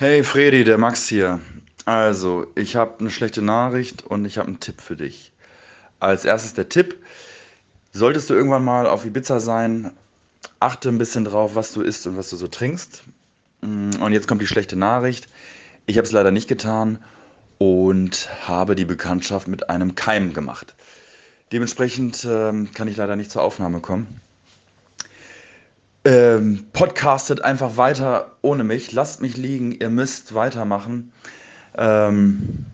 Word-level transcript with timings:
Hey 0.00 0.22
Fredi, 0.22 0.62
der 0.62 0.78
Max 0.78 1.08
hier. 1.08 1.40
Also, 1.84 2.46
ich 2.54 2.76
habe 2.76 3.00
eine 3.00 3.10
schlechte 3.10 3.42
Nachricht 3.42 4.04
und 4.06 4.26
ich 4.26 4.38
habe 4.38 4.46
einen 4.46 4.60
Tipp 4.60 4.80
für 4.80 4.94
dich. 4.94 5.32
Als 5.98 6.24
erstes 6.24 6.54
der 6.54 6.68
Tipp. 6.68 7.04
Solltest 7.92 8.30
du 8.30 8.34
irgendwann 8.34 8.64
mal 8.64 8.86
auf 8.86 9.04
Ibiza 9.04 9.40
sein, 9.40 9.90
achte 10.60 10.88
ein 10.88 10.98
bisschen 10.98 11.24
drauf, 11.24 11.56
was 11.56 11.72
du 11.72 11.82
isst 11.82 12.06
und 12.06 12.16
was 12.16 12.30
du 12.30 12.36
so 12.36 12.46
trinkst. 12.46 13.02
Mm, 13.62 14.00
und 14.00 14.12
jetzt 14.12 14.28
kommt 14.28 14.40
die 14.40 14.46
schlechte 14.46 14.76
Nachricht. 14.76 15.26
Ich 15.86 15.96
habe 15.96 16.06
es 16.06 16.12
leider 16.12 16.30
nicht 16.30 16.46
getan 16.46 17.02
und 17.58 18.28
habe 18.46 18.76
die 18.76 18.84
Bekanntschaft 18.84 19.48
mit 19.48 19.68
einem 19.68 19.96
Keim 19.96 20.32
gemacht. 20.32 20.76
Dementsprechend 21.50 22.24
ähm, 22.24 22.70
kann 22.72 22.86
ich 22.86 22.96
leider 22.96 23.16
nicht 23.16 23.32
zur 23.32 23.42
Aufnahme 23.42 23.80
kommen. 23.80 24.20
Ähm, 26.04 26.66
podcastet 26.72 27.42
einfach 27.42 27.76
weiter 27.76 28.36
ohne 28.42 28.64
mich. 28.64 28.92
Lasst 28.92 29.20
mich 29.20 29.36
liegen. 29.36 29.72
Ihr 29.72 29.90
müsst 29.90 30.34
weitermachen. 30.34 31.12
Ähm, 31.76 32.66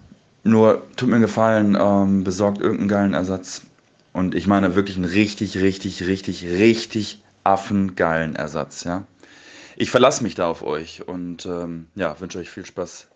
nur 0.45 0.83
tut 0.97 1.09
mir 1.09 1.21
Gefallen, 1.21 1.77
ähm, 1.81 2.23
besorgt 2.23 2.61
irgendeinen 2.61 2.89
geilen 2.89 3.15
Ersatz. 3.15 3.63
Und 4.13 4.35
ich 4.35 4.47
meine 4.47 4.77
wirklich 4.77 4.97
einen 4.97 5.07
richtig, 5.07 5.57
richtig, 5.59 6.07
richtig, 6.07 6.45
richtig 6.45 7.23
affengeilen 7.43 8.37
Ersatz, 8.37 8.85
ja. 8.85 9.05
Ich 9.77 9.91
verlasse 9.91 10.23
mich 10.23 10.35
da 10.37 10.49
auf 10.49 10.63
euch 10.63 11.07
und 11.09 11.47
ähm, 11.47 11.89
ja, 11.97 12.19
wünsche 12.21 12.39
euch 12.39 12.49
viel 12.49 12.65
Spaß. 12.65 13.09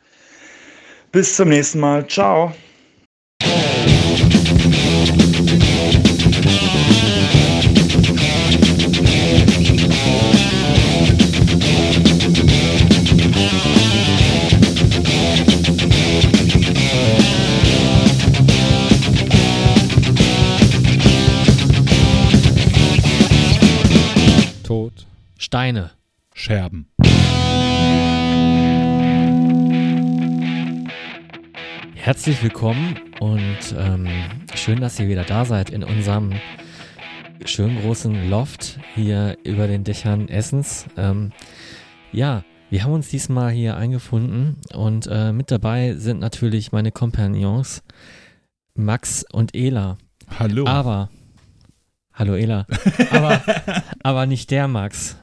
Bis 1.12 1.36
zum 1.36 1.48
nächsten 1.50 1.78
Mal. 1.78 2.06
Ciao. 2.08 2.52
Steine. 25.48 25.92
Scherben. 26.34 26.90
Herzlich 31.94 32.42
willkommen 32.42 33.00
und 33.18 33.56
ähm, 33.74 34.08
schön, 34.54 34.78
dass 34.82 35.00
ihr 35.00 35.08
wieder 35.08 35.24
da 35.24 35.46
seid 35.46 35.70
in 35.70 35.84
unserem 35.84 36.34
schönen 37.46 37.80
großen 37.80 38.28
Loft 38.28 38.78
hier 38.94 39.38
über 39.42 39.66
den 39.66 39.84
Dächern 39.84 40.28
Essens. 40.28 40.84
Ähm, 40.98 41.32
ja, 42.12 42.44
wir 42.68 42.84
haben 42.84 42.92
uns 42.92 43.08
diesmal 43.08 43.50
hier 43.50 43.78
eingefunden 43.78 44.58
und 44.74 45.08
äh, 45.10 45.32
mit 45.32 45.50
dabei 45.50 45.94
sind 45.94 46.20
natürlich 46.20 46.72
meine 46.72 46.92
Kompagnons 46.92 47.82
Max 48.74 49.24
und 49.32 49.54
Ela. 49.54 49.96
Hallo. 50.38 50.66
Aber, 50.66 51.08
hallo 52.18 52.34
Ela, 52.34 52.66
aber, 53.10 53.40
aber 54.02 54.26
nicht 54.26 54.50
der 54.50 54.68
Max, 54.68 55.16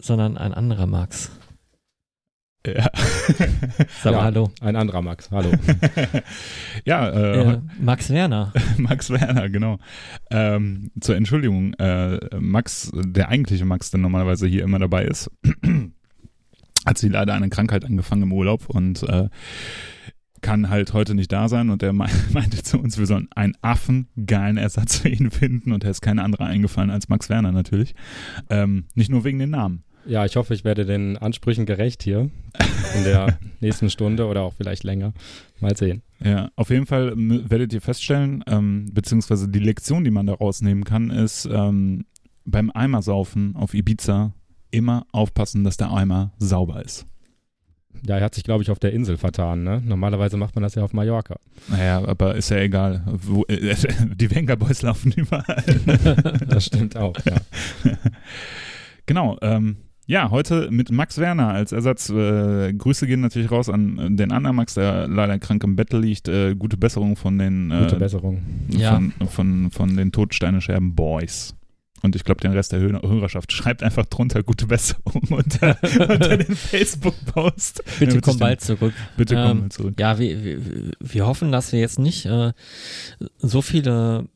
sondern 0.00 0.36
ein 0.38 0.54
anderer 0.54 0.86
Max. 0.86 1.30
ja. 2.66 2.88
Sag 4.02 4.12
mal 4.12 4.18
Ja. 4.18 4.22
hallo. 4.24 4.50
Ein 4.60 4.76
anderer 4.76 5.02
Max. 5.02 5.30
Hallo. 5.30 5.50
ja, 6.84 7.08
äh, 7.08 7.52
Äh, 7.54 7.60
Max 7.80 8.10
Werner. 8.10 8.52
Max 8.76 9.10
Werner, 9.10 9.48
genau. 9.48 9.78
Ähm, 10.30 10.90
zur 11.00 11.16
Entschuldigung, 11.16 11.74
äh, 11.74 12.18
Max, 12.38 12.90
der 12.94 13.28
eigentliche 13.28 13.64
Max, 13.64 13.90
der 13.90 14.00
normalerweise 14.00 14.46
hier 14.46 14.62
immer 14.62 14.78
dabei 14.78 15.04
ist, 15.04 15.30
hat 16.86 16.98
sie 16.98 17.08
leider 17.08 17.34
eine 17.34 17.48
Krankheit 17.48 17.84
angefangen 17.84 18.22
im 18.24 18.32
Urlaub 18.32 18.68
und 18.68 19.02
äh, 19.04 19.28
kann 20.40 20.70
halt 20.70 20.92
heute 20.92 21.14
nicht 21.14 21.32
da 21.32 21.48
sein 21.48 21.70
und 21.70 21.82
er 21.82 21.92
me 21.92 22.06
meinte 22.32 22.62
zu 22.62 22.78
uns, 22.78 22.98
wir 22.98 23.06
sollen 23.06 23.28
einen 23.34 23.54
affengeilen 23.62 24.56
Ersatz 24.56 24.98
für 24.98 25.08
ihn 25.08 25.30
finden 25.30 25.72
und 25.72 25.84
er 25.84 25.90
ist 25.90 26.00
keine 26.00 26.22
andere 26.22 26.44
eingefallen 26.44 26.90
als 26.90 27.08
Max 27.08 27.28
Werner 27.28 27.52
natürlich. 27.52 27.94
Ähm, 28.48 28.86
nicht 28.94 29.10
nur 29.10 29.24
wegen 29.24 29.38
den 29.38 29.50
Namen. 29.50 29.84
Ja, 30.06 30.24
ich 30.24 30.36
hoffe, 30.36 30.54
ich 30.54 30.64
werde 30.64 30.86
den 30.86 31.18
Ansprüchen 31.18 31.66
gerecht 31.66 32.02
hier 32.02 32.30
in 32.96 33.04
der 33.04 33.38
nächsten 33.60 33.90
Stunde 33.90 34.26
oder 34.26 34.42
auch 34.42 34.54
vielleicht 34.54 34.82
länger. 34.82 35.12
Mal 35.60 35.76
sehen. 35.76 36.02
Ja, 36.24 36.50
auf 36.56 36.70
jeden 36.70 36.86
Fall 36.86 37.12
werdet 37.16 37.72
ihr 37.72 37.80
feststellen, 37.80 38.42
ähm, 38.46 38.90
beziehungsweise 38.92 39.48
die 39.48 39.58
Lektion, 39.58 40.04
die 40.04 40.10
man 40.10 40.26
da 40.26 40.34
rausnehmen 40.34 40.84
kann, 40.84 41.10
ist 41.10 41.46
ähm, 41.50 42.06
beim 42.44 42.70
Eimersaufen 42.70 43.56
auf 43.56 43.74
Ibiza 43.74 44.32
immer 44.70 45.06
aufpassen, 45.12 45.64
dass 45.64 45.76
der 45.76 45.92
Eimer 45.92 46.32
sauber 46.38 46.82
ist. 46.84 47.06
Ja, 48.06 48.16
er 48.18 48.24
hat 48.24 48.34
sich, 48.34 48.44
glaube 48.44 48.62
ich, 48.62 48.70
auf 48.70 48.78
der 48.78 48.92
Insel 48.92 49.16
vertan. 49.16 49.62
Ne? 49.62 49.82
Normalerweise 49.84 50.36
macht 50.36 50.54
man 50.54 50.62
das 50.62 50.74
ja 50.74 50.82
auf 50.82 50.92
Mallorca. 50.92 51.36
Naja, 51.68 52.02
aber 52.04 52.34
ist 52.34 52.50
ja 52.50 52.58
egal. 52.58 53.02
Wo, 53.06 53.44
äh, 53.44 53.74
die 54.14 54.30
Venga 54.30 54.54
Boys 54.54 54.82
laufen 54.82 55.12
überall. 55.12 55.64
Das 56.48 56.66
stimmt 56.66 56.96
auch, 56.96 57.14
ja. 57.24 57.36
genau, 59.06 59.38
ähm, 59.42 59.76
ja, 60.06 60.30
heute 60.30 60.70
mit 60.70 60.90
Max 60.90 61.18
Werner 61.18 61.48
als 61.48 61.70
Ersatz. 61.72 62.10
Äh, 62.10 62.72
Grüße 62.72 63.06
gehen 63.06 63.20
natürlich 63.20 63.50
raus 63.50 63.68
an 63.68 64.16
den 64.16 64.32
anderen 64.32 64.56
Max, 64.56 64.74
der 64.74 65.06
leider 65.06 65.38
krank 65.38 65.62
im 65.62 65.76
Bett 65.76 65.92
liegt. 65.92 66.28
Äh, 66.28 66.56
gute 66.56 66.76
Besserung 66.76 67.14
von 67.14 67.38
den, 67.38 67.70
äh, 67.70 67.82
Gute 67.82 67.96
Besserung. 67.96 68.42
Ja. 68.70 68.94
von, 68.94 69.12
von, 69.28 69.70
von 69.70 69.96
den 69.96 70.10
Todsteine-Scherben 70.10 70.96
Boys. 70.96 71.54
Und 72.02 72.16
ich 72.16 72.24
glaube, 72.24 72.40
den 72.40 72.52
Rest 72.52 72.72
der 72.72 72.80
Hö- 72.80 73.02
Hörerschaft 73.06 73.52
schreibt 73.52 73.82
einfach 73.82 74.06
drunter 74.06 74.42
gute 74.42 74.66
Besserung 74.66 75.22
unter, 75.30 75.76
unter 75.82 76.36
den 76.38 76.56
Facebook-Post. 76.56 77.82
Bitte 77.98 78.20
komm 78.20 78.38
bald 78.38 78.60
zurück. 78.60 78.94
Bitte 79.16 79.34
komm 79.34 79.50
Ähm, 79.50 79.60
mal 79.60 79.68
zurück. 79.70 79.94
Ja, 79.98 80.18
wir, 80.18 80.42
wir, 80.44 80.58
wir 80.98 81.26
hoffen, 81.26 81.52
dass 81.52 81.72
wir 81.72 81.80
jetzt 81.80 81.98
nicht 81.98 82.26
äh, 82.26 82.52
so 83.38 83.62
viele 83.62 84.26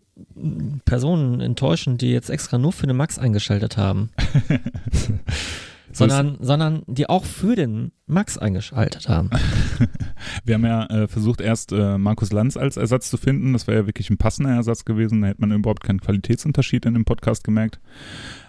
Personen 0.85 1.41
enttäuschen, 1.41 1.99
die 1.99 2.11
jetzt 2.13 2.31
extra 2.31 2.57
nur 2.59 2.73
für 2.73 2.87
den 2.87 2.97
Max 2.97 3.19
eingeschaltet 3.19 3.77
haben, 3.77 4.11
sondern, 5.95 6.37
sondern 6.41 6.83
die 6.87 7.09
auch 7.09 7.25
für 7.25 7.57
den 7.57 7.93
Max 8.07 8.37
eingeschaltet 8.37 9.09
haben. 9.09 9.31
Wir 10.45 10.55
haben 10.55 10.65
ja 10.65 10.87
äh, 10.87 11.09
versucht, 11.09 11.41
erst 11.41 11.73
äh, 11.73 11.99
Markus 11.99 12.33
Lanz 12.33 12.57
als 12.57 12.77
Ersatz 12.77 13.11
zu 13.11 13.17
finden. 13.17 13.53
Das 13.53 13.67
wäre 13.67 13.81
ja 13.81 13.87
wirklich 13.87 14.11
ein 14.11 14.19
passender 14.19 14.51
Ersatz 14.51 14.85
gewesen. 14.85 15.23
Da 15.23 15.29
hätte 15.29 15.41
man 15.41 15.53
überhaupt 15.53 15.83
keinen 15.83 16.01
Qualitätsunterschied 16.01 16.85
in 16.87 16.95
dem 16.95 17.05
Podcast 17.05 17.45
gemerkt. 17.45 17.81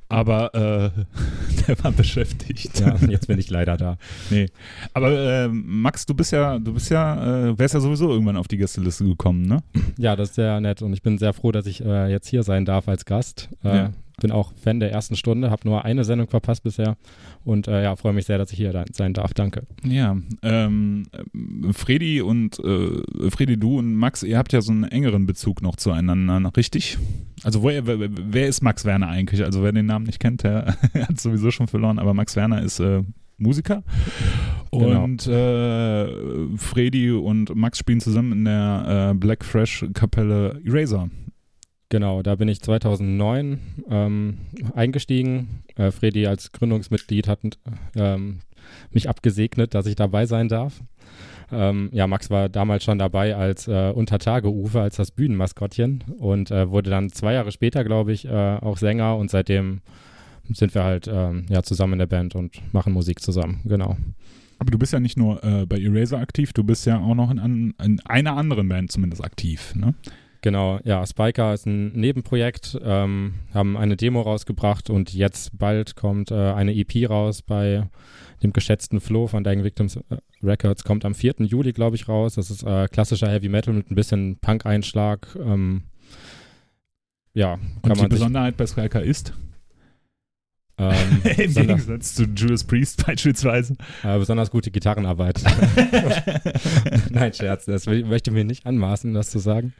Aber 0.08 0.54
äh, 0.54 0.92
der 1.68 1.84
war 1.84 1.92
beschäftigt. 1.92 2.80
Ja, 2.80 2.96
jetzt 3.08 3.28
bin 3.28 3.40
ich 3.40 3.50
leider 3.50 3.78
da. 3.78 3.98
Nee. 4.30 4.48
Aber 4.94 5.12
äh, 5.12 5.48
Max, 5.48 6.06
du 6.06 6.14
bist 6.14 6.32
ja, 6.32 6.60
du 6.60 6.74
bist 6.74 6.90
ja, 6.90 7.50
äh, 7.50 7.58
wärst 7.58 7.74
ja 7.74 7.80
sowieso 7.80 8.10
irgendwann 8.10 8.38
auf 8.38 8.48
die 8.48 8.58
Gästeliste 8.58 9.06
gekommen, 9.06 9.46
ne? 9.46 9.64
Ja, 9.98 10.16
das 10.16 10.30
ist 10.30 10.36
sehr 10.36 10.60
nett 10.62 10.82
und 10.82 10.94
ich 10.94 11.02
bin 11.02 11.18
sehr 11.18 11.34
froh, 11.34 11.52
dass 11.52 11.66
ich 11.66 11.84
äh, 11.84 12.10
jetzt 12.10 12.28
hier 12.28 12.44
sein 12.44 12.66
darf 12.66 12.88
als 12.88 13.06
Gast. 13.06 13.50
Ja. 13.64 13.92
Bin 14.22 14.32
auch 14.32 14.54
Fan 14.56 14.80
der 14.80 14.92
ersten 14.92 15.16
Stunde, 15.16 15.52
habe 15.52 15.68
nur 15.68 15.84
eine 15.86 16.04
Sendung 16.04 16.28
verpasst 16.28 16.64
bisher 16.64 16.98
und 17.44 17.68
äh, 17.68 17.84
ja, 17.84 17.96
freue 17.96 18.14
mich 18.14 18.26
sehr, 18.26 18.38
dass 18.38 18.52
ich 18.52 18.58
hier 18.58 18.86
sein 18.94 19.14
darf. 19.14 19.34
Danke. 19.34 19.64
Ja, 19.84 20.18
ähm, 20.42 21.04
äh, 21.12 21.74
Fredi 21.74 22.22
und 22.22 22.60
äh, 22.60 23.30
Fredi, 23.30 23.58
du 23.58 23.80
und 23.80 23.96
Max, 23.96 24.24
ihr 24.24 24.38
habt 24.38 24.54
ja 24.54 24.62
so 24.62 24.72
einen 24.72 24.86
engeren 24.86 25.26
Bezug 25.26 25.62
noch 25.62 25.76
zueinander, 25.76 26.52
richtig? 26.56 26.98
Also 27.44 27.62
woher, 27.62 27.86
wer, 27.88 27.98
wer 28.00 28.48
ist 28.48 28.62
Max 28.62 28.86
Werner 28.86 29.08
eigentlich? 29.10 29.44
Also 29.44 29.64
wer 29.64 29.72
den 29.72 29.86
Namen 29.86 30.06
nicht 30.06 30.20
kennt, 30.20 30.44
der 30.44 30.76
hat 30.94 31.20
sowieso 31.20 31.52
schon 31.52 31.68
verloren, 31.68 32.00
aber 32.00 32.14
Max 32.14 32.36
Werner 32.36 32.62
ist 32.62 32.80
äh, 32.80 33.04
Musiker 33.38 33.84
Genau. 34.72 35.04
und 35.04 35.28
äh, 35.28 36.58
Fredi 36.58 37.12
und 37.12 37.56
Max 37.56 37.80
spielen 37.80 38.00
zusammen 38.02 38.32
in 38.34 38.46
der 38.46 39.12
äh, 39.12 39.18
Black 39.18 39.46
Fresh 39.46 39.86
Kapelle 39.94 40.62
Eraser. 40.66 41.10
Genau, 41.90 42.24
da 42.24 42.36
bin 42.36 42.48
ich 42.48 42.62
2009 42.62 43.60
ähm, 43.90 44.38
eingestiegen. 44.74 45.64
Äh, 45.76 45.92
Fredi 45.92 46.26
als 46.26 46.52
Gründungsmitglied 46.52 47.28
hat 47.28 47.40
ähm, 47.96 48.40
mich 48.92 49.08
abgesegnet, 49.08 49.74
dass 49.76 49.86
ich 49.86 49.96
dabei 49.96 50.26
sein 50.26 50.48
darf. 50.48 50.82
Ähm, 51.52 51.90
ja, 51.92 52.08
Max 52.08 52.32
war 52.32 52.50
damals 52.50 52.84
schon 52.84 52.98
dabei 52.98 53.36
als 53.36 53.68
äh, 53.68 53.92
Untertage-Uwe, 53.92 54.82
als 54.82 54.96
das 54.96 55.12
Bühnenmaskottchen 55.12 56.04
und 56.18 56.50
äh, 56.50 56.70
wurde 56.70 56.90
dann 56.90 57.12
zwei 57.12 57.34
Jahre 57.34 57.52
später, 57.52 57.84
glaube 57.84 58.14
ich, 58.14 58.26
äh, 58.26 58.58
auch 58.58 58.78
Sänger 58.78 59.16
und 59.18 59.30
seitdem 59.30 59.82
sind 60.52 60.74
wir 60.74 60.84
halt 60.84 61.08
ähm, 61.12 61.46
ja, 61.50 61.62
zusammen 61.62 61.94
in 61.94 62.00
der 62.00 62.06
Band 62.08 62.36
und 62.36 62.62
machen 62.74 62.94
Musik 62.94 63.20
zusammen, 63.20 63.62
genau. 63.64 63.98
Aber 64.58 64.72
du 64.72 64.78
bist 64.78 64.94
ja 64.94 65.00
nicht 65.00 65.18
nur 65.18 65.44
äh, 65.44 65.66
bei 65.66 65.80
Eraser 65.80 66.18
aktiv, 66.18 66.54
du 66.54 66.64
bist 66.64 66.86
ja 66.86 67.00
auch 67.00 67.16
noch 67.16 67.30
in, 67.30 67.40
an, 67.40 67.74
in 67.84 68.00
einer 68.06 68.38
anderen 68.38 68.68
Band 68.68 68.92
zumindest 68.92 69.24
aktiv, 69.24 69.76
ne? 69.76 69.94
Genau, 70.46 70.80
ja, 70.84 71.04
Spiker 71.08 71.56
ist 71.56 71.66
ein 71.66 71.94
Nebenprojekt, 71.94 72.78
ähm, 72.84 73.34
haben 73.52 73.76
eine 73.76 73.98
Demo 73.98 74.22
rausgebracht 74.22 74.92
und 74.92 75.12
jetzt 75.12 75.58
bald 75.58 75.96
kommt 75.96 76.30
äh, 76.30 76.36
eine 76.36 76.76
EP 76.76 77.10
raus 77.10 77.42
bei 77.42 77.90
dem 78.44 78.54
geschätzten 78.54 79.02
Flo 79.02 79.26
von 79.26 79.44
Dying 79.44 79.64
Victims 79.64 79.96
äh, 79.96 80.18
Records, 80.44 80.84
kommt 80.84 81.04
am 81.04 81.16
4. 81.16 81.38
Juli, 81.40 81.74
glaube 81.74 81.96
ich, 81.96 82.08
raus. 82.08 82.36
Das 82.36 82.52
ist 82.52 82.62
äh, 82.62 82.88
klassischer 82.90 83.28
Heavy 83.28 83.50
Metal 83.50 83.74
mit 83.74 83.90
ein 83.90 83.96
bisschen 83.96 84.38
Punk-Einschlag. 84.38 85.36
Ähm, 85.44 85.86
ja, 87.34 87.54
Und 87.54 87.62
kann 87.82 87.82
die 87.82 87.88
man 87.90 87.98
sich 87.98 88.10
Besonderheit 88.10 88.56
bei 88.56 88.68
Skyker 88.68 89.02
ist? 89.02 89.34
Ähm, 90.78 91.22
Im 91.38 91.54
Gegensatz 91.54 92.16
zu 92.16 92.24
Judas 92.24 92.64
Priest 92.64 93.06
beispielsweise. 93.06 93.76
Äh, 94.04 94.18
besonders 94.18 94.52
gute 94.52 94.72
Gitarrenarbeit. 94.72 95.42
Nein, 97.10 97.34
Scherz, 97.34 97.66
das 97.66 97.86
möchte 97.86 98.32
mir 98.32 98.44
nicht 98.44 98.66
anmaßen, 98.66 99.14
das 99.14 99.30
zu 99.30 99.40
sagen. 99.40 99.74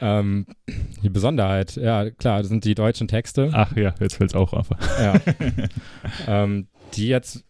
ähm, 0.00 0.46
die 1.02 1.10
Besonderheit, 1.10 1.76
ja 1.76 2.10
klar, 2.10 2.38
das 2.38 2.48
sind 2.48 2.64
die 2.64 2.74
deutschen 2.74 3.08
Texte. 3.08 3.50
Ach 3.52 3.76
ja, 3.76 3.94
jetzt 4.00 4.16
fällt 4.16 4.30
es 4.30 4.36
auch 4.36 4.52
auf. 4.52 4.70
Ja. 4.98 5.20
ähm, 6.26 6.68
die 6.94 7.08
jetzt 7.08 7.44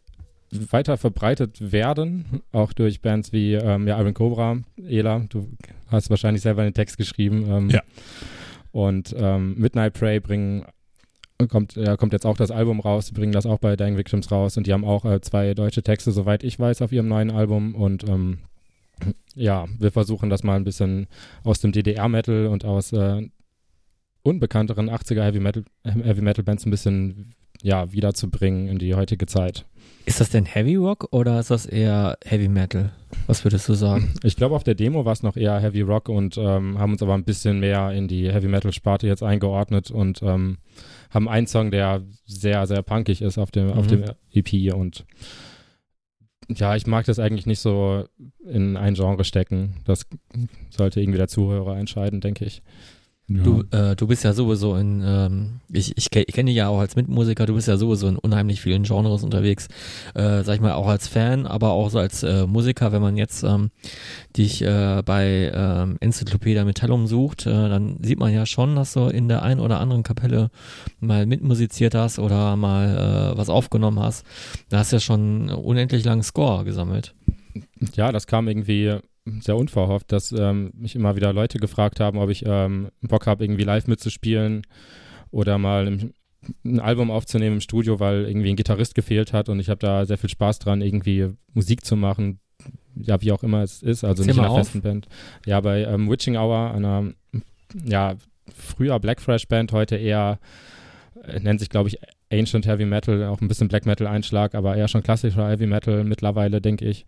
weiter 0.53 0.97
verbreitet 0.97 1.73
werden, 1.73 2.43
auch 2.53 2.73
durch 2.73 3.01
Bands 3.01 3.33
wie 3.33 3.55
ähm, 3.55 3.87
ja, 3.87 4.01
Iron 4.01 4.15
Cobra, 4.15 4.59
Ela, 4.77 5.25
du 5.29 5.49
hast 5.89 6.11
wahrscheinlich 6.11 6.43
selber 6.43 6.65
den 6.65 6.75
Text 6.75 6.97
geschrieben. 6.99 7.47
Ähm, 7.49 7.71
ja. 7.71 7.83
Und 8.73 9.15
ähm, 9.17 9.55
Midnight 9.57 9.95
Prey 9.95 10.21
bringen 10.21 10.67
kommt, 11.49 11.77
ja, 11.77 11.97
kommt 11.97 12.13
jetzt 12.13 12.27
auch 12.27 12.37
das 12.37 12.51
Album 12.51 12.81
raus, 12.81 13.07
die 13.07 13.13
bringen 13.13 13.33
das 13.33 13.47
auch 13.47 13.59
bei 13.59 13.77
Dying 13.77 13.97
Victims 13.97 14.31
raus 14.31 14.57
und 14.57 14.67
die 14.67 14.73
haben 14.73 14.85
auch 14.85 15.05
äh, 15.05 15.21
zwei 15.21 15.55
deutsche 15.55 15.83
Texte, 15.83 16.13
soweit 16.13 16.43
ich 16.43 16.59
weiß, 16.59 16.83
auf 16.83 16.93
ihrem 16.93 17.09
neuen 17.09 17.31
Album 17.31 17.75
und 17.75 18.09
ähm, 18.09 18.39
ja, 19.35 19.67
wir 19.79 19.91
versuchen 19.91 20.31
das 20.31 20.43
mal 20.43 20.57
ein 20.57 20.65
bisschen 20.65 21.07
aus 21.45 21.61
dem 21.61 21.73
DDR-Metal 21.73 22.47
und 22.47 22.65
aus 22.65 22.93
äh, 22.93 23.29
unbekannteren 24.23 24.91
80er 24.91 25.23
Heavy 25.23 25.41
Metal, 25.41 25.65
Heavy 25.85 26.23
Metal 26.23 26.43
Bands 26.45 26.67
ein 26.67 26.71
bisschen 26.71 27.35
ja, 27.63 27.93
wiederzubringen 27.93 28.69
in 28.69 28.79
die 28.79 28.95
heutige 28.95 29.27
Zeit. 29.27 29.67
Ist 30.05 30.21
das 30.21 30.31
denn 30.31 30.45
Heavy 30.45 30.77
Rock 30.77 31.09
oder 31.11 31.41
ist 31.41 31.51
das 31.51 31.67
eher 31.67 32.17
Heavy 32.25 32.49
Metal? 32.49 32.93
Was 33.27 33.45
würdest 33.45 33.69
du 33.69 33.75
sagen? 33.75 34.15
Ich 34.23 34.37
glaube, 34.37 34.55
auf 34.55 34.65
der 34.65 34.75
Demo 34.75 35.05
war 35.05 35.13
es 35.13 35.23
noch 35.23 35.37
eher 35.37 35.59
Heavy 35.59 35.81
Rock 35.81 36.09
und 36.09 36.39
ähm, 36.39 36.79
haben 36.79 36.93
uns 36.93 37.03
aber 37.03 37.15
ein 37.15 37.25
bisschen 37.25 37.61
mehr 37.61 37.91
in 37.93 38.09
die 38.09 38.33
Heavy 38.33 38.49
Metal 38.49 38.73
Sparte 38.73 39.07
jetzt 39.07 39.23
eingeordnet 39.23 39.91
und 39.91 40.23
ähm, 40.23 40.59
haben 41.11 41.29
einen 41.29 41.47
Song, 41.47 41.71
der 41.71 42.03
sehr, 42.25 42.67
sehr 42.67 42.83
punkig 42.83 43.23
ist 43.23 43.39
auf 43.39 43.51
dem, 43.51 43.67
mhm. 43.67 43.73
auf 43.73 43.87
dem 43.87 44.05
EP 44.33 44.75
und 44.75 45.05
ja, 46.49 46.77
ich 46.77 46.87
mag 46.87 47.05
das 47.07 47.19
eigentlich 47.19 47.47
nicht 47.47 47.59
so 47.59 48.05
in 48.45 48.77
ein 48.77 48.95
Genre 48.95 49.25
stecken. 49.25 49.77
Das 49.85 50.07
sollte 50.71 51.01
irgendwie 51.01 51.19
der 51.19 51.29
Zuhörer 51.29 51.77
entscheiden, 51.77 52.21
denke 52.21 52.45
ich. 52.45 52.63
Ja. 53.29 53.43
Du, 53.43 53.65
äh, 53.73 53.97
du 53.97 54.07
bist 54.07 54.23
ja 54.23 54.33
sowieso 54.33 54.77
in, 54.77 55.03
ähm, 55.05 55.61
ich, 55.73 55.97
ich, 55.97 56.15
ich 56.15 56.33
kenne 56.33 56.49
dich 56.49 56.57
ja 56.57 56.69
auch 56.69 56.79
als 56.79 56.95
Mitmusiker, 56.95 57.45
du 57.45 57.55
bist 57.55 57.67
ja 57.67 57.77
sowieso 57.77 58.07
in 58.07 58.17
unheimlich 58.17 58.61
vielen 58.61 58.85
Genres 58.85 59.25
unterwegs, 59.25 59.67
äh, 60.15 60.45
sag 60.45 60.55
ich 60.55 60.61
mal, 60.61 60.75
auch 60.75 60.87
als 60.87 61.09
Fan, 61.09 61.45
aber 61.45 61.71
auch 61.71 61.91
so 61.91 61.99
als 61.99 62.23
äh, 62.23 62.47
Musiker, 62.47 62.93
wenn 62.93 63.03
man 63.03 63.17
jetzt 63.17 63.43
ähm, 63.43 63.71
dich 64.37 64.63
äh, 64.63 65.03
bei 65.05 65.51
ähm, 65.53 65.97
Enzyklopädia 65.99 66.65
Metallum 66.65 67.09
sucht, 67.09 67.47
äh, 67.47 67.51
dann 67.51 67.99
sieht 68.01 68.21
man 68.21 68.33
ja 68.33 68.47
schon, 68.47 68.77
dass 68.77 68.93
du 68.93 69.07
in 69.09 69.27
der 69.27 69.43
einen 69.43 69.59
oder 69.59 69.81
anderen 69.81 70.05
Kapelle 70.05 70.51
mal 71.01 71.27
mitmusiziert 71.27 71.97
hast 71.97 72.21
oder 72.21 72.55
mal 72.55 73.33
äh, 73.35 73.39
was 73.39 73.49
aufgenommen 73.49 73.99
hast. 73.99 74.25
Da 74.69 74.79
hast 74.79 74.93
du 74.93 74.97
ja 74.97 75.01
schon 75.01 75.51
unendlich 75.51 76.05
langen 76.05 76.23
Score 76.23 76.65
gesammelt. 76.65 77.13
Ja, 77.95 78.13
das 78.13 78.29
kam 78.29 78.47
irgendwie 78.47 78.99
sehr 79.41 79.57
unverhofft, 79.57 80.13
dass 80.13 80.33
ähm, 80.33 80.71
mich 80.75 80.95
immer 80.95 81.17
wieder 81.17 81.33
Leute 81.33 81.59
gefragt 81.59 82.01
haben, 82.01 82.19
ob 82.19 82.31
ich 82.31 82.45
ähm, 82.47 82.89
Bock 83.03 83.27
habe, 83.27 83.45
irgendwie 83.45 83.65
live 83.65 83.87
mitzuspielen 83.87 84.63
oder 85.31 85.59
mal 85.59 85.87
im, 85.89 86.13
ein 86.65 86.81
Album 86.81 87.11
aufzunehmen 87.11 87.57
im 87.57 87.61
Studio, 87.61 87.99
weil 87.99 88.27
irgendwie 88.27 88.51
ein 88.51 88.57
Gitarrist 88.57 88.95
gefehlt 88.95 89.33
hat 89.33 89.49
und 89.49 89.59
ich 89.59 89.69
habe 89.69 89.81
da 89.81 90.07
sehr 90.07 90.19
viel 90.19 90.31
Spaß 90.31 90.61
dran, 90.61 90.81
irgendwie 90.81 91.29
Musik 91.55 91.85
zu 91.85 91.97
machen, 91.97 92.39
ja, 92.95 93.21
wie 93.21 93.33
auch 93.33 93.43
immer 93.43 93.63
es 93.63 93.83
ist, 93.83 94.05
also 94.05 94.23
Zähl 94.23 94.29
nicht 94.29 94.39
in 94.39 94.45
einer 94.45 94.55
festen 94.55 94.81
Band. 94.81 95.09
Ja, 95.45 95.61
bei 95.61 95.85
ähm, 95.85 96.09
Witching 96.11 96.37
Hour, 96.37 96.73
einer, 96.73 97.13
ja, 97.85 98.15
früher 98.55 98.99
Black 99.01 99.21
Fresh 99.21 99.49
Band, 99.49 99.73
heute 99.73 99.97
eher, 99.97 100.39
äh, 101.25 101.41
nennt 101.41 101.61
sich, 101.61 101.69
glaube 101.69 101.89
ich, 101.89 101.99
Ancient 102.33 102.67
Heavy 102.67 102.87
Metal, 102.87 103.25
auch 103.25 103.41
ein 103.41 103.49
bisschen 103.49 103.69
Black 103.69 103.87
Metal 103.87 104.07
Einschlag, 104.07 104.55
aber 104.55 104.77
eher 104.77 104.89
schon 104.89 105.03
klassischer 105.03 105.49
Heavy 105.49 105.67
Metal 105.67 106.05
mittlerweile, 106.05 106.61
denke 106.61 106.85
ich. 106.87 107.07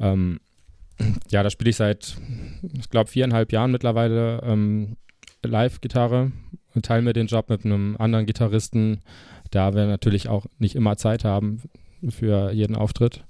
Ähm, 0.00 0.40
ja, 1.30 1.42
da 1.42 1.50
spiele 1.50 1.70
ich 1.70 1.76
seit, 1.76 2.16
ich 2.78 2.90
glaube, 2.90 3.10
viereinhalb 3.10 3.52
Jahren 3.52 3.70
mittlerweile 3.70 4.40
ähm, 4.42 4.96
Live-Gitarre 5.44 6.32
und 6.74 6.84
teile 6.84 7.02
mir 7.02 7.12
den 7.12 7.26
Job 7.26 7.48
mit 7.48 7.64
einem 7.64 7.96
anderen 7.98 8.26
Gitarristen, 8.26 9.00
da 9.50 9.74
wir 9.74 9.86
natürlich 9.86 10.28
auch 10.28 10.46
nicht 10.58 10.74
immer 10.74 10.96
Zeit 10.96 11.24
haben 11.24 11.62
für 12.08 12.52
jeden 12.52 12.76
Auftritt. 12.76 13.24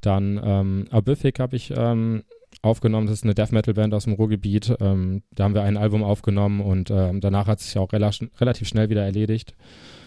Dann 0.00 0.40
ähm, 0.42 0.86
Abific 0.90 1.38
habe 1.38 1.56
ich 1.56 1.72
ähm, 1.76 2.24
aufgenommen, 2.60 3.06
das 3.06 3.18
ist 3.18 3.24
eine 3.24 3.34
Death 3.34 3.52
Metal 3.52 3.74
Band 3.74 3.94
aus 3.94 4.04
dem 4.04 4.14
Ruhrgebiet. 4.14 4.74
Ähm, 4.80 5.22
da 5.32 5.44
haben 5.44 5.54
wir 5.54 5.62
ein 5.62 5.76
Album 5.76 6.02
aufgenommen 6.02 6.60
und 6.60 6.90
ähm, 6.90 7.20
danach 7.20 7.46
hat 7.46 7.60
es 7.60 7.66
sich 7.66 7.78
auch 7.78 7.92
rela 7.92 8.10
relativ 8.40 8.68
schnell 8.68 8.90
wieder 8.90 9.04
erledigt. 9.04 9.54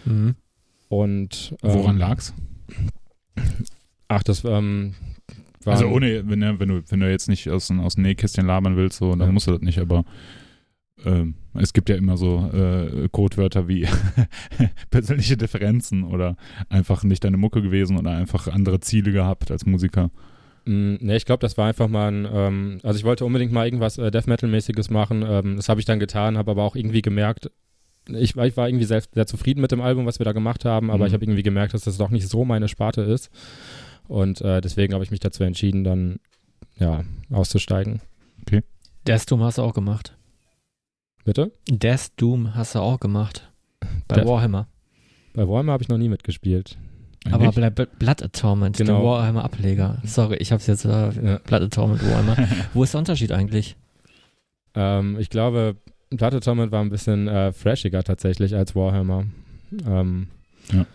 Mhm. 0.04 0.36
Und 0.88 1.54
ähm, 1.62 1.74
woran 1.74 1.98
lag's? 1.98 2.34
Ach, 4.08 4.22
das 4.22 4.44
ähm, 4.44 4.94
also 5.72 5.88
ohne, 5.88 6.28
wenn, 6.28 6.40
wenn, 6.60 6.68
du, 6.68 6.82
wenn 6.88 7.00
du 7.00 7.10
jetzt 7.10 7.28
nicht 7.28 7.48
aus, 7.50 7.70
aus 7.70 7.94
dem 7.94 8.02
Nähkästchen 8.02 8.46
labern 8.46 8.76
willst, 8.76 8.98
so, 8.98 9.10
dann 9.10 9.28
ja. 9.28 9.32
musst 9.32 9.46
du 9.46 9.52
das 9.52 9.60
nicht, 9.60 9.78
aber 9.78 10.04
äh, 11.04 11.24
es 11.54 11.72
gibt 11.72 11.88
ja 11.88 11.96
immer 11.96 12.16
so 12.16 12.50
äh, 12.52 13.08
Codewörter 13.10 13.68
wie 13.68 13.86
persönliche 14.90 15.36
Differenzen 15.36 16.04
oder 16.04 16.36
einfach 16.68 17.04
nicht 17.04 17.24
deine 17.24 17.36
Mucke 17.36 17.62
gewesen 17.62 17.98
oder 17.98 18.10
einfach 18.12 18.48
andere 18.48 18.80
Ziele 18.80 19.12
gehabt 19.12 19.50
als 19.50 19.66
Musiker. 19.66 20.10
Mm, 20.64 20.96
ne, 21.00 21.16
ich 21.16 21.24
glaube, 21.24 21.40
das 21.40 21.56
war 21.56 21.68
einfach 21.68 21.88
mal 21.88 22.12
ein, 22.12 22.28
ähm, 22.30 22.78
also 22.82 22.98
ich 22.98 23.04
wollte 23.04 23.24
unbedingt 23.24 23.52
mal 23.52 23.66
irgendwas 23.66 23.98
äh, 23.98 24.10
Death 24.10 24.26
Metal-mäßiges 24.26 24.90
machen. 24.90 25.24
Ähm, 25.26 25.56
das 25.56 25.68
habe 25.68 25.80
ich 25.80 25.86
dann 25.86 26.00
getan, 26.00 26.36
habe 26.36 26.50
aber 26.50 26.62
auch 26.62 26.76
irgendwie 26.76 27.02
gemerkt, 27.02 27.50
ich, 28.08 28.36
ich, 28.36 28.56
war 28.56 28.68
irgendwie 28.68 28.84
sehr, 28.84 29.02
sehr, 29.12 29.26
zufrieden 29.26 29.60
mit 29.60 29.72
dem 29.72 29.80
Album, 29.80 30.06
was 30.06 30.20
wir 30.20 30.24
da 30.24 30.32
gemacht 30.32 30.64
haben, 30.64 30.90
aber 30.90 31.00
mhm. 31.00 31.06
ich 31.06 31.12
habe 31.14 31.24
irgendwie 31.24 31.42
gemerkt, 31.42 31.74
dass 31.74 31.84
das 31.84 31.98
doch 31.98 32.10
nicht 32.10 32.28
so 32.28 32.44
meine 32.44 32.68
Sparte 32.68 33.02
ist. 33.02 33.30
Und 34.08 34.40
äh, 34.40 34.60
deswegen 34.60 34.94
habe 34.94 35.04
ich 35.04 35.10
mich 35.10 35.20
dazu 35.20 35.44
entschieden, 35.44 35.84
dann 35.84 36.18
ja, 36.78 37.04
auszusteigen. 37.30 38.00
Okay. 38.42 38.62
Death 39.06 39.30
Doom 39.30 39.42
hast 39.42 39.58
du 39.58 39.62
auch 39.62 39.74
gemacht. 39.74 40.16
Bitte? 41.24 41.52
Death 41.68 42.12
Doom 42.16 42.54
hast 42.54 42.74
du 42.74 42.80
auch 42.80 43.00
gemacht. 43.00 43.50
Bei 44.08 44.16
Death 44.16 44.26
Warhammer. 44.26 44.68
Bei 45.34 45.48
Warhammer 45.48 45.72
habe 45.72 45.82
ich 45.82 45.88
noch 45.88 45.98
nie 45.98 46.08
mitgespielt. 46.08 46.78
Aber 47.30 47.50
Bl 47.50 47.86
Blood 47.98 48.22
Atonement, 48.22 48.76
genau. 48.76 49.00
der 49.00 49.04
Warhammer-Ableger. 49.04 49.98
Sorry, 50.04 50.36
ich 50.36 50.52
habe 50.52 50.60
es 50.60 50.66
jetzt 50.66 50.84
äh, 50.84 50.88
ja. 50.88 51.38
Blood 51.38 51.62
Atonement 51.62 52.02
Warhammer. 52.02 52.36
Wo 52.74 52.84
ist 52.84 52.94
der 52.94 53.00
Unterschied 53.00 53.32
eigentlich? 53.32 53.76
Ähm, 54.74 55.18
ich 55.18 55.30
glaube, 55.30 55.76
Blood 56.10 56.34
Atonement 56.34 56.70
war 56.70 56.82
ein 56.82 56.90
bisschen 56.90 57.26
äh, 57.26 57.52
freshiger 57.52 58.04
tatsächlich 58.04 58.54
als 58.54 58.76
Warhammer. 58.76 59.26
Ähm, 59.86 60.28
ja. 60.72 60.86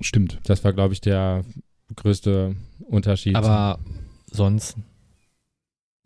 Stimmt. 0.00 0.40
Das 0.44 0.64
war, 0.64 0.72
glaube 0.72 0.94
ich, 0.94 1.00
der 1.00 1.44
größte 1.96 2.56
Unterschied. 2.80 3.36
Aber 3.36 3.78
sonst 4.30 4.76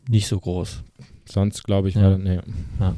nicht 0.09 0.27
so 0.27 0.39
groß. 0.39 0.83
Sonst 1.25 1.63
glaube 1.65 1.89
ich, 1.89 1.95
ja. 1.95 2.03
war, 2.03 2.19
nee. 2.19 2.41
Ja. 2.81 2.95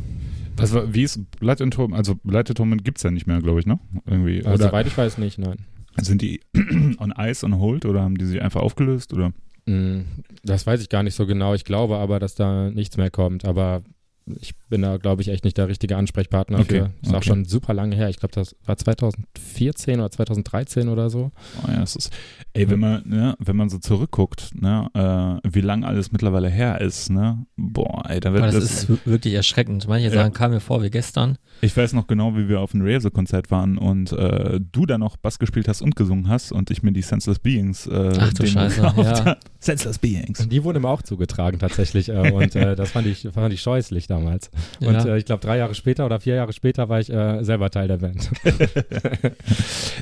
Was 0.56 0.74
wie 0.94 1.02
ist 1.02 1.20
Blood 1.38 1.60
and 1.60 1.74
Torment? 1.74 1.98
Also 1.98 2.14
Blood 2.22 2.48
and 2.50 2.56
Torment 2.56 2.84
gibt 2.84 2.98
es 2.98 3.02
ja 3.02 3.10
nicht 3.10 3.26
mehr, 3.26 3.40
glaube 3.40 3.60
ich, 3.60 3.66
ne? 3.66 3.78
Irgendwie. 4.06 4.44
Also, 4.44 4.66
soweit 4.66 4.86
ich 4.86 4.96
weiß 4.96 5.18
nicht, 5.18 5.38
nein. 5.38 5.58
Sind 6.00 6.22
die 6.22 6.40
on 6.98 7.12
Ice, 7.18 7.44
on 7.44 7.58
Hold 7.58 7.86
oder 7.86 8.02
haben 8.02 8.16
die 8.16 8.24
sich 8.24 8.40
einfach 8.40 8.60
aufgelöst 8.60 9.12
oder? 9.12 9.32
Mm, 9.66 10.02
das 10.42 10.66
weiß 10.66 10.80
ich 10.80 10.88
gar 10.88 11.02
nicht 11.02 11.14
so 11.14 11.26
genau. 11.26 11.54
Ich 11.54 11.64
glaube 11.64 11.98
aber, 11.98 12.18
dass 12.18 12.34
da 12.34 12.70
nichts 12.70 12.96
mehr 12.96 13.10
kommt. 13.10 13.44
Aber 13.44 13.82
ich 14.26 14.54
bin 14.74 14.82
da, 14.82 14.96
glaube 14.96 15.22
ich, 15.22 15.28
echt 15.28 15.44
nicht 15.44 15.56
der 15.56 15.68
richtige 15.68 15.96
Ansprechpartner 15.96 16.58
okay, 16.58 16.66
für. 16.66 16.90
Ist 17.00 17.10
okay. 17.10 17.16
auch 17.16 17.22
schon 17.22 17.44
super 17.44 17.74
lange 17.74 17.94
her. 17.94 18.08
Ich 18.08 18.16
glaube, 18.16 18.34
das 18.34 18.56
war 18.66 18.76
2014 18.76 20.00
oder 20.00 20.10
2013 20.10 20.88
oder 20.88 21.10
so. 21.10 21.30
Oh 21.62 21.70
ja, 21.70 21.84
es 21.84 21.94
ist, 21.94 22.12
ey, 22.54 22.68
wenn 22.68 22.80
man, 22.80 23.08
ne, 23.08 23.36
wenn 23.38 23.54
man 23.54 23.68
so 23.68 23.78
zurückguckt, 23.78 24.50
ne, 24.60 24.90
äh, 24.94 25.48
wie 25.48 25.60
lange 25.60 25.86
alles 25.86 26.10
mittlerweile 26.10 26.48
her 26.48 26.80
ist, 26.80 27.08
ne, 27.08 27.46
boah, 27.56 28.02
ey, 28.08 28.18
da 28.18 28.32
wird 28.32 28.42
Aber 28.42 28.50
das, 28.50 28.64
das 28.64 28.90
ist 28.90 29.06
wirklich 29.06 29.34
erschreckend. 29.34 29.86
Manche 29.86 30.08
ja. 30.08 30.12
sagen, 30.12 30.34
kam 30.34 30.50
mir 30.50 30.58
vor 30.58 30.82
wie 30.82 30.90
gestern. 30.90 31.38
Ich 31.60 31.76
weiß 31.76 31.92
noch 31.92 32.08
genau, 32.08 32.36
wie 32.36 32.48
wir 32.48 32.58
auf 32.58 32.74
einem 32.74 32.84
Razer-Konzert 32.84 33.52
waren 33.52 33.78
und 33.78 34.10
äh, 34.10 34.58
du 34.60 34.86
da 34.86 34.98
noch 34.98 35.16
Bass 35.16 35.38
gespielt 35.38 35.68
hast 35.68 35.82
und 35.82 35.94
gesungen 35.94 36.28
hast 36.28 36.50
und 36.50 36.72
ich 36.72 36.82
mir 36.82 36.90
die 36.90 37.02
Senseless 37.02 37.38
Beings 37.38 37.86
äh, 37.86 38.12
Ach 38.18 38.32
du 38.32 38.44
Scheiße, 38.44 38.80
ja. 38.96 39.36
Senseless 39.60 40.00
Beings. 40.00 40.40
Und 40.40 40.50
die 40.50 40.64
wurden 40.64 40.82
mir 40.82 40.88
auch 40.88 41.02
zugetragen 41.02 41.60
tatsächlich 41.60 42.08
äh, 42.08 42.32
und 42.32 42.56
äh, 42.56 42.74
das 42.74 42.90
fand 42.90 43.06
ich, 43.06 43.28
fand 43.32 43.54
ich 43.54 43.62
scheußlich 43.62 44.08
damals. 44.08 44.50
Ja. 44.80 44.88
Und 44.88 45.06
äh, 45.06 45.18
ich 45.18 45.24
glaube, 45.24 45.40
drei 45.40 45.58
Jahre 45.58 45.74
später 45.74 46.06
oder 46.06 46.20
vier 46.20 46.34
Jahre 46.34 46.52
später 46.52 46.88
war 46.88 47.00
ich 47.00 47.10
äh, 47.10 47.42
selber 47.42 47.70
Teil 47.70 47.88
der 47.88 47.98
Band. 47.98 48.30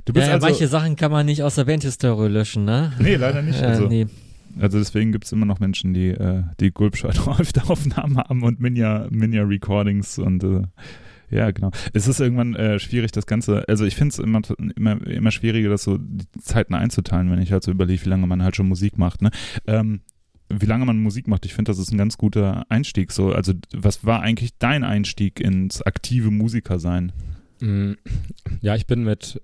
du 0.04 0.12
bist 0.12 0.26
ja, 0.26 0.35
also, 0.35 0.47
manche 0.47 0.69
Sachen 0.69 0.97
kann 0.97 1.12
man 1.12 1.26
nicht 1.26 1.42
aus 1.42 1.54
der 1.54 1.64
Bandhistorie 1.64 2.28
löschen, 2.28 2.64
ne? 2.64 2.92
Nee, 2.99 3.16
leider 3.16 3.42
nicht. 3.42 3.62
Also, 3.62 3.87
nee. 3.87 4.07
also 4.61 4.78
deswegen 4.78 5.12
gibt 5.12 5.25
es 5.25 5.33
immer 5.33 5.47
noch 5.47 5.61
Menschen, 5.61 5.95
die 5.95 6.09
äh, 6.09 6.42
die 6.61 6.71
Gulbscheid 6.71 7.19
öfter 7.38 7.71
Aufnahmen 7.71 8.19
haben 8.19 8.42
und 8.42 8.61
Minja, 8.61 9.07
Minja 9.11 9.42
Recordings 9.42 10.19
und 10.19 10.45
äh, 10.45 10.62
ja, 11.33 11.50
genau. 11.50 11.71
Es 11.95 12.07
ist 12.09 12.21
irgendwann 12.21 12.54
äh, 12.54 12.78
schwierig, 12.78 13.11
das 13.11 13.25
Ganze, 13.25 13.66
also 13.66 13.87
ich 13.87 13.97
finde 13.97 14.12
es 14.12 14.19
immer, 14.19 14.42
immer, 14.76 15.04
immer 15.07 15.31
schwieriger, 15.31 15.71
das 15.71 15.83
so 15.83 15.97
die 15.97 16.26
Zeiten 16.42 16.75
einzuteilen, 16.75 17.31
wenn 17.31 17.40
ich 17.40 17.52
halt 17.52 17.62
so 17.62 17.71
überlege, 17.71 18.04
wie 18.04 18.11
lange 18.11 18.26
man 18.26 18.42
halt 18.42 18.54
schon 18.54 18.69
Musik 18.69 18.99
macht. 18.99 19.23
Ne? 19.23 19.31
Ähm, 19.66 20.02
wie 20.61 20.67
lange 20.67 20.85
man 20.85 21.03
Musik 21.03 21.29
macht. 21.29 21.47
Ich 21.47 21.55
finde, 21.55 21.71
das 21.71 21.79
ist 21.79 21.93
ein 21.93 21.99
ganz 21.99 22.19
guter 22.19 22.65
Einstieg. 22.69 23.13
So, 23.13 23.33
also 23.33 23.53
was 23.73 24.05
war 24.05 24.21
eigentlich 24.21 24.53
dein 24.59 24.85
Einstieg 24.85 25.41
ins 25.41 25.83
aktive 25.83 26.31
Musikersein? 26.31 27.13
Mm, 27.61 27.93
ja, 28.61 28.75
ich 28.75 28.87
bin 28.87 29.05
mit 29.05 29.41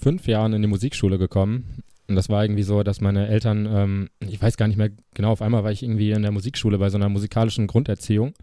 fünf 0.00 0.26
Jahren 0.26 0.52
in 0.52 0.62
die 0.62 0.68
Musikschule 0.68 1.18
gekommen. 1.18 1.82
Und 2.06 2.16
das 2.16 2.28
war 2.28 2.44
irgendwie 2.44 2.64
so, 2.64 2.82
dass 2.82 3.00
meine 3.00 3.28
Eltern, 3.28 3.66
ähm, 3.70 4.10
ich 4.20 4.40
weiß 4.40 4.58
gar 4.58 4.68
nicht 4.68 4.76
mehr 4.76 4.90
genau, 5.14 5.30
auf 5.30 5.40
einmal 5.40 5.64
war 5.64 5.72
ich 5.72 5.82
irgendwie 5.82 6.10
in 6.10 6.20
der 6.20 6.32
Musikschule 6.32 6.76
bei 6.76 6.90
so 6.90 6.98
einer 6.98 7.08
musikalischen 7.08 7.66
Grunderziehung, 7.66 8.34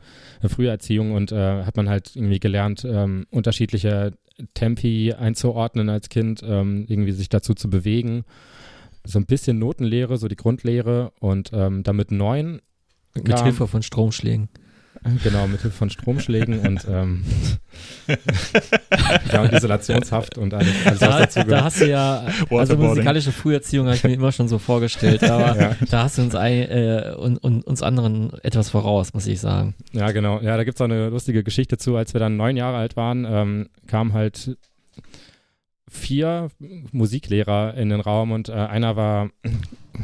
äh, 0.41 0.49
Früherziehung 0.49 1.11
und 1.11 1.31
äh, 1.31 1.63
hat 1.63 1.77
man 1.77 1.87
halt 1.87 2.15
irgendwie 2.15 2.39
gelernt, 2.39 2.83
ähm, 2.85 3.27
unterschiedliche 3.29 4.13
Tempi 4.55 5.13
einzuordnen 5.13 5.89
als 5.89 6.09
Kind, 6.09 6.41
ähm, 6.43 6.85
irgendwie 6.87 7.11
sich 7.11 7.29
dazu 7.29 7.53
zu 7.53 7.69
bewegen. 7.69 8.23
So 9.05 9.19
ein 9.19 9.25
bisschen 9.25 9.59
Notenlehre, 9.59 10.17
so 10.17 10.27
die 10.27 10.35
Grundlehre 10.35 11.11
und 11.19 11.51
ähm, 11.53 11.83
damit 11.83 12.11
neun. 12.11 12.61
Mit 13.13 13.41
Hilfe 13.41 13.67
von 13.67 13.81
Stromschlägen. 13.81 14.49
Genau, 15.23 15.47
mit 15.47 15.61
Hilfe 15.61 15.75
von 15.75 15.89
Stromschlägen 15.89 16.59
und, 16.59 16.85
ähm, 16.87 17.23
ja, 19.33 19.41
und 19.41 19.51
Isolationshaft 19.51 20.37
und 20.37 20.53
alles, 20.53 20.73
alles 20.85 20.99
Da, 20.99 21.09
was 21.09 21.33
dazu 21.33 21.49
da 21.49 21.63
hast 21.63 21.81
du 21.81 21.89
ja, 21.89 22.25
also 22.51 22.77
musikalische 22.77 23.31
Früherziehung 23.31 23.87
habe 23.87 23.95
ich 23.95 24.03
mir 24.03 24.13
immer 24.13 24.31
schon 24.31 24.47
so 24.47 24.59
vorgestellt, 24.59 25.23
aber 25.23 25.41
Ja. 25.61 25.75
da 25.89 26.03
hast 26.03 26.17
du 26.17 26.21
uns, 26.21 26.35
ein, 26.35 26.53
äh, 26.69 27.15
und, 27.17 27.37
und, 27.37 27.65
uns 27.65 27.81
anderen 27.81 28.31
etwas 28.43 28.69
voraus, 28.69 29.13
muss 29.13 29.25
ich 29.25 29.39
sagen. 29.39 29.73
Ja, 29.91 30.11
genau. 30.11 30.39
Ja, 30.41 30.55
da 30.55 30.63
gibt 30.63 30.75
es 30.75 30.81
auch 30.81 30.85
eine 30.85 31.09
lustige 31.09 31.43
Geschichte 31.43 31.77
zu. 31.77 31.95
Als 31.95 32.13
wir 32.13 32.19
dann 32.19 32.37
neun 32.37 32.55
Jahre 32.55 32.77
alt 32.77 32.95
waren, 32.95 33.25
ähm, 33.27 33.69
kamen 33.87 34.13
halt 34.13 34.55
vier 35.91 36.49
Musiklehrer 36.91 37.75
in 37.75 37.89
den 37.89 37.99
Raum 37.99 38.31
und 38.31 38.49
äh, 38.49 38.53
einer 38.53 38.95
war, 38.95 39.29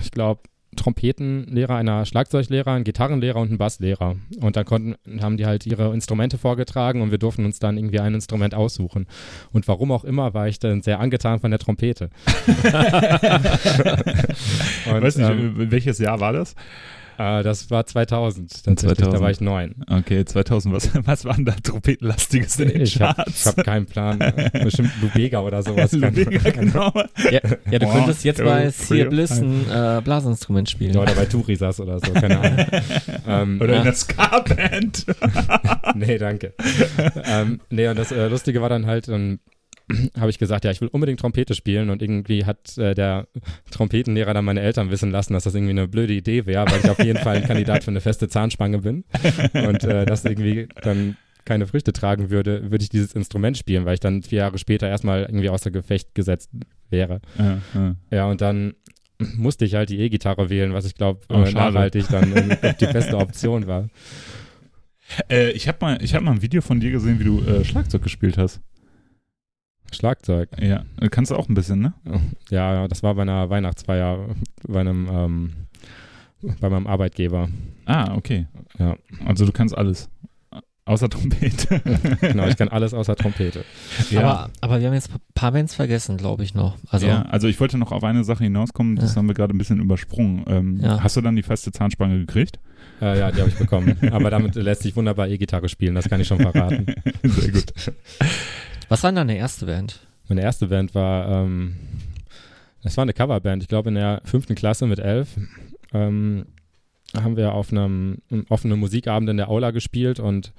ich 0.02 0.12
glaube, 0.12 0.42
Trompetenlehrer, 0.76 1.76
einer 1.76 2.06
Schlagzeuglehrer, 2.06 2.74
ein 2.74 2.84
Gitarrenlehrer 2.84 3.40
und 3.40 3.52
ein 3.52 3.58
Basslehrer. 3.58 4.18
Und 4.40 4.56
dann 4.56 4.66
konnten, 4.66 4.96
haben 5.22 5.38
die 5.38 5.46
halt 5.46 5.66
ihre 5.66 5.94
Instrumente 5.94 6.38
vorgetragen 6.38 7.02
und 7.02 7.10
wir 7.10 7.18
durften 7.18 7.46
uns 7.46 7.58
dann 7.58 7.78
irgendwie 7.78 8.00
ein 8.00 8.14
Instrument 8.14 8.54
aussuchen. 8.54 9.08
Und 9.52 9.68
warum 9.68 9.92
auch 9.92 10.04
immer 10.04 10.34
war 10.34 10.48
ich 10.48 10.60
dann 10.60 10.82
sehr 10.82 11.00
angetan 11.00 11.40
von 11.40 11.52
der 11.52 11.60
Trompete. 11.60 12.10
und, 14.92 15.02
Weißt 15.02 15.18
nicht, 15.18 15.30
ähm, 15.30 15.72
welches 15.72 16.00
Jahr 16.00 16.20
war 16.20 16.34
das? 16.34 16.54
Äh, 17.18 17.44
das 17.44 17.70
war 17.72 17.86
2000. 17.86 18.64
Tatsächlich, 18.66 18.98
2000. 18.98 19.14
Da 19.14 19.22
war 19.22 19.32
ich 19.32 19.42
neun. 19.42 19.76
Okay, 19.90 20.24
2000, 20.26 20.74
was, 20.74 20.90
was 21.06 21.26
war 21.26 21.36
denn 21.36 21.46
da 21.46 21.54
Trompetenlastiges 21.62 22.60
in 22.60 22.70
den 22.70 22.82
Ich 22.82 23.02
habe 23.02 23.16
Charts? 23.16 23.46
hab 23.46 23.64
keinen 23.64 23.86
Plan. 23.86 24.20
Bestimmt 24.64 24.92
Lubega 25.02 25.40
oder 25.42 25.64
sowas. 25.64 25.92
Kann- 25.92 26.02
Lubega, 26.16 26.50
genau. 26.52 26.92
Ja, 27.32 27.40
ja 27.72 27.80
du 27.80 27.86
Oh, 27.88 27.92
könntest 27.94 28.24
jetzt 28.24 28.44
bei 28.44 28.70
Sear 28.70 29.10
Bliss 29.10 29.32
ein 29.32 29.70
äh, 29.70 30.02
Blasinstrument 30.04 30.70
spielen. 30.70 30.94
Ja, 30.94 31.02
oder 31.02 31.14
bei 31.14 31.26
Turisas 31.26 31.80
oder 31.80 32.00
so, 32.00 32.12
keine 32.14 32.40
Ahnung. 32.40 32.66
ähm, 33.28 33.60
Oder 33.62 33.78
in 33.78 33.84
der 33.84 33.94
Ska-Band. 33.94 35.06
nee, 35.96 36.18
danke. 36.18 36.54
ähm, 37.26 37.60
nee, 37.70 37.88
und 37.88 37.98
das 37.98 38.12
äh, 38.12 38.28
Lustige 38.28 38.62
war 38.62 38.70
dann 38.70 38.86
halt, 38.86 39.08
dann 39.08 39.40
habe 40.20 40.30
ich 40.30 40.38
gesagt, 40.38 40.66
ja, 40.66 40.72
ich 40.72 40.82
will 40.82 40.90
unbedingt 40.90 41.20
Trompete 41.20 41.56
spielen 41.56 41.90
und 41.90 42.02
irgendwie 42.02 42.46
hat 42.46 42.78
äh, 42.78 42.94
der 42.94 43.28
Trompetenlehrer 43.72 44.34
dann 44.34 44.46
meine 44.46 44.62
Eltern 44.62 44.92
wissen 44.92 45.12
lassen, 45.12 45.34
dass 45.34 45.46
das 45.46 45.56
irgendwie 45.56 45.72
eine 45.72 45.88
blöde 45.88 46.14
Idee 46.14 46.46
wäre, 46.46 46.66
weil 46.70 46.80
ich 46.80 46.90
auf 46.90 47.00
jeden 47.00 47.20
Fall 47.20 47.38
ein 47.38 47.44
Kandidat 47.44 47.84
für 47.84 47.92
eine 47.92 48.02
feste 48.02 48.28
Zahnspange 48.28 48.80
bin 48.80 49.06
und 49.54 49.84
äh, 49.84 50.06
das 50.06 50.26
irgendwie 50.26 50.68
dann 50.82 51.16
keine 51.46 51.66
Früchte 51.66 51.94
tragen 51.94 52.30
würde, 52.30 52.72
würde 52.72 52.84
ich 52.84 52.90
dieses 52.90 53.14
Instrument 53.14 53.58
spielen, 53.58 53.86
weil 53.86 53.94
ich 53.94 54.02
dann 54.02 54.22
vier 54.22 54.40
Jahre 54.40 54.58
später 54.58 54.90
erstmal 54.90 55.24
irgendwie 55.24 55.50
außer 55.50 55.72
Gefecht 55.72 56.14
gesetzt 56.14 56.50
wäre. 56.90 57.22
Ja, 57.38 57.62
ja. 57.74 57.96
Ja, 58.12 58.26
und 58.26 58.42
dann 58.42 58.74
musste 59.36 59.64
ich 59.66 59.74
halt 59.76 59.90
die 59.90 60.00
E-Gitarre 60.00 60.50
wählen, 60.50 60.74
was 60.74 60.86
ich 60.86 60.96
glaube 60.96 61.22
Oh, 61.30 61.42
äh, 61.42 61.52
nachhaltig 61.52 62.08
dann 62.10 62.32
die 62.80 62.86
beste 62.94 63.18
Option 63.18 63.66
war. 63.66 63.90
Äh, 65.30 65.52
ich 65.52 65.68
habe 65.68 65.78
mal, 65.82 66.04
ich 66.04 66.14
hab 66.14 66.22
mal 66.22 66.32
ein 66.32 66.42
Video 66.42 66.62
von 66.62 66.80
dir 66.80 66.92
gesehen, 66.92 67.20
wie 67.20 67.24
du 67.24 67.42
äh, 67.42 67.64
Schlagzeug 67.64 68.04
gespielt 68.04 68.38
hast. 68.38 68.60
Schlagzeug. 69.94 70.50
Ja, 70.60 70.84
kannst 71.12 71.32
du 71.32 71.36
auch 71.36 71.50
ein 71.50 71.54
bisschen, 71.54 71.80
ne? 71.80 71.94
Ja, 72.50 72.74
ja, 72.74 72.88
das 72.88 73.04
war 73.04 73.16
bei 73.16 73.22
einer 73.24 73.50
Weihnachtsfeier 73.50 74.20
bei 74.68 74.80
einem 74.82 75.08
ähm, 75.12 75.54
bei 76.62 76.70
meinem 76.70 76.88
Arbeitgeber. 76.88 77.50
Ah, 77.86 78.16
okay. 78.16 78.48
Ja. 78.78 78.96
Also 79.26 79.46
du 79.46 79.52
kannst 79.52 79.76
alles. 79.78 80.10
Außer 80.86 81.10
Trompete. 81.10 81.82
Genau, 82.22 82.48
ich 82.48 82.56
kann 82.56 82.70
alles 82.70 82.94
außer 82.94 83.18
Trompete. 83.18 83.66
Aber, 84.16 84.50
aber 84.62 84.80
wir 84.80 84.88
haben 84.88 84.94
jetzt 84.94 85.12
ein 85.12 85.20
paar 85.36 85.52
Bands 85.52 85.76
vergessen, 85.76 86.16
glaube 86.16 86.44
ich 86.46 86.54
noch. 86.54 86.78
Also, 86.90 87.08
ja, 87.08 87.24
also 87.24 87.50
ich 87.50 87.60
wollte 87.60 87.78
noch 87.78 87.92
auf 87.92 88.06
eine 88.06 88.24
Sache 88.24 88.46
hinauskommen, 88.46 88.96
das 88.96 89.12
Ja. 89.12 89.18
haben 89.18 89.28
wir 89.28 89.34
gerade 89.34 89.54
ein 89.54 89.58
bisschen 89.58 89.82
übersprungen. 89.82 90.46
Ähm, 90.48 90.80
Ja. 90.82 91.04
Hast 91.04 91.18
du 91.18 91.22
dann 91.22 91.36
die 91.36 91.44
feste 91.44 91.74
Zahnspange 91.74 92.20
gekriegt? 92.20 92.60
Äh, 93.02 93.20
ja, 93.20 93.32
die 93.34 93.42
habe 93.42 93.50
ich 93.50 93.58
bekommen. 93.58 93.98
Aber 94.12 94.30
damit 94.30 94.56
lässt 94.56 94.84
sich 94.84 94.96
wunderbar 94.96 95.28
E-Gitarre 95.28 95.68
spielen, 95.68 95.94
das 95.94 96.08
kann 96.08 96.22
ich 96.22 96.28
schon 96.28 96.40
verraten. 96.40 96.86
Sehr 97.24 97.52
gut. 97.52 97.74
was 98.90 99.04
war 99.04 99.12
denn 99.12 99.28
deine 99.28 99.38
erste 99.38 99.66
Band? 99.66 100.08
Meine 100.28 100.42
erste 100.42 100.68
Band 100.68 100.94
war, 100.96 101.44
ähm, 101.44 101.76
das 102.84 102.98
war 102.98 103.04
eine 103.04 103.14
Coverband, 103.14 103.64
ich 103.64 103.70
glaube 103.70 103.90
in 103.90 103.96
der 103.96 104.22
fünften 104.26 104.56
Klasse 104.56 104.86
mit 104.88 105.00
elf. 105.00 105.30
Ähm, 105.94 106.46
haben 107.16 107.38
wir 107.38 107.54
auf 107.54 107.72
einem, 107.72 108.18
einem 108.30 108.46
offenen 108.50 108.80
Musikabend 108.80 109.30
in 109.30 109.38
der 109.38 109.50
Aula 109.50 109.72
gespielt 109.72 110.20
und 110.20 110.54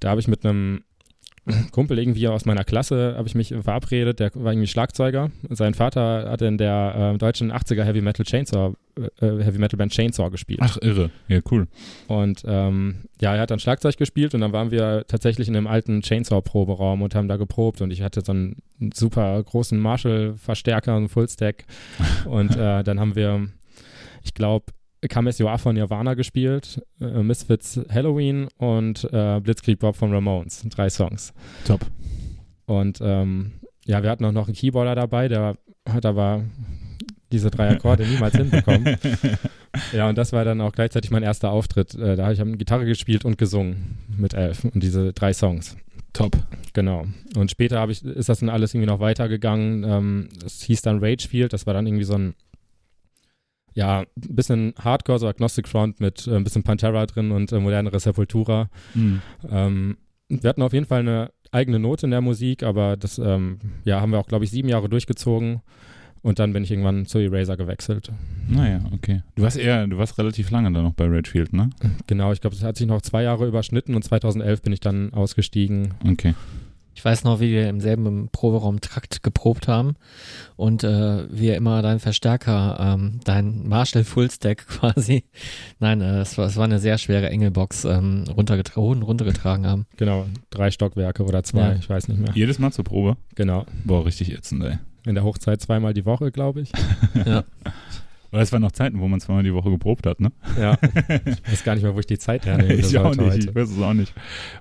da 0.00 0.10
habe 0.10 0.20
ich 0.20 0.28
mit 0.28 0.44
einem 0.44 0.82
Kumpel 1.72 1.98
irgendwie 1.98 2.28
aus 2.28 2.44
meiner 2.44 2.64
Klasse, 2.64 3.14
habe 3.16 3.26
ich 3.26 3.34
mich 3.34 3.54
verabredet, 3.62 4.20
der 4.20 4.30
war 4.34 4.52
irgendwie 4.52 4.66
Schlagzeuger. 4.66 5.30
Sein 5.48 5.74
Vater 5.74 6.30
hatte 6.30 6.46
in 6.46 6.58
der 6.58 7.12
äh, 7.14 7.18
deutschen 7.18 7.52
80er 7.52 7.84
Heavy 7.84 8.02
Metal 8.02 8.24
Chainsaw, 8.24 8.74
äh, 8.96 9.10
Heavy 9.20 9.58
Metal 9.58 9.76
Band 9.76 9.92
Chainsaw 9.92 10.30
gespielt. 10.30 10.60
Ach, 10.62 10.76
irre. 10.80 11.10
Ja, 11.28 11.40
cool. 11.50 11.66
Und 12.08 12.42
ähm, 12.46 13.04
ja, 13.20 13.34
er 13.34 13.42
hat 13.42 13.50
dann 13.50 13.58
Schlagzeug 13.58 13.96
gespielt 13.96 14.34
und 14.34 14.42
dann 14.42 14.52
waren 14.52 14.70
wir 14.70 15.04
tatsächlich 15.08 15.48
in 15.48 15.56
einem 15.56 15.66
alten 15.66 16.02
Chainsaw-Proberaum 16.02 17.02
und 17.02 17.14
haben 17.14 17.28
da 17.28 17.36
geprobt 17.36 17.80
und 17.80 17.90
ich 17.90 18.02
hatte 18.02 18.20
so 18.20 18.32
einen 18.32 18.62
super 18.94 19.42
großen 19.42 19.78
Marshall-Verstärker, 19.78 20.94
einen 20.94 21.08
Fullstack 21.08 21.64
und 22.26 22.54
äh, 22.56 22.84
dann 22.84 23.00
haben 23.00 23.14
wir, 23.16 23.48
ich 24.22 24.34
glaube, 24.34 24.66
KMSUA 25.08 25.58
von 25.58 25.74
Nirvana 25.74 26.14
gespielt, 26.14 26.82
äh, 27.00 27.22
Misfits 27.22 27.80
Halloween 27.90 28.48
und 28.56 29.04
äh, 29.12 29.40
Blitzkrieg 29.40 29.78
Bob 29.78 29.96
von 29.96 30.12
Ramones. 30.12 30.64
Drei 30.68 30.90
Songs. 30.90 31.32
Top. 31.66 31.80
Und 32.66 32.98
ähm, 33.02 33.52
ja, 33.84 34.02
wir 34.02 34.10
hatten 34.10 34.24
auch 34.24 34.32
noch 34.32 34.46
einen 34.46 34.56
Keyboarder 34.56 34.94
dabei, 34.94 35.28
der 35.28 35.56
hat 35.88 36.06
aber 36.06 36.44
diese 37.32 37.50
drei 37.50 37.70
Akkorde 37.70 38.06
niemals 38.06 38.36
hinbekommen. 38.36 38.96
Ja, 39.92 40.08
und 40.08 40.18
das 40.18 40.32
war 40.32 40.44
dann 40.44 40.60
auch 40.60 40.72
gleichzeitig 40.72 41.10
mein 41.10 41.22
erster 41.22 41.50
Auftritt. 41.50 41.94
Äh, 41.94 42.16
da 42.16 42.24
habe 42.24 42.34
ich 42.34 42.40
hab 42.40 42.58
Gitarre 42.58 42.84
gespielt 42.84 43.24
und 43.24 43.38
gesungen 43.38 43.98
mit 44.16 44.34
elf 44.34 44.64
und 44.64 44.82
diese 44.82 45.12
drei 45.12 45.32
Songs. 45.32 45.76
Top. 46.12 46.36
Genau. 46.72 47.06
Und 47.36 47.50
später 47.50 47.78
habe 47.78 47.92
ich, 47.92 48.04
ist 48.04 48.28
das 48.28 48.40
dann 48.40 48.48
alles 48.48 48.74
irgendwie 48.74 48.90
noch 48.90 49.00
weitergegangen. 49.00 49.84
Ähm, 49.84 50.28
das 50.42 50.62
hieß 50.62 50.82
dann 50.82 50.98
Ragefield. 50.98 51.52
Das 51.52 51.66
war 51.66 51.74
dann 51.74 51.86
irgendwie 51.86 52.04
so 52.04 52.14
ein, 52.14 52.34
ja, 53.74 54.00
ein 54.00 54.06
bisschen 54.14 54.74
Hardcore, 54.78 55.18
so 55.18 55.28
Agnostic 55.28 55.68
Front 55.68 56.00
mit 56.00 56.26
äh, 56.26 56.36
ein 56.36 56.44
bisschen 56.44 56.62
Pantera 56.62 57.06
drin 57.06 57.30
und 57.30 57.52
äh, 57.52 57.60
modernere 57.60 58.00
Sepultura. 58.00 58.68
Mhm. 58.94 59.22
Ähm, 59.48 59.96
wir 60.28 60.48
hatten 60.48 60.62
auf 60.62 60.72
jeden 60.72 60.86
Fall 60.86 61.00
eine 61.00 61.30
eigene 61.52 61.78
Note 61.78 62.06
in 62.06 62.10
der 62.10 62.20
Musik, 62.20 62.62
aber 62.62 62.96
das 62.96 63.18
ähm, 63.18 63.58
ja, 63.84 64.00
haben 64.00 64.12
wir 64.12 64.18
auch, 64.18 64.28
glaube 64.28 64.44
ich, 64.44 64.50
sieben 64.50 64.68
Jahre 64.68 64.88
durchgezogen. 64.88 65.60
Und 66.22 66.38
dann 66.38 66.52
bin 66.52 66.62
ich 66.62 66.70
irgendwann 66.70 67.06
zu 67.06 67.18
Eraser 67.18 67.56
gewechselt. 67.56 68.12
Naja, 68.46 68.80
okay. 68.92 69.22
Du 69.36 69.42
warst 69.42 69.56
eher, 69.56 69.86
du 69.86 69.96
warst 69.96 70.18
relativ 70.18 70.50
lange 70.50 70.70
dann 70.70 70.84
noch 70.84 70.92
bei 70.92 71.06
Redfield, 71.06 71.54
ne? 71.54 71.70
Genau, 72.08 72.30
ich 72.32 72.42
glaube, 72.42 72.54
es 72.54 72.62
hat 72.62 72.76
sich 72.76 72.86
noch 72.86 73.00
zwei 73.00 73.22
Jahre 73.22 73.46
überschnitten 73.46 73.94
und 73.94 74.02
2011 74.02 74.60
bin 74.60 74.74
ich 74.74 74.80
dann 74.80 75.14
ausgestiegen. 75.14 75.94
Okay. 76.06 76.34
Ich 77.00 77.04
weiß 77.06 77.24
noch, 77.24 77.40
wie 77.40 77.50
wir 77.50 77.66
im 77.70 77.80
selben 77.80 78.28
Proberaum 78.30 78.82
Trakt 78.82 79.22
geprobt 79.22 79.68
haben 79.68 79.94
und 80.56 80.84
äh, 80.84 81.24
wir 81.30 81.56
immer 81.56 81.80
deinen 81.80 81.98
Verstärker, 81.98 82.76
ähm, 82.78 83.20
dein 83.24 83.66
Marshall 83.66 84.04
Fullstack 84.04 84.66
quasi, 84.68 85.24
nein, 85.78 86.02
äh, 86.02 86.20
es, 86.20 86.36
war, 86.36 86.44
es 86.44 86.58
war 86.58 86.64
eine 86.64 86.78
sehr 86.78 86.98
schwere 86.98 87.30
Engelbox, 87.30 87.86
ähm, 87.86 88.24
runtergetra 88.28 88.82
runtergetragen 88.82 89.66
haben. 89.66 89.86
Genau, 89.96 90.26
drei 90.50 90.70
Stockwerke 90.70 91.24
oder 91.24 91.42
zwei, 91.42 91.70
Ja. 91.70 91.72
ich 91.76 91.88
weiß 91.88 92.08
nicht 92.08 92.20
mehr. 92.20 92.32
Jedes 92.34 92.58
Mal 92.58 92.70
zur 92.70 92.84
Probe? 92.84 93.16
Genau. 93.34 93.64
Boah, 93.84 94.04
richtig 94.04 94.30
ätzend, 94.34 94.62
ey. 94.62 94.76
In 95.06 95.14
der 95.14 95.24
Hochzeit 95.24 95.62
zweimal 95.62 95.94
die 95.94 96.04
Woche, 96.04 96.30
glaube 96.30 96.60
ich. 96.60 96.70
Ja. 97.24 97.44
Weil 98.30 98.42
es 98.42 98.52
waren 98.52 98.62
noch 98.62 98.72
Zeiten, 98.72 99.00
wo 99.00 99.08
man 99.08 99.20
zweimal 99.20 99.42
die 99.42 99.52
Woche 99.52 99.70
geprobt 99.70 100.06
hat, 100.06 100.20
ne? 100.20 100.30
Ja. 100.58 100.78
ich 101.24 101.50
weiß 101.50 101.64
gar 101.64 101.74
nicht 101.74 101.82
mehr, 101.82 101.94
wo 101.94 101.98
ich 101.98 102.06
die 102.06 102.18
Zeit 102.18 102.46
hernehme. 102.46 102.74
ich 102.74 102.96
auch 102.96 103.16
nicht. 103.16 103.38
Ich 103.38 103.46
heute. 103.48 103.54
weiß 103.54 103.70
es 103.70 103.82
auch 103.82 103.92
nicht. 103.92 104.14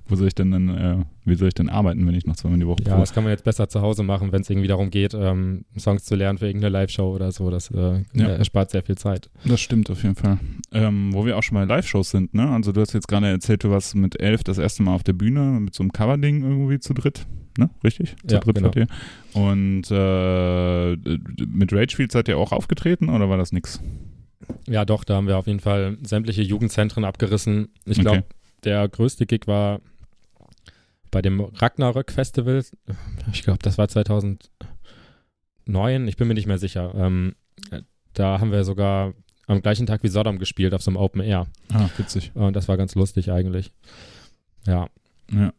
Wo 0.08 0.15
soll 0.15 0.27
ich 0.27 0.36
denn 0.36 0.51
dann, 0.51 0.69
äh, 0.69 1.05
wie 1.30 1.36
soll 1.36 1.48
ich 1.50 1.54
denn 1.54 1.70
arbeiten, 1.70 2.06
wenn 2.08 2.16
ich 2.16 2.26
noch 2.26 2.36
zweimal 2.36 2.60
die 2.60 2.68
Woche 2.68 2.82
Ja, 2.84 2.90
probe? 2.94 3.02
das 3.02 3.14
kann 3.14 3.24
man 3.24 3.32
jetzt 3.32 3.44
besser 3.44 3.70
zu 3.70 3.82
Hause 3.82 4.04
machen, 4.04 4.32
wenn 4.32 4.42
es 4.42 4.50
irgendwie 4.50 4.68
darum 4.68 4.90
geht, 4.90 5.14
ähm, 5.14 5.66
Songs 5.78 6.04
zu 6.06 6.16
lernen 6.16 6.38
für 6.40 6.48
irgendeine 6.48 6.72
Live-Show 6.74 7.14
oder 7.16 7.32
so. 7.32 7.50
Das 7.50 7.70
äh, 7.72 8.04
Ja. 8.14 8.28
erspart 8.28 8.72
sehr 8.72 8.84
viel 8.84 8.98
Zeit. 8.98 9.30
Das 9.46 9.60
stimmt 9.62 9.90
auf 9.90 10.04
jeden 10.04 10.16
Fall. 10.16 10.40
Ähm, 10.74 11.14
wo 11.14 11.26
wir 11.26 11.38
auch 11.38 11.44
schon 11.44 11.56
bei 11.56 11.64
Live-Shows 11.66 12.10
sind, 12.12 12.34
ne? 12.34 12.50
Also 12.50 12.72
du 12.72 12.82
hast 12.82 12.94
jetzt 12.94 13.08
gerade 13.08 13.28
erzählt, 13.28 13.64
du 13.64 13.70
warst 13.72 13.96
mit 13.96 14.20
elf 14.20 14.44
das 14.44 14.58
erste 14.58 14.84
Mal 14.84 14.94
auf 14.94 15.04
der 15.04 15.14
Bühne 15.14 15.60
mit 15.60 15.74
so 15.74 15.84
einem 15.84 15.92
Cover-Ding 15.92 16.44
irgendwie 16.44 16.80
zu 16.80 16.94
dritt, 16.94 17.26
ne? 17.58 17.70
Richtig? 17.84 18.16
Zu 18.28 18.36
Ja, 18.36 18.40
dritt 18.42 18.56
genau. 18.58 18.72
ihr. 18.76 18.88
Und 19.34 19.84
äh, 19.92 20.96
mit 21.46 21.72
Ragefield 21.74 22.12
seid 22.12 22.28
ihr 22.28 22.38
auch 22.38 22.52
aufgetreten 22.52 23.10
oder 23.10 23.30
war 23.30 23.38
das 23.38 23.52
nix? 23.52 23.82
Ja, 24.68 24.86
doch, 24.86 25.04
da 25.04 25.16
haben 25.16 25.28
wir 25.28 25.38
auf 25.38 25.48
jeden 25.48 25.60
Fall 25.60 25.98
sämtliche 26.04 26.42
Jugendzentren 26.42 27.04
abgerissen. 27.06 27.70
Ich 27.86 27.98
Okay. 27.98 28.02
glaube, 28.02 28.24
der 28.64 28.88
größte 28.90 29.26
Gig 29.26 29.42
war 29.48 29.80
bei 31.12 31.22
dem 31.22 31.39
Ragnarök 31.42 32.12
Festival. 32.12 32.63
Ich 33.32 33.44
glaube, 33.44 33.60
das 33.62 33.78
war 33.78 33.88
2012 33.88 34.39
2009, 35.70 36.08
ich 36.08 36.18
bin 36.18 36.28
mir 36.28 36.34
nicht 36.34 36.48
mehr 36.48 36.58
sicher. 36.58 36.94
Ähm, 36.96 37.36
da 38.13 38.39
haben 38.39 38.51
wir 38.51 38.63
sogar 38.63 39.13
am 39.48 39.62
gleichen 39.62 39.86
Tag 39.86 40.04
wie 40.04 40.08
Sodom 40.08 40.39
gespielt 40.39 40.74
auf 40.74 40.82
so 40.82 40.92
einem 40.92 40.98
Open 40.98 41.22
Air. 41.22 41.48
Ah, 41.72 41.89
witzig. 41.98 42.32
Und 42.34 42.56
das 42.56 42.68
war 42.68 42.78
ganz 42.78 42.96
lustig 42.96 43.32
eigentlich. 43.32 43.72
Ja. 44.66 44.89
Ja. 45.32 45.54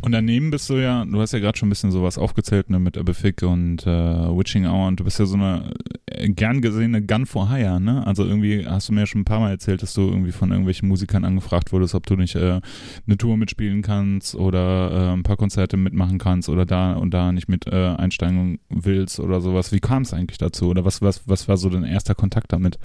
Und 0.00 0.12
daneben 0.12 0.50
bist 0.50 0.68
du 0.70 0.74
ja, 0.74 1.04
du 1.04 1.20
hast 1.20 1.32
ja 1.32 1.38
gerade 1.38 1.58
schon 1.58 1.68
ein 1.68 1.70
bisschen 1.70 1.90
sowas 1.90 2.18
aufgezählt 2.18 2.70
ne, 2.70 2.78
mit 2.78 2.96
Epific 2.96 3.42
und 3.42 3.86
äh, 3.86 3.90
Witching 3.90 4.66
Hour 4.66 4.88
und 4.88 5.00
du 5.00 5.04
bist 5.04 5.18
ja 5.18 5.26
so 5.26 5.36
eine 5.36 5.72
äh, 6.06 6.28
gern 6.28 6.60
gesehene 6.60 7.02
Gun 7.02 7.26
for 7.26 7.50
Hire, 7.50 7.80
ne? 7.80 8.06
Also 8.06 8.24
irgendwie 8.24 8.66
hast 8.66 8.88
du 8.88 8.92
mir 8.92 9.00
ja 9.00 9.06
schon 9.06 9.22
ein 9.22 9.24
paar 9.24 9.40
Mal 9.40 9.50
erzählt, 9.50 9.82
dass 9.82 9.94
du 9.94 10.02
irgendwie 10.02 10.32
von 10.32 10.50
irgendwelchen 10.50 10.88
Musikern 10.88 11.24
angefragt 11.24 11.72
wurdest, 11.72 11.94
ob 11.94 12.06
du 12.06 12.16
nicht 12.16 12.34
äh, 12.34 12.60
eine 13.06 13.18
Tour 13.18 13.36
mitspielen 13.36 13.82
kannst 13.82 14.34
oder 14.34 14.90
äh, 14.90 15.12
ein 15.12 15.22
paar 15.22 15.36
Konzerte 15.36 15.76
mitmachen 15.76 16.18
kannst 16.18 16.48
oder 16.48 16.66
da 16.66 16.94
und 16.94 17.12
da 17.12 17.32
nicht 17.32 17.48
mit 17.48 17.66
äh, 17.66 17.94
einsteigen 17.96 18.58
willst 18.68 19.20
oder 19.20 19.40
sowas. 19.40 19.72
Wie 19.72 19.80
kam 19.80 20.02
es 20.02 20.12
eigentlich 20.12 20.38
dazu? 20.38 20.68
Oder 20.68 20.84
was, 20.84 21.02
was, 21.02 21.28
was 21.28 21.48
war 21.48 21.56
so 21.56 21.68
dein 21.68 21.84
erster 21.84 22.14
Kontakt 22.14 22.52
damit? 22.52 22.78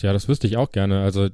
Ja, 0.00 0.12
das 0.12 0.28
wüsste 0.28 0.46
ich 0.46 0.56
auch 0.56 0.72
gerne. 0.72 1.02
Also 1.02 1.28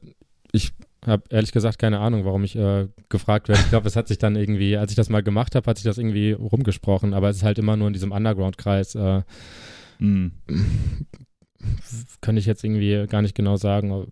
ich 0.53 0.73
habe 1.07 1.23
ehrlich 1.31 1.53
gesagt 1.53 1.79
keine 1.79 1.99
Ahnung, 2.01 2.25
warum 2.25 2.45
ich 2.45 2.57
äh, 2.57 2.89
gefragt 3.09 3.49
werde. 3.49 3.63
Ich 3.63 3.69
glaube, 3.71 3.89
es 3.89 3.97
hat 3.97 4.09
sich 4.09 4.19
dann 4.19 4.37
irgendwie, 4.37 4.77
als 4.77 4.93
ich 4.93 4.97
das 4.97 5.09
mal 5.09 5.23
gemacht 5.23 5.55
habe, 5.55 5.69
hat 5.69 5.79
sich 5.79 5.85
das 5.85 5.97
irgendwie 5.99 6.33
rumgesprochen, 6.33 7.15
aber 7.15 7.31
es 7.31 7.37
ist 7.39 7.43
halt 7.43 7.59
immer 7.59 7.77
nur 7.77 7.87
in 7.87 7.93
diesem 7.95 8.13
Underground-Kreis. 8.13 8.95
Äh, 8.95 9.23
Hm. 9.99 10.33
kann 12.21 12.37
ich 12.37 12.47
jetzt 12.47 12.65
irgendwie 12.65 13.07
gar 13.07 13.23
nicht 13.23 13.35
genau 13.35 13.57
sagen, 13.57 13.91
wa- 13.91 14.07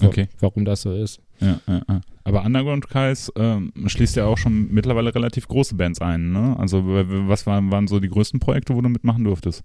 Okay. 0.00 0.28
warum 0.40 0.64
das 0.64 0.82
so 0.82 0.92
ist. 0.94 1.20
Ja, 1.40 1.60
ja, 1.66 1.82
ja. 1.88 2.00
Aber 2.24 2.44
Underground-Kreis 2.44 3.32
ähm, 3.36 3.72
schließt 3.86 4.16
ja 4.16 4.26
auch 4.26 4.38
schon 4.38 4.72
mittlerweile 4.72 5.14
relativ 5.14 5.48
große 5.48 5.74
Bands 5.74 6.00
ein, 6.00 6.30
ne? 6.32 6.56
Also 6.58 6.82
was 6.86 7.46
waren, 7.46 7.70
waren 7.72 7.88
so 7.88 7.98
die 8.00 8.08
größten 8.08 8.38
Projekte, 8.38 8.74
wo 8.74 8.80
du 8.80 8.88
mitmachen 8.88 9.24
durftest? 9.24 9.64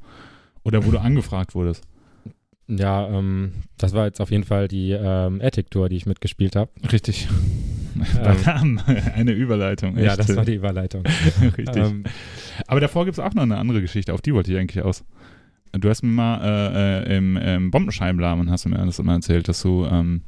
Oder 0.64 0.86
wo 0.86 0.92
du 0.92 1.00
angefragt 1.02 1.56
wurdest? 1.56 1.84
Ja, 2.68 3.08
ähm, 3.10 3.52
das 3.78 3.94
war 3.94 4.06
jetzt 4.06 4.22
auf 4.22 4.32
jeden 4.32 4.44
Fall 4.44 4.68
die 4.68 4.92
ähm, 4.92 5.42
Attic-Tour, 5.42 5.90
die 5.90 5.98
ich 5.98 6.06
mitgespielt 6.06 6.56
habe. 6.56 6.72
Richtig. 6.92 7.28
Da 8.24 8.34
kam 8.34 8.82
eine 9.16 9.34
Überleitung. 9.34 9.96
Ja, 10.00 10.06
echt. 10.14 10.20
das 10.20 10.36
war 10.36 10.44
die 10.44 10.56
Überleitung. 10.56 11.04
Richtig. 11.58 11.76
ähm, 11.76 12.04
Aber 12.66 12.80
davor 12.80 13.06
gibt 13.06 13.20
es 13.20 13.24
auch 13.24 13.36
noch 13.36 13.44
eine 13.44 13.58
andere 13.58 13.82
Geschichte, 13.82 14.16
auf 14.16 14.22
die 14.22 14.34
wollte 14.34 14.52
ich 14.52 14.58
eigentlich 14.58 14.84
aus. 14.84 15.04
Du 15.74 15.90
hast 15.90 16.02
mir 16.02 16.10
mal 16.10 16.42
äh, 16.44 17.14
äh, 17.14 17.18
im, 17.18 17.38
im 17.38 17.70
Bombenscheibenladen 17.70 18.50
hast 18.50 18.66
du 18.66 18.70
mir 18.70 18.84
das 18.84 18.98
immer 18.98 19.14
erzählt, 19.14 19.48
dass 19.48 19.62
du 19.62 19.86
ähm, 19.86 20.24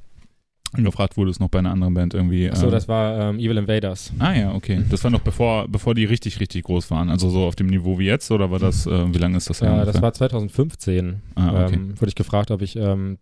gefragt 0.74 1.18
wurdest 1.18 1.40
noch 1.40 1.50
bei 1.50 1.60
einer 1.60 1.72
anderen 1.72 1.94
Band 1.94 2.14
irgendwie. 2.14 2.50
achso, 2.50 2.66
ähm, 2.66 2.72
das 2.72 2.88
war 2.88 3.30
ähm, 3.30 3.40
Evil 3.40 3.58
Invaders. 3.58 4.12
Ah 4.20 4.34
ja, 4.34 4.54
okay. 4.54 4.84
Das 4.90 5.04
war 5.04 5.12
noch 5.12 5.22
bevor, 5.22 5.68
bevor 5.68 5.96
die 5.96 6.06
richtig, 6.06 6.40
richtig 6.40 6.64
groß 6.64 6.92
waren. 6.92 7.10
Also 7.10 7.30
so 7.30 7.46
auf 7.46 7.56
dem 7.56 7.68
Niveau 7.68 7.98
wie 8.00 8.06
jetzt 8.06 8.30
oder 8.32 8.52
war 8.52 8.60
das, 8.60 8.86
äh, 8.86 9.14
wie 9.14 9.18
lange 9.18 9.38
ist 9.38 9.50
das 9.50 9.62
her 9.62 9.72
Ja, 9.72 9.86
das 9.86 10.02
war 10.02 10.14
2015. 10.14 11.22
Ah, 11.36 11.66
okay. 11.66 11.76
ähm, 11.76 12.00
wurde 12.00 12.10
ich 12.10 12.16
gefragt, 12.16 12.52
ob 12.52 12.62
ich 12.62 12.76
ähm, 12.76 13.18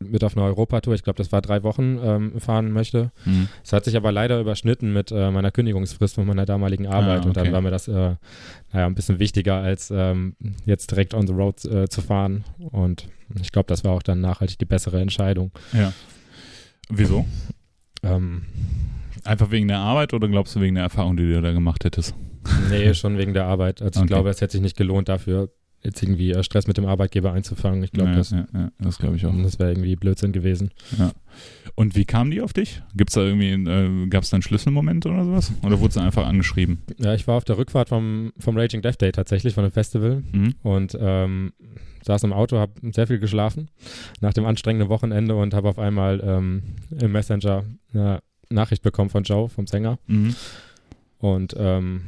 mit 0.00 0.24
auf 0.24 0.36
eine 0.36 0.44
Europatour, 0.46 0.94
ich 0.94 1.02
glaube, 1.02 1.16
das 1.16 1.32
war 1.32 1.40
drei 1.40 1.62
Wochen, 1.62 1.98
ähm, 2.02 2.40
fahren 2.40 2.72
möchte. 2.72 3.10
Hm. 3.24 3.48
Es 3.62 3.72
hat 3.72 3.84
sich 3.84 3.96
aber 3.96 4.12
leider 4.12 4.40
überschnitten 4.40 4.92
mit 4.92 5.10
äh, 5.12 5.30
meiner 5.30 5.50
Kündigungsfrist 5.50 6.16
von 6.16 6.26
meiner 6.26 6.44
damaligen 6.46 6.86
Arbeit 6.86 7.22
Ah, 7.22 7.26
und 7.26 7.36
dann 7.36 7.44
okay. 7.44 7.52
war 7.52 7.60
mir 7.60 7.70
das 7.70 7.88
äh, 7.88 8.16
naja, 8.72 8.86
ein 8.86 8.94
bisschen 8.94 9.18
wichtiger, 9.18 9.56
als 9.56 9.90
ähm, 9.94 10.36
jetzt 10.66 10.90
direkt 10.90 11.14
on 11.14 11.26
the 11.26 11.32
road 11.32 11.64
äh, 11.64 11.88
zu 11.88 12.02
fahren. 12.02 12.44
Und 12.58 13.08
ich 13.40 13.52
glaube, 13.52 13.66
das 13.68 13.84
war 13.84 13.92
auch 13.92 14.02
dann 14.02 14.20
nachhaltig 14.20 14.58
die 14.58 14.64
bessere 14.66 15.00
Entscheidung. 15.00 15.52
Ja. 15.72 15.92
Wieso? 16.90 17.26
Ähm, 18.02 18.42
Einfach 19.24 19.50
wegen 19.50 19.68
der 19.68 19.78
Arbeit 19.78 20.12
oder 20.12 20.28
glaubst 20.28 20.54
du 20.54 20.60
wegen 20.60 20.74
der 20.74 20.84
Erfahrung, 20.84 21.16
die 21.16 21.22
du 21.26 21.40
da 21.40 21.52
gemacht 21.52 21.84
hättest? 21.84 22.14
nee, 22.68 22.92
schon 22.92 23.16
wegen 23.16 23.32
der 23.32 23.46
Arbeit. 23.46 23.80
Also 23.80 23.98
ich 24.00 24.02
Okay. 24.02 24.08
glaube, 24.08 24.28
es 24.28 24.40
hätte 24.42 24.52
sich 24.52 24.60
nicht 24.60 24.76
gelohnt, 24.76 25.08
dafür 25.08 25.50
jetzt 25.82 26.02
irgendwie 26.02 26.32
äh, 26.32 26.42
Stress 26.42 26.66
mit 26.66 26.76
dem 26.76 26.84
Arbeitgeber 26.86 27.32
einzufangen. 27.32 27.82
Ich 27.82 27.92
glaube, 27.92 28.10
ja, 28.10 28.16
das, 28.16 28.30
ja, 28.30 28.46
ja, 28.52 28.70
das 28.78 28.98
glaube 28.98 29.16
ich 29.16 29.24
auch. 29.24 29.34
das 29.42 29.58
wäre 29.58 29.70
irgendwie 29.70 29.96
Blödsinn 29.96 30.32
gewesen. 30.32 30.70
Und 31.76 31.96
wie 31.96 32.04
kam 32.04 32.30
die 32.30 32.40
auf 32.40 32.52
dich? 32.52 32.82
Gibt's 32.94 33.14
da 33.14 33.22
irgendwie, 33.22 33.50
äh, 33.50 34.06
gab 34.06 34.22
es 34.22 34.30
da 34.30 34.36
einen 34.36 34.42
Schlüsselmoment 34.42 35.06
oder 35.06 35.24
sowas? 35.24 35.52
Oder 35.62 35.80
wurde 35.80 35.94
sie 35.94 36.00
einfach 36.00 36.26
angeschrieben? 36.26 36.82
Ja, 36.98 37.14
ich 37.14 37.26
war 37.26 37.36
auf 37.36 37.44
der 37.44 37.58
Rückfahrt 37.58 37.88
vom, 37.88 38.32
vom 38.38 38.56
Raging 38.56 38.80
Death 38.80 39.00
Day 39.00 39.10
tatsächlich, 39.10 39.54
von 39.54 39.64
dem 39.64 39.72
Festival. 39.72 40.22
Mhm. 40.32 40.54
und 40.62 40.96
ähm, 41.00 41.52
saß 42.04 42.22
im 42.24 42.32
Auto, 42.32 42.58
habe 42.58 42.72
sehr 42.92 43.06
viel 43.06 43.18
geschlafen 43.18 43.70
nach 44.20 44.34
dem 44.34 44.44
anstrengenden 44.44 44.88
Wochenende 44.88 45.34
und 45.34 45.54
habe 45.54 45.68
auf 45.68 45.78
einmal 45.78 46.20
ähm, 46.22 46.62
im 47.00 47.12
Messenger 47.12 47.64
eine 47.92 48.20
Nachricht 48.50 48.82
bekommen 48.82 49.10
von 49.10 49.24
Joe, 49.24 49.48
vom 49.48 49.66
Sänger. 49.66 49.98
Mhm. 50.06 50.34
Und 51.18 51.54
ähm, 51.58 52.02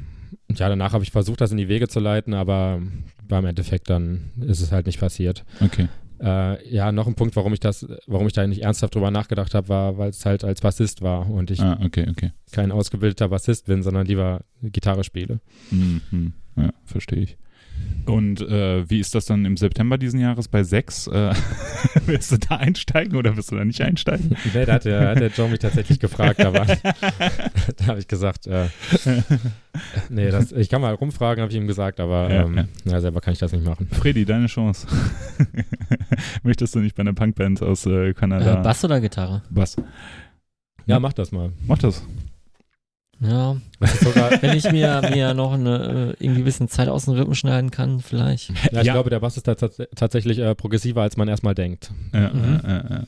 ja, 0.54 0.68
danach 0.68 0.92
habe 0.92 1.02
ich 1.02 1.10
versucht, 1.10 1.40
das 1.40 1.50
in 1.50 1.56
die 1.56 1.68
Wege 1.68 1.88
zu 1.88 1.98
leiten, 1.98 2.34
aber 2.34 2.82
beim 3.26 3.46
Endeffekt 3.46 3.88
dann 3.90 4.32
ist 4.40 4.60
es 4.60 4.70
halt 4.70 4.86
nicht 4.86 5.00
passiert. 5.00 5.44
Okay. 5.60 5.88
Äh, 6.20 6.68
ja, 6.68 6.92
noch 6.92 7.06
ein 7.06 7.14
Punkt, 7.14 7.36
warum 7.36 7.52
ich 7.52 7.60
das, 7.60 7.86
warum 8.06 8.26
ich 8.26 8.32
da 8.32 8.46
nicht 8.46 8.62
ernsthaft 8.62 8.94
drüber 8.94 9.10
nachgedacht 9.10 9.54
habe, 9.54 9.68
war, 9.68 9.98
weil 9.98 10.10
es 10.10 10.24
halt 10.24 10.44
als 10.44 10.60
Bassist 10.60 11.02
war 11.02 11.28
und 11.30 11.50
ich 11.50 11.60
Ah, 11.60 11.78
okay, 11.84 12.06
okay. 12.10 12.32
kein 12.52 12.72
ausgebildeter 12.72 13.28
Bassist 13.28 13.66
bin, 13.66 13.82
sondern 13.82 14.06
lieber 14.06 14.40
Gitarre 14.62 15.04
spiele. 15.04 15.40
Mhm. 15.70 16.32
Ja, 16.56 16.70
verstehe 16.84 17.20
ich. 17.20 17.36
Und 18.06 18.40
äh, 18.40 18.88
wie 18.88 19.00
ist 19.00 19.16
das 19.16 19.26
dann 19.26 19.44
im 19.44 19.56
September 19.56 19.98
diesen 19.98 20.20
Jahres 20.20 20.46
bei 20.46 20.62
6? 20.62 21.08
Äh, 21.08 21.34
willst 22.06 22.30
du 22.30 22.38
da 22.38 22.56
einsteigen 22.56 23.16
oder 23.16 23.36
willst 23.36 23.50
du 23.50 23.56
da 23.56 23.64
nicht 23.64 23.80
einsteigen? 23.80 24.36
Nee, 24.54 24.64
da 24.64 24.74
hat 24.74 24.84
der, 24.84 25.08
hat 25.08 25.20
der 25.20 25.28
Joe 25.28 25.48
mich 25.48 25.58
tatsächlich 25.58 25.98
gefragt, 25.98 26.40
aber 26.40 26.64
da 26.64 27.86
habe 27.86 27.98
ich 27.98 28.06
gesagt, 28.06 28.46
äh, 28.46 28.68
nee, 30.08 30.30
das, 30.30 30.52
ich 30.52 30.68
kann 30.68 30.80
mal 30.80 30.94
rumfragen, 30.94 31.42
habe 31.42 31.50
ich 31.52 31.58
ihm 31.58 31.66
gesagt, 31.66 31.98
aber 31.98 32.32
Ja, 32.32 32.44
ähm, 32.44 32.56
ja. 32.56 32.92
ja, 32.92 33.00
selber 33.00 33.20
kann 33.20 33.32
ich 33.32 33.40
das 33.40 33.52
nicht 33.52 33.64
machen. 33.64 33.88
Freddy, 33.90 34.24
deine 34.24 34.46
Chance. 34.46 34.86
Möchtest 36.44 36.76
du 36.76 36.78
nicht 36.78 36.94
bei 36.94 37.00
einer 37.00 37.12
Punkband 37.12 37.60
aus 37.62 37.86
äh, 37.86 38.14
Kanada? 38.14 38.60
Äh, 38.60 38.62
Bass 38.62 38.84
oder 38.84 39.00
Gitarre? 39.00 39.42
Bass. 39.50 39.76
Ja, 40.86 41.00
mach 41.00 41.12
das 41.12 41.32
mal. 41.32 41.52
Mach 41.66 41.78
das. 41.78 42.04
Ja, 43.20 43.56
sogar, 44.02 44.42
wenn 44.42 44.56
ich 44.56 44.70
mir, 44.70 45.00
mir 45.10 45.32
noch 45.32 45.54
eine 45.54 46.14
äh, 46.18 46.24
irgendwie 46.24 46.42
ein 46.42 46.44
bisschen 46.44 46.68
Zeit 46.68 46.88
aus 46.88 47.06
dem 47.06 47.14
Rippen 47.14 47.34
schneiden 47.34 47.70
kann, 47.70 48.00
vielleicht. 48.00 48.50
ja, 48.72 48.80
ich 48.80 48.86
Ja. 48.86 48.92
glaube, 48.92 49.08
der 49.10 49.20
Bass 49.20 49.36
ist 49.38 49.48
da 49.48 49.54
tats 49.54 49.80
tatsächlich 49.94 50.38
äh, 50.38 50.54
progressiver, 50.54 51.00
als 51.02 51.16
man 51.16 51.26
erstmal 51.28 51.54
denkt. 51.54 51.90
Ja, 52.12 52.28
Mhm. 52.32 52.60
äh, 52.64 52.76
äh, 52.76 52.94
äh. 53.00 53.02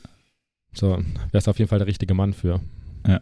So, 0.72 1.02
wärst 1.32 1.48
auf 1.48 1.58
jeden 1.58 1.68
Fall 1.68 1.78
der 1.78 1.88
richtige 1.88 2.14
Mann 2.14 2.32
für. 2.32 2.60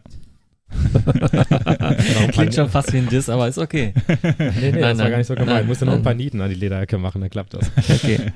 Klingt 2.31 2.53
schon 2.55 2.69
fast 2.69 2.91
wie 2.93 2.97
ein 2.97 3.07
Diss, 3.09 3.29
aber 3.29 3.47
ist 3.47 3.57
okay. 3.57 3.93
Nee, 3.97 4.33
nee, 4.61 4.71
Nein, 4.71 4.81
das 4.81 4.81
war 4.81 4.93
nein. 4.95 5.11
gar 5.11 5.17
nicht 5.17 5.27
so 5.27 5.33
gemeint. 5.35 5.49
Nein, 5.51 5.67
Musst 5.67 5.81
du 5.81 5.85
noch 5.85 5.93
ein 5.93 6.03
paar 6.03 6.13
Nieten 6.13 6.41
an 6.41 6.49
die 6.49 6.55
Lederecke 6.55 6.97
machen, 6.97 7.21
dann 7.21 7.29
klappt 7.29 7.53
das. 7.53 7.71
Okay. 7.89 8.31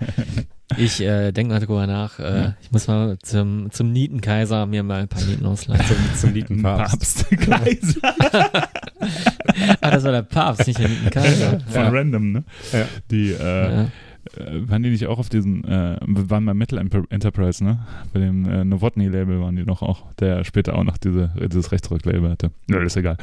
Ich 0.77 1.01
äh, 1.01 1.31
denke 1.31 1.53
mal 1.53 1.59
drüber 1.59 1.87
nach. 1.87 2.19
Äh, 2.19 2.23
Ja. 2.41 2.53
Ich 2.61 2.71
muss 2.71 2.87
mal 2.87 3.17
zum, 3.23 3.69
zum 3.71 3.91
Nietenkaiser 3.91 4.65
mir 4.65 4.83
mal 4.83 5.01
ein 5.01 5.07
paar 5.07 5.21
Nieten 5.23 5.45
ausleihen. 5.45 5.83
Zum, 5.85 5.97
zum 6.15 6.31
Nietenpapst. 6.33 7.29
Papst. 7.29 7.29
Kaiser. 7.29 7.99
ah, 9.81 9.91
das 9.91 10.03
war 10.03 10.11
der 10.11 10.21
Papst, 10.23 10.67
nicht 10.67 10.79
der 10.79 10.89
Nietenkaiser. 10.89 11.59
Von 11.67 11.81
Ja. 11.83 11.89
Random, 11.89 12.31
ne? 12.31 12.43
Ja. 12.71 12.85
Die, 13.09 13.31
äh, 13.31 13.75
Ja. 13.75 13.85
Äh, 14.37 14.69
waren 14.69 14.83
die 14.83 14.89
nicht 14.89 15.07
auch 15.07 15.19
auf 15.19 15.29
diesem, 15.29 15.63
äh, 15.65 15.97
waren 16.01 16.45
bei 16.45 16.53
Metal 16.53 16.79
Enterprise, 17.09 17.63
ne? 17.63 17.79
Bei 18.13 18.19
dem 18.19 18.45
äh, 18.47 18.63
Novotny-Label 18.65 19.39
waren 19.41 19.55
die 19.55 19.63
noch 19.63 19.81
auch, 19.81 20.11
der 20.13 20.43
später 20.43 20.75
auch 20.75 20.83
noch 20.83 20.97
diese, 20.97 21.31
dieses 21.51 21.71
Rechtsrock-Label 21.71 22.29
hatte. 22.29 22.51
Ja, 22.69 22.79
ist 22.81 22.97
egal. 22.97 23.17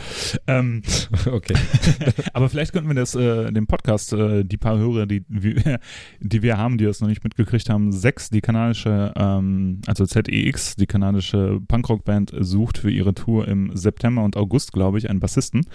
Ähm, 0.47 0.83
Okay. 1.27 1.55
aber 2.33 2.49
vielleicht 2.49 2.73
könnten 2.73 2.89
wir 2.89 2.95
das, 2.95 3.15
äh, 3.15 3.51
dem 3.53 3.67
Podcast, 3.67 4.13
äh, 4.13 4.45
die 4.45 4.57
paar 4.57 4.79
Hörer, 4.79 5.07
die, 5.07 5.25
wir- 5.29 5.79
die 6.21 6.43
wir 6.43 6.57
haben, 6.59 6.79
die 6.79 6.85
das 6.85 7.01
noch 7.01 7.09
nicht 7.09 7.25
mitgekriegt 7.25 7.69
haben, 7.71 7.93
sechs, 7.93 8.31
die 8.31 8.41
kanadische, 8.41 9.13
ähm, 9.17 9.81
also 9.87 10.07
ZEX, 10.07 10.77
die 10.77 10.87
kanadische 10.87 11.61
Punkrock-Band, 11.69 12.33
sucht 12.41 12.79
für 12.79 12.91
ihre 12.91 13.15
Tour 13.15 13.49
im 13.49 13.77
September 13.77 14.23
und 14.25 14.37
August, 14.37 14.73
glaube 14.73 14.99
ich, 14.99 15.09
einen 15.11 15.21
Bassisten 15.21 15.67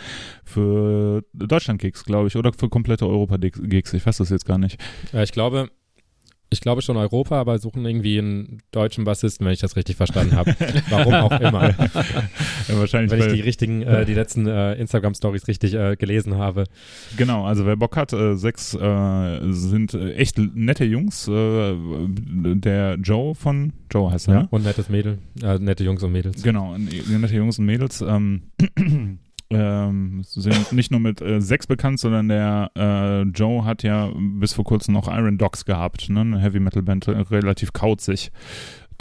für 0.43 1.24
Deutschland-Gigs, 1.34 2.06
glaube 2.06 2.28
ich, 2.28 2.36
oder 2.36 2.52
für 2.54 2.69
komplette 2.69 3.08
Europa-Gigs. 3.08 3.93
Ich 3.93 4.06
weiß 4.06 4.17
das 4.17 4.30
jetzt 4.30 4.46
gar 4.46 4.58
nicht. 4.58 4.80
Ja, 5.12 5.22
ich 5.23 5.31
glaube, 5.31 5.69
ich 6.53 6.62
glaube 6.62 6.81
schon 6.81 6.95
Europa, 6.97 7.39
aber 7.39 7.57
suchen 7.59 7.86
irgendwie 7.86 8.19
einen 8.19 8.59
deutschen 8.71 9.03
Bassisten, 9.03 9.45
wenn 9.45 9.53
ich 9.53 9.59
das 9.59 9.75
richtig 9.75 9.95
verstanden 9.97 10.36
habe. 10.36 10.55
Warum 10.89 11.13
auch 11.15 11.39
immer. 11.39 11.69
Ja, 11.69 11.77
wahrscheinlich, 12.79 13.12
wenn 13.12 13.27
ich 13.27 13.33
die 13.33 13.41
richtigen, 13.41 13.81
äh, 13.81 14.05
die 14.05 14.13
letzten 14.13 14.47
äh, 14.47 14.75
Instagram-Stories 14.75 15.47
richtig 15.47 15.73
äh, 15.73 15.95
gelesen 15.95 16.38
habe. 16.38 16.65
Genau, 17.17 17.45
also 17.45 17.65
wer 17.65 17.75
Bock 17.75 17.97
hat, 17.97 18.13
äh, 18.13 18.36
sechs 18.36 18.73
äh, 18.75 19.39
sind 19.49 19.93
äh, 19.95 20.13
echt 20.13 20.38
nette 20.38 20.86
Jungs. 20.86 21.25
Der 21.25 22.95
Joe 22.95 23.36
von 23.36 23.73
Joe 23.91 24.12
heißt 24.12 24.27
er, 24.27 24.33
ne? 24.33 24.47
Und 24.51 24.63
nettes 24.63 24.89
Mädel, 24.89 25.17
äh, 25.41 25.57
nette 25.57 25.83
Jungs 25.83 26.03
und 26.03 26.12
Mädels. 26.12 26.43
Genau, 26.43 26.77
nette 26.77 27.36
Jungs 27.36 27.59
und 27.59 27.65
Mädels. 27.65 28.01
Ähm, 28.01 28.43
ähm, 29.53 30.23
sind 30.23 30.71
nicht 30.71 30.91
nur 30.91 30.99
mit 30.99 31.21
äh, 31.21 31.41
Sex 31.41 31.67
bekannt, 31.67 31.99
sondern 31.99 32.27
der 32.27 32.71
äh, 32.75 33.21
Joe 33.23 33.65
hat 33.65 33.83
ja 33.83 34.11
bis 34.15 34.53
vor 34.53 34.65
kurzem 34.65 34.93
noch 34.93 35.07
Iron 35.07 35.37
Dogs 35.37 35.65
gehabt, 35.65 36.09
ne? 36.09 36.21
eine 36.21 36.39
Heavy 36.39 36.59
Metal 36.59 36.81
Band, 36.81 37.07
äh, 37.07 37.11
relativ 37.11 37.73
kauzig, 37.73 38.31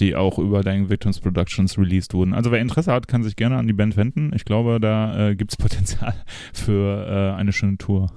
die 0.01 0.17
auch 0.17 0.39
über 0.39 0.63
Dying 0.63 0.89
Victims 0.89 1.21
Productions 1.21 1.79
released 1.79 2.15
wurden. 2.15 2.35
Also 2.35 2.51
wer 2.51 2.61
Interesse 2.61 2.93
hat, 2.93 3.09
kann 3.09 3.23
sich 3.23 3.37
gerne 3.37 3.57
an 3.57 3.67
die 3.67 3.73
Band 3.73 3.97
wenden. 3.97 4.33
Ich 4.35 4.45
glaube, 4.45 4.81
da 4.81 5.29
äh, 5.31 5.37
gibt 5.37 5.53
es 5.53 5.57
Potenzial 5.59 6.15
für 6.53 7.07
äh, 7.07 7.39
eine 7.39 7.53
schöne 7.53 7.79
Tour. 7.79 8.13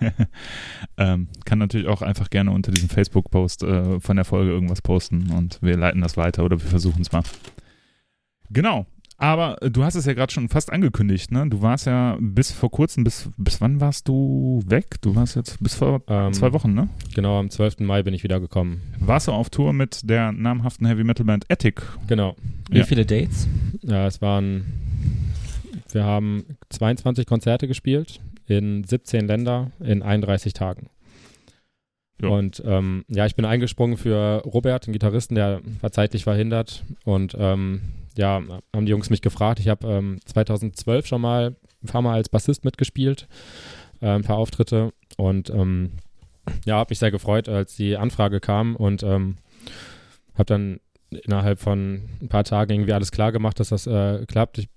ähm, 0.96 1.28
kann 1.44 1.58
natürlich 1.58 1.88
auch 1.88 2.02
einfach 2.02 2.30
gerne 2.30 2.50
unter 2.50 2.72
diesem 2.72 2.88
Facebook-Post 2.88 3.62
äh, 3.62 4.00
von 4.00 4.16
der 4.16 4.24
Folge 4.24 4.50
irgendwas 4.50 4.82
posten 4.82 5.30
und 5.36 5.58
wir 5.62 5.76
leiten 5.76 6.00
das 6.00 6.16
weiter 6.16 6.44
oder 6.44 6.60
wir 6.60 6.68
versuchen 6.68 7.02
es 7.02 7.12
mal. 7.12 7.22
Genau. 8.50 8.86
Aber 9.20 9.60
äh, 9.62 9.70
du 9.70 9.82
hast 9.84 9.96
es 9.96 10.06
ja 10.06 10.14
gerade 10.14 10.32
schon 10.32 10.48
fast 10.48 10.72
angekündigt, 10.72 11.32
ne? 11.32 11.48
Du 11.48 11.60
warst 11.60 11.86
ja 11.86 12.16
bis 12.20 12.52
vor 12.52 12.70
kurzem, 12.70 13.02
bis, 13.04 13.28
bis 13.36 13.60
wann 13.60 13.80
warst 13.80 14.06
du 14.08 14.62
weg? 14.66 15.00
Du 15.00 15.14
warst 15.16 15.34
jetzt 15.34 15.60
bis 15.62 15.74
vor 15.74 16.00
Ähm, 16.06 16.32
zwei 16.32 16.52
Wochen, 16.52 16.72
ne? 16.72 16.88
Genau, 17.14 17.38
am 17.38 17.50
12. 17.50 17.80
Mai 17.80 18.02
bin 18.04 18.14
ich 18.14 18.22
wieder 18.22 18.38
gekommen. 18.38 18.80
Warst 19.00 19.26
du 19.26 19.32
auf 19.32 19.50
Tour 19.50 19.72
mit 19.72 20.08
der 20.08 20.30
namhaften 20.32 20.86
Heavy 20.86 21.02
Metal 21.02 21.26
Band 21.26 21.44
Ethic? 21.48 21.82
Genau. 22.06 22.36
Wie 22.70 22.78
Ja. 22.78 22.84
viele 22.84 23.04
Dates? 23.04 23.48
Ja, 23.82 24.06
es 24.06 24.22
waren, 24.22 24.64
wir 25.90 26.04
haben 26.04 26.44
22 26.70 27.26
Konzerte 27.26 27.66
gespielt 27.66 28.20
in 28.46 28.84
17 28.84 29.26
Länder 29.26 29.72
in 29.80 30.02
31 30.02 30.52
Tagen. 30.52 30.90
Ja. 32.22 32.28
Und 32.28 32.62
ähm, 32.64 33.04
ja, 33.08 33.26
ich 33.26 33.34
bin 33.34 33.44
eingesprungen 33.44 33.96
für 33.96 34.42
Robert, 34.44 34.86
den 34.86 34.92
Gitarristen, 34.92 35.34
der 35.34 35.60
war 35.80 35.90
zeitlich 35.90 36.22
verhindert. 36.24 36.84
Und 37.04 37.36
ähm, 37.38 37.80
ja, 38.18 38.42
haben 38.74 38.84
die 38.84 38.90
Jungs 38.90 39.10
mich 39.10 39.22
gefragt. 39.22 39.60
Ich 39.60 39.68
habe 39.68 39.86
ähm, 39.86 40.18
2012 40.26 41.06
schon 41.06 41.20
mal 41.20 41.54
ein 41.82 41.86
paar 41.86 42.02
Mal 42.02 42.14
als 42.14 42.28
Bassist 42.28 42.64
mitgespielt, 42.64 43.28
äh, 44.00 44.08
ein 44.08 44.24
paar 44.24 44.38
Auftritte. 44.38 44.92
Und 45.16 45.50
ähm, 45.50 45.92
ja, 46.66 46.76
habe 46.76 46.90
mich 46.90 46.98
sehr 46.98 47.12
gefreut, 47.12 47.48
als 47.48 47.76
die 47.76 47.96
Anfrage 47.96 48.40
kam 48.40 48.74
und 48.74 49.04
ähm, 49.04 49.36
habe 50.34 50.46
dann 50.46 50.80
innerhalb 51.10 51.60
von 51.60 52.08
ein 52.20 52.28
paar 52.28 52.44
Tagen 52.44 52.72
irgendwie 52.72 52.92
alles 52.92 53.12
klar 53.12 53.30
gemacht, 53.30 53.60
dass 53.60 53.68
das 53.68 53.86
äh, 53.86 54.26
klappt. 54.26 54.58
Ich 54.58 54.68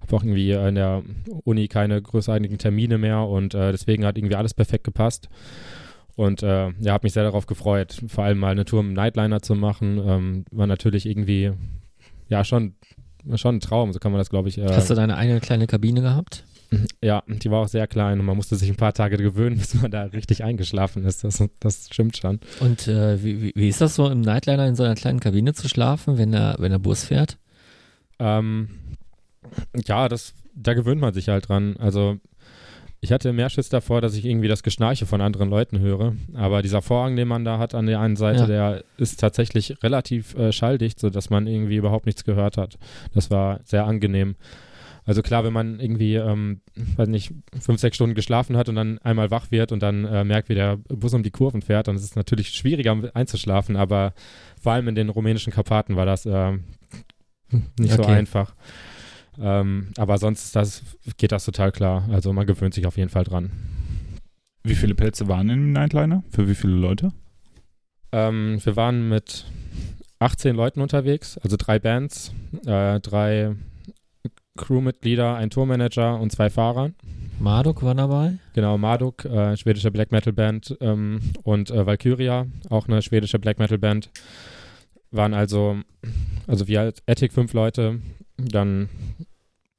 habe 0.00 0.16
auch 0.16 0.24
irgendwie 0.24 0.50
in 0.50 0.74
der 0.74 1.02
Uni 1.44 1.68
keine 1.68 2.02
großartigen 2.02 2.58
Termine 2.58 2.98
mehr 2.98 3.20
und 3.20 3.54
äh, 3.54 3.70
deswegen 3.70 4.04
hat 4.04 4.18
irgendwie 4.18 4.36
alles 4.36 4.52
perfekt 4.52 4.84
gepasst. 4.84 5.28
Und 6.16 6.42
äh, 6.42 6.70
ja, 6.80 6.92
habe 6.92 7.06
mich 7.06 7.12
sehr 7.12 7.24
darauf 7.24 7.46
gefreut, 7.46 8.00
vor 8.08 8.24
allem 8.24 8.38
mal 8.38 8.50
eine 8.50 8.64
Tour 8.64 8.80
im 8.80 8.92
Nightliner 8.92 9.42
zu 9.42 9.54
machen. 9.54 10.00
Ähm, 10.04 10.44
war 10.50 10.66
natürlich 10.66 11.06
irgendwie, 11.06 11.52
ja, 12.28 12.44
schon, 12.44 12.74
schon 13.34 13.56
ein 13.56 13.60
Traum, 13.60 13.92
so 13.92 13.98
kann 13.98 14.12
man 14.12 14.18
das, 14.18 14.30
glaube 14.30 14.48
ich. 14.48 14.58
Äh, 14.58 14.68
Hast 14.68 14.90
du 14.90 14.94
deine 14.94 15.16
eigene 15.16 15.40
kleine 15.40 15.66
Kabine 15.66 16.00
gehabt? 16.02 16.44
ja, 17.02 17.22
die 17.26 17.50
war 17.50 17.62
auch 17.62 17.68
sehr 17.68 17.86
klein 17.86 18.20
und 18.20 18.26
man 18.26 18.36
musste 18.36 18.56
sich 18.56 18.68
ein 18.68 18.76
paar 18.76 18.92
Tage 18.92 19.16
gewöhnen, 19.16 19.56
bis 19.58 19.74
man 19.74 19.90
da 19.90 20.04
richtig 20.04 20.44
eingeschlafen 20.44 21.04
ist. 21.04 21.24
Das, 21.24 21.42
das 21.60 21.88
stimmt 21.90 22.16
schon. 22.16 22.40
Und 22.60 22.88
äh, 22.88 23.22
wie, 23.22 23.52
wie, 23.54 23.68
ist 23.68 23.80
das 23.80 23.94
so 23.94 24.08
im 24.08 24.20
Nightliner 24.20 24.66
in 24.66 24.76
so 24.76 24.82
einer 24.82 24.94
kleinen 24.94 25.20
Kabine 25.20 25.54
zu 25.54 25.68
schlafen, 25.68 26.18
wenn 26.18 26.32
der, 26.32 26.56
wenn 26.58 26.72
der 26.72 26.78
Bus 26.78 27.04
fährt? 27.04 27.38
Ähm, 28.18 28.70
ja, 29.86 30.08
das, 30.08 30.34
da 30.54 30.74
gewöhnt 30.74 31.00
man 31.00 31.14
sich 31.14 31.28
halt 31.28 31.48
dran. 31.48 31.76
Also 31.78 32.18
ich 33.04 33.12
hatte 33.12 33.32
mehr 33.34 33.50
Schiss 33.50 33.68
davor, 33.68 34.00
dass 34.00 34.14
ich 34.16 34.24
irgendwie 34.24 34.48
das 34.48 34.62
Geschnarche 34.62 35.04
von 35.04 35.20
anderen 35.20 35.50
Leuten 35.50 35.78
höre. 35.78 36.14
Aber 36.34 36.62
dieser 36.62 36.80
Vorhang, 36.80 37.16
den 37.16 37.28
man 37.28 37.44
da 37.44 37.58
hat 37.58 37.74
an 37.74 37.86
der 37.86 38.00
einen 38.00 38.16
Seite, 38.16 38.40
Ja. 38.40 38.46
der 38.46 38.84
ist 38.96 39.20
tatsächlich 39.20 39.82
relativ 39.82 40.34
äh, 40.36 40.52
schalldicht, 40.52 40.98
sodass 40.98 41.28
man 41.28 41.46
irgendwie 41.46 41.76
überhaupt 41.76 42.06
nichts 42.06 42.24
gehört 42.24 42.56
hat. 42.56 42.78
Das 43.12 43.30
war 43.30 43.60
sehr 43.64 43.84
angenehm. 43.84 44.36
Also 45.06 45.20
klar, 45.20 45.44
wenn 45.44 45.52
man 45.52 45.80
irgendwie, 45.80 46.14
ähm, 46.14 46.62
weiß 46.96 47.08
nicht, 47.08 47.30
fünf, 47.60 47.78
sechs 47.78 47.96
Stunden 47.96 48.14
geschlafen 48.14 48.56
hat 48.56 48.70
und 48.70 48.74
dann 48.76 48.96
einmal 49.00 49.30
wach 49.30 49.50
wird 49.50 49.70
und 49.70 49.82
dann 49.82 50.06
äh, 50.06 50.24
merkt, 50.24 50.48
wie 50.48 50.54
der 50.54 50.78
Bus 50.88 51.12
um 51.12 51.22
die 51.22 51.30
Kurven 51.30 51.60
fährt, 51.60 51.88
dann 51.88 51.96
ist 51.96 52.04
es 52.04 52.16
natürlich 52.16 52.48
schwieriger 52.54 52.96
einzuschlafen, 53.12 53.76
aber 53.76 54.14
vor 54.62 54.72
allem 54.72 54.88
in 54.88 54.94
den 54.94 55.10
rumänischen 55.10 55.52
Karpaten 55.52 55.94
war 55.96 56.06
das 56.06 56.24
äh, 56.24 56.52
nicht 57.78 57.92
so 57.92 58.02
Okay. 58.02 58.12
einfach. 58.12 58.54
Ähm, 59.40 59.88
aber 59.96 60.18
sonst 60.18 60.44
ist 60.44 60.56
das, 60.56 60.82
geht 61.16 61.32
das 61.32 61.44
total 61.44 61.72
klar. 61.72 62.08
Also 62.10 62.32
man 62.32 62.46
gewöhnt 62.46 62.74
sich 62.74 62.86
auf 62.86 62.96
jeden 62.96 63.10
Fall 63.10 63.24
dran. 63.24 63.50
Wie 64.62 64.74
viele 64.74 64.94
Plätze 64.94 65.28
waren 65.28 65.50
im 65.50 65.72
Nightliner? 65.72 66.22
Für 66.30 66.48
wie 66.48 66.54
viele 66.54 66.74
Leute? 66.74 67.12
Ähm, 68.12 68.58
wir 68.64 68.76
waren 68.76 69.08
mit 69.08 69.46
18 70.20 70.56
Leuten 70.56 70.80
unterwegs, 70.80 71.36
also 71.38 71.56
drei 71.58 71.78
Bands, 71.78 72.32
äh, 72.64 73.00
drei 73.00 73.56
Crewmitglieder, 74.56 75.34
ein 75.34 75.50
Tourmanager 75.50 76.18
und 76.18 76.30
zwei 76.30 76.48
Fahrer. 76.48 76.92
Marduk 77.40 77.82
war 77.82 77.94
dabei. 77.94 78.38
Genau, 78.54 78.78
Marduk, 78.78 79.24
äh, 79.24 79.56
schwedische 79.56 79.90
Black 79.90 80.12
Metal 80.12 80.32
Band 80.32 80.76
ähm, 80.80 81.20
und 81.42 81.70
äh, 81.70 81.84
Valkyria, 81.84 82.46
auch 82.70 82.86
eine 82.88 83.02
schwedische 83.02 83.38
Black 83.38 83.58
Metal 83.58 83.78
Band, 83.78 84.10
waren 85.10 85.34
also, 85.34 85.78
also 86.46 86.68
wir 86.68 86.80
als 86.80 87.02
Ethic 87.06 87.32
fünf 87.32 87.52
Leute, 87.52 88.00
dann 88.36 88.88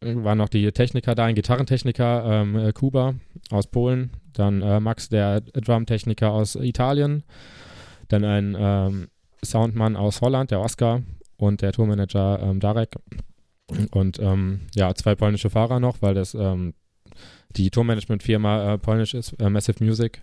waren 0.02 0.38
noch 0.38 0.50
die 0.50 0.72
Techniker 0.72 1.16
da, 1.16 1.26
ein 1.26 1.36
Gitarrentechniker, 1.36 2.26
ähm, 2.26 2.56
äh, 2.58 2.74
Kuba 2.74 3.16
aus 3.50 3.68
Polen, 3.68 4.12
dann 4.34 4.62
äh, 4.62 4.80
Max, 4.80 5.10
der 5.10 5.42
Drumtechniker 5.42 6.32
aus 6.32 6.56
Italien, 6.56 7.24
dann 8.08 8.24
ein 8.24 8.56
ähm, 8.58 9.08
Soundmann 9.44 9.96
aus 9.96 10.22
Holland, 10.22 10.52
der 10.52 10.62
Oscar 10.62 11.02
und 11.38 11.62
der 11.62 11.72
Tourmanager 11.72 12.40
ähm, 12.42 12.60
Darek 12.60 12.96
und 13.92 14.20
ähm, 14.20 14.62
ja, 14.76 14.94
zwei 14.94 15.16
polnische 15.16 15.50
Fahrer 15.50 15.80
noch, 15.80 16.02
weil 16.02 16.14
das 16.14 16.34
ähm, 16.36 16.74
die 17.56 17.70
Tourmanagement-Firma 17.70 18.74
äh, 18.74 18.78
polnisch 18.78 19.14
ist, 19.14 19.34
äh, 19.40 19.50
Massive 19.50 19.84
Music. 19.84 20.22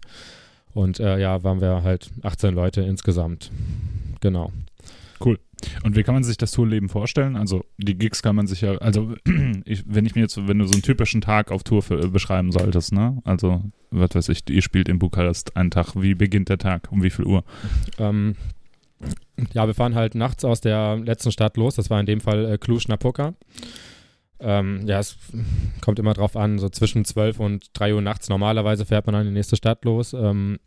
Und 0.75 1.01
äh, 1.01 1.19
ja, 1.19 1.43
waren 1.43 1.61
wir 1.61 1.83
halt 1.83 2.11
18 2.23 2.55
Leute 2.55 2.83
insgesamt. 2.83 3.51
Genau. 4.21 4.53
Und 5.83 5.97
wie 5.97 6.03
kann 6.03 6.15
man 6.15 6.25
sich 6.25 6.37
das 6.37 6.53
Tourleben 6.53 6.89
vorstellen? 6.89 7.37
Also 7.37 7.65
die 7.79 7.97
Gigs 7.97 8.23
kann 8.23 8.37
man 8.37 8.47
sich 8.47 8.61
ja, 8.61 8.77
also 8.79 9.15
ich, 9.65 9.85
wenn 9.87 10.07
ich 10.07 10.15
mir 10.15 10.23
jetzt, 10.23 10.37
wenn 10.49 10.59
du 10.59 10.67
so 10.67 10.73
einen 10.73 10.83
typischen 10.83 11.21
Tag 11.21 11.51
auf 11.51 11.63
Tour 11.63 11.83
für, 11.83 12.01
äh, 12.03 12.09
beschreiben 12.09 12.53
solltest, 12.53 12.93
ne? 12.93 13.21
Also, 13.25 13.63
was 13.91 14.15
weiß 14.15 14.29
ich, 14.31 14.49
ihr 14.49 14.63
spielt 14.63 14.89
in 14.89 14.99
Bukarest 14.99 15.57
einen 15.57 15.71
Tag, 15.71 15.95
wie 15.95 16.15
beginnt 16.15 16.49
der 16.49 16.59
Tag? 16.59 16.89
Um 16.91 17.03
wie 17.03 17.11
viel 17.11 17.25
Uhr? 17.27 17.45
Ähm, 17.99 18.35
ja, 19.53 19.67
wir 19.67 19.75
fahren 19.75 19.95
halt 19.95 20.15
nachts 20.15 20.45
aus 20.45 20.61
der 20.61 20.97
letzten 20.97 21.33
Stadt 21.33 21.57
los. 21.57 21.75
Das 21.75 21.91
war 21.91 22.01
in 22.01 22.07
dem 22.07 22.21
Fall 22.21 22.45
äh, 22.45 22.59
Cluj-Napoca. 22.59 23.35
Ähm, 24.41 24.83
ja, 24.87 24.99
es 24.99 25.17
kommt 25.81 25.99
immer 26.01 26.15
drauf 26.15 26.37
an, 26.37 26.59
so 26.59 26.69
zwischen 26.69 27.05
12 27.05 27.39
und 27.39 27.71
3 27.75 27.95
Uhr 27.95 28.03
nachts. 28.03 28.29
Normalerweise 28.29 28.85
fährt 28.85 29.07
man 29.07 29.15
an 29.15 29.27
die 29.27 29.33
nächste 29.33 29.57
Stadt 29.57 29.85
los. 29.85 30.13
Ähm, 30.15 30.59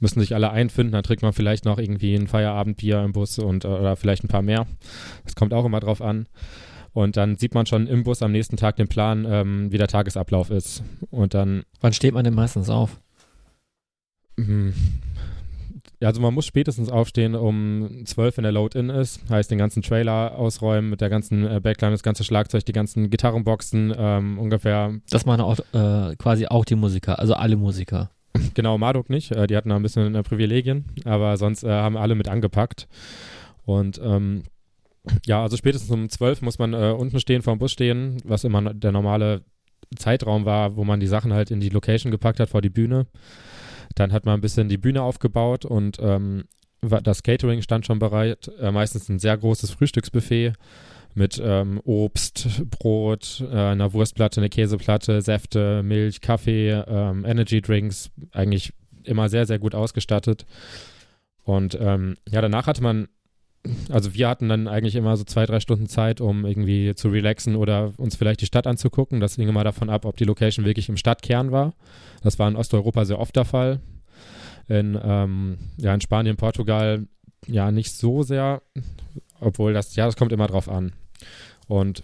müssen 0.00 0.20
sich 0.20 0.34
alle 0.34 0.50
einfinden, 0.50 0.92
dann 0.92 1.02
trinkt 1.02 1.22
man 1.22 1.32
vielleicht 1.32 1.64
noch 1.64 1.78
irgendwie 1.78 2.14
ein 2.14 2.26
Feierabendbier 2.26 3.02
im 3.02 3.12
Bus 3.12 3.38
und 3.38 3.64
äh, 3.64 3.68
oder 3.68 3.96
vielleicht 3.96 4.24
ein 4.24 4.28
paar 4.28 4.42
mehr. 4.42 4.66
Das 5.24 5.34
kommt 5.34 5.54
auch 5.54 5.64
immer 5.64 5.80
drauf 5.80 6.02
an. 6.02 6.26
Und 6.92 7.18
dann 7.18 7.36
sieht 7.36 7.54
man 7.54 7.66
schon 7.66 7.86
im 7.86 8.04
Bus 8.04 8.22
am 8.22 8.32
nächsten 8.32 8.56
Tag 8.56 8.76
den 8.76 8.88
Plan, 8.88 9.26
ähm, 9.28 9.70
wie 9.70 9.76
der 9.76 9.86
Tagesablauf 9.86 10.50
ist. 10.50 10.82
Und 11.10 11.34
dann 11.34 11.64
Wann 11.80 11.92
steht 11.92 12.14
man 12.14 12.24
denn 12.24 12.34
meistens 12.34 12.70
auf? 12.70 13.00
Ja, 16.00 16.08
also 16.08 16.20
man 16.20 16.34
muss 16.34 16.44
spätestens 16.44 16.90
aufstehen, 16.90 17.34
um 17.34 18.02
12, 18.04 18.36
wenn 18.36 18.42
der 18.42 18.52
Load-In 18.52 18.90
ist. 18.90 19.20
Heißt, 19.30 19.50
den 19.50 19.58
ganzen 19.58 19.82
Trailer 19.82 20.36
ausräumen 20.36 20.90
mit 20.90 21.00
der 21.00 21.08
ganzen 21.08 21.46
äh, 21.46 21.60
Backline, 21.60 21.92
das 21.92 22.02
ganze 22.02 22.22
Schlagzeug, 22.22 22.64
die 22.66 22.72
ganzen 22.72 23.08
Gitarrenboxen, 23.08 23.94
ähm, 23.96 24.38
ungefähr, 24.38 24.94
Das 25.10 25.24
machen 25.24 25.40
auch 25.40 25.58
äh, 25.72 26.16
quasi 26.16 26.46
auch 26.46 26.64
die 26.66 26.74
Musiker, 26.74 27.18
also 27.18 27.34
alle 27.34 27.56
Musiker. 27.56 28.10
Genau, 28.54 28.78
Marduk 28.78 29.10
nicht. 29.10 29.32
Äh, 29.32 29.46
die 29.46 29.56
hatten 29.56 29.70
da 29.70 29.76
ein 29.76 29.82
bisschen 29.82 30.14
äh, 30.14 30.22
Privilegien, 30.22 30.84
aber 31.04 31.36
sonst 31.36 31.64
äh, 31.64 31.70
haben 31.70 31.96
alle 31.96 32.14
mit 32.14 32.28
angepackt. 32.28 32.88
Und 33.64 34.00
ähm, 34.02 34.44
ja, 35.24 35.42
also 35.42 35.56
spätestens 35.56 35.90
um 35.90 36.08
12 36.08 36.42
muss 36.42 36.58
man 36.58 36.74
äh, 36.74 36.94
unten 36.96 37.20
stehen, 37.20 37.42
vor 37.42 37.54
dem 37.54 37.58
Bus 37.58 37.72
stehen, 37.72 38.18
was 38.24 38.44
immer 38.44 38.74
der 38.74 38.92
normale 38.92 39.42
Zeitraum 39.96 40.44
war, 40.44 40.76
wo 40.76 40.84
man 40.84 41.00
die 41.00 41.06
Sachen 41.06 41.32
halt 41.32 41.50
in 41.50 41.60
die 41.60 41.68
Location 41.68 42.10
gepackt 42.10 42.40
hat, 42.40 42.50
vor 42.50 42.62
die 42.62 42.70
Bühne. 42.70 43.06
Dann 43.94 44.12
hat 44.12 44.26
man 44.26 44.34
ein 44.34 44.40
bisschen 44.40 44.68
die 44.68 44.78
Bühne 44.78 45.02
aufgebaut 45.02 45.64
und 45.64 45.98
ähm, 46.00 46.44
das 46.80 47.22
Catering 47.22 47.62
stand 47.62 47.86
schon 47.86 47.98
bereit. 47.98 48.50
Äh, 48.60 48.70
meistens 48.70 49.08
ein 49.08 49.18
sehr 49.18 49.36
großes 49.36 49.70
Frühstücksbuffet 49.70 50.52
mit 51.16 51.40
ähm, 51.42 51.80
Obst, 51.84 52.46
Brot, 52.70 53.42
äh, 53.50 53.56
einer 53.56 53.94
Wurstplatte, 53.94 54.40
eine 54.40 54.50
Käseplatte, 54.50 55.22
Säfte, 55.22 55.82
Milch, 55.82 56.20
Kaffee, 56.20 56.70
ähm, 56.86 57.24
Energy 57.24 57.62
Drinks. 57.62 58.10
Eigentlich 58.32 58.74
immer 59.02 59.30
sehr, 59.30 59.46
sehr 59.46 59.58
gut 59.58 59.74
ausgestattet. 59.74 60.44
Und 61.42 61.76
ähm, 61.80 62.16
ja, 62.28 62.42
danach 62.42 62.66
hatte 62.66 62.82
man, 62.82 63.08
also 63.88 64.12
wir 64.12 64.28
hatten 64.28 64.50
dann 64.50 64.68
eigentlich 64.68 64.94
immer 64.94 65.16
so 65.16 65.24
zwei, 65.24 65.46
drei 65.46 65.60
Stunden 65.60 65.86
Zeit, 65.86 66.20
um 66.20 66.44
irgendwie 66.44 66.94
zu 66.94 67.08
relaxen 67.08 67.56
oder 67.56 67.94
uns 67.96 68.16
vielleicht 68.16 68.42
die 68.42 68.46
Stadt 68.46 68.66
anzugucken. 68.66 69.18
Das 69.18 69.36
hing 69.36 69.48
immer 69.48 69.64
davon 69.64 69.88
ab, 69.88 70.04
ob 70.04 70.18
die 70.18 70.24
Location 70.24 70.66
wirklich 70.66 70.90
im 70.90 70.98
Stadtkern 70.98 71.50
war. 71.50 71.72
Das 72.22 72.38
war 72.38 72.46
in 72.46 72.56
Osteuropa 72.56 73.06
sehr 73.06 73.18
oft 73.18 73.34
der 73.36 73.46
Fall. 73.46 73.80
In, 74.68 74.98
ähm, 75.02 75.56
ja, 75.78 75.94
in 75.94 76.02
Spanien, 76.02 76.36
Portugal 76.36 77.06
ja 77.46 77.70
nicht 77.70 77.92
so 77.92 78.22
sehr, 78.22 78.60
obwohl 79.40 79.72
das, 79.72 79.96
ja, 79.96 80.04
das 80.04 80.16
kommt 80.16 80.32
immer 80.32 80.48
drauf 80.48 80.68
an. 80.68 80.92
Und 81.68 82.02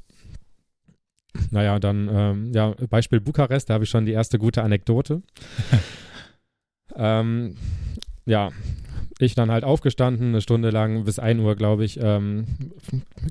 naja, 1.51 1.79
dann, 1.79 2.09
ähm, 2.13 2.53
ja, 2.53 2.75
Beispiel 2.91 3.21
Bukarest, 3.21 3.71
da 3.71 3.75
habe 3.75 3.85
ich 3.85 3.91
schon 3.91 4.07
die 4.07 4.13
erste 4.13 4.39
gute 4.39 4.63
Anekdote. 4.63 5.23
ähm, 6.97 7.57
ja, 8.27 8.51
ich 9.19 9.35
dann 9.35 9.51
halt 9.51 9.65
aufgestanden, 9.65 10.29
eine 10.29 10.41
Stunde 10.41 10.71
lang 10.71 11.05
bis 11.05 11.19
1 11.19 11.41
Uhr, 11.41 11.55
glaube 11.55 11.85
ich, 11.85 11.99
ähm, 12.03 12.47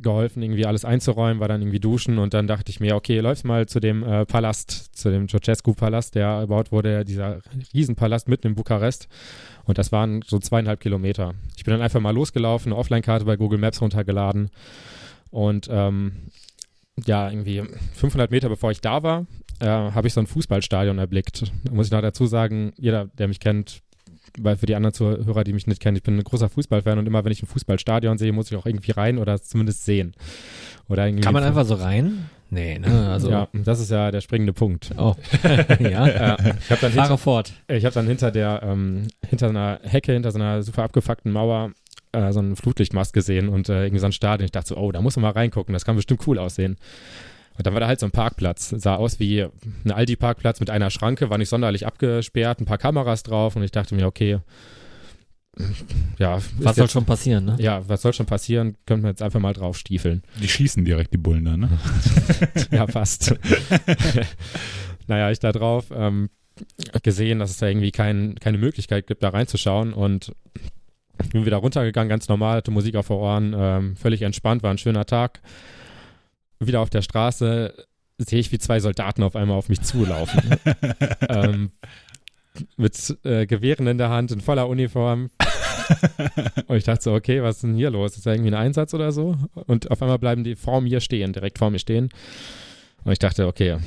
geholfen, 0.02 0.42
irgendwie 0.42 0.66
alles 0.66 0.86
einzuräumen, 0.86 1.40
war 1.40 1.48
dann 1.48 1.62
irgendwie 1.62 1.80
duschen 1.80 2.18
und 2.18 2.34
dann 2.34 2.48
dachte 2.48 2.70
ich 2.70 2.80
mir, 2.80 2.96
okay, 2.96 3.20
läufst 3.20 3.46
mal 3.46 3.68
zu 3.68 3.80
dem 3.80 4.04
äh, 4.04 4.26
Palast, 4.26 4.96
zu 4.96 5.10
dem 5.10 5.28
Ceausescu-Palast, 5.28 6.16
der 6.16 6.28
erbaut 6.28 6.72
wurde, 6.72 7.04
dieser 7.04 7.40
Riesenpalast 7.74 8.28
mitten 8.28 8.48
in 8.48 8.56
Bukarest. 8.56 9.08
Und 9.66 9.78
das 9.78 9.92
waren 9.92 10.22
so 10.26 10.40
zweieinhalb 10.40 10.80
Kilometer. 10.80 11.34
Ich 11.56 11.64
bin 11.64 11.74
dann 11.74 11.82
einfach 11.82 12.00
mal 12.00 12.14
losgelaufen, 12.16 12.72
eine 12.72 12.80
Offline-Karte 12.80 13.26
bei 13.26 13.36
Google 13.36 13.60
Maps 13.60 13.82
runtergeladen 13.82 14.50
und 15.32 15.68
ähm, 15.72 16.14
ja, 17.06 17.30
irgendwie 17.30 17.64
500 17.96 18.30
Meter 18.32 18.50
bevor 18.50 18.72
ich 18.72 18.82
da 18.82 19.02
war, 19.04 19.26
äh, 19.60 19.66
habe 19.66 20.08
ich 20.08 20.14
so 20.14 20.20
ein 20.20 20.28
Fußballstadion 20.28 20.98
erblickt. 21.00 21.52
Da 21.64 21.74
muss 21.74 21.88
ich 21.88 21.92
noch 21.92 22.02
dazu 22.02 22.26
sagen, 22.26 22.74
jeder, 22.78 23.06
der 23.06 23.28
mich 23.28 23.40
kennt, 23.40 23.82
weil 24.40 24.58
für 24.58 24.66
die 24.66 24.76
anderen 24.76 24.94
Zuhörer, 24.94 25.44
die 25.44 25.54
mich 25.54 25.68
nicht 25.68 25.82
kennen, 25.82 25.98
ich 25.98 26.04
bin 26.04 26.18
ein 26.18 26.24
großer 26.24 26.50
Fußballfan 26.50 27.00
und 27.00 27.06
immer 27.06 27.24
wenn 27.26 27.32
ich 27.32 27.42
ein 27.42 27.48
Fußballstadion 27.48 28.18
sehe, 28.18 28.32
muss 28.32 28.52
ich 28.52 28.58
auch 28.58 28.66
irgendwie 28.66 28.92
rein 28.92 29.18
oder 29.18 29.42
zumindest 29.42 29.86
sehen. 29.86 30.14
Oder 30.88 31.08
irgendwie 31.08 31.24
Kann 31.24 31.34
man 31.34 31.44
einfach 31.44 31.66
so 31.66 31.76
rein? 31.76 32.30
Nee, 32.50 32.80
ne? 32.80 33.10
Also, 33.10 33.32
ja, 33.32 33.48
das 33.54 33.80
ist 33.80 33.92
ja 33.92 34.12
der 34.12 34.20
springende 34.20 34.52
Punkt. 34.52 34.92
Oh. 34.98 35.16
ja. 35.80 36.06
Äh, 36.06 36.56
ich 36.60 36.70
habe 36.70 36.82
dann, 36.82 36.92
Fahre 36.92 37.08
hinter, 37.08 37.18
fort. 37.18 37.54
ich 37.70 37.86
hab 37.86 37.94
dann 37.94 38.08
hinter 38.08 38.30
der, 38.30 38.62
ähm, 38.64 39.08
hinter 39.26 39.50
einer 39.50 39.80
Hecke, 39.84 40.12
hinter 40.12 40.32
so 40.32 40.40
einer 40.40 40.62
super 40.62 40.84
abgefuckten 40.84 41.32
Mauer 41.32 41.72
äh, 42.14 42.32
so 42.32 42.40
einen 42.40 42.56
Flutlichtmast 42.56 43.14
gesehen 43.14 43.50
und 43.50 43.70
äh, 43.70 43.84
irgendwie 43.86 44.00
so 44.00 44.06
ein 44.06 44.12
Stadion. 44.12 44.46
Ich 44.46 44.52
dachte 44.52 44.70
so, 44.70 44.78
oh, 44.78 44.92
da 44.92 45.02
muss 45.02 45.16
man 45.16 45.24
mal 45.24 45.32
reingucken, 45.32 45.74
das 45.74 45.86
kann 45.86 45.96
bestimmt 45.96 46.26
cool 46.28 46.40
aussehen. 46.40 46.78
Und 47.58 47.68
dann 47.68 47.74
war 47.74 47.82
da 47.82 47.88
halt 47.88 48.00
so 48.00 48.06
ein 48.06 48.12
Parkplatz. 48.12 48.70
Sah 48.70 48.96
aus 48.96 49.20
wie 49.20 49.42
ein 49.86 49.92
Aldi-Parkplatz 49.92 50.60
mit 50.62 50.70
einer 50.70 50.90
Schranke, 50.90 51.30
war 51.30 51.38
nicht 51.38 51.50
sonderlich 51.50 51.86
abgesperrt, 51.86 52.60
ein 52.62 52.66
paar 52.66 52.78
Kameras 52.78 53.24
drauf 53.24 53.56
und 53.56 53.64
ich 53.64 53.72
dachte 53.72 53.94
mir, 53.94 54.08
okay, 54.08 54.40
ja, 56.18 56.40
Was 56.60 56.76
soll 56.78 56.86
jetzt- 56.86 56.94
schon 56.94 57.06
passieren, 57.06 57.44
ne? 57.46 57.56
ja, 57.60 57.88
was 57.88 58.02
soll 58.02 58.14
schon 58.14 58.26
passieren? 58.26 58.78
Können 58.86 59.04
wir 59.04 59.10
jetzt 59.10 59.22
einfach 59.22 59.42
mal 59.42 59.52
drauf 59.54 59.78
stiefeln. 59.78 60.24
Die 60.42 60.48
schießen 60.48 60.86
direkt 60.86 61.14
die 61.14 61.18
Bullen 61.18 61.44
da, 61.44 61.58
ne? 61.58 61.70
ja, 62.72 62.88
fast. 62.88 63.36
naja, 65.08 65.30
ich 65.30 65.40
da 65.40 65.52
drauf 65.52 65.88
ähm, 65.94 66.30
gesehen, 67.04 67.40
dass 67.40 67.50
es 67.52 67.58
da 67.58 67.68
irgendwie 67.68 67.92
kein, 67.92 68.36
keine 68.36 68.58
Möglichkeit 68.58 69.08
gibt, 69.08 69.24
da 69.24 69.30
reinzuschauen 69.30 69.92
und 69.94 70.34
bin 71.30 71.46
wieder 71.46 71.58
runtergegangen, 71.58 72.10
ganz 72.10 72.28
normal, 72.28 72.58
hatte 72.58 72.72
Musik 72.72 72.96
auf 72.96 73.08
den 73.08 73.18
Ohren, 73.18 73.56
ähm, 73.58 73.96
völlig 73.96 74.22
entspannt, 74.22 74.64
war 74.64 74.72
ein 74.72 74.78
schöner 74.78 75.06
Tag. 75.06 75.42
Wieder 76.60 76.82
auf 76.82 76.90
der 76.90 77.02
Straße 77.02 77.74
sehe 78.18 78.40
ich, 78.40 78.52
wie 78.52 78.60
zwei 78.60 78.80
Soldaten 78.80 79.24
auf 79.24 79.36
einmal 79.36 79.58
auf 79.58 79.70
mich 79.70 79.82
zulaufen. 79.82 80.42
ähm, 81.30 81.72
mit 82.78 83.18
äh, 83.24 83.46
Gewehren 83.46 83.88
in 83.88 83.98
der 83.98 84.10
Hand, 84.10 84.32
in 84.32 84.42
voller 84.42 84.68
Uniform. 84.68 85.30
Und 86.68 86.78
ich 86.78 86.84
dachte 86.84 87.04
so, 87.04 87.14
okay, 87.14 87.42
was 87.42 87.58
ist 87.58 87.64
denn 87.64 87.76
hier 87.76 87.90
los? 87.90 88.16
Ist 88.16 88.26
da 88.26 88.32
irgendwie 88.32 88.52
ein 88.52 88.56
Einsatz 88.56 88.94
oder 88.94 89.12
so? 89.12 89.36
Und 89.54 89.90
auf 89.90 90.02
einmal 90.02 90.20
bleiben 90.20 90.44
die 90.44 90.56
vor 90.56 90.82
mir 90.82 91.00
stehen, 91.00 91.34
direkt 91.34 91.58
vor 91.58 91.70
mir 91.70 91.80
stehen. 91.80 92.10
Und 93.04 93.12
ich 93.12 93.20
dachte, 93.20 93.48
okay, 93.48 93.78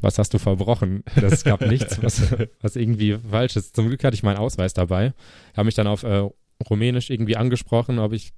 was 0.00 0.18
hast 0.18 0.34
du 0.34 0.38
verbrochen? 0.38 1.04
Das 1.20 1.44
gab 1.44 1.62
nichts, 1.62 2.02
was, 2.02 2.22
was 2.60 2.76
irgendwie 2.76 3.18
falsch 3.30 3.56
ist. 3.56 3.74
Zum 3.74 3.88
Glück 3.88 4.02
hatte 4.04 4.14
ich 4.14 4.22
meinen 4.22 4.38
Ausweis 4.38 4.74
dabei. 4.74 5.12
Habe 5.56 5.66
mich 5.66 5.74
dann 5.74 5.86
auf 5.86 6.02
äh, 6.02 6.28
Rumänisch 6.62 7.10
irgendwie 7.10 7.36
angesprochen, 7.36 7.98
ob 7.98 8.12
ich 8.12 8.32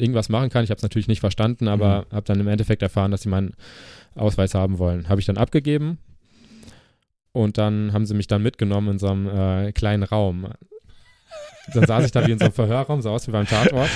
irgendwas 0.00 0.28
machen 0.28 0.50
kann. 0.50 0.64
Ich 0.64 0.70
habe 0.70 0.76
es 0.76 0.82
natürlich 0.82 1.08
nicht 1.08 1.20
verstanden, 1.20 1.68
aber 1.68 2.06
habe 2.12 2.24
dann 2.26 2.40
im 2.40 2.48
Endeffekt 2.48 2.82
erfahren, 2.82 3.10
dass 3.10 3.22
sie 3.22 3.28
meinen 3.28 3.54
Ausweis 4.14 4.54
haben 4.54 4.78
wollen. 4.78 5.08
Habe 5.08 5.20
ich 5.20 5.26
dann 5.26 5.36
abgegeben 5.38 5.98
und 7.32 7.58
dann 7.58 7.92
haben 7.92 8.06
sie 8.06 8.14
mich 8.14 8.26
dann 8.26 8.42
mitgenommen 8.42 8.92
in 8.92 8.98
so 8.98 9.08
einem 9.08 9.28
äh, 9.28 9.72
kleinen 9.72 10.02
Raum. 10.02 10.48
Dann 11.74 11.84
saß 11.84 12.04
ich 12.04 12.12
da 12.12 12.24
wie 12.26 12.30
in 12.30 12.38
so 12.38 12.44
einem 12.44 12.54
Verhörraum, 12.54 13.02
sah 13.02 13.10
aus 13.10 13.26
wie 13.26 13.32
beim 13.32 13.46
Tatort. 13.46 13.90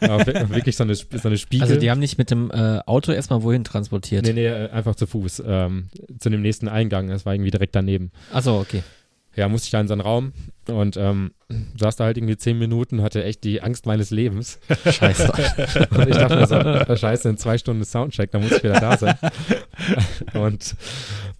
Wir- 0.00 0.48
wirklich 0.50 0.76
so 0.76 0.82
eine, 0.82 0.94
so 0.96 1.06
eine 1.24 1.38
Spiegel. 1.38 1.62
Also 1.68 1.78
die 1.78 1.88
haben 1.90 2.00
nicht 2.00 2.18
mit 2.18 2.30
dem 2.32 2.50
äh, 2.50 2.80
Auto 2.86 3.12
erstmal 3.12 3.42
wohin 3.44 3.62
transportiert. 3.62 4.24
Nee, 4.26 4.32
nee, 4.32 4.46
äh, 4.46 4.68
einfach 4.70 4.96
zu 4.96 5.06
Fuß. 5.06 5.42
Ähm, 5.46 5.90
zu 6.18 6.28
dem 6.28 6.42
nächsten 6.42 6.66
Eingang. 6.68 7.08
Das 7.08 7.24
war 7.24 7.32
irgendwie 7.32 7.52
direkt 7.52 7.76
daneben. 7.76 8.10
Achso, 8.32 8.58
okay. 8.60 8.82
Ja, 9.36 9.48
musste 9.48 9.66
ich 9.66 9.70
da 9.70 9.80
in 9.80 9.88
so 9.88 9.94
einen 9.94 10.00
Raum 10.00 10.32
und 10.68 10.96
ähm, 10.96 11.32
saß 11.76 11.96
da 11.96 12.04
halt 12.04 12.16
irgendwie 12.16 12.36
zehn 12.36 12.58
Minuten, 12.58 13.02
hatte 13.02 13.24
echt 13.24 13.44
die 13.44 13.62
Angst 13.62 13.86
meines 13.86 14.10
Lebens. 14.10 14.60
Scheiße. 14.84 15.32
Und 15.90 16.08
ich 16.08 16.16
dachte 16.16 16.36
mir 16.36 16.46
so, 16.46 16.54
äh, 16.54 16.96
scheiße, 16.96 17.28
in 17.28 17.36
zwei 17.36 17.58
Stunden 17.58 17.84
Soundcheck, 17.84 18.30
da 18.30 18.38
muss 18.38 18.52
ich 18.52 18.62
wieder 18.62 18.80
da 18.80 18.96
sein. 18.96 19.16
und 20.34 20.76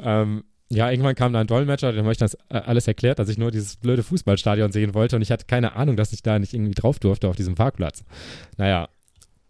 ähm, 0.00 0.44
ja, 0.70 0.90
irgendwann 0.90 1.14
kam 1.14 1.32
da 1.32 1.40
ein 1.40 1.46
Dolmetscher, 1.46 1.92
dem 1.92 2.02
habe 2.02 2.12
ich 2.12 2.18
das 2.18 2.34
äh, 2.48 2.56
alles 2.56 2.88
erklärt, 2.88 3.18
dass 3.18 3.28
ich 3.28 3.38
nur 3.38 3.50
dieses 3.50 3.76
blöde 3.76 4.02
Fußballstadion 4.02 4.72
sehen 4.72 4.94
wollte 4.94 5.16
und 5.16 5.22
ich 5.22 5.30
hatte 5.30 5.46
keine 5.46 5.76
Ahnung, 5.76 5.96
dass 5.96 6.12
ich 6.12 6.22
da 6.22 6.38
nicht 6.38 6.52
irgendwie 6.52 6.74
drauf 6.74 6.98
durfte 6.98 7.28
auf 7.28 7.36
diesem 7.36 7.54
Parkplatz. 7.54 8.04
Naja, 8.56 8.88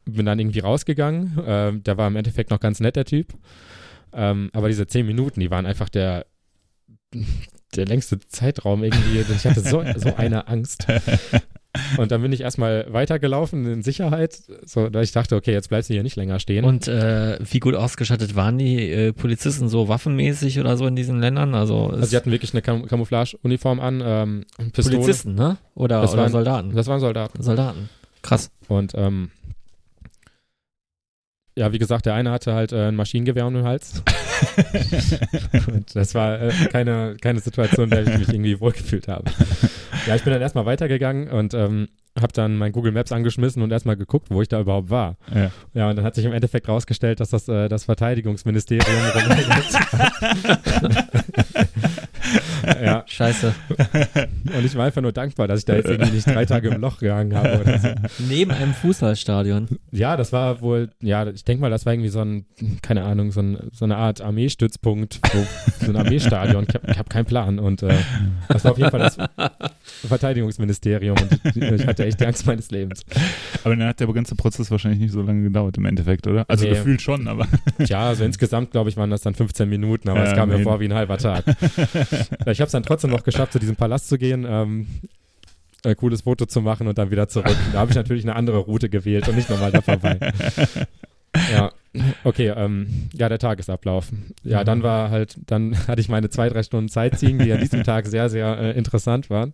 bin 0.04 0.26
dann 0.26 0.38
irgendwie 0.38 0.60
rausgegangen. 0.60 1.38
Ähm, 1.46 1.82
der 1.82 1.96
war 1.96 2.08
im 2.08 2.16
Endeffekt 2.16 2.50
noch 2.50 2.60
ganz 2.60 2.80
nett, 2.80 2.96
der 2.96 3.04
Typ. 3.04 3.32
Ähm, 4.12 4.50
aber 4.52 4.68
diese 4.68 4.86
zehn 4.86 5.06
Minuten, 5.06 5.40
die 5.40 5.50
waren 5.50 5.66
einfach 5.66 5.88
der, 5.88 6.26
der 7.76 7.86
längste 7.86 8.18
Zeitraum 8.20 8.82
irgendwie. 8.84 9.20
Ich 9.34 9.44
hatte 9.46 9.60
so, 9.60 9.82
so 9.96 10.14
eine 10.16 10.48
Angst. 10.48 10.86
Und 11.96 12.12
dann 12.12 12.22
bin 12.22 12.30
ich 12.32 12.40
erstmal 12.42 12.86
weitergelaufen 12.92 13.66
in 13.66 13.82
Sicherheit. 13.82 14.38
So, 14.64 14.88
da 14.90 15.02
ich 15.02 15.10
dachte, 15.10 15.34
okay, 15.34 15.50
jetzt 15.52 15.68
bleibst 15.70 15.90
du 15.90 15.94
hier 15.94 16.04
nicht 16.04 16.14
länger 16.14 16.38
stehen. 16.38 16.64
Und 16.64 16.86
äh, 16.86 17.36
wie 17.40 17.58
gut 17.58 17.74
ausgestattet 17.74 18.36
waren 18.36 18.58
die 18.58 18.90
äh, 18.92 19.12
Polizisten 19.12 19.68
so 19.68 19.88
waffenmäßig 19.88 20.60
oder 20.60 20.76
so 20.76 20.86
in 20.86 20.94
diesen 20.94 21.18
Ländern? 21.18 21.54
Also, 21.56 21.88
also 21.88 22.04
sie 22.04 22.16
hatten 22.16 22.30
wirklich 22.30 22.52
eine 22.54 22.62
Cam 22.62 22.86
Camouflage-Uniform 22.86 23.80
an, 23.80 24.02
ähm, 24.04 24.44
Pistole. 24.72 24.98
Polizisten, 24.98 25.34
ne? 25.34 25.56
Oder, 25.74 26.00
Das 26.02 26.12
oder 26.12 26.22
waren- 26.22 26.30
Soldaten? 26.32 26.76
Das 26.76 26.86
waren 26.86 27.00
Soldaten. 27.00 27.42
Soldaten. 27.42 27.88
Krass. 28.22 28.52
Und 28.68 28.92
ähm, 28.94 29.30
ja, 31.56 31.72
wie 31.72 31.78
gesagt, 31.78 32.06
der 32.06 32.14
eine 32.14 32.30
hatte 32.30 32.52
halt 32.54 32.72
äh, 32.72 32.88
ein 32.88 32.96
Maschinengewehr 32.96 33.46
um 33.46 33.54
den 33.54 33.64
Hals. 33.64 34.02
Das 35.94 36.14
war 36.14 36.40
äh, 36.40 36.52
keine, 36.70 37.16
keine 37.20 37.40
Situation, 37.40 37.84
in 37.84 37.90
der 37.90 38.06
ich 38.06 38.18
mich 38.18 38.28
irgendwie 38.28 38.60
wohlgefühlt 38.60 39.08
habe. 39.08 39.24
Ja, 40.06 40.14
ich 40.14 40.22
bin 40.22 40.32
dann 40.32 40.42
erstmal 40.42 40.66
weitergegangen 40.66 41.28
und 41.28 41.54
ähm, 41.54 41.88
habe 42.18 42.32
dann 42.32 42.56
mein 42.56 42.72
Google 42.72 42.92
Maps 42.92 43.12
angeschmissen 43.12 43.62
und 43.62 43.72
erstmal 43.72 43.96
geguckt, 43.96 44.28
wo 44.30 44.42
ich 44.42 44.48
da 44.48 44.60
überhaupt 44.60 44.90
war. 44.90 45.16
Ja. 45.34 45.50
Ja, 45.72 45.90
und 45.90 45.96
dann 45.96 46.04
hat 46.04 46.14
sich 46.14 46.24
im 46.24 46.32
Endeffekt 46.32 46.68
rausgestellt, 46.68 47.20
dass 47.20 47.30
das 47.30 47.48
äh, 47.48 47.68
das 47.68 47.84
Verteidigungsministerium 47.84 48.86
Ja, 52.82 53.04
Scheiße. 53.06 53.54
und 54.56 54.64
ich 54.64 54.74
war 54.74 54.86
einfach 54.86 55.02
nur 55.02 55.12
dankbar, 55.12 55.48
dass 55.48 55.60
ich 55.60 55.64
da 55.66 55.74
jetzt 55.74 55.88
irgendwie 55.88 56.12
nicht 56.12 56.26
drei 56.26 56.44
Tage 56.44 56.68
im 56.68 56.80
Loch 56.80 56.98
gehangen 56.98 57.34
habe 57.34 57.60
oder 57.60 57.78
so. 57.78 57.88
Neben 58.28 58.50
einem 58.50 58.74
Fußballstadion. 58.74 59.68
Ja, 59.92 60.16
das 60.16 60.32
war 60.32 60.60
wohl, 60.60 60.90
ja, 61.00 61.26
ich 61.26 61.44
denke 61.44 61.60
mal, 61.60 61.70
das 61.70 61.86
war 61.86 61.92
irgendwie 61.92 62.08
so 62.10 62.20
ein, 62.20 62.46
keine 62.82 63.04
Ahnung, 63.04 63.32
so, 63.32 63.40
ein, 63.40 63.58
so 63.72 63.84
eine 63.84 63.96
Art 63.96 64.20
Armeestützpunkt, 64.20 65.20
so 65.80 65.90
ein 65.90 65.96
Armeestadion. 65.96 66.66
Ich 66.68 66.74
habe 66.74 66.98
hab 66.98 67.10
keinen 67.10 67.24
Plan. 67.26 67.58
Und 67.58 67.82
äh, 67.82 67.94
das 68.48 68.64
war 68.64 68.72
auf 68.72 68.78
jeden 68.78 68.90
Fall 68.90 69.00
das 69.00 69.16
Verteidigungsministerium. 70.06 71.16
Und 71.16 71.56
ich, 71.56 71.62
ich 71.62 71.86
hatte 71.86 72.04
echt 72.04 72.20
die 72.20 72.26
Angst 72.26 72.46
meines 72.46 72.70
Lebens. 72.70 73.04
Aber 73.64 73.76
dann 73.76 73.88
hat 73.88 74.00
der 74.00 74.06
ganze 74.12 74.34
Prozess 74.34 74.70
wahrscheinlich 74.70 75.00
nicht 75.00 75.12
so 75.12 75.22
lange 75.22 75.42
gedauert 75.42 75.76
im 75.76 75.84
Endeffekt, 75.86 76.26
oder? 76.26 76.44
Also 76.48 76.64
Nee. 76.64 76.70
gefühlt 76.70 77.02
schon, 77.02 77.28
aber. 77.28 77.46
Ja, 77.86 78.08
also 78.08 78.24
insgesamt, 78.24 78.70
glaube 78.70 78.88
ich, 78.90 78.96
waren 78.96 79.10
das 79.10 79.20
dann 79.22 79.34
15 79.34 79.68
Minuten, 79.68 80.08
aber 80.08 80.20
Ja, 80.24 80.30
es 80.30 80.34
kam 80.34 80.48
mir 80.48 80.60
vor 80.60 80.80
wie 80.80 80.86
ein 80.86 80.94
halber 80.94 81.18
Tag. 81.18 81.44
Ich 82.54 82.60
habe 82.60 82.66
es 82.66 82.72
dann 82.72 82.82
trotzdem 82.84 83.10
noch 83.10 83.24
geschafft, 83.24 83.52
zu 83.52 83.58
diesem 83.58 83.76
Palast 83.76 84.08
zu 84.08 84.16
gehen. 84.16 84.46
Ähm, 84.48 84.86
ein 85.84 85.96
cooles 85.96 86.22
Foto 86.22 86.46
zu 86.46 86.62
machen 86.62 86.86
und 86.86 86.96
dann 86.96 87.10
wieder 87.10 87.28
zurück. 87.28 87.56
Da 87.72 87.80
habe 87.80 87.90
ich 87.90 87.96
natürlich 87.96 88.24
eine 88.24 88.36
andere 88.36 88.58
Route 88.58 88.88
gewählt 88.88 89.28
und 89.28 89.36
nicht 89.36 89.50
nochmal 89.50 89.70
da 89.72 89.82
vorbei. 89.82 90.18
Ja, 91.52 91.72
okay, 92.22 92.52
ähm, 92.56 93.08
ja, 93.12 93.28
der 93.28 93.40
Tagesablauf. 93.40 94.12
Ja, 94.44 94.62
dann 94.62 94.84
war 94.84 95.10
halt, 95.10 95.36
dann 95.46 95.76
hatte 95.88 96.00
ich 96.00 96.08
meine 96.08 96.30
zwei, 96.30 96.48
drei 96.48 96.62
Stunden 96.62 96.88
Sightseeing, 96.88 97.38
die 97.40 97.52
an 97.52 97.58
diesem 97.58 97.82
Tag 97.84 98.06
sehr, 98.06 98.28
sehr 98.28 98.56
äh, 98.56 98.78
interessant 98.78 99.30
waren. 99.30 99.52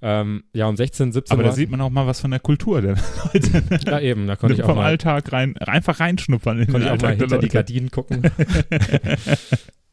Ähm, 0.00 0.44
ja, 0.52 0.66
um 0.66 0.76
16, 0.76 1.12
17 1.12 1.34
Aber 1.34 1.42
da 1.42 1.50
Uhr. 1.50 1.54
sieht 1.54 1.70
man 1.70 1.80
auch 1.80 1.90
mal 1.90 2.06
was 2.06 2.20
von 2.20 2.30
der 2.30 2.40
Kultur 2.40 2.80
der 2.80 2.96
Leute. 3.34 3.64
ja, 3.86 4.00
eben, 4.00 4.26
da 4.26 4.36
konnte 4.36 4.54
ich 4.54 4.62
auch 4.62 4.68
vom 4.68 4.76
mal, 4.76 4.86
Alltag 4.86 5.32
rein, 5.32 5.56
einfach 5.58 6.00
reinschnuppern 6.00 6.58
in 6.58 6.64
den 6.66 6.72
konnte 6.72 6.86
ich 6.86 6.92
auch 6.92 7.02
mal 7.02 7.16
hinter 7.16 7.38
die. 7.38 7.48
Gardinen 7.48 7.90
gucken. 7.90 8.22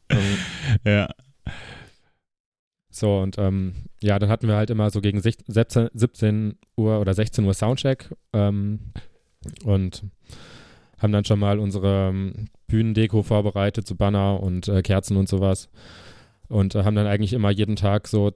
ähm, 0.08 0.18
Ja. 0.84 1.08
So, 2.96 3.18
und 3.18 3.36
ähm, 3.38 3.74
ja, 4.02 4.18
dann 4.18 4.30
hatten 4.30 4.48
wir 4.48 4.56
halt 4.56 4.70
immer 4.70 4.88
so 4.90 5.00
gegen 5.02 5.18
sech- 5.20 5.44
17, 5.46 5.88
17 5.92 6.54
Uhr 6.76 6.98
oder 7.00 7.12
16 7.12 7.44
Uhr 7.44 7.52
Soundcheck 7.54 8.08
ähm, 8.32 8.80
und 9.64 10.02
haben 10.98 11.12
dann 11.12 11.26
schon 11.26 11.38
mal 11.38 11.58
unsere 11.58 12.08
ähm, 12.08 12.48
Bühnendeko 12.68 13.22
vorbereitet, 13.22 13.86
so 13.86 13.94
Banner 13.96 14.42
und 14.42 14.68
äh, 14.68 14.80
Kerzen 14.80 15.16
und 15.18 15.28
sowas. 15.28 15.68
Und 16.48 16.74
äh, 16.74 16.84
haben 16.84 16.96
dann 16.96 17.06
eigentlich 17.06 17.34
immer 17.34 17.50
jeden 17.50 17.76
Tag 17.76 18.08
so 18.08 18.32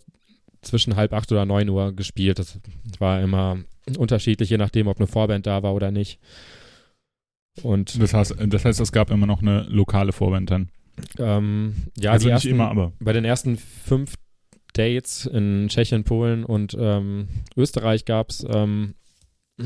zwischen 0.60 0.94
halb 0.94 1.14
acht 1.14 1.32
oder 1.32 1.46
neun 1.46 1.70
Uhr 1.70 1.94
gespielt. 1.94 2.38
Das 2.38 2.58
war 2.98 3.22
immer 3.22 3.58
unterschiedlich, 3.96 4.50
je 4.50 4.58
nachdem, 4.58 4.88
ob 4.88 4.98
eine 4.98 5.06
Vorband 5.06 5.46
da 5.46 5.62
war 5.62 5.72
oder 5.74 5.90
nicht. 5.90 6.18
Und 7.62 8.00
Das 8.00 8.12
heißt, 8.14 8.34
das 8.46 8.64
heißt, 8.64 8.80
es 8.80 8.92
gab 8.92 9.10
immer 9.10 9.26
noch 9.26 9.40
eine 9.40 9.62
lokale 9.70 10.12
Vorband 10.12 10.50
dann. 10.50 10.68
ähm, 11.18 11.74
ja, 11.98 12.12
also 12.12 12.26
nicht 12.26 12.32
ersten, 12.34 12.50
immer, 12.50 12.68
aber. 12.70 12.92
bei 13.00 13.14
den 13.14 13.24
ersten 13.24 13.56
fünf 13.56 14.14
Dates 14.72 15.26
in 15.26 15.68
Tschechien, 15.68 16.04
Polen 16.04 16.44
und 16.44 16.76
ähm, 16.78 17.28
Österreich 17.56 18.04
gab 18.04 18.30
es 18.30 18.44
ähm, 18.48 18.94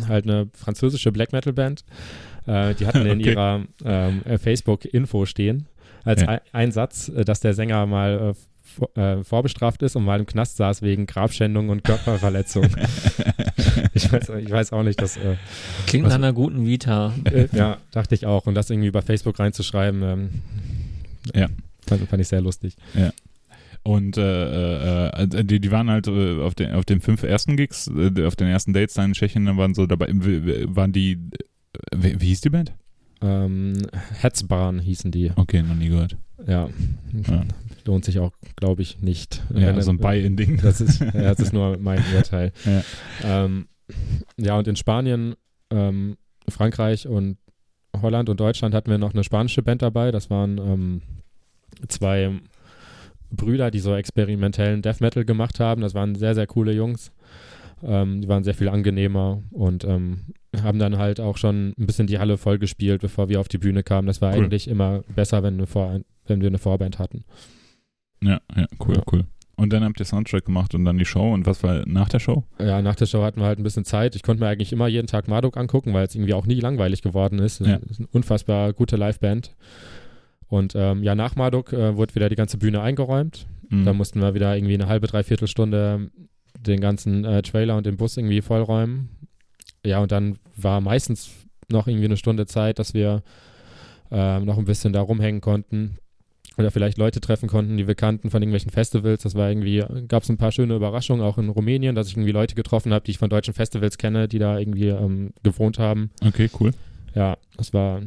halt 0.09 0.25
eine 0.25 0.49
französische 0.55 1.13
Black 1.13 1.33
Metal 1.33 1.53
Band. 1.53 1.85
Äh, 2.47 2.75
die 2.75 2.87
hatten 2.87 3.07
in 3.07 3.21
Okay. 3.21 3.31
ihrer 3.31 3.63
ähm, 3.85 4.23
äh, 4.25 4.39
Facebook-Info 4.39 5.27
stehen 5.27 5.67
als 6.05 6.21
Ja. 6.23 6.41
ein, 6.53 6.73
Satz, 6.73 7.09
äh, 7.09 7.25
dass 7.25 7.41
der 7.41 7.55
Sänger 7.55 7.87
mal 7.87 8.33
äh, 8.33 8.35
vor, 8.67 8.97
äh, 8.97 9.23
vorbestraft 9.25 9.83
ist 9.83 9.95
und 9.95 10.05
mal 10.05 10.19
im 10.21 10.27
Knast 10.27 10.57
saß 10.57 10.83
wegen 10.83 11.07
Grabschändung 11.07 11.69
und 11.69 11.85
Körperverletzung. 11.85 12.65
ich, 13.95 14.11
weiß, 14.13 14.31
ich 14.41 14.51
weiß 14.51 14.73
auch 14.73 14.83
nicht, 14.83 15.01
dass 15.01 15.17
äh, 15.17 15.37
Klingt 15.87 16.09
nach 16.09 16.15
einer 16.15 16.33
guten 16.33 16.67
Vita. 16.67 17.15
äh, 17.25 17.47
ja, 17.53 17.79
dachte 17.93 18.15
ich 18.15 18.27
auch. 18.27 18.47
Und 18.47 18.55
das 18.55 18.71
irgendwie 18.71 18.91
bei 18.91 19.03
Facebook 19.03 19.39
reinzuschreiben, 19.39 20.03
ähm, 20.03 20.31
Ja. 21.35 21.49
fand, 21.87 22.09
fand 22.09 22.21
ich 22.23 22.29
sehr 22.29 22.41
lustig. 22.41 22.77
Und 23.87 24.17
äh, 24.17 25.09
äh, 25.09 25.45
die, 25.45 25.61
die 25.61 25.71
waren 25.71 25.91
halt 25.91 26.07
äh, 26.07 26.41
auf, 26.41 26.55
den, 26.55 26.73
auf 26.73 26.87
den 26.87 27.01
fünf 27.03 27.23
ersten 27.23 27.57
Gigs, 27.57 27.87
äh, 27.89 28.25
auf 28.25 28.35
den 28.35 28.49
ersten 28.49 28.73
Dates 28.73 28.95
da 28.95 29.05
in 29.05 29.13
Tschechien, 29.13 29.45
dann 29.45 29.59
waren 29.59 29.75
so 29.75 29.87
dabei, 29.87 30.09
waren 30.11 30.93
die, 30.93 31.13
äh, 31.13 31.19
wie, 31.95 32.21
wie 32.21 32.27
hieß 32.29 32.41
die 32.41 32.51
Band? 32.51 32.73
Ähm, 33.21 33.75
Hetzbahn 34.21 34.79
hießen 34.81 35.11
die. 35.11 35.33
Okay, 35.37 35.63
noch 35.63 35.75
nie 35.75 35.89
gehört. 35.89 36.17
Ja. 36.47 36.69
Ja. 37.29 37.45
Lohnt 37.85 38.07
sich 38.07 38.19
auch, 38.19 38.33
glaube 38.57 38.81
ich, 38.81 39.01
nicht. 39.03 39.43
Ja, 39.55 39.69
Wenn- 39.77 39.83
so 39.83 39.91
ein 39.91 39.99
Buy-in-Ding. 39.99 40.61
Das 40.63 40.81
ist, 40.81 41.01
ja, 41.01 41.11
das 41.13 41.41
ist 41.41 41.53
nur 41.53 41.77
mein 41.81 42.03
Urteil. 42.17 42.53
Ja. 42.65 42.83
Ähm, 43.45 43.67
ja, 44.39 44.57
und 44.59 44.67
in 44.67 44.77
Spanien, 44.77 45.35
ähm, 45.71 46.17
Frankreich 46.49 47.07
und 47.07 47.37
Holland 48.01 48.29
und 48.31 48.41
Deutschland 48.41 48.75
hatten 48.75 48.91
wir 48.91 48.99
noch 48.99 49.13
eine 49.13 49.25
spanische 49.25 49.63
Band 49.63 49.83
dabei. 49.83 50.11
Das 50.11 50.31
waren 50.31 50.57
ähm, 50.59 51.03
zwei 51.89 52.31
Brüder, 53.37 53.71
die 53.71 53.81
so 53.81 53.95
experimentellen 53.95 54.83
Death 54.83 55.01
Metal 55.01 55.25
gemacht 55.25 55.61
haben. 55.61 55.81
Das 55.83 55.95
waren 55.95 56.15
sehr, 56.15 56.35
sehr 56.35 56.47
coole 56.47 56.73
Jungs. 56.73 57.13
Ähm, 57.83 58.21
die 58.23 58.29
waren 58.29 58.45
sehr 58.45 58.55
viel 58.55 58.69
angenehmer 58.69 59.43
und 59.51 59.85
ähm, 59.85 60.21
haben 60.63 60.79
dann 60.79 60.97
halt 60.99 61.21
auch 61.21 61.37
schon 61.37 61.75
ein 61.79 61.87
bisschen 61.87 62.07
die 62.07 62.19
Halle 62.19 62.39
voll 62.39 62.59
gespielt, 62.59 63.03
bevor 63.03 63.29
wir 63.29 63.41
auf 63.41 63.49
die 63.49 63.59
Bühne 63.59 63.83
kamen. 63.83 64.07
Das 64.07 64.21
war 64.23 64.33
Cool. 64.35 64.45
eigentlich 64.45 64.69
immer 64.69 65.03
besser, 65.15 65.43
wenn, 65.43 65.59
wenn 65.59 66.41
wir 66.41 66.49
eine 66.49 66.59
Vorband 66.59 66.99
hatten. 66.99 67.25
Ja, 68.23 68.41
ja, 68.57 68.67
cool, 68.87 68.97
Ja. 68.97 69.03
cool. 69.13 69.25
Und 69.57 69.73
dann 69.73 69.85
habt 69.85 70.01
ihr 70.01 70.05
Soundtrack 70.07 70.47
gemacht 70.47 70.75
und 70.75 70.85
dann 70.85 70.99
die 70.99 71.05
Show. 71.05 71.33
Und 71.33 71.47
was 71.47 71.63
war 71.63 71.85
nach 71.87 72.09
der 72.09 72.19
Show? 72.19 72.43
Ja, 72.59 72.83
nach 72.83 72.97
der 72.97 73.07
Show 73.07 73.23
hatten 73.23 73.41
wir 73.41 73.47
halt 73.47 73.61
ein 73.61 73.63
bisschen 73.63 73.85
Zeit. 73.85 74.17
Ich 74.17 74.25
konnte 74.25 74.43
mir 74.43 74.49
eigentlich 74.49 74.73
immer 74.73 74.89
jeden 74.89 75.07
Tag 75.07 75.29
Marduk 75.29 75.57
angucken, 75.57 75.93
weil 75.93 76.07
es 76.07 76.15
irgendwie 76.17 76.35
auch 76.35 76.45
nie 76.47 76.59
langweilig 76.59 77.03
geworden 77.03 77.39
ist. 77.39 77.61
Ja. 77.61 77.77
Es 77.85 77.93
ist 77.93 77.99
eine 78.01 78.09
unfassbar 78.11 78.73
gute 78.73 78.97
Liveband. 78.97 79.55
Und 80.55 80.75
ähm, 80.77 81.03
ja, 81.03 81.17
nach 81.17 81.35
Marduk 81.35 81.73
äh, 81.73 81.97
wurde 81.97 82.15
wieder 82.15 82.29
die 82.29 82.37
ganze 82.37 82.59
Bühne 82.59 82.81
eingeräumt. 82.81 83.47
Mhm. 83.71 83.85
Da 83.85 83.93
mussten 83.93 84.21
wir 84.21 84.35
wieder 84.35 84.57
irgendwie 84.57 84.75
eine 84.75 84.87
halbe, 84.87 85.09
dreiviertel 85.09 85.49
Stunde 85.49 86.13
den 86.57 86.81
ganzen 86.81 87.25
äh, 87.25 87.43
Trailer 87.43 87.77
und 87.77 87.87
den 87.87 87.97
Bus 87.97 88.17
irgendwie 88.17 88.41
vollräumen. 88.41 89.09
Ja, 89.85 89.99
und 89.99 90.13
dann 90.13 90.39
war 90.57 90.81
meistens 90.81 91.33
noch 91.69 91.89
irgendwie 91.89 92.05
eine 92.05 92.17
Stunde 92.17 92.47
Zeit, 92.47 92.79
dass 92.79 92.95
wir 92.95 93.25
äh, 94.13 94.39
noch 94.39 94.57
ein 94.57 94.65
bisschen 94.65 94.93
da 94.93 95.01
rumhängen 95.01 95.41
konnten 95.41 95.97
oder 96.57 96.71
vielleicht 96.71 96.99
Leute 96.99 97.21
treffen 97.21 97.49
konnten, 97.49 97.77
die 97.77 97.89
wir 97.89 97.97
kannten 97.97 98.31
von 98.31 98.41
irgendwelchen 98.41 98.71
Festivals. 98.71 99.25
Das 99.25 99.35
war 99.35 99.49
irgendwie, 99.49 99.83
gab 100.07 100.23
es 100.23 100.29
ein 100.29 100.37
paar 100.37 100.53
schöne 100.53 100.77
Überraschungen, 100.77 101.27
auch 101.27 101.37
in 101.37 101.49
Rumänien, 101.49 101.97
dass 101.97 102.07
ich 102.07 102.13
irgendwie 102.15 102.31
Leute 102.31 102.55
getroffen 102.55 102.93
habe, 102.95 103.05
die 103.05 103.11
ich 103.11 103.19
von 103.19 103.29
deutschen 103.29 103.55
Festivals 103.55 103.99
kenne, 103.99 104.29
die 104.29 104.39
da 104.39 104.57
irgendwie 104.57 104.91
ähm, 104.91 105.33
gewohnt 105.43 105.81
haben. 105.81 106.13
Okay, 106.25 106.49
cool. 106.61 106.71
Ja, 107.17 107.39
das 107.57 107.75
war 107.75 108.03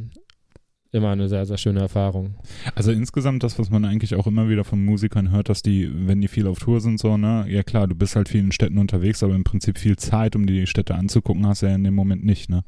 immer 0.90 1.10
eine 1.10 1.28
sehr, 1.28 1.44
sehr 1.44 1.58
schöne 1.58 1.80
Erfahrung. 1.80 2.34
Also 2.74 2.92
insgesamt 2.92 3.42
das, 3.42 3.58
was 3.58 3.68
man 3.70 3.84
eigentlich 3.84 4.14
auch 4.14 4.26
immer 4.26 4.48
wieder 4.48 4.64
von 4.64 4.82
Musikern 4.84 5.30
hört, 5.30 5.48
dass 5.50 5.62
die, 5.62 5.90
wenn 6.06 6.20
die 6.20 6.28
viel 6.28 6.46
auf 6.46 6.58
Tour 6.58 6.80
sind, 6.80 6.98
so, 6.98 7.16
ne, 7.16 7.44
ja 7.48 7.62
klar, 7.62 7.86
du 7.86 7.94
bist 7.94 8.16
halt 8.16 8.28
vielen 8.28 8.52
Städten 8.52 8.78
unterwegs, 8.78 9.22
aber 9.22 9.34
im 9.34 9.44
Prinzip 9.44 9.78
viel 9.78 9.96
Zeit, 9.96 10.34
um 10.34 10.46
die 10.46 10.66
Städte 10.66 10.94
anzugucken, 10.94 11.46
hast 11.46 11.62
du 11.62 11.66
ja 11.66 11.74
in 11.74 11.84
dem 11.84 11.94
Moment 11.94 12.24
nicht, 12.24 12.48
ne? 12.48 12.64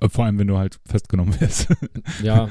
Äh, 0.00 0.08
Vor 0.08 0.24
allem, 0.24 0.38
wenn 0.38 0.46
du 0.46 0.56
halt 0.58 0.78
festgenommen 0.86 1.34
wirst. 1.40 1.68
Ja, 2.22 2.48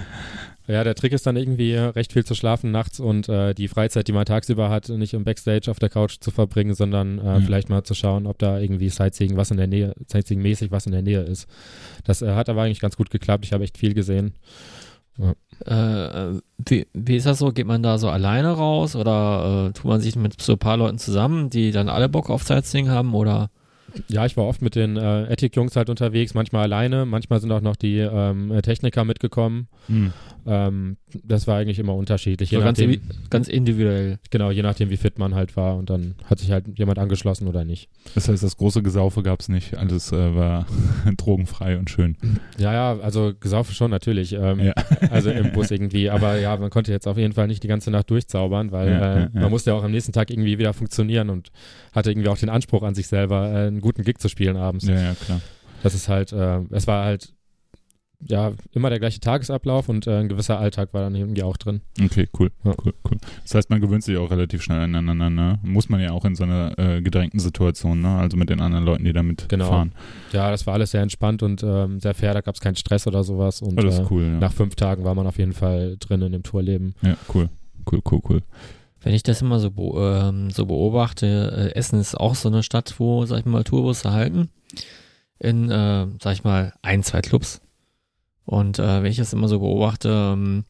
ja, 0.68 0.84
der 0.84 0.96
Trick 0.96 1.14
ist 1.14 1.28
dann 1.28 1.36
irgendwie 1.38 1.76
recht 1.76 2.12
viel 2.12 2.26
zu 2.26 2.34
schlafen 2.34 2.72
nachts 2.72 3.00
und 3.00 3.30
äh, 3.30 3.54
die 3.54 3.68
Freizeit, 3.68 4.08
die 4.08 4.14
man 4.14 4.26
tagsüber 4.26 4.70
hat, 4.72 4.90
nicht 4.90 5.14
im 5.14 5.24
Backstage 5.24 5.70
auf 5.70 5.78
der 5.78 5.90
Couch 5.90 6.16
zu 6.20 6.32
verbringen, 6.32 6.74
sondern 6.74 7.20
äh, 7.20 7.24
Ja. 7.24 7.40
vielleicht 7.40 7.70
mal 7.70 7.84
zu 7.84 7.94
schauen, 7.94 8.26
ob 8.26 8.40
da 8.40 8.60
irgendwie 8.60 8.90
Sightseeing 8.90 9.38
was 9.38 9.52
in 9.52 9.58
der 9.58 9.68
Nähe, 9.68 9.94
Sightseeing-mäßig 10.12 10.72
was 10.72 10.88
in 10.88 10.92
der 10.92 11.04
Nähe 11.04 11.22
ist. 11.22 11.48
Das 12.04 12.22
äh, 12.24 12.34
hat 12.34 12.50
aber 12.50 12.64
eigentlich 12.64 12.80
ganz 12.82 12.98
gut 12.98 13.12
geklappt. 13.12 13.46
Ich 13.46 13.54
habe 13.54 13.64
echt 13.64 13.78
viel 13.78 13.94
gesehen. 13.94 14.34
Äh, 15.66 16.40
wie, 16.58 16.88
wie 16.94 17.16
ist 17.16 17.26
das 17.26 17.40
so? 17.40 17.52
Geht 17.52 17.68
man 17.68 17.84
da 17.84 17.98
so 17.98 18.10
alleine 18.10 18.52
raus 18.52 18.96
oder 18.96 19.68
äh, 19.68 19.74
tut 19.74 19.86
man 19.86 20.02
sich 20.02 20.16
mit 20.16 20.42
so 20.42 20.54
ein 20.54 20.60
paar 20.60 20.78
Leuten 20.78 20.98
zusammen, 20.98 21.50
die 21.50 21.72
dann 21.72 21.90
alle 21.90 22.10
Bock 22.10 22.30
auf 22.30 22.44
Sightseeing 22.44 22.90
haben 22.90 23.14
oder? 23.14 23.50
Ja, 24.10 24.26
ich 24.26 24.36
war 24.36 24.46
oft 24.46 24.62
mit 24.62 24.76
den 24.76 24.98
äh, 24.98 25.32
Ethik-Jungs 25.32 25.76
halt 25.76 25.90
unterwegs, 25.90 26.34
manchmal 26.34 26.64
alleine, 26.64 27.06
manchmal 27.06 27.40
sind 27.40 27.52
auch 27.52 27.62
noch 27.62 27.76
die 27.76 27.98
ähm, 28.00 28.52
Techniker 28.62 29.06
mitgekommen. 29.06 29.68
Hm. 29.88 30.12
Ähm, 30.48 30.98
das 31.24 31.48
war 31.48 31.58
eigentlich 31.58 31.80
immer 31.80 31.96
unterschiedlich. 31.96 32.52
Je 32.52 32.58
So 32.58 32.64
ganz, 32.64 32.78
nachdem, 32.78 32.92
invi- 32.92 33.30
ganz 33.30 33.48
individuell. 33.48 34.20
genau, 34.32 34.52
je 34.52 34.62
nachdem, 34.64 34.90
wie 34.90 34.98
fit 34.98 35.18
man 35.18 35.34
halt 35.34 35.56
war. 35.56 35.78
Und 35.78 35.90
dann 35.90 36.16
hat 36.26 36.40
sich 36.40 36.52
halt 36.52 36.66
jemand 36.78 37.00
angeschlossen 37.00 37.48
oder 37.48 37.64
nicht. 37.64 37.90
Das 38.16 38.28
heißt, 38.28 38.44
das 38.44 38.58
große 38.58 38.84
Gesaufe 38.84 39.24
gab 39.24 39.40
es 39.40 39.48
nicht. 39.50 39.78
Alles 39.78 40.12
äh, 40.12 40.36
war 40.36 40.66
drogenfrei 41.18 41.78
und 41.78 41.90
schön. 41.90 42.18
Ja, 42.58 42.74
ja, 42.74 43.00
also 43.00 43.34
gesaufen 43.40 43.74
schon 43.74 43.92
natürlich. 43.92 44.34
Ähm, 44.34 44.60
Ja. 44.60 44.74
Also 45.10 45.30
im 45.32 45.52
Bus 45.54 45.72
irgendwie. 45.72 46.10
Aber 46.10 46.38
ja, 46.40 46.58
man 46.58 46.70
konnte 46.70 46.92
jetzt 46.92 47.08
auf 47.08 47.18
jeden 47.18 47.34
Fall 47.34 47.48
nicht 47.48 47.64
die 47.64 47.68
ganze 47.68 47.92
Nacht 47.92 48.10
durchzaubern, 48.10 48.72
weil 48.72 48.90
Ja, 48.90 48.98
äh, 48.98 49.20
ja, 49.20 49.30
ja. 49.34 49.42
man 49.42 49.50
musste 49.50 49.70
ja 49.72 49.76
auch 49.78 49.84
am 49.84 49.92
nächsten 49.92 50.12
Tag 50.12 50.30
irgendwie 50.32 50.58
wieder 50.60 50.74
funktionieren 50.74 51.30
und 51.30 51.52
hatte 51.96 52.12
irgendwie 52.12 52.30
auch 52.30 52.38
den 52.38 52.50
Anspruch 52.50 52.84
an 52.84 52.94
sich 52.96 53.08
selber, 53.08 53.50
äh, 53.52 53.68
einen 53.68 53.82
guten 53.82 54.04
Gig 54.04 54.18
zu 54.20 54.30
spielen 54.30 54.58
abends. 54.58 54.86
Ja, 54.86 54.96
ja, 55.02 55.14
klar. 55.16 55.42
Das 55.84 55.94
ist 55.96 56.10
halt, 56.10 56.32
äh, 56.34 56.60
es 56.72 56.88
war 56.88 57.06
halt 57.06 57.34
ja 58.28 58.54
immer 58.72 58.90
der 58.90 58.98
gleiche 59.00 59.20
Tagesablauf 59.20 59.88
und 59.90 60.08
äh, 60.08 60.20
ein 60.20 60.30
gewisser 60.30 60.58
Alltag 60.58 60.94
war 60.94 61.02
dann 61.02 61.14
irgendwie 61.16 61.44
auch 61.44 61.58
drin. 61.58 61.82
Okay, 62.02 62.28
cool, 62.40 62.50
Ja. 62.64 62.74
cool, 62.84 62.94
cool. 63.10 63.18
Das 63.44 63.54
heißt, 63.56 63.70
man 63.70 63.82
gewöhnt 63.82 64.04
sich 64.04 64.18
auch 64.18 64.32
relativ 64.32 64.64
schnell 64.64 64.80
aneinander, 64.80 65.30
ne? 65.30 65.60
Muss 65.64 65.90
man 65.90 66.00
ja 66.00 66.12
auch 66.12 66.26
in 66.26 66.34
so 66.34 66.44
einer 66.44 66.78
äh, 66.80 67.02
gedrängten 67.02 67.40
Situation, 67.40 68.02
ne? 68.02 68.16
Also 68.18 68.36
mit 68.38 68.50
den 68.50 68.62
anderen 68.62 68.86
Leuten, 68.86 69.04
die 69.04 69.14
damit 69.14 69.48
Genau. 69.50 69.68
fahren. 69.68 69.92
Ja, 70.32 70.50
das 70.50 70.66
war 70.66 70.74
alles 70.74 70.92
sehr 70.92 71.02
entspannt 71.02 71.44
und 71.44 71.62
ähm, 71.62 72.00
sehr 72.00 72.14
fair, 72.16 72.34
da 72.34 72.42
gab 72.42 72.56
es 72.56 72.62
keinen 72.62 72.78
Stress 72.78 73.06
oder 73.06 73.24
sowas 73.24 73.62
und 73.62 73.76
das 73.76 74.00
äh, 74.00 74.02
ist 74.02 74.12
cool, 74.12 74.24
ja. 74.24 74.40
nach 74.40 74.54
fünf 74.54 74.76
Tagen 74.76 75.04
war 75.04 75.14
man 75.14 75.28
auf 75.28 75.38
jeden 75.38 75.54
Fall 75.54 75.98
drin 76.00 76.22
in 76.22 76.32
dem 76.32 76.44
Tourleben. 76.44 76.96
Ja, 77.02 77.16
cool. 77.34 77.50
Cool, 77.92 78.02
cool, 78.12 78.22
cool. 78.30 78.42
Wenn 79.06 79.14
ich 79.14 79.22
das 79.22 79.44
immer 79.44 79.60
so, 79.60 79.72
ähm, 80.00 80.50
so 80.50 80.66
beobachte, 80.66 81.72
äh, 81.76 81.78
Essen 81.78 82.00
ist 82.00 82.20
auch 82.20 82.34
so 82.34 82.50
eine 82.50 82.64
Stadt, 82.64 82.96
wo, 82.98 83.24
sag 83.28 83.38
ich 83.38 83.46
mal, 83.46 83.64
Tourbusse 83.64 84.12
halten. 84.12 84.50
In, 85.38 85.70
äh, 85.70 86.08
sag 86.20 86.34
ich 86.34 86.44
mal, 86.44 86.74
ein, 86.82 87.04
zwei 87.04 87.22
Clubs. 87.22 87.62
Und 88.46 88.80
äh, 88.80 89.04
wenn 89.04 89.12
ich 89.12 89.18
das 89.18 89.32
immer 89.32 89.48
so 89.48 89.60
beobachte, 89.60 90.10
ähm, 90.10 90.64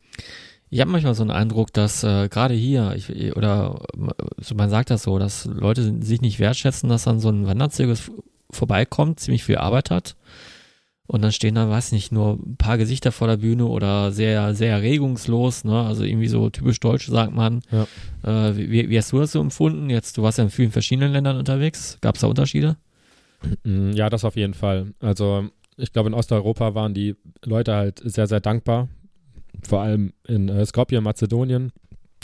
ich 0.69 0.81
habe 0.81 0.91
manchmal 0.91 1.15
so 1.15 1.23
einen 1.23 1.31
Eindruck, 1.31 1.71
dass 1.71 2.03
äh, 2.03 2.27
gerade 2.27 2.53
hier, 2.53 2.93
ich, 2.97 3.37
oder 3.37 3.79
äh, 3.93 4.11
so 4.41 4.53
man 4.53 4.69
sagt 4.69 4.89
das 4.89 5.03
so, 5.03 5.17
dass 5.17 5.45
Leute 5.45 6.03
sich 6.03 6.19
nicht 6.19 6.39
wertschätzen, 6.39 6.89
dass 6.89 7.05
dann 7.05 7.21
so 7.21 7.29
ein 7.29 7.47
Wanderzirkus 7.47 8.11
vorbeikommt, 8.51 9.21
ziemlich 9.21 9.45
viel 9.45 9.59
Arbeit 9.59 9.91
hat. 9.91 10.17
Und 11.07 11.21
dann 11.21 11.31
stehen 11.31 11.53
da, 11.55 11.69
weiß 11.69 11.91
nicht, 11.91 12.11
nur 12.11 12.33
ein 12.33 12.55
paar 12.57 12.77
Gesichter 12.79 13.11
vor 13.11 13.27
der 13.27 13.37
Bühne 13.37 13.65
oder 13.67 14.11
sehr, 14.11 14.55
sehr 14.55 14.81
regungslos, 14.81 15.63
ne? 15.63 15.81
Also 15.85 16.03
irgendwie 16.03 16.27
so 16.27 16.49
typisch 16.49 16.79
deutsch, 16.79 17.07
sagt 17.07 17.31
man. 17.33 17.61
Ja. 17.71 18.47
Äh, 18.49 18.57
wie, 18.57 18.89
wie 18.89 18.97
hast 18.97 19.11
du 19.11 19.19
das 19.19 19.31
so 19.31 19.39
empfunden? 19.39 19.89
Jetzt, 19.91 20.17
du 20.17 20.23
warst 20.23 20.39
ja 20.39 20.43
in 20.43 20.49
vielen 20.49 20.71
verschiedenen 20.71 21.11
Ländern 21.11 21.37
unterwegs. 21.37 21.99
Gab 22.01 22.15
es 22.15 22.21
da 22.21 22.27
Unterschiede? 22.27 22.77
Mm, 23.63 23.91
Ja, 23.91 24.09
das 24.09 24.25
auf 24.25 24.35
jeden 24.35 24.55
Fall. 24.55 24.93
Also 24.99 25.47
ich 25.77 25.93
glaube, 25.93 26.09
in 26.09 26.15
Osteuropa 26.15 26.73
waren 26.73 26.93
die 26.95 27.15
Leute 27.43 27.75
halt 27.75 28.01
sehr, 28.03 28.25
sehr 28.25 28.39
dankbar. 28.39 28.87
Vor 29.61 29.81
allem 29.81 30.11
in 30.27 30.49
äh, 30.49 30.65
Skopje, 30.65 31.01
Mazedonien, 31.01 31.71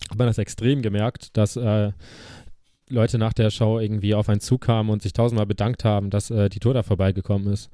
hat 0.09 0.17
man 0.17 0.27
das 0.27 0.39
extrem 0.39 0.81
gemerkt, 0.81 1.37
dass 1.37 1.55
äh, 1.55 1.91
Leute 2.89 3.17
nach 3.17 3.33
der 3.33 3.51
Show 3.51 3.79
irgendwie 3.79 4.15
auf 4.15 4.27
einen 4.27 4.41
Zug 4.41 4.61
kamen 4.61 4.89
und 4.89 5.01
sich 5.01 5.13
tausendmal 5.13 5.45
bedankt 5.45 5.85
haben, 5.85 6.09
dass 6.09 6.31
äh, 6.31 6.49
die 6.49 6.59
Tour 6.59 6.73
da 6.73 6.81
vorbeigekommen 6.83 7.53
ist. 7.53 7.69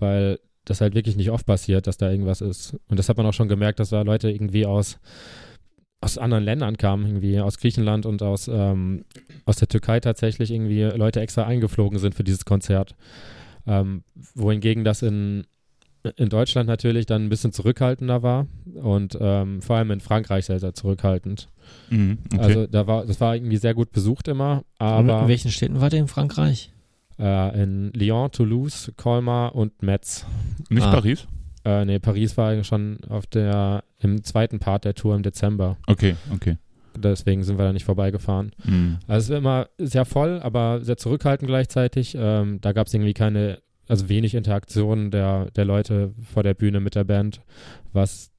Weil 0.00 0.40
das 0.64 0.80
halt 0.80 0.94
wirklich 0.94 1.16
nicht 1.16 1.30
oft 1.30 1.46
passiert, 1.46 1.86
dass 1.86 1.96
da 1.96 2.10
irgendwas 2.10 2.40
ist. 2.40 2.76
Und 2.88 2.98
das 2.98 3.08
hat 3.08 3.16
man 3.16 3.26
auch 3.26 3.32
schon 3.32 3.48
gemerkt, 3.48 3.80
dass 3.80 3.90
da 3.90 4.02
Leute 4.02 4.30
irgendwie 4.30 4.66
aus, 4.66 4.98
aus 6.00 6.18
anderen 6.18 6.44
Ländern 6.44 6.76
kamen, 6.76 7.06
irgendwie 7.06 7.40
aus 7.40 7.58
Griechenland 7.58 8.06
und 8.06 8.22
aus, 8.22 8.48
ähm, 8.48 9.04
aus 9.44 9.56
der 9.56 9.68
Türkei 9.68 10.00
tatsächlich 10.00 10.50
irgendwie 10.50 10.82
Leute 10.82 11.20
extra 11.20 11.44
eingeflogen 11.46 11.98
sind 11.98 12.14
für 12.14 12.24
dieses 12.24 12.44
Konzert. 12.44 12.94
Ähm, 13.66 14.04
wohingegen 14.34 14.84
das 14.84 15.02
in, 15.02 15.44
in 16.16 16.28
Deutschland 16.28 16.66
natürlich 16.68 17.06
dann 17.06 17.26
ein 17.26 17.28
bisschen 17.28 17.52
zurückhaltender 17.52 18.22
war 18.22 18.46
und 18.74 19.18
ähm, 19.20 19.60
vor 19.60 19.76
allem 19.76 19.90
in 19.90 20.00
Frankreich 20.00 20.46
sehr, 20.46 20.58
sehr 20.58 20.74
zurückhaltend. 20.74 21.48
Mhm, 21.90 22.18
okay. 22.32 22.42
Also 22.42 22.66
da 22.66 22.86
war, 22.86 23.04
das 23.04 23.20
war 23.20 23.34
irgendwie 23.34 23.58
sehr 23.58 23.74
gut 23.74 23.92
besucht 23.92 24.28
immer, 24.28 24.64
in 24.78 24.86
aber 24.86 25.28
welchen 25.28 25.50
Städten 25.50 25.80
war 25.80 25.90
der 25.90 26.00
in 26.00 26.08
Frankreich? 26.08 26.72
Äh, 27.20 27.62
in 27.62 27.92
Lyon, 27.92 28.30
Toulouse, 28.30 28.92
Colmar 28.96 29.54
und 29.54 29.82
Metz. 29.82 30.26
Nicht 30.68 30.86
ah. 30.86 30.92
Paris? 30.92 31.26
Äh, 31.64 31.84
nee, 31.84 31.98
Paris 31.98 32.36
war 32.36 32.62
schon 32.64 32.98
auf 33.08 33.26
der, 33.26 33.84
im 33.98 34.24
zweiten 34.24 34.58
Part 34.58 34.84
der 34.84 34.94
Tour 34.94 35.14
im 35.14 35.22
Dezember. 35.22 35.76
Okay, 35.86 36.16
okay. 36.32 36.56
deswegen 36.96 37.42
sind 37.42 37.58
wir 37.58 37.66
da 37.66 37.72
nicht 37.72 37.84
vorbeigefahren. 37.84 38.52
Mhm. 38.64 38.98
Also 39.06 39.24
es 39.24 39.30
war 39.30 39.38
immer 39.38 39.68
sehr 39.78 40.06
voll, 40.06 40.40
aber 40.42 40.80
sehr 40.82 40.96
zurückhaltend 40.96 41.48
gleichzeitig. 41.48 42.16
Ähm, 42.18 42.60
da 42.62 42.72
gab 42.72 42.86
es 42.86 42.94
irgendwie 42.94 43.12
keine, 43.12 43.58
also 43.88 44.08
wenig 44.08 44.34
Interaktion 44.34 45.10
der, 45.10 45.50
der 45.50 45.66
Leute 45.66 46.14
vor 46.32 46.42
der 46.42 46.54
Bühne 46.54 46.80
mit 46.80 46.94
der 46.94 47.04
Band. 47.04 47.42
Was 47.92 48.30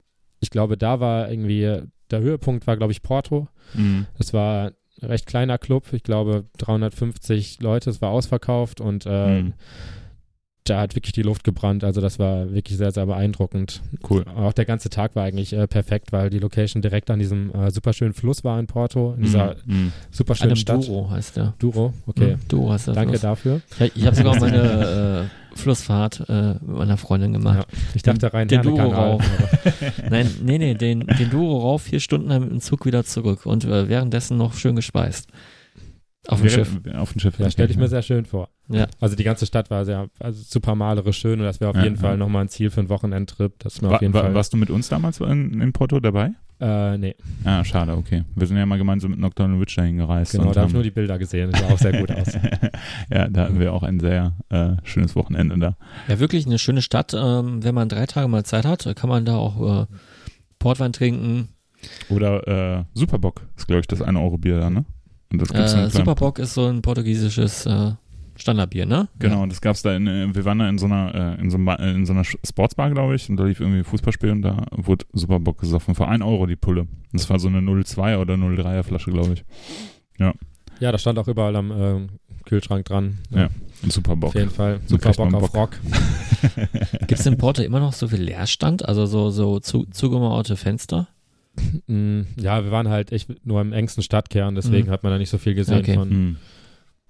ich 0.42 0.50
glaube, 0.50 0.76
da 0.76 0.98
war 0.98 1.30
irgendwie, 1.30 1.82
der 2.10 2.20
Höhepunkt 2.20 2.66
war, 2.66 2.76
glaube 2.76 2.92
ich, 2.92 3.02
Porto. 3.02 3.46
Mhm. 3.74 4.06
Das 4.18 4.34
war 4.34 4.72
recht 5.02 5.26
kleiner 5.26 5.58
Club, 5.58 5.92
ich 5.92 6.02
glaube 6.02 6.44
350 6.58 7.60
Leute, 7.60 7.90
es 7.90 8.00
war 8.02 8.10
ausverkauft 8.10 8.80
und 8.80 9.06
äh, 9.06 9.42
Mhm. 9.42 9.52
da 10.64 10.80
hat 10.80 10.94
wirklich 10.94 11.12
die 11.12 11.22
Luft 11.22 11.42
gebrannt. 11.42 11.82
Also 11.82 12.00
das 12.00 12.18
war 12.20 12.52
wirklich 12.52 12.78
sehr, 12.78 12.92
sehr 12.92 13.06
beeindruckend. 13.06 13.82
Cool. 14.08 14.24
Auch 14.36 14.52
der 14.52 14.64
ganze 14.64 14.90
Tag 14.90 15.16
war 15.16 15.24
eigentlich 15.24 15.52
äh, 15.52 15.66
perfekt, 15.66 16.12
weil 16.12 16.30
die 16.30 16.38
Location 16.38 16.82
direkt 16.82 17.10
an 17.10 17.18
diesem 17.18 17.52
äh, 17.52 17.70
superschönen 17.72 18.14
Fluss 18.14 18.44
war 18.44 18.60
in 18.60 18.66
Porto, 18.68 19.14
in 19.14 19.22
dieser 19.22 19.56
Mhm. 19.66 19.92
superschönen 20.12 20.54
Stadt. 20.56 20.86
Duro 20.86 21.10
heißt 21.10 21.36
der. 21.36 21.54
Duro, 21.58 21.92
okay. 22.06 22.36
Mhm, 22.36 22.48
Duro 22.48 22.70
heißt 22.72 22.86
der 22.86 22.94
Danke 22.94 23.10
Fluss. 23.18 23.20
dafür. 23.22 23.60
Ich, 23.80 23.96
ich 23.96 24.06
habe 24.06 24.14
sogar 24.14 24.36
meine 24.40 25.28
äh, 25.28 25.41
Flussfahrt 25.54 26.24
äh, 26.28 26.52
mit 26.54 26.62
meiner 26.62 26.96
Freundin 26.96 27.32
gemacht. 27.32 27.66
Ja. 27.70 27.78
Ich 27.94 28.02
dachte 28.02 28.32
rein 28.32 28.48
Den 28.48 28.62
Duro 28.62 28.88
rauf. 28.88 29.22
Nein, 30.10 30.30
nee, 30.42 30.58
nee, 30.58 30.74
den, 30.74 31.06
den 31.06 31.30
Duro 31.30 31.58
rauf, 31.60 31.82
vier 31.82 32.00
Stunden 32.00 32.28
dann 32.28 32.42
mit 32.42 32.50
dem 32.50 32.60
Zug 32.60 32.86
wieder 32.86 33.04
zurück 33.04 33.46
und 33.46 33.64
äh, 33.64 33.88
währenddessen 33.88 34.36
noch 34.36 34.54
schön 34.54 34.76
gespeist. 34.76 35.28
Auf 36.28 36.40
dem 36.40 36.50
Schiff. 36.50 36.80
Auf 36.94 37.12
dem 37.12 37.20
Schiff. 37.20 37.38
Ja, 37.38 37.50
stelle 37.50 37.70
ich 37.70 37.76
mir 37.76 37.88
sehr 37.88 38.02
schön 38.02 38.24
vor. 38.26 38.48
Ja. 38.68 38.86
Also 39.00 39.16
die 39.16 39.24
ganze 39.24 39.44
Stadt 39.44 39.70
war 39.70 39.84
sehr, 39.84 40.08
also 40.20 40.40
super 40.42 40.74
malerisch 40.76 41.18
schön 41.18 41.40
und 41.40 41.46
das 41.46 41.60
wäre 41.60 41.70
auf 41.70 41.76
Ja, 41.76 41.82
jeden 41.82 41.96
ja. 41.96 42.00
Fall 42.00 42.16
nochmal 42.16 42.44
ein 42.44 42.48
Ziel 42.48 42.70
für 42.70 42.80
einen 42.80 42.88
Wochenendtrip. 42.90 43.58
Das 43.58 43.74
ist 43.74 43.82
mir 43.82 43.90
Wa 43.90 43.96
auf 43.96 44.02
jeden 44.02 44.14
wa 44.14 44.20
Fall. 44.20 44.34
warst 44.34 44.52
du 44.52 44.56
mit 44.56 44.70
uns 44.70 44.88
damals 44.88 45.18
in, 45.20 45.60
in 45.60 45.72
Porto 45.72 45.98
dabei? 45.98 46.30
Äh, 46.60 46.96
nee, 46.96 47.16
Ah, 47.42 47.64
schade, 47.64 47.96
okay. 47.96 48.22
Wir 48.36 48.46
sind 48.46 48.56
ja 48.56 48.64
mal 48.64 48.78
gemeinsam 48.78 49.10
mit 49.10 49.18
Nocturnal 49.18 49.58
Witch 49.60 49.74
dahin 49.74 49.96
gereist. 49.96 50.30
genau, 50.30 50.46
und 50.46 50.54
da 50.56 50.60
habe 50.60 50.68
ich 50.68 50.74
nur 50.74 50.84
die 50.84 50.92
Bilder 50.92 51.18
gesehen. 51.18 51.50
Das 51.50 51.60
sah 51.60 51.66
auch 51.70 51.78
sehr 51.78 51.98
gut 51.98 52.12
aus. 52.12 52.34
ja, 53.10 53.28
da 53.28 53.42
hatten 53.46 53.58
wir 53.58 53.72
auch 53.72 53.82
ein 53.82 53.98
sehr 53.98 54.36
äh, 54.50 54.76
schönes 54.84 55.16
Wochenende 55.16 55.58
da. 55.58 55.76
Ja, 56.06 56.20
wirklich 56.20 56.46
eine 56.46 56.60
schöne 56.60 56.82
Stadt. 56.82 57.14
Ähm, 57.18 57.64
wenn 57.64 57.74
man 57.74 57.88
drei 57.88 58.06
Tage 58.06 58.28
mal 58.28 58.44
Zeit 58.44 58.64
hat, 58.64 58.88
kann 58.94 59.10
man 59.10 59.24
da 59.24 59.34
auch 59.38 59.82
äh, 59.82 59.86
Portwein 60.60 60.92
trinken. 60.92 61.48
Oder 62.08 62.78
äh, 62.78 62.84
Superbock 62.94 63.42
ist, 63.56 63.66
glaube 63.66 63.80
ich, 63.80 63.88
das 63.88 64.00
1-Euro-Bier 64.00 64.58
da, 64.60 64.70
ne? 64.70 64.84
Und 65.32 65.40
das 65.40 65.48
gibt's 65.48 65.72
Äh, 65.74 65.90
Superbock 65.90 66.38
ist 66.38 66.54
so 66.54 66.66
ein 66.66 66.82
portugiesisches 66.82 67.66
äh, 67.66 67.92
Standardbier, 68.36 68.86
ne? 68.86 69.08
Genau, 69.18 69.46
das 69.46 69.60
gab's 69.60 69.82
da 69.82 69.94
in, 69.96 70.06
äh, 70.06 70.34
wir 70.34 70.44
waren 70.44 70.58
da 70.58 70.68
in 70.68 70.78
so 70.78 70.86
einer, 70.86 71.36
äh, 71.38 71.40
in 71.40 71.50
so, 71.50 71.56
einem 71.56 71.68
äh, 71.68 71.90
in 71.92 72.06
so 72.06 72.12
einer 72.12 72.24
Sportsbar, 72.24 72.90
glaube 72.90 73.14
ich, 73.14 73.28
und 73.28 73.36
da 73.36 73.44
lief 73.44 73.60
irgendwie 73.60 73.82
Fußballspiel 73.82 74.30
und 74.30 74.42
da 74.42 74.66
wurde 74.72 75.04
Superbock 75.12 75.58
gesoffen. 75.58 75.94
Für 75.94 76.08
1 76.08 76.22
Euro 76.22 76.46
die 76.46 76.56
Pulle. 76.56 76.86
Das 77.12 77.28
war 77.30 77.38
so 77.38 77.48
eine 77.48 77.60
02er 77.60 78.18
oder 78.18 78.34
03er 78.34 78.82
Flasche, 78.82 79.10
glaube 79.10 79.34
ich. 79.34 79.44
ja, 80.18 80.92
das 80.92 81.00
stand 81.00 81.18
auch 81.18 81.28
überall 81.28 81.56
am 81.56 81.72
ähm, 81.72 82.08
Kühlschrank 82.44 82.84
dran. 82.84 83.18
Ja. 83.30 83.48
Ein 83.82 83.90
Superbock. 83.90 84.28
Auf 84.28 84.34
jeden 84.34 84.50
Fall. 84.50 84.80
So 84.86 84.96
Super 84.96 85.10
kriegt 85.10 85.18
man 85.18 85.32
Bock 85.32 85.42
auf 85.42 85.52
Bock. 85.52 85.78
Rock. 85.82 86.60
Gibt 87.00 87.12
es 87.12 87.26
in 87.26 87.36
Porto 87.36 87.62
immer 87.62 87.80
noch 87.80 87.92
so 87.92 88.08
viel 88.08 88.22
Leerstand? 88.22 88.86
Also 88.88 89.06
so, 89.06 89.30
so 89.30 89.58
zu, 89.60 89.86
zugemauerte 89.86 90.56
Fenster? 90.56 91.08
Mm, 91.86 92.22
ja, 92.36 92.64
wir 92.64 92.70
waren 92.70 92.88
halt 92.88 93.12
echt 93.12 93.44
nur 93.46 93.60
im 93.60 93.72
engsten 93.72 94.02
Stadtkern, 94.02 94.54
deswegen 94.54 94.88
Mhm. 94.88 94.90
hat 94.92 95.02
man 95.02 95.12
da 95.12 95.18
nicht 95.18 95.28
so 95.30 95.38
viel 95.38 95.54
gesehen 95.54 95.80
Okay. 95.80 95.94
von. 95.94 96.10
Hm. 96.10 96.36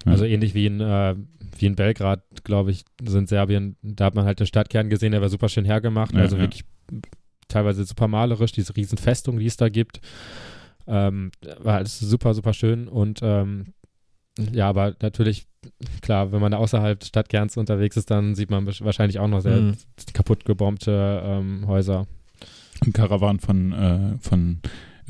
Ja. 0.05 0.13
Also 0.13 0.25
ähnlich 0.25 0.55
wie 0.55 0.67
in, 0.67 0.81
äh, 0.81 1.15
wie 1.59 1.67
in 1.67 1.77
Belgrad, 1.77 2.23
glaube 2.43 2.73
ich, 2.73 2.85
sind 3.05 3.29
Serbien, 3.29 3.77
da 3.83 4.07
hat 4.07 4.15
man 4.17 4.25
halt 4.25 4.41
den 4.41 4.47
Stadtkern 4.49 4.91
gesehen, 4.91 5.13
der 5.13 5.21
war 5.23 5.29
super 5.29 5.49
schön 5.49 5.65
hergemacht, 5.65 6.13
Ja, 6.15 6.21
also 6.23 6.37
ja. 6.37 6.43
wirklich 6.43 6.65
teilweise 7.47 7.85
super 7.85 8.09
malerisch, 8.09 8.51
diese 8.53 8.75
riesen 8.77 8.99
Festung, 8.99 9.39
die 9.39 9.47
es 9.47 9.57
da 9.57 9.69
gibt. 9.69 10.01
Ähm, 10.89 11.31
war 11.61 11.77
alles 11.77 12.01
super, 12.01 12.35
super 12.35 12.53
schön 12.53 12.89
und 12.89 13.21
ähm, 13.23 13.75
ja, 14.53 14.69
aber 14.69 14.97
natürlich, 15.03 15.47
klar, 16.01 16.33
wenn 16.33 16.41
man 16.41 16.51
da 16.51 16.59
außerhalb 16.59 16.99
des 16.99 17.09
Stadtkerns 17.11 17.57
unterwegs 17.57 17.97
ist, 17.97 18.11
dann 18.11 18.35
sieht 18.35 18.51
man 18.51 18.67
wahrscheinlich 18.67 19.19
auch 19.21 19.29
noch 19.29 19.41
sehr 19.43 19.61
Mhm. 19.61 19.75
kaputt 20.15 20.45
gebombte 20.45 21.23
ähm, 21.25 21.67
Häuser. 21.69 22.07
Ein 22.85 22.93
Karawan 22.93 23.41
von, 23.41 23.73
äh, 23.73 24.19
von 24.21 24.61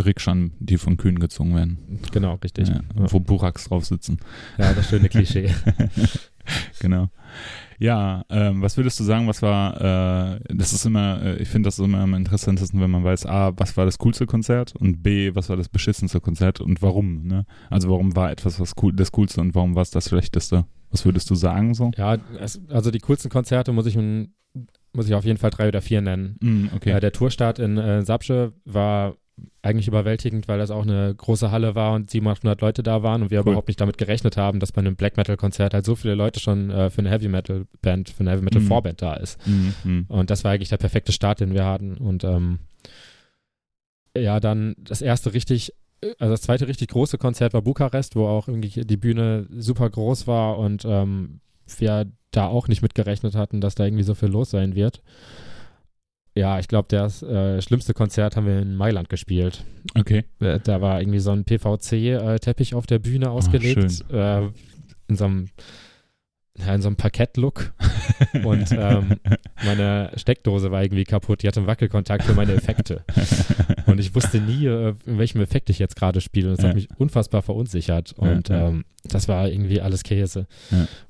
Rikschan, 0.03 0.53
die 0.59 0.79
von 0.79 0.97
Kühen 0.97 1.19
gezogen 1.19 1.55
werden. 1.55 2.01
Genau, 2.13 2.35
richtig. 2.43 2.69
Ja, 2.69 2.81
Wo 2.95 3.21
Buraks 3.21 3.65
drauf 3.65 3.85
sitzen. 3.85 4.19
ja 4.59 4.73
das 4.73 4.89
schöne 4.89 5.09
Klischee. 5.09 5.51
genau. 6.81 7.09
Ja, 7.79 8.25
ähm, 8.29 8.63
was 8.63 8.77
würdest 8.77 9.01
du 9.01 9.05
sagen, 9.05 9.27
was 9.27 9.43
war, 9.43 10.37
äh, 10.37 10.41
das 10.55 10.73
ist 10.73 10.85
immer, 10.85 11.21
äh, 11.23 11.43
ich 11.43 11.49
finde 11.49 11.67
das 11.67 11.79
immer 11.79 11.99
am 11.99 12.15
interessantesten, 12.15 12.81
wenn 12.81 12.91
man 12.91 13.03
weiß, 13.03 13.27
A, 13.27 13.53
was 13.57 13.77
war 13.77 13.85
das 13.85 13.99
coolste 13.99 14.27
Konzert 14.27 14.77
und 14.77 15.03
B, 15.03 15.35
was 15.35 15.49
war 15.49 15.57
das 15.57 15.69
beschissenste 15.69 16.21
Konzert 16.21 16.61
und 16.61 16.81
warum, 16.81 17.27
ne? 17.27 17.45
Also 17.71 17.91
warum 17.91 18.15
war 18.15 18.31
etwas 18.31 18.61
was 18.61 18.75
cool, 18.81 18.93
das 18.93 19.11
coolste 19.13 19.41
und 19.41 19.55
warum 19.55 19.75
war 19.75 19.83
es 19.83 19.91
das 19.91 20.09
schlechteste? 20.09 20.65
Was 20.91 21.05
würdest 21.05 21.29
du 21.31 21.35
sagen 21.35 21.75
so? 21.75 21.91
ja, 21.97 22.19
es, 22.39 22.61
also 22.69 22.91
die 22.91 23.01
coolsten 23.01 23.31
Konzerte 23.31 23.73
muss 23.73 23.87
ich, 23.87 23.99
muss 24.93 25.07
ich 25.09 25.15
auf 25.15 25.25
jeden 25.25 25.39
Fall 25.39 25.51
drei 25.51 25.69
oder 25.69 25.81
vier 25.83 26.01
nennen. 26.01 26.37
Mm, 26.41 26.67
okay. 26.77 26.91
Ja, 26.91 27.01
der 27.01 27.13
Tourstart 27.13 27.59
in 27.59 27.79
äh, 27.79 28.03
Sapsche 28.03 28.53
war 28.65 29.17
eigentlich 29.63 29.89
überwältigend, 29.89 30.47
weil 30.47 30.59
das 30.59 30.71
auch 30.71 30.83
eine 30.83 31.15
große 31.15 31.51
Halle 31.51 31.75
war 31.75 31.95
und 31.95 32.11
700 32.11 32.61
Leute 32.61 32.83
da 32.83 33.03
waren 33.03 33.23
und 33.23 33.31
wir 33.31 33.41
Cool. 33.41 33.49
überhaupt 33.53 33.69
nicht 33.69 33.81
damit 33.81 33.97
gerechnet 33.97 34.37
haben, 34.37 34.61
dass 34.61 34.73
bei 34.73 34.81
einem 34.81 34.95
Black 34.95 35.17
Metal 35.17 35.37
Konzert 35.39 35.73
halt 35.73 35.87
so 35.87 35.95
viele 35.97 36.15
Leute 36.15 36.39
schon 36.39 36.71
äh, 36.71 36.91
für 36.91 36.99
eine 37.01 37.11
Heavy 37.11 37.29
Metal 37.29 37.65
Band, 37.81 38.11
für 38.11 38.21
eine 38.21 38.31
Heavy 38.33 38.43
Metal 38.43 38.61
Mhm. 38.61 38.67
Vorband 38.67 39.01
da 39.01 39.15
ist. 39.15 39.39
Mm, 39.47 39.89
mm. 39.89 40.05
Und 40.09 40.29
das 40.31 40.45
war 40.45 40.53
eigentlich 40.53 40.69
der 40.69 40.77
perfekte 40.77 41.13
Start, 41.13 41.41
den 41.41 41.55
wir 41.55 41.65
hatten. 41.65 41.97
Und 41.97 42.25
ähm, 42.25 42.59
ja, 44.17 44.39
dann 44.41 44.75
das 44.79 45.01
erste 45.01 45.33
richtig, 45.33 45.73
also 46.19 46.33
das 46.33 46.43
zweite 46.43 46.69
richtig 46.69 46.89
große 46.89 47.17
Konzert 47.17 47.55
war 47.55 47.63
Bukarest, 47.63 48.15
wo 48.17 48.27
auch 48.27 48.49
irgendwie 48.49 48.85
die 48.85 48.97
Bühne 48.99 49.47
super 49.57 49.89
groß 49.89 50.27
war 50.27 50.59
und 50.59 50.85
ähm, 50.87 51.41
wir 51.79 52.07
da 52.31 52.47
auch 52.47 52.69
nicht 52.69 52.83
mitgerechnet 52.83 53.35
hatten, 53.35 53.61
dass 53.61 53.75
da 53.75 53.85
irgendwie 53.85 54.05
so 54.05 54.15
viel 54.15 54.29
los 54.29 54.51
sein 54.51 54.75
wird. 54.75 55.03
Ja, 56.35 56.59
ich 56.59 56.67
glaube, 56.67 56.87
das 56.89 57.23
äh, 57.23 57.61
schlimmste 57.61 57.93
Konzert 57.93 58.37
haben 58.37 58.47
wir 58.47 58.59
in 58.59 58.75
Mailand 58.75 59.11
gespielt. 59.11 59.65
Okay. 59.95 60.25
Äh, 60.41 60.61
Da 60.61 60.81
war 60.81 61.01
irgendwie 61.01 61.19
so 61.19 61.31
ein 61.31 61.45
PVC-Teppich 61.45 62.75
auf 62.75 62.87
der 62.87 62.99
Bühne 63.01 63.31
ausgelegt. 63.31 64.03
äh, 64.11 64.47
in 65.09 65.17
so 65.17 65.25
einem, 65.27 65.51
ja, 66.59 66.75
in 66.75 66.83
so 66.83 66.89
einem 66.89 66.97
Parkett-Look. 66.97 67.73
Und 68.45 68.71
ähm, 68.73 69.17
meine 69.65 70.11
Steckdose 70.17 70.71
war 70.71 70.83
irgendwie 70.83 71.05
kaputt. 71.05 71.43
Die 71.43 71.49
hatte 71.49 71.61
einen 71.61 71.67
Wackelkontakt 71.67 72.25
für 72.25 72.35
meine 72.35 72.53
Effekte. 72.53 73.05
Und 73.87 73.99
ich 73.99 74.15
wusste 74.15 74.39
nie, 74.41 74.67
äh, 74.67 74.95
in 75.07 75.19
welchem 75.19 75.41
Effekt 75.41 75.71
ich 75.71 75.79
jetzt 75.79 75.97
gerade 75.97 76.21
spiele. 76.21 76.51
Und 76.51 76.57
das 76.59 76.63
Ja. 76.65 76.69
hat 76.71 76.77
mich 76.77 76.89
unfassbar 76.99 77.43
verunsichert. 77.43 78.13
Und 78.17 78.49
ja. 78.49 78.69
Ähm, 78.69 78.85
das 79.05 79.29
war 79.29 79.49
irgendwie 79.49 79.81
alles 79.81 80.03
Käse. 80.05 80.47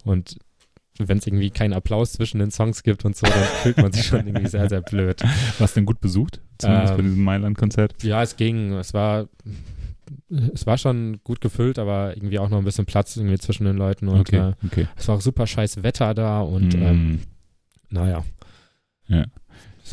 Und 0.04 0.38
wenn 0.98 1.18
es 1.18 1.26
irgendwie 1.26 1.50
keinen 1.50 1.72
Applaus 1.72 2.12
zwischen 2.12 2.38
den 2.38 2.50
Songs 2.50 2.82
gibt 2.82 3.04
und 3.04 3.16
so, 3.16 3.26
dann 3.26 3.44
fühlt 3.62 3.76
man 3.78 3.92
sich 3.92 4.06
schon 4.06 4.26
irgendwie 4.26 4.46
sehr, 4.48 4.68
sehr 4.68 4.80
blöd. 4.82 5.22
Warst 5.58 5.74
du 5.76 5.80
denn 5.80 5.86
gut 5.86 6.00
besucht? 6.00 6.40
Zumindest 6.58 6.94
bei 6.94 6.98
Ähm, 7.00 7.04
diesem 7.06 7.24
Mailand-Konzert? 7.24 7.94
Ja, 8.02 8.22
es 8.22 8.36
ging. 8.36 8.72
Es 8.74 8.94
war, 8.94 9.26
es 10.52 10.66
war 10.66 10.78
schon 10.78 11.20
gut 11.24 11.40
gefüllt, 11.40 11.78
aber 11.78 12.16
irgendwie 12.16 12.38
auch 12.38 12.48
noch 12.48 12.58
ein 12.58 12.64
bisschen 12.64 12.86
Platz 12.86 13.16
irgendwie 13.16 13.38
zwischen 13.38 13.64
den 13.64 13.76
Leuten. 13.76 14.08
Und 14.08 14.20
Okay, 14.20 14.36
äh, 14.50 14.52
okay. 14.66 14.86
es 14.96 15.08
war 15.08 15.16
auch 15.16 15.20
super 15.20 15.46
scheiß 15.46 15.82
Wetter 15.82 16.14
da 16.14 16.40
und 16.40 16.74
Mm. 16.74 16.82
ähm, 16.82 17.20
naja. 17.90 18.24
Ja. 19.08 19.26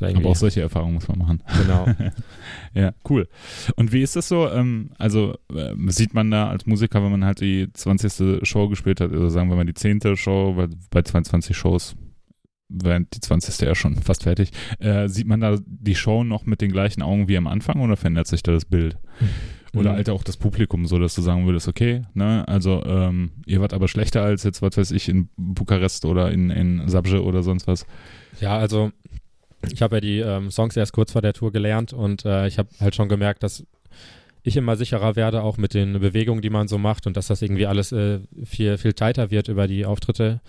Aber 0.01 0.29
auch 0.29 0.35
solche 0.35 0.61
Erfahrungen 0.61 0.93
muss 0.93 1.07
man 1.07 1.17
machen. 1.17 1.43
genau. 1.61 1.87
Ja, 2.73 2.93
cool. 3.09 3.27
Und 3.75 3.91
wie 3.91 4.01
ist 4.03 4.15
das 4.15 4.27
so? 4.29 4.47
Ähm, 4.49 4.91
also 4.97 5.35
äh, 5.53 5.73
sieht 5.87 6.13
man 6.13 6.29
da 6.31 6.47
als 6.47 6.65
Musiker, 6.67 7.03
wenn 7.03 7.11
man 7.11 7.25
halt 7.25 7.41
die 7.41 7.67
20. 7.73 8.47
Show 8.47 8.69
gespielt 8.69 9.01
hat, 9.01 9.11
also 9.11 9.27
sagen 9.29 9.49
wir 9.49 9.55
mal 9.57 9.65
die 9.65 9.73
10. 9.73 10.15
Show, 10.15 10.55
weil 10.55 10.69
bei 10.91 11.01
22 11.01 11.57
Shows 11.57 11.95
während 12.69 13.13
die 13.15 13.19
20. 13.19 13.59
ja 13.67 13.73
schon 13.73 13.95
fast 13.95 14.23
fertig, 14.23 14.51
äh, 14.77 15.09
sieht 15.09 15.25
man 15.27 15.41
da 15.41 15.57
die 15.65 15.95
Show 15.95 16.23
noch 16.23 16.45
mit 16.45 16.61
den 16.61 16.71
gleichen 16.71 17.01
Augen 17.01 17.27
wie 17.27 17.35
am 17.37 17.47
Anfang 17.47 17.81
oder 17.81 17.97
verändert 17.97 18.27
sich 18.27 18.43
da 18.43 18.51
das 18.51 18.65
Bild? 18.65 18.95
Oder 19.75 19.91
Mhm. 19.91 19.95
halt 19.97 20.09
auch 20.09 20.23
das 20.23 20.35
Publikum, 20.37 20.85
so 20.87 20.97
dass 20.97 21.13
du 21.15 21.21
sagen 21.21 21.45
würdest, 21.45 21.67
okay, 21.67 22.01
ne, 22.15 22.43
also 22.47 22.83
ähm, 22.85 23.31
ihr 23.45 23.61
wart 23.61 23.73
aber 23.73 23.87
schlechter 23.87 24.23
als 24.23 24.43
jetzt, 24.43 24.61
was 24.61 24.75
weiß 24.77 24.91
ich, 24.91 25.07
in 25.09 25.29
Bukarest 25.37 26.05
oder 26.05 26.31
in, 26.31 26.49
in 26.49 26.87
Sabje 26.89 27.21
oder 27.23 27.43
sonst 27.43 27.67
was. 27.67 27.85
Ja, 28.41 28.57
also 28.57 28.91
ich 29.71 29.81
habe 29.81 29.97
ja 29.97 30.01
die 30.01 30.19
ähm, 30.19 30.49
Songs 30.51 30.75
erst 30.75 30.93
kurz 30.93 31.11
vor 31.11 31.21
der 31.21 31.33
Tour 31.33 31.51
gelernt 31.51 31.93
und 31.93 32.25
äh, 32.25 32.47
ich 32.47 32.57
habe 32.57 32.69
halt 32.79 32.95
schon 32.95 33.09
gemerkt, 33.09 33.43
dass 33.43 33.63
ich 34.41 34.55
immer 34.57 34.75
sicherer 34.77 35.15
werde, 35.15 35.43
auch 35.43 35.57
mit 35.57 35.73
den 35.73 35.99
Bewegungen, 35.99 36.41
die 36.41 36.49
man 36.49 36.67
so 36.67 36.77
macht 36.77 37.05
und 37.05 37.17
dass 37.17 37.27
das 37.27 37.41
irgendwie 37.41 37.67
alles 37.67 37.91
äh, 37.91 38.19
viel, 38.45 38.77
viel 38.77 38.93
tighter 38.93 39.29
wird 39.31 39.49
über 39.49 39.67
die 39.67 39.85
Auftritte. 39.85 40.39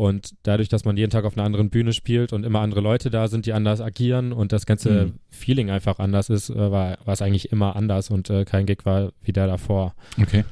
Und 0.00 0.32
dadurch, 0.44 0.70
dass 0.70 0.86
man 0.86 0.96
jeden 0.96 1.10
Tag 1.10 1.26
auf 1.26 1.36
einer 1.36 1.44
anderen 1.44 1.68
Bühne 1.68 1.92
spielt 1.92 2.32
und 2.32 2.44
immer 2.44 2.60
andere 2.60 2.80
Leute 2.80 3.10
da 3.10 3.28
sind, 3.28 3.44
die 3.44 3.52
anders 3.52 3.82
agieren 3.82 4.32
und 4.32 4.50
das 4.50 4.64
ganze 4.64 5.06
Mhm. 5.06 5.12
Feeling 5.28 5.68
einfach 5.70 5.98
anders 5.98 6.30
ist, 6.30 6.48
äh, 6.48 6.54
war, 6.70 6.96
war 7.04 7.12
es 7.12 7.20
eigentlich 7.20 7.52
immer 7.52 7.76
anders 7.76 8.08
und 8.08 8.30
äh, 8.30 8.46
kein 8.46 8.64
Gig 8.64 8.78
war 8.86 9.12
wie 9.22 9.32
der 9.34 9.46
davor. 9.46 9.94
Okay. 10.18 10.44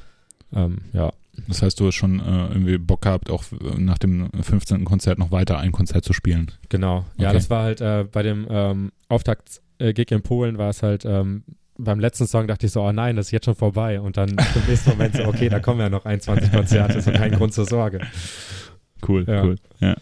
Ähm, 0.54 0.78
ja. 0.92 1.14
Das 1.46 1.62
heißt, 1.62 1.80
du 1.80 1.86
hast 1.86 1.94
schon 1.94 2.20
äh, 2.20 2.48
irgendwie 2.48 2.76
Bock 2.76 3.00
gehabt, 3.02 3.30
auch 3.30 3.42
äh, 3.52 3.78
nach 3.80 3.96
dem 3.96 4.28
15. 4.38 4.84
Konzert 4.84 5.18
noch 5.18 5.30
weiter 5.30 5.56
ein 5.58 5.72
Konzert 5.72 6.04
zu 6.04 6.12
spielen. 6.12 6.50
Genau. 6.68 7.06
Ja, 7.16 7.28
Okay. 7.28 7.38
das 7.38 7.48
war 7.48 7.62
halt 7.62 7.80
äh, 7.80 8.04
bei 8.10 8.22
dem 8.22 8.46
ähm, 8.50 8.92
Auftakt-Gig 9.08 10.10
in 10.10 10.20
Polen 10.20 10.58
war 10.58 10.68
es 10.68 10.82
halt, 10.82 11.06
ähm, 11.06 11.44
beim 11.78 12.00
letzten 12.00 12.26
Song 12.26 12.48
dachte 12.48 12.66
ich 12.66 12.72
so, 12.72 12.82
oh 12.82 12.92
nein, 12.92 13.16
das 13.16 13.26
ist 13.28 13.32
jetzt 13.32 13.44
schon 13.46 13.54
vorbei. 13.54 13.98
Und 14.00 14.18
dann 14.18 14.28
im 14.56 14.62
nächsten 14.68 14.90
Moment 14.90 15.14
so, 15.16 15.24
okay, 15.24 15.48
da 15.48 15.58
kommen 15.60 15.80
ja 15.80 15.88
noch 15.88 16.04
21 16.04 16.52
Konzerte, 16.52 17.00
so 17.00 17.12
kein 17.12 17.32
Grund 17.32 17.54
zur 17.54 17.64
Sorge. 17.66 18.00
Cool, 19.06 19.24
Ja. 19.28 19.44
cool. 19.44 19.56
Ja. 19.80 19.96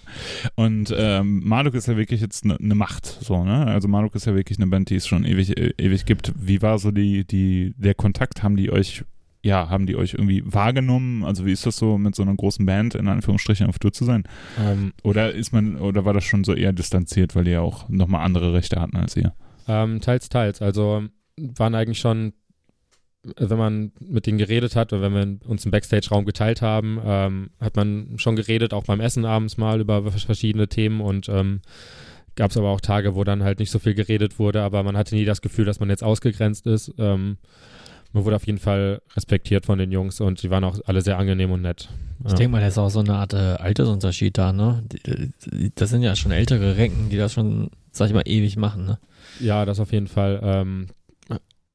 Und 0.54 0.94
ähm, 0.96 1.42
Marduk 1.46 1.74
ist 1.74 1.86
ja 1.88 1.96
wirklich 1.96 2.20
jetzt 2.20 2.44
eine 2.44 2.56
ne 2.58 2.74
Macht, 2.74 3.04
so, 3.06 3.44
ne? 3.44 3.66
Also 3.66 3.88
Marduk 3.88 4.14
ist 4.14 4.26
ja 4.26 4.34
wirklich 4.34 4.58
eine 4.58 4.66
Band, 4.68 4.90
die 4.90 4.96
es 4.96 5.06
schon 5.06 5.24
ewig, 5.24 5.56
äh, 5.58 5.72
ewig 5.78 6.04
gibt. 6.06 6.32
Wie 6.36 6.62
war 6.62 6.78
so 6.78 6.90
die, 6.90 7.24
die, 7.26 7.74
der 7.76 7.94
Kontakt? 7.94 8.42
Haben 8.42 8.56
die 8.56 8.70
euch, 8.70 9.04
ja, 9.42 9.68
haben 9.68 9.86
die 9.86 9.96
euch 9.96 10.14
irgendwie 10.14 10.42
wahrgenommen? 10.46 11.24
Also 11.24 11.44
wie 11.46 11.52
ist 11.52 11.66
das 11.66 11.76
so, 11.76 11.98
mit 11.98 12.14
so 12.14 12.22
einer 12.22 12.34
großen 12.34 12.64
Band 12.64 12.94
in 12.94 13.06
Anführungsstrichen 13.08 13.66
auf 13.66 13.78
Tour 13.78 13.92
zu 13.92 14.04
sein? 14.04 14.24
Ähm, 14.58 14.92
Oder 15.02 15.32
ist 15.32 15.52
man, 15.52 15.76
oder 15.76 16.04
war 16.04 16.14
das 16.14 16.24
schon 16.24 16.44
so 16.44 16.54
eher 16.54 16.72
distanziert, 16.72 17.34
weil 17.36 17.44
die 17.44 17.50
ja 17.52 17.60
auch 17.60 17.88
nochmal 17.88 18.24
andere 18.24 18.52
Rechte 18.54 18.80
hatten 18.80 18.96
als 18.96 19.16
ihr? 19.16 19.34
Ähm, 19.68 20.00
teils, 20.00 20.28
teils. 20.28 20.62
Also 20.62 21.04
waren 21.36 21.74
eigentlich 21.74 21.98
schon, 21.98 22.32
wenn 23.36 23.58
man 23.58 23.92
mit 24.00 24.26
denen 24.26 24.38
geredet 24.38 24.76
hat 24.76 24.92
oder 24.92 25.02
wenn 25.02 25.14
wir 25.14 25.48
uns 25.50 25.64
einen 25.64 25.72
Backstage-Raum 25.72 26.24
geteilt 26.24 26.62
haben, 26.62 27.00
ähm, 27.04 27.50
hat 27.60 27.76
man 27.76 28.14
schon 28.16 28.36
geredet, 28.36 28.72
auch 28.72 28.84
beim 28.84 29.00
Essen 29.00 29.24
abends 29.24 29.56
mal 29.56 29.80
über 29.80 30.10
verschiedene 30.10 30.68
Themen 30.68 31.00
und 31.00 31.28
ähm, 31.28 31.60
gab 32.36 32.50
es 32.50 32.56
aber 32.56 32.68
auch 32.68 32.80
Tage, 32.80 33.14
wo 33.14 33.24
dann 33.24 33.42
halt 33.42 33.58
nicht 33.58 33.70
so 33.70 33.78
viel 33.78 33.94
geredet 33.94 34.38
wurde, 34.38 34.62
aber 34.62 34.82
man 34.82 34.96
hatte 34.96 35.14
nie 35.14 35.24
das 35.24 35.40
Gefühl, 35.40 35.64
dass 35.64 35.80
man 35.80 35.88
jetzt 35.88 36.04
ausgegrenzt 36.04 36.66
ist. 36.66 36.92
Ähm, 36.98 37.38
man 38.12 38.24
wurde 38.24 38.36
auf 38.36 38.46
jeden 38.46 38.58
Fall 38.58 39.02
respektiert 39.14 39.66
von 39.66 39.78
den 39.78 39.90
Jungs 39.90 40.20
und 40.20 40.42
die 40.42 40.50
waren 40.50 40.64
auch 40.64 40.78
alle 40.86 41.02
sehr 41.02 41.18
angenehm 41.18 41.50
und 41.50 41.62
nett. 41.62 41.88
Ich 42.26 42.32
denke 42.32 42.52
mal, 42.52 42.60
das 42.60 42.74
ist 42.74 42.78
auch 42.78 42.88
so 42.88 43.00
eine 43.00 43.14
Art 43.14 43.34
äh, 43.34 43.36
Altersunterschied 43.36 44.38
da, 44.38 44.52
ne? 44.52 44.84
Das 45.74 45.90
sind 45.90 46.02
ja 46.02 46.16
schon 46.16 46.32
ältere 46.32 46.76
Recken, 46.76 47.10
die 47.10 47.16
das 47.16 47.34
schon, 47.34 47.70
sag 47.92 48.08
ich 48.08 48.14
mal, 48.14 48.22
ewig 48.24 48.56
machen, 48.56 48.86
ne? 48.86 48.98
Ja, 49.40 49.64
das 49.66 49.80
auf 49.80 49.92
jeden 49.92 50.06
Fall. 50.06 50.40
Ähm, 50.42 50.86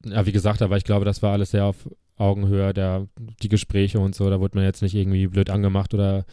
ja, 0.04 0.26
wie 0.26 0.32
gesagt, 0.32 0.62
aber 0.62 0.76
ich 0.76 0.84
glaube, 0.84 1.04
das 1.04 1.22
war 1.22 1.32
alles 1.32 1.50
sehr 1.50 1.64
auf 1.64 1.76
Augenhöhe, 2.16 2.72
der, 2.74 3.06
die 3.42 3.48
Gespräche 3.48 3.98
und 3.98 4.14
so. 4.14 4.28
Da 4.30 4.38
wurde 4.40 4.56
man 4.56 4.64
jetzt 4.64 4.82
nicht 4.82 4.94
irgendwie 4.94 5.26
blöd 5.26 5.50
angemacht 5.50 5.94
oder 5.94 6.24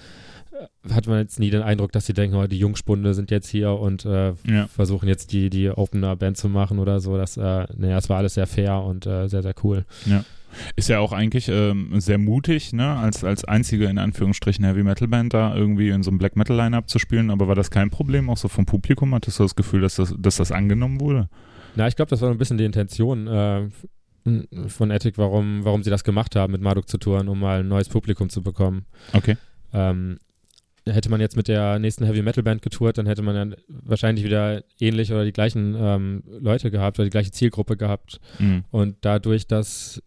äh, 0.85 0.93
hat 0.93 1.07
man 1.07 1.19
jetzt 1.19 1.39
nie 1.39 1.49
den 1.49 1.61
Eindruck, 1.61 1.91
dass 1.91 2.05
sie 2.05 2.13
denken, 2.13 2.35
oh, 2.35 2.47
die 2.47 2.59
Jungspunde 2.59 3.13
sind 3.13 3.31
jetzt 3.31 3.47
hier 3.49 3.71
und 3.71 4.05
äh, 4.05 4.33
Ja. 4.45 4.67
versuchen 4.67 5.07
jetzt 5.07 5.31
die, 5.31 5.49
die 5.49 5.69
Opener-Band 5.69 6.37
zu 6.37 6.49
machen 6.49 6.79
oder 6.79 6.99
so. 6.99 7.17
Das, 7.17 7.37
äh, 7.37 7.65
naja, 7.75 7.97
es 7.97 8.09
war 8.09 8.17
alles 8.17 8.33
sehr 8.35 8.47
fair 8.47 8.81
und 8.83 9.05
äh, 9.07 9.27
sehr, 9.27 9.41
sehr 9.41 9.55
cool. 9.63 9.85
Ist 10.75 10.89
ja 10.89 10.97
auch 10.99 11.11
eigentlich 11.13 11.47
ähm, 11.47 11.99
sehr 11.99 12.17
mutig, 12.17 12.73
ne, 12.73 12.97
als, 12.97 13.23
als 13.23 13.45
einzige 13.45 13.85
in 13.85 13.99
Anführungsstrichen 13.99 14.65
Heavy 14.65 14.81
Metal 14.83 15.07
Band 15.07 15.31
da 15.35 15.55
irgendwie 15.55 15.89
in 15.89 16.01
so 16.01 16.09
einem 16.09 16.17
Black 16.17 16.35
Metal 16.35 16.57
Line-Up 16.57 16.89
zu 16.89 16.97
spielen, 16.97 17.29
aber 17.29 17.47
war 17.47 17.53
das 17.53 17.69
kein 17.69 17.91
Problem, 17.91 18.31
auch 18.31 18.37
so 18.37 18.47
vom 18.47 18.65
Publikum? 18.65 19.13
Hattest 19.13 19.37
du 19.39 19.43
das 19.43 19.55
Gefühl, 19.55 19.81
dass 19.81 19.95
das, 19.97 20.13
dass 20.17 20.37
das 20.37 20.51
angenommen 20.51 20.99
wurde? 21.01 21.29
Na, 21.75 21.87
ich 21.87 21.95
glaube, 21.95 22.09
das 22.09 22.21
war 22.21 22.29
ein 22.29 22.37
bisschen 22.37 22.57
die 22.57 22.65
Intention 22.65 23.27
äh, 23.27 23.69
von 24.67 24.91
Ethic, 24.91 25.17
warum, 25.17 25.63
warum 25.63 25.83
sie 25.83 25.89
das 25.89 26.03
gemacht 26.03 26.35
haben, 26.35 26.51
mit 26.51 26.61
Marduk 26.61 26.87
zu 26.87 26.97
touren, 26.97 27.27
um 27.27 27.39
mal 27.39 27.61
ein 27.61 27.67
neues 27.67 27.89
Publikum 27.89 28.29
zu 28.29 28.41
bekommen. 28.41 28.85
Okay. 29.13 29.37
Ähm, 29.73 30.19
hätte 30.85 31.09
man 31.09 31.21
jetzt 31.21 31.35
mit 31.35 31.47
der 31.47 31.79
nächsten 31.79 32.05
Heavy 32.05 32.21
Metal 32.21 32.43
Band 32.43 32.61
getourt, 32.61 32.97
dann 32.97 33.05
hätte 33.05 33.21
man 33.21 33.35
dann 33.35 33.55
wahrscheinlich 33.67 34.25
wieder 34.25 34.63
ähnlich 34.79 35.11
oder 35.11 35.25
die 35.25 35.31
gleichen 35.31 35.75
ähm, 35.77 36.23
Leute 36.25 36.71
gehabt 36.71 36.99
oder 36.99 37.05
die 37.05 37.11
gleiche 37.11 37.31
Zielgruppe 37.31 37.77
gehabt. 37.77 38.19
Mhm. 38.39 38.63
Und 38.71 38.97
dadurch, 39.01 39.47
dass 39.47 40.01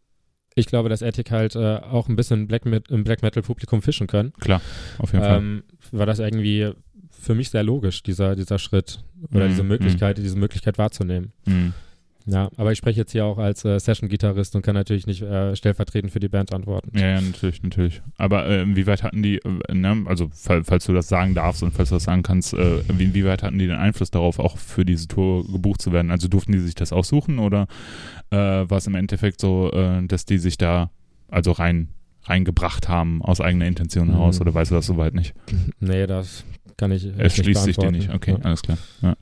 ich 0.55 0.67
glaube, 0.67 0.89
dass 0.89 1.03
Ethic 1.03 1.31
halt 1.31 1.57
äh, 1.57 1.77
auch 1.77 2.09
ein 2.09 2.17
bisschen 2.17 2.47
Black 2.47 2.67
im 2.67 3.05
Black 3.05 3.23
Metal 3.23 3.43
Publikum 3.43 3.81
fischen 3.81 4.07
können, 4.07 4.33
Klar, 4.41 4.61
auf 4.99 5.13
jeden 5.13 5.25
Fall. 5.25 5.39
ähm, 5.39 5.63
war 5.93 6.07
das 6.07 6.19
irgendwie 6.19 6.73
für 7.23 7.35
mich 7.35 7.51
sehr 7.51 7.63
logisch, 7.63 8.03
dieser, 8.03 8.35
dieser 8.37 8.59
Schritt 8.59 9.03
oder 9.33 9.47
Mhm, 9.47 9.51
diese 9.51 9.63
Möglichkeit, 9.63 10.19
diese 10.19 10.37
Möglichkeit 10.39 10.79
wahrzunehmen. 10.79 11.33
Mhm. 11.47 11.73
Ja, 12.25 12.51
aber 12.57 12.71
ich 12.71 12.79
spreche 12.79 13.01
jetzt 13.01 13.11
hier 13.11 13.25
auch 13.25 13.39
als 13.39 13.65
äh, 13.65 13.81
Session-Gitarrist 13.81 14.55
und 14.55 14.63
kann 14.63 14.77
natürlich 14.77 15.09
nicht 15.09 15.23
äh, 15.23 15.57
stellvertretend 15.57 16.13
für 16.13 16.21
die 16.21 16.29
Band 16.29 16.53
antworten. 16.55 16.97
Ja, 16.97 17.09
ja, 17.15 17.21
natürlich, 17.21 17.65
natürlich. 17.65 18.01
Aber 18.17 18.47
äh, 18.47 18.63
inwieweit 18.63 19.03
hatten 19.03 19.25
die, 19.25 19.39
äh, 19.39 19.75
ne, 19.75 20.05
also 20.07 20.29
fall, 20.33 20.63
falls 20.63 20.85
du 20.87 20.93
das 20.93 21.09
sagen 21.09 21.35
darfst 21.35 21.65
und 21.65 21.73
falls 21.73 21.89
du 21.89 21.97
das 21.97 22.05
sagen 22.05 22.23
kannst, 22.23 22.55
äh, 22.55 22.83
wie, 22.97 23.05
inwieweit 23.07 23.43
hatten 23.43 23.59
die 23.59 23.67
den 23.67 23.77
Einfluss 23.77 24.13
darauf, 24.13 24.39
auch 24.39 24.57
für 24.57 24.85
diese 24.85 25.09
Tour 25.09 25.45
gebucht 25.51 25.83
zu 25.83 25.91
werden? 25.93 26.13
Also 26.13 26.29
durften 26.29 26.53
die 26.53 26.61
sich 26.61 26.77
das 26.77 26.93
aussuchen 26.93 27.41
oder 27.41 27.67
äh, 28.31 28.37
war 28.37 28.79
es 28.79 28.87
im 28.87 28.95
Endeffekt 28.95 29.41
so, 29.41 29.73
äh, 29.73 30.07
dass 30.07 30.25
die 30.25 30.39
sich 30.39 30.57
da 30.57 30.91
also 31.29 31.51
rein 31.51 31.89
reingebracht 32.25 32.89
haben 32.89 33.21
aus 33.21 33.41
eigener 33.41 33.67
Intention 33.67 34.07
Mhm. 34.07 34.13
heraus 34.13 34.41
oder 34.41 34.55
weißt 34.55 34.71
du 34.71 34.77
das 34.77 34.87
soweit 34.87 35.13
nicht? 35.13 35.35
Nee, 35.81 36.07
das 36.07 36.45
kann 36.77 36.93
ich. 36.93 37.05
Es 37.19 37.37
nicht 37.39 37.45
schließt 37.45 37.65
sich 37.65 37.77
dir 37.77 37.91
nicht, 37.91 38.13
okay, 38.13 38.33
Ja. 38.33 38.45
alles 38.45 38.63
klar. 38.63 38.79
Ja, 39.03 39.15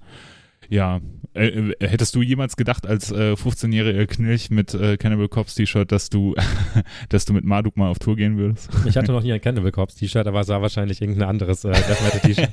ja. 0.71 1.01
Äh, 1.33 1.47
äh, 1.47 1.89
hättest 1.89 2.17
du 2.17 2.23
jemals 2.23 2.57
gedacht 2.57 2.89
als 2.89 3.13
äh, 3.13 3.35
15-jähriger 3.35 4.05
Knilch 4.07 4.51
mit 4.51 4.75
äh, 4.75 4.97
Cannibal 4.97 5.29
Corpse 5.29 5.55
T-Shirt, 5.55 5.93
dass 5.93 6.11
du, 6.11 6.35
dass 7.09 7.25
du 7.25 7.33
mit 7.33 7.45
Marduk 7.45 7.77
mal 7.77 7.89
auf 7.89 8.01
Tour 8.01 8.17
gehen 8.17 8.37
würdest? 8.37 8.69
Ich 8.85 8.97
hatte 8.97 9.13
noch 9.13 9.23
nie 9.23 9.33
ein 9.33 9.41
Cannibal 9.41 9.71
Corpse 9.71 9.97
T-Shirt, 9.97 10.27
aber 10.27 10.41
es 10.41 10.49
war 10.49 10.61
wahrscheinlich 10.61 11.01
irgendein 11.01 11.29
anderes 11.29 11.65
äh, 11.65 11.71
Death 11.71 12.03
Metal 12.03 12.21
T-Shirt. 12.21 12.49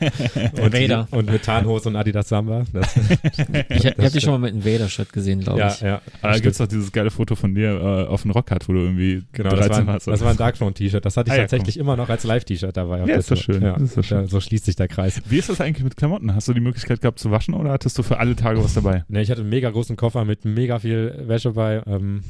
und, 0.62 0.74
Vader. 0.74 1.08
und 1.10 1.32
mit 1.32 1.42
Tarnhose 1.42 1.90
und 1.90 1.96
Adidas 1.96 2.30
Samba. 2.30 2.66
Das, 2.72 2.96
Ich, 3.70 3.84
ich 3.84 3.86
habe 3.98 4.12
die 4.12 4.22
schon 4.22 4.40
mal 4.40 4.52
mit 4.52 4.54
einem 4.54 4.64
Vader-Shirt 4.64 5.12
gesehen, 5.12 5.40
glaube 5.40 5.58
ja, 5.60 5.70
ich. 5.74 5.82
ja. 5.82 6.02
Aber 6.22 6.34
da 6.34 6.40
gibt 6.40 6.52
es 6.52 6.58
doch 6.60 6.68
dieses 6.68 6.92
geile 6.92 7.10
Foto 7.10 7.34
von 7.34 7.56
dir 7.56 7.72
äh, 7.82 8.06
auf 8.08 8.22
dem 8.22 8.30
Rockhard, 8.32 8.70
wo 8.70 8.74
du 8.74 8.80
irgendwie 8.82 9.24
Genau, 9.32 9.50
das 9.50 9.60
war, 9.62 9.68
13 9.70 9.82
ein, 9.82 9.88
warst. 9.88 10.08
das 10.08 10.22
war 10.22 10.30
ein 10.30 10.38
Darkthrone 10.38 10.74
T-Shirt. 10.76 11.04
Das 11.04 11.18
hatte 11.18 11.30
ich 11.30 11.34
Ah, 11.34 11.38
ja, 11.38 11.42
tatsächlich 11.44 11.78
immer 11.78 11.96
noch 11.96 12.10
als 12.10 12.24
Live-T-Shirt 12.26 12.78
dabei. 12.78 13.02
auf 13.02 13.10
Ja, 13.10 13.16
ist 13.16 13.32
doch 13.32 13.36
Tour. 13.42 13.56
schön, 13.56 13.64
Ja, 13.64 13.76
ist 13.78 13.98
doch 13.98 14.04
schön. 14.04 14.20
Da, 14.20 14.28
so 14.28 14.40
schließt 14.40 14.66
sich 14.66 14.76
der 14.76 14.88
Kreis. 14.88 15.20
Wie 15.28 15.38
ist 15.40 15.50
das 15.50 15.62
eigentlich 15.62 15.84
mit 15.84 15.98
Klamotten? 15.98 16.36
Hast 16.36 16.48
du 16.48 16.54
die 16.54 16.60
Möglichkeit 16.62 17.02
gehabt 17.02 17.18
zu 17.18 17.32
waschen 17.32 17.56
oder 17.56 17.72
hattest 17.72 17.98
du 17.98 18.04
für 18.08 18.20
alle 18.20 18.36
Tage 18.36 18.64
was 18.64 18.74
dabei? 18.74 19.04
Ne, 19.08 19.22
ich 19.22 19.30
hatte 19.30 19.42
einen 19.42 19.50
mega 19.50 19.70
großen 19.70 19.96
Koffer 19.96 20.26
mit 20.26 20.46
mega 20.46 20.80
viel 20.80 21.24
Wäsche 21.28 21.52
bei. 21.52 21.82
Ähm, 21.86 22.24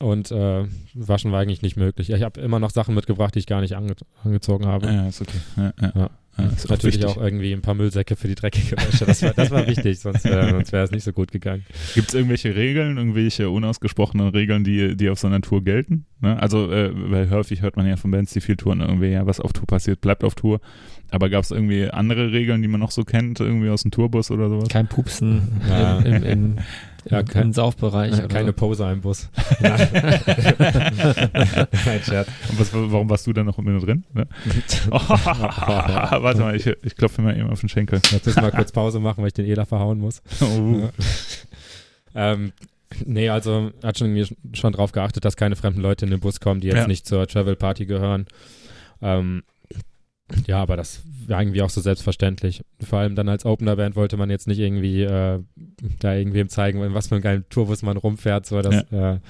und 0.00 0.30
äh, 0.30 0.64
waschen 0.94 1.32
war 1.32 1.40
eigentlich 1.40 1.62
nicht 1.62 1.76
möglich. 1.76 2.10
Ich 2.10 2.22
habe 2.22 2.40
immer 2.40 2.60
noch 2.60 2.70
Sachen 2.70 2.94
mitgebracht, 2.94 3.34
die 3.34 3.40
ich 3.40 3.46
gar 3.46 3.60
nicht 3.60 3.74
ange 3.74 3.94
angezogen 4.22 4.66
habe. 4.66 4.86
Ja, 4.86 5.08
ist 5.08 5.20
okay. 5.20 5.38
Ja, 5.56 5.72
ja. 5.80 5.92
Ja. 5.94 6.10
Ja, 6.38 6.46
ist 6.46 6.66
auch 6.66 6.70
Natürlich 6.70 7.00
wichtig. 7.00 7.10
auch 7.10 7.20
irgendwie 7.20 7.52
ein 7.52 7.62
paar 7.62 7.74
Müllsäcke 7.74 8.14
für 8.14 8.28
die 8.28 8.36
dreckige 8.36 8.76
Wäsche. 8.76 9.06
Das 9.06 9.22
war, 9.22 9.32
das 9.32 9.50
war 9.50 9.66
wichtig, 9.66 9.98
sonst, 10.00 10.24
äh, 10.24 10.50
sonst 10.50 10.70
wäre 10.72 10.84
es 10.84 10.92
nicht 10.92 11.02
so 11.02 11.12
gut 11.12 11.32
gegangen. 11.32 11.64
Gibt 11.94 12.08
es 12.08 12.14
irgendwelche 12.14 12.54
Regeln, 12.54 12.96
irgendwelche 12.96 13.50
unausgesprochenen 13.50 14.28
Regeln, 14.28 14.62
die, 14.62 14.96
die 14.96 15.10
auf 15.10 15.18
so 15.18 15.26
einer 15.26 15.40
Tour 15.40 15.64
gelten? 15.64 16.06
Ne? 16.20 16.40
Also, 16.40 16.70
äh, 16.70 16.92
weil 16.94 17.28
häufig 17.30 17.62
hört 17.62 17.76
man 17.76 17.88
ja 17.88 17.96
von 17.96 18.12
Bands, 18.12 18.32
die 18.32 18.40
viel 18.40 18.56
touren, 18.56 18.80
irgendwie, 18.80 19.08
ja, 19.08 19.26
was 19.26 19.40
auf 19.40 19.52
Tour 19.52 19.66
passiert, 19.66 20.00
bleibt 20.00 20.22
auf 20.22 20.36
Tour. 20.36 20.60
Aber 21.10 21.30
gab 21.30 21.42
es 21.44 21.50
irgendwie 21.50 21.88
andere 21.90 22.32
Regeln, 22.32 22.60
die 22.60 22.68
man 22.68 22.80
noch 22.80 22.90
so 22.90 23.02
kennt, 23.04 23.40
irgendwie 23.40 23.70
aus 23.70 23.82
dem 23.82 23.90
Tourbus 23.90 24.30
oder 24.30 24.48
sowas? 24.50 24.68
Kein 24.68 24.88
Pupsen 24.88 25.48
Ja. 25.68 25.98
im, 26.00 26.06
im, 26.16 26.22
im, 26.24 26.56
Ja, 27.10 27.20
im, 27.20 27.26
kein- 27.26 27.42
im 27.44 27.52
Saufbereich. 27.54 28.12
oder 28.12 28.28
Keine 28.28 28.48
so. 28.48 28.52
Poser 28.52 28.92
im 28.92 29.00
Bus. 29.00 29.30
Nein, 29.60 29.88
Nein 30.58 32.00
Scherz. 32.04 32.28
Und 32.50 32.60
was, 32.60 32.72
warum 32.72 33.08
warst 33.08 33.26
du 33.26 33.32
da 33.32 33.42
noch 33.44 33.56
mit 33.58 33.66
mir 33.74 33.80
drin? 33.80 34.04
Ne? 34.12 34.26
Oh, 34.90 34.98
warte 35.08 36.40
mal, 36.40 36.54
ich, 36.56 36.66
ich 36.66 36.96
klopfe 36.96 37.22
mir 37.22 37.36
eben 37.36 37.48
auf 37.50 37.60
den 37.60 37.68
Schenkel. 37.68 38.00
Jetzt 38.10 38.26
müssen 38.26 38.36
wir 38.36 38.42
mal 38.42 38.50
kurz 38.52 38.72
Pause 38.72 39.00
machen, 39.00 39.22
weil 39.22 39.28
ich 39.28 39.34
den 39.34 39.46
Ela 39.46 39.64
verhauen 39.64 39.98
muss. 40.00 40.22
Oh. 40.42 40.88
Ähm, 42.14 42.52
nee, 43.04 43.28
also 43.28 43.70
hat 43.82 43.98
schon, 43.98 44.14
irgendwie 44.14 44.34
schon 44.52 44.72
drauf 44.72 44.92
geachtet, 44.92 45.24
dass 45.24 45.36
keine 45.36 45.56
fremden 45.56 45.80
Leute 45.80 46.04
in 46.04 46.10
den 46.10 46.20
Bus 46.20 46.40
kommen, 46.40 46.60
die 46.60 46.68
jetzt 46.68 46.76
Ja. 46.76 46.86
nicht 46.86 47.06
zur 47.06 47.26
Travel 47.26 47.56
Party 47.56 47.86
gehören. 47.86 48.26
Ähm, 49.00 49.42
ja, 50.46 50.60
aber 50.60 50.76
das 50.76 51.02
war 51.26 51.40
irgendwie 51.40 51.62
auch 51.62 51.70
so 51.70 51.80
selbstverständlich. 51.80 52.62
Vor 52.82 52.98
allem 52.98 53.14
dann 53.14 53.28
als 53.28 53.44
Opener-Band 53.44 53.96
wollte 53.96 54.16
man 54.16 54.30
jetzt 54.30 54.46
nicht 54.46 54.58
irgendwie 54.58 55.02
äh, 55.02 55.40
da 56.00 56.14
irgendwem 56.14 56.48
zeigen, 56.48 56.82
in 56.82 56.94
was 56.94 57.08
für 57.08 57.16
einen 57.16 57.22
geilen 57.22 57.44
Tourbus 57.50 57.82
man 57.82 57.96
rumfährt. 57.96 58.46
So, 58.46 58.60
das, 58.62 58.84
ja. 58.90 59.14
Äh, 59.14 59.20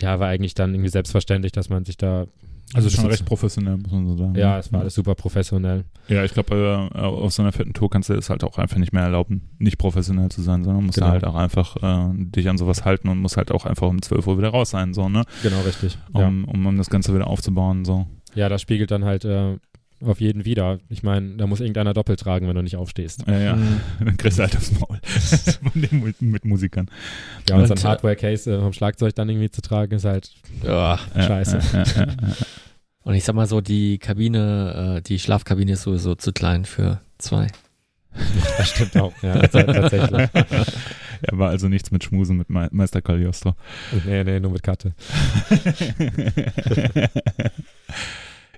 ja, 0.00 0.18
war 0.20 0.28
eigentlich 0.28 0.54
dann 0.54 0.72
irgendwie 0.74 0.90
selbstverständlich, 0.90 1.52
dass 1.52 1.68
man 1.68 1.84
sich 1.84 1.96
da. 1.96 2.26
Also 2.74 2.88
schon 2.88 3.04
recht 3.06 3.26
professionell, 3.26 3.76
muss 3.76 3.92
man 3.92 4.06
so 4.06 4.16
sagen. 4.16 4.34
Ja, 4.34 4.58
es 4.58 4.72
war 4.72 4.80
alles 4.80 4.94
super 4.94 5.14
professionell. 5.14 5.84
Ja, 6.08 6.24
ich 6.24 6.32
glaube, 6.32 6.88
äh, 6.94 6.98
auf 6.98 7.32
so 7.32 7.42
einer 7.42 7.52
fetten 7.52 7.74
Tour 7.74 7.90
kannst 7.90 8.08
du 8.08 8.14
es 8.14 8.30
halt 8.30 8.44
auch 8.44 8.56
einfach 8.56 8.78
nicht 8.78 8.92
mehr 8.94 9.02
erlauben, 9.02 9.50
nicht 9.58 9.76
professionell 9.76 10.30
zu 10.30 10.40
sein, 10.40 10.64
sondern 10.64 10.84
musst 10.84 10.94
Genau. 10.96 11.08
halt 11.08 11.24
auch 11.24 11.34
einfach 11.34 11.76
äh, 11.82 12.14
dich 12.14 12.48
an 12.48 12.56
sowas 12.56 12.86
halten 12.86 13.08
und 13.08 13.18
musst 13.18 13.36
halt 13.36 13.50
auch 13.52 13.66
einfach 13.66 13.88
um 13.88 14.00
12 14.00 14.26
Uhr 14.26 14.38
wieder 14.38 14.48
raus 14.48 14.70
sein, 14.70 14.94
so, 14.94 15.10
ne? 15.10 15.24
Genau, 15.42 15.60
richtig. 15.62 15.98
Ja. 16.14 16.26
Um, 16.28 16.44
um, 16.44 16.64
um 16.64 16.78
das 16.78 16.88
Ganze 16.88 17.14
wieder 17.14 17.26
aufzubauen, 17.26 17.84
so. 17.84 18.06
Ja, 18.34 18.48
das 18.48 18.62
spiegelt 18.62 18.90
dann 18.90 19.04
halt 19.04 19.26
äh, 19.26 19.56
auf 20.04 20.20
jeden 20.20 20.44
wieder. 20.44 20.78
Ich 20.88 21.02
meine, 21.02 21.36
da 21.36 21.46
muss 21.46 21.60
irgendeiner 21.60 21.92
doppelt 21.94 22.20
tragen, 22.20 22.48
wenn 22.48 22.54
du 22.56 22.62
nicht 22.62 22.76
aufstehst. 22.76 23.24
Ja, 23.26 23.38
ja. 23.38 23.56
Mhm. 23.56 23.80
Dann 24.04 24.16
kriegst 24.16 24.38
du 24.38 24.42
halt 24.42 24.56
aufs 24.56 24.72
Maul. 24.78 24.98
Von 25.02 25.80
den 25.82 26.02
mit, 26.02 26.20
mit 26.22 26.44
Musikern. 26.44 26.90
Ja, 27.48 27.56
und 27.56 27.66
so 27.66 27.74
ein 27.74 27.82
Hardware-Case 27.82 28.54
äh, 28.54 28.60
vom 28.60 28.72
Schlagzeug 28.72 29.14
dann 29.14 29.28
irgendwie 29.28 29.50
zu 29.50 29.62
tragen, 29.62 29.94
ist 29.96 30.04
halt 30.04 30.30
Ja. 30.62 30.98
Ja, 31.14 31.22
Scheiße. 31.22 31.58
Ja, 31.72 31.78
ja, 31.78 31.84
ja, 31.96 32.04
ja. 32.06 32.28
Und 33.04 33.14
ich 33.14 33.24
sag 33.24 33.34
mal 33.34 33.46
so, 33.46 33.60
die 33.60 33.98
Kabine, 33.98 34.98
äh, 34.98 35.02
die 35.02 35.18
Schlafkabine 35.18 35.72
ist 35.72 35.82
sowieso 35.82 36.14
zu 36.14 36.32
klein 36.32 36.64
für 36.64 37.00
zwei. 37.18 37.48
Das 38.58 38.68
stimmt 38.68 38.96
auch, 38.98 39.12
ja, 39.22 39.34
tats- 39.40 39.52
tatsächlich. 39.72 40.28
ja, 40.34 41.38
war 41.38 41.48
also 41.48 41.68
nichts 41.68 41.90
mit 41.90 42.04
Schmusen 42.04 42.36
mit 42.36 42.50
Me 42.50 42.68
Meister 42.70 43.00
Cagliostro. 43.00 43.54
Nee, 44.04 44.22
nee, 44.22 44.38
nur 44.38 44.50
mit 44.50 44.62
Karte. 44.62 44.92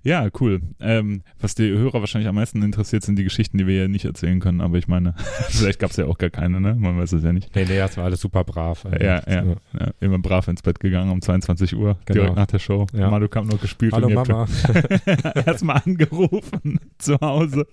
Ja, 0.05 0.29
cool. 0.39 0.61
Ähm, 0.81 1.23
was 1.41 1.55
die 1.55 1.67
Hörer 1.71 2.01
wahrscheinlich 2.01 2.29
am 2.29 2.35
meisten 2.35 2.63
interessiert, 2.63 3.03
sind 3.05 3.17
die 3.19 3.25
Geschichten, 3.25 3.57
die 3.57 3.67
wir 3.67 3.75
ja 3.83 3.89
nicht 3.89 4.05
erzählen 4.05 4.39
können. 4.39 4.61
Aber 4.61 4.77
ich 4.77 4.87
meine, 4.87 5.15
vielleicht 5.49 5.79
gab 5.79 5.91
es 5.93 5.97
ja 5.97 6.05
auch 6.05 6.19
gar 6.19 6.29
keine, 6.29 6.61
ne? 6.61 6.75
Man 6.79 6.99
weiß 6.99 7.13
es 7.13 7.25
ja 7.25 7.33
nicht. 7.33 7.55
Nee, 7.57 7.65
nee, 7.65 7.79
das 7.79 7.97
war 7.97 8.05
alles 8.05 8.21
super 8.21 8.45
brav. 8.45 8.85
Ja, 9.01 9.23
ja, 9.27 9.45
so. 9.45 9.57
ja. 9.81 9.91
Immer 10.01 10.19
brav 10.19 10.47
ins 10.49 10.61
Bett 10.61 10.79
gegangen 10.79 11.11
um 11.11 11.23
22 11.23 11.75
Uhr, 11.75 11.97
Genau. 12.05 12.21
direkt 12.21 12.37
nach 12.37 12.47
der 12.47 12.59
Show. 12.59 12.87
Ja. 12.93 13.09
Manu 13.11 13.29
kam 13.29 13.47
noch 13.47 13.61
gespielt 13.61 13.95
Hallo 13.95 14.09
und 14.09 14.15
Mama. 14.15 14.47
erstmal 15.47 15.81
angerufen 15.85 16.81
zu 16.99 17.19
Hause. 17.21 17.67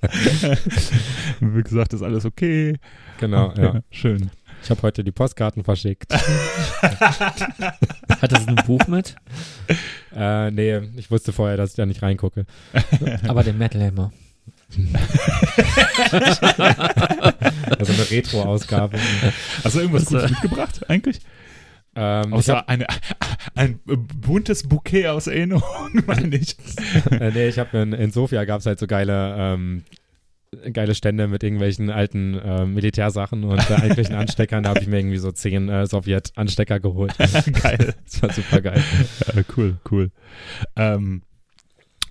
wir 1.41 1.63
gesagt, 1.63 1.93
ist 1.93 2.01
alles 2.01 2.25
okay. 2.25 2.77
genau, 3.19 3.53
ja. 3.57 3.81
Schön. 3.91 4.31
Ich 4.63 4.69
habe 4.69 4.81
heute 4.83 5.03
die 5.03 5.11
Postkarten 5.11 5.63
verschickt. 5.63 6.13
Hat 6.83 8.31
das 8.31 8.47
ein 8.47 8.55
Buch 8.67 8.85
mit? 8.87 9.15
äh, 10.15 10.51
nee, 10.51 10.77
ich 10.97 11.09
wusste 11.11 11.33
vorher, 11.33 11.57
dass 11.57 11.71
ich 11.71 11.75
da 11.75 11.85
nicht 11.85 12.01
reingucke. 12.01 12.45
Aber 13.27 13.43
den 13.43 13.57
Metal 13.57 13.81
Hammer. 13.83 14.11
Also 17.79 17.93
eine 17.93 18.09
Retro-Ausgabe. 18.11 18.97
Hast 19.63 19.75
du 19.75 19.79
irgendwas 19.79 20.05
Das, 20.05 20.11
Gutes 20.13 20.29
mitgebracht 20.31 20.89
eigentlich? 20.89 21.19
ähm, 21.95 22.33
Außer 22.33 22.57
hab, 22.57 22.69
eine, 22.69 22.87
ein 23.55 23.79
buntes 23.85 24.67
Bouquet 24.67 25.07
aus 25.07 25.27
Erinnerungen, 25.27 26.03
meine 26.07 26.35
ich. 26.37 26.55
äh, 27.11 27.31
nee, 27.31 27.47
ich 27.49 27.59
habe 27.59 27.77
in, 27.79 27.93
in 27.93 28.11
Sofia 28.11 28.45
gab 28.45 28.59
es 28.61 28.65
halt 28.65 28.79
so 28.79 28.87
geile, 28.87 29.35
ähm, 29.37 29.83
geile 30.73 30.95
Stände 30.95 31.27
mit 31.27 31.43
irgendwelchen 31.43 31.89
alten 31.89 32.33
äh, 32.37 32.65
Militärsachen 32.65 33.43
und 33.45 33.69
äh, 33.69 33.73
irgendwelchen 33.73 34.15
Ansteckern. 34.15 34.63
Da 34.63 34.71
habe 34.71 34.81
ich 34.81 34.87
mir 34.87 34.99
irgendwie 34.99 35.17
so 35.17 35.31
zehn 35.31 35.69
äh, 35.69 35.85
Sowjet-Anstecker 35.87 36.79
geholt. 36.79 37.13
Geil. 37.63 37.93
Das 38.03 38.21
war 38.21 38.33
super 38.33 38.61
geil. 38.61 38.83
Ja, 39.33 39.41
cool, 39.55 39.77
cool. 39.89 40.11
Ähm, 40.75 41.21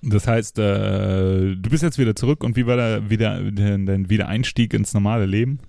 das 0.03 0.27
heißt, 0.27 0.59
äh, 0.59 1.55
du 1.57 1.71
bist 1.71 1.83
jetzt 1.83 1.99
wieder 1.99 2.17
zurück 2.17 2.43
und 2.43 2.57
wie 2.57 2.67
war 2.67 2.77
da 2.79 3.11
wieder 3.11 3.39
dein, 3.51 4.09
Wiedereinstieg 4.09 4.73
ins 4.73 4.95
normale 4.95 5.27
Leben? 5.27 5.61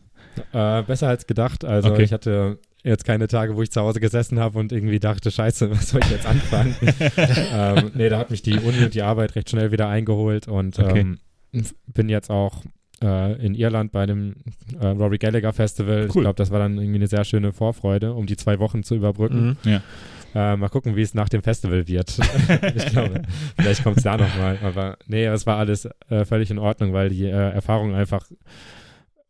Äh, 0.53 0.83
besser 0.83 1.09
als 1.09 1.27
gedacht. 1.27 1.65
Also 1.65 1.91
Okay. 1.91 2.03
ich 2.03 2.13
hatte 2.13 2.57
jetzt 2.83 3.03
keine 3.03 3.27
Tage, 3.27 3.57
wo 3.57 3.61
ich 3.61 3.69
zu 3.71 3.81
Hause 3.81 3.99
gesessen 3.99 4.39
habe 4.39 4.57
und 4.57 4.71
irgendwie 4.71 4.99
dachte, 4.99 5.29
scheiße, 5.29 5.69
was 5.71 5.89
soll 5.89 5.99
ich 6.05 6.11
jetzt 6.11 6.25
anfangen? 6.25 6.73
ähm, 7.17 7.91
nee, 7.95 8.07
da 8.07 8.17
hat 8.17 8.31
mich 8.31 8.41
die 8.41 8.53
Uni 8.57 8.81
und 8.85 8.93
die 8.93 9.01
Arbeit 9.01 9.35
recht 9.35 9.49
schnell 9.49 9.73
wieder 9.73 9.89
eingeholt 9.89 10.47
und 10.47 10.79
Okay. 10.79 11.01
ähm, 11.01 11.19
bin 11.87 12.09
jetzt 12.09 12.29
auch 12.29 12.63
äh, 13.03 13.45
in 13.45 13.55
Irland 13.55 13.91
bei 13.91 14.05
dem 14.05 14.35
äh, 14.79 14.87
Rory 14.87 15.17
Gallagher 15.17 15.53
Festival. 15.53 16.05
Ich 16.07 16.15
Cool. 16.15 16.23
glaube, 16.23 16.35
das 16.37 16.51
war 16.51 16.59
dann 16.59 16.77
irgendwie 16.77 16.99
eine 16.99 17.07
sehr 17.07 17.23
schöne 17.23 17.51
Vorfreude, 17.51 18.13
um 18.13 18.25
die 18.25 18.37
zwei 18.37 18.59
Wochen 18.59 18.83
zu 18.83 18.95
überbrücken. 18.95 19.57
Mhm. 19.63 19.81
Äh, 20.33 20.55
mal 20.55 20.69
gucken, 20.69 20.95
wie 20.95 21.01
es 21.01 21.13
nach 21.13 21.27
dem 21.27 21.41
Festival 21.43 21.87
wird. 21.87 22.17
ich 22.75 22.85
glaube, 22.87 23.23
vielleicht 23.57 23.83
kommt 23.83 23.97
es 23.97 24.03
da 24.03 24.17
nochmal. 24.17 24.59
Aber 24.63 24.97
nee, 25.07 25.25
es 25.25 25.45
war 25.45 25.57
alles 25.57 25.89
äh, 26.09 26.25
völlig 26.25 26.51
in 26.51 26.59
Ordnung, 26.59 26.93
weil 26.93 27.09
die 27.09 27.25
äh, 27.25 27.29
Erfahrung 27.51 27.93
einfach 27.93 28.25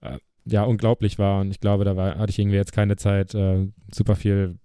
äh, 0.02 0.18
ja 0.46 0.64
unglaublich 0.64 1.18
war. 1.18 1.42
Und 1.42 1.50
ich 1.52 1.60
glaube, 1.60 1.86
da 1.86 1.96
war, 1.96 2.18
hatte 2.20 2.30
ich 2.30 2.40
irgendwie 2.40 2.58
jetzt 2.58 2.74
keine 2.74 2.98
Zeit, 2.98 3.34
äh, 3.34 3.68
super 3.92 4.16
viel 4.16 4.58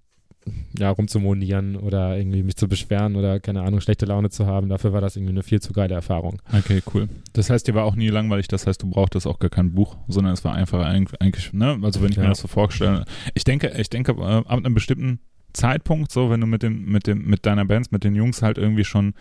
ja, 0.78 0.90
rumzumonieren 0.90 1.76
oder 1.76 2.16
irgendwie 2.16 2.42
mich 2.42 2.56
zu 2.56 2.68
beschweren 2.68 3.16
oder 3.16 3.40
keine 3.40 3.62
Ahnung, 3.62 3.80
schlechte 3.80 4.06
Laune 4.06 4.30
zu 4.30 4.46
haben. 4.46 4.68
Dafür 4.68 4.92
war 4.92 5.00
das 5.00 5.16
irgendwie 5.16 5.32
eine 5.32 5.42
viel 5.42 5.60
zu 5.60 5.72
geile 5.72 5.94
Erfahrung. 5.94 6.40
Okay, 6.52 6.82
cool. 6.94 7.08
Das 7.32 7.50
heißt, 7.50 7.66
dir 7.66 7.74
war 7.74 7.84
auch 7.84 7.96
nie 7.96 8.08
langweilig, 8.08 8.48
das 8.48 8.66
heißt, 8.66 8.82
du 8.82 8.90
brauchtest 8.90 9.26
auch 9.26 9.38
gar 9.38 9.50
kein 9.50 9.72
Buch, 9.72 9.96
sondern 10.08 10.32
es 10.34 10.44
war 10.44 10.54
einfach 10.54 10.84
eigentlich, 10.86 11.52
ne, 11.52 11.78
also 11.82 12.02
wenn 12.02 12.10
ich 12.10 12.16
mir 12.16 12.24
Ja. 12.24 12.28
das 12.30 12.40
so 12.40 12.48
vorstelle, 12.48 13.04
ich 13.34 13.44
denke, 13.44 13.72
ich 13.78 13.90
denke, 13.90 14.12
äh, 14.12 14.22
ab 14.22 14.50
einem 14.50 14.74
bestimmten 14.74 15.20
Zeitpunkt, 15.52 16.12
so, 16.12 16.30
wenn 16.30 16.40
du 16.40 16.46
mit 16.46 16.62
dem, 16.62 16.84
mit 16.84 17.06
dem, 17.06 17.24
mit 17.26 17.46
deiner 17.46 17.64
Band, 17.64 17.90
mit 17.90 18.04
den 18.04 18.14
Jungs 18.14 18.42
halt 18.42 18.58
irgendwie 18.58 18.84
schon 18.84 19.14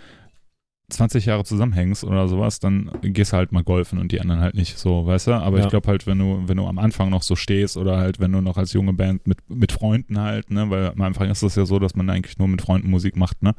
20 0.89 1.25
Jahre 1.25 1.43
zusammenhängst 1.43 2.03
oder 2.03 2.27
sowas, 2.27 2.59
dann 2.59 2.91
gehst 3.01 3.33
du 3.33 3.37
halt 3.37 3.51
mal 3.51 3.63
golfen 3.63 3.97
und 3.97 4.11
die 4.11 4.21
anderen 4.21 4.41
halt 4.41 4.55
nicht 4.55 4.77
so, 4.77 5.05
weißt 5.05 5.27
du? 5.27 5.31
Aber 5.33 5.57
Ja. 5.57 5.63
ich 5.63 5.69
glaube 5.69 5.87
halt, 5.87 6.05
wenn 6.05 6.19
du, 6.19 6.43
wenn 6.45 6.57
du 6.57 6.67
am 6.67 6.77
Anfang 6.77 7.09
noch 7.09 7.23
so 7.23 7.35
stehst 7.35 7.75
oder 7.77 7.97
halt, 7.97 8.19
wenn 8.19 8.31
du 8.31 8.41
noch 8.41 8.57
als 8.57 8.73
junge 8.73 8.93
Band 8.93 9.25
mit, 9.25 9.39
mit 9.49 9.71
Freunden 9.71 10.19
halt, 10.19 10.51
ne, 10.51 10.69
weil 10.69 10.89
am 10.89 11.01
Anfang 11.01 11.29
ist 11.29 11.41
es 11.41 11.55
ja 11.55 11.65
so, 11.65 11.79
dass 11.79 11.95
man 11.95 12.09
eigentlich 12.09 12.37
nur 12.37 12.47
mit 12.47 12.61
Freunden 12.61 12.89
Musik 12.89 13.15
macht, 13.15 13.41
ne? 13.41 13.55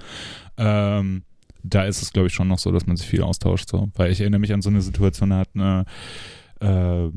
Ähm, 0.56 1.22
da 1.64 1.82
ist 1.84 2.00
es, 2.00 2.12
glaube 2.12 2.28
ich, 2.28 2.32
schon 2.34 2.46
noch 2.46 2.60
so, 2.60 2.70
dass 2.70 2.86
man 2.86 2.96
sich 2.96 3.08
viel 3.08 3.22
austauscht, 3.22 3.68
so. 3.70 3.88
Weil 3.96 4.12
ich 4.12 4.20
erinnere 4.20 4.38
mich 4.40 4.52
an 4.52 4.62
so 4.62 4.70
eine 4.70 4.80
Situation, 4.80 5.30
da 5.30 5.38
hat 5.38 5.48
eine, 5.54 5.84
äh, 6.60 7.10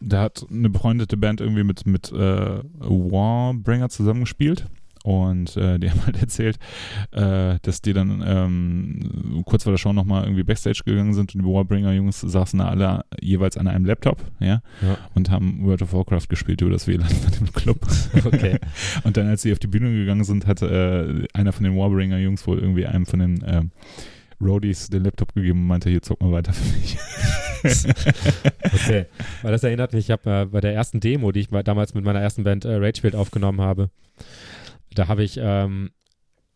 da 0.00 0.22
hat 0.22 0.46
eine 0.50 0.70
befreundete 0.70 1.18
Band 1.18 1.42
irgendwie 1.42 1.64
mit, 1.64 1.86
mit 1.86 2.10
äh, 2.10 2.60
Warbringer 2.78 3.90
zusammengespielt. 3.90 4.64
Und 5.04 5.56
äh, 5.56 5.78
die 5.78 5.90
haben 5.90 6.04
halt 6.04 6.20
erzählt, 6.20 6.58
äh, 7.12 7.58
dass 7.62 7.80
die 7.82 7.92
dann 7.92 8.22
ähm, 8.26 9.42
kurz 9.46 9.62
vor 9.64 9.72
der 9.72 9.78
Show 9.78 9.92
nochmal 9.92 10.24
irgendwie 10.24 10.42
Backstage 10.42 10.82
gegangen 10.84 11.14
sind 11.14 11.34
und 11.34 11.42
die 11.42 11.46
Warbringer-Jungs 11.46 12.20
saßen 12.20 12.58
da 12.58 12.68
alle 12.68 13.04
jeweils 13.20 13.56
an 13.56 13.66
einem 13.66 13.84
Laptop, 13.84 14.22
ja, 14.40 14.62
Ja. 14.82 14.98
und 15.14 15.30
haben 15.30 15.64
World 15.64 15.82
of 15.82 15.92
Warcraft 15.92 16.28
gespielt 16.28 16.60
über 16.60 16.70
das 16.70 16.86
WLAN 16.86 17.08
bei 17.24 17.30
dem 17.36 17.52
Club. 17.52 17.78
Okay. 18.24 18.58
Und 19.04 19.16
dann, 19.16 19.26
als 19.28 19.42
sie 19.42 19.52
auf 19.52 19.58
die 19.58 19.66
Bühne 19.66 19.90
gegangen 19.90 20.24
sind, 20.24 20.46
hat 20.46 20.60
äh, 20.62 21.24
einer 21.32 21.52
von 21.52 21.64
den 21.64 21.76
Warbringer-Jungs 21.76 22.46
wohl 22.46 22.58
irgendwie 22.58 22.86
einem 22.86 23.06
von 23.06 23.18
den 23.20 23.42
ähm, 23.46 23.70
Roadies 24.40 24.88
den 24.88 25.04
Laptop 25.04 25.34
gegeben 25.34 25.60
und 25.60 25.66
meinte, 25.66 25.88
hier 25.90 26.02
zock 26.02 26.20
mal 26.20 26.32
weiter 26.32 26.52
für 26.52 26.76
mich. 26.78 26.98
Okay. 28.62 29.06
Weil 29.42 29.52
das 29.52 29.62
erinnert 29.64 29.92
mich, 29.92 30.06
ich 30.06 30.10
habe 30.10 30.30
äh, 30.30 30.44
bei 30.46 30.60
der 30.60 30.74
ersten 30.74 31.00
Demo, 31.00 31.32
die 31.32 31.40
ich 31.40 31.50
mal 31.50 31.62
damals 31.62 31.94
mit 31.94 32.04
meiner 32.04 32.20
ersten 32.20 32.44
Band 32.44 32.64
äh, 32.64 32.74
Ragefield 32.76 33.14
aufgenommen 33.14 33.60
habe, 33.60 33.90
da 34.94 35.08
habe 35.08 35.22
ich, 35.22 35.38
ähm, 35.42 35.90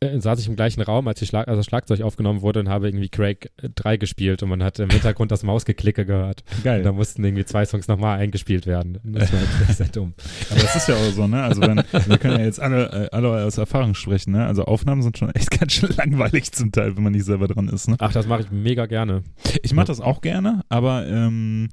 äh, 0.00 0.20
saß 0.20 0.40
ich 0.40 0.48
im 0.48 0.56
gleichen 0.56 0.82
Raum, 0.82 1.08
als, 1.08 1.20
die 1.20 1.26
Schlag 1.26 1.48
also 1.48 1.58
das 1.58 1.66
Schlagzeug 1.66 2.00
aufgenommen 2.02 2.42
wurde 2.42 2.60
und 2.60 2.68
habe 2.68 2.88
irgendwie 2.88 3.08
Craig 3.08 3.50
äh, 3.62 3.68
3 3.74 3.96
gespielt 3.96 4.42
und 4.42 4.48
man 4.48 4.62
hat 4.62 4.78
im 4.78 4.90
Hintergrund 4.90 5.30
das 5.30 5.42
Mausgeklicke 5.42 6.04
gehört. 6.04 6.44
Geil. 6.62 6.78
Und 6.78 6.84
da 6.84 6.92
mussten 6.92 7.24
irgendwie 7.24 7.44
zwei 7.44 7.64
Songs 7.64 7.88
nochmal 7.88 8.18
eingespielt 8.18 8.66
werden. 8.66 8.98
Das 9.04 9.32
war 9.32 9.40
halt 9.40 9.76
sehr 9.76 9.88
dumm. 9.88 10.14
Aber 10.50 10.60
das 10.60 10.76
ist 10.76 10.88
ja 10.88 10.96
auch 10.96 11.12
so, 11.12 11.26
ne? 11.26 11.42
Also 11.42 11.62
wenn, 11.62 11.76
wir 11.76 12.18
können 12.18 12.38
ja 12.38 12.44
jetzt 12.44 12.60
alle, 12.60 13.08
äh, 13.12 13.16
alle 13.16 13.44
aus 13.44 13.58
Erfahrung 13.58 13.94
sprechen, 13.94 14.32
ne? 14.32 14.46
Also 14.46 14.64
Aufnahmen 14.64 15.02
sind 15.02 15.16
schon 15.18 15.30
echt 15.30 15.50
ganz 15.58 15.72
schön 15.72 15.94
langweilig 15.96 16.52
zum 16.52 16.72
Teil, 16.72 16.96
wenn 16.96 17.02
man 17.02 17.12
nicht 17.12 17.24
selber 17.24 17.48
dran 17.48 17.68
ist, 17.68 17.88
ne? 17.88 17.96
Ach, 17.98 18.12
das 18.12 18.26
mache 18.26 18.42
ich 18.42 18.50
mega 18.50 18.86
gerne. 18.86 19.22
Ich 19.62 19.74
mache 19.74 19.86
das 19.86 20.00
auch 20.00 20.20
gerne, 20.20 20.62
aber 20.68 21.06
ähm, 21.06 21.68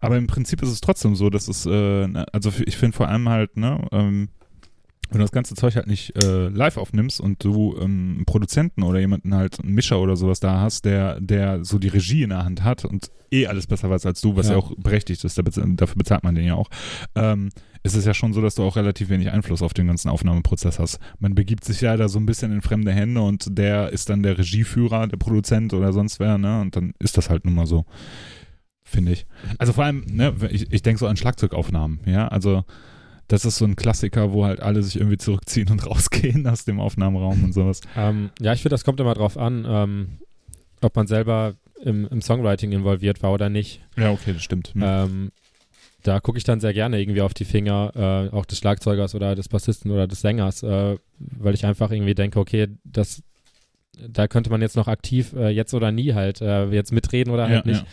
aber 0.00 0.16
im 0.16 0.26
Prinzip 0.26 0.62
ist 0.62 0.68
es 0.68 0.80
trotzdem 0.80 1.16
so, 1.16 1.28
dass 1.30 1.48
es, 1.48 1.66
äh, 1.66 2.06
ne, 2.06 2.24
also 2.32 2.52
ich 2.64 2.76
finde 2.76 2.96
vor 2.96 3.08
allem 3.08 3.28
halt, 3.28 3.56
ne, 3.56 3.84
ähm, 3.90 4.28
wenn 5.10 5.18
du 5.18 5.24
das 5.24 5.32
ganze 5.32 5.54
Zeug 5.54 5.76
halt 5.76 5.86
nicht 5.86 6.16
äh, 6.16 6.48
live 6.48 6.76
aufnimmst 6.76 7.20
und 7.20 7.42
du 7.44 7.76
ähm, 7.80 8.14
einen 8.16 8.24
Produzenten 8.26 8.82
oder 8.82 8.98
jemanden 9.00 9.34
halt, 9.34 9.60
einen 9.60 9.74
Mischer 9.74 10.00
oder 10.00 10.16
sowas 10.16 10.40
da 10.40 10.60
hast, 10.60 10.84
der, 10.84 11.20
der 11.20 11.64
so 11.64 11.78
die 11.78 11.88
Regie 11.88 12.22
in 12.22 12.30
der 12.30 12.44
Hand 12.44 12.62
hat 12.64 12.84
und 12.84 13.10
eh 13.30 13.46
alles 13.46 13.66
besser 13.66 13.90
weiß 13.90 14.06
als 14.06 14.20
du, 14.20 14.36
was 14.36 14.46
ja, 14.48 14.52
Ja. 14.52 14.58
auch 14.58 14.74
berechtigt 14.76 15.24
ist, 15.24 15.38
dafür 15.38 15.96
bezahlt 15.96 16.24
man 16.24 16.34
den 16.34 16.44
ja 16.44 16.54
auch, 16.54 16.68
ähm, 17.14 17.50
ist 17.82 17.94
es 17.94 18.04
ja 18.04 18.12
schon 18.14 18.32
so, 18.32 18.40
dass 18.42 18.54
du 18.54 18.62
auch 18.64 18.76
relativ 18.76 19.08
wenig 19.08 19.30
Einfluss 19.30 19.62
auf 19.62 19.72
den 19.74 19.86
ganzen 19.86 20.08
Aufnahmeprozess 20.08 20.78
hast. 20.78 20.98
Man 21.18 21.34
begibt 21.34 21.64
sich 21.64 21.80
ja 21.80 21.96
da 21.96 22.08
so 22.08 22.18
ein 22.18 22.26
bisschen 22.26 22.52
in 22.52 22.60
fremde 22.62 22.92
Hände 22.92 23.20
und 23.20 23.56
der 23.56 23.90
ist 23.90 24.10
dann 24.10 24.22
der 24.22 24.36
Regieführer, 24.38 25.06
der 25.06 25.16
Produzent 25.16 25.72
oder 25.74 25.92
sonst 25.92 26.20
wer, 26.20 26.38
ne? 26.38 26.60
Und 26.60 26.74
dann 26.76 26.92
ist 26.98 27.16
das 27.16 27.30
halt 27.30 27.44
nun 27.44 27.54
mal 27.54 27.66
so, 27.66 27.84
finde 28.82 29.12
ich. 29.12 29.26
Also 29.58 29.72
vor 29.72 29.84
allem, 29.84 30.04
ne, 30.10 30.34
ich, 30.50 30.72
ich 30.72 30.82
denke 30.82 30.98
so 30.98 31.06
an 31.06 31.16
Schlagzeugaufnahmen, 31.16 32.00
ja, 32.06 32.28
also 32.28 32.64
das 33.28 33.44
ist 33.44 33.56
so 33.56 33.64
ein 33.64 33.76
Klassiker, 33.76 34.32
wo 34.32 34.44
halt 34.44 34.60
alle 34.60 34.82
sich 34.82 34.96
irgendwie 34.96 35.18
zurückziehen 35.18 35.70
und 35.70 35.86
rausgehen 35.86 36.46
aus 36.46 36.64
dem 36.64 36.80
Aufnahmeraum 36.80 37.44
und 37.44 37.52
sowas. 37.52 37.80
Ähm, 37.96 38.30
ja, 38.40 38.52
ich 38.52 38.62
finde, 38.62 38.74
das 38.74 38.84
kommt 38.84 39.00
immer 39.00 39.14
drauf 39.14 39.36
an, 39.36 39.66
ähm, 39.68 40.18
ob 40.80 40.96
man 40.96 41.06
selber 41.06 41.54
im, 41.82 42.08
im 42.08 42.20
Songwriting 42.20 42.72
involviert 42.72 43.22
war 43.22 43.32
oder 43.32 43.48
nicht. 43.48 43.80
Ja, 43.96 44.10
okay, 44.10 44.32
das 44.32 44.42
stimmt. 44.42 44.74
Hm. 44.74 44.82
Ähm, 44.84 45.32
da 46.02 46.20
gucke 46.20 46.38
ich 46.38 46.44
dann 46.44 46.60
sehr 46.60 46.72
gerne 46.72 47.00
irgendwie 47.00 47.20
auf 47.20 47.34
die 47.34 47.44
Finger, 47.44 47.92
äh, 48.32 48.34
auch 48.34 48.46
des 48.46 48.58
Schlagzeugers 48.58 49.14
oder 49.14 49.34
des 49.34 49.48
Bassisten 49.48 49.90
oder 49.90 50.06
des 50.06 50.20
Sängers, 50.20 50.62
äh, 50.62 50.96
weil 51.18 51.54
ich 51.54 51.66
einfach 51.66 51.90
irgendwie 51.90 52.14
denke, 52.14 52.38
okay, 52.38 52.68
das, 52.84 53.22
da 54.08 54.28
könnte 54.28 54.48
man 54.48 54.62
jetzt 54.62 54.76
noch 54.76 54.88
aktiv 54.88 55.32
äh, 55.34 55.48
jetzt 55.50 55.74
oder 55.74 55.90
nie 55.92 56.14
halt 56.14 56.40
äh, 56.40 56.66
jetzt 56.70 56.92
mitreden 56.92 57.32
oder 57.32 57.48
halt 57.48 57.66
ja, 57.66 57.72
nicht. 57.72 57.84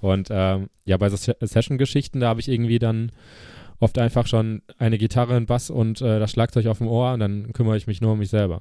Und 0.00 0.28
ähm, 0.30 0.68
ja, 0.84 0.96
bei 0.96 1.08
so 1.08 1.16
Se- 1.16 1.36
Session-Geschichten, 1.40 2.20
da 2.20 2.28
habe 2.28 2.40
ich 2.40 2.48
irgendwie 2.48 2.80
dann 2.80 3.12
oft 3.82 3.98
einfach 3.98 4.26
schon 4.26 4.62
eine 4.78 4.96
Gitarre, 4.96 5.34
einen 5.34 5.46
Bass 5.46 5.68
und 5.70 6.00
äh, 6.00 6.18
das 6.20 6.30
Schlagzeug 6.30 6.66
auf 6.66 6.78
dem 6.78 6.86
Ohr 6.88 7.12
und 7.12 7.20
dann 7.20 7.52
kümmere 7.52 7.76
ich 7.76 7.86
mich 7.86 8.00
nur 8.00 8.12
um 8.12 8.18
mich 8.20 8.30
selber. 8.30 8.60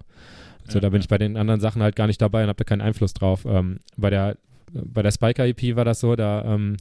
So, 0.68 0.76
Ja, 0.76 0.80
da 0.82 0.90
bin 0.90 1.00
ja. 1.00 1.04
ich 1.04 1.08
bei 1.10 1.18
den 1.18 1.38
anderen 1.38 1.60
Sachen 1.62 1.82
halt 1.82 1.96
gar 1.96 2.08
nicht 2.08 2.22
dabei 2.22 2.44
und 2.44 2.50
habe 2.50 2.58
da 2.58 2.64
keinen 2.64 2.82
Einfluss 2.82 3.14
drauf. 3.14 3.46
Ähm, 3.46 3.80
bei 3.98 4.10
der 4.10 4.36
bei 4.74 5.02
der 5.02 5.12
Spiker 5.12 5.46
EP 5.46 5.76
war 5.76 5.84
das 5.86 6.00
so, 6.00 6.16
da 6.16 6.46
ähm, 6.46 6.78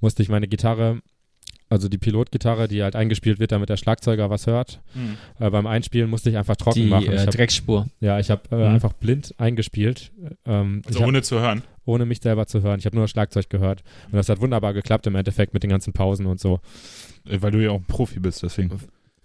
musste 0.00 0.22
ich 0.22 0.28
meine 0.28 0.46
Gitarre, 0.46 1.00
also 1.68 1.88
die 1.88 1.98
Pilotgitarre, 1.98 2.68
die 2.68 2.84
halt 2.84 2.94
eingespielt 2.94 3.40
wird, 3.40 3.50
damit 3.50 3.68
der 3.68 3.76
Schlagzeuger 3.76 4.30
was 4.30 4.46
hört. 4.46 4.80
Hm. 4.92 5.16
Äh, 5.40 5.50
beim 5.50 5.66
Einspielen 5.66 6.08
musste 6.08 6.30
ich 6.30 6.36
einfach 6.36 6.54
trocken 6.54 6.82
Die 6.82 6.86
machen. 6.86 7.12
Ich 7.12 7.20
äh, 7.22 7.26
Dreckspur. 7.26 7.88
ja, 8.00 8.20
ich 8.20 8.30
habe 8.30 8.42
äh, 8.52 8.54
Mhm. 8.68 8.74
einfach 8.76 8.92
blind 8.92 9.34
eingespielt. 9.38 10.12
Ähm, 10.46 10.82
Also 10.86 10.98
ich 10.98 11.02
hab, 11.02 11.08
ohne 11.08 11.22
zu 11.22 11.40
hören. 11.40 11.62
Ohne 11.86 12.04
mich 12.04 12.20
selber 12.20 12.46
zu 12.46 12.62
hören. 12.62 12.78
Ich 12.78 12.86
habe 12.86 12.96
nur 12.96 13.04
das 13.04 13.10
Schlagzeug 13.10 13.48
gehört. 13.48 13.82
Und 14.06 14.16
das 14.16 14.28
hat 14.28 14.40
wunderbar 14.40 14.74
geklappt 14.74 15.06
im 15.06 15.14
Endeffekt 15.14 15.54
mit 15.54 15.62
den 15.62 15.70
ganzen 15.70 15.92
Pausen 15.92 16.26
und 16.26 16.40
so. 16.40 16.60
Äh, 17.26 17.40
Weil 17.40 17.52
du 17.52 17.62
ja 17.62 17.70
auch 17.70 17.78
ein 17.78 17.86
Profi 17.86 18.20
bist, 18.20 18.42
deswegen. 18.42 18.70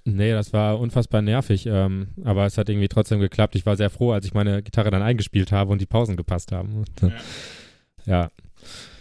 Nee, 0.03 0.31
das 0.31 0.51
war 0.53 0.79
unfassbar 0.79 1.21
nervig, 1.21 1.67
ähm, 1.67 2.07
aber 2.23 2.47
es 2.47 2.57
hat 2.57 2.69
irgendwie 2.69 2.87
trotzdem 2.87 3.19
geklappt. 3.19 3.55
Ich 3.55 3.67
war 3.67 3.77
sehr 3.77 3.91
froh, 3.91 4.13
als 4.13 4.25
ich 4.25 4.33
meine 4.33 4.63
Gitarre 4.63 4.89
dann 4.89 5.03
eingespielt 5.03 5.51
habe 5.51 5.71
und 5.71 5.79
die 5.79 5.85
Pausen 5.85 6.17
gepasst 6.17 6.51
haben. 6.51 6.85
Äh, 7.01 7.11
ja. 8.05 8.31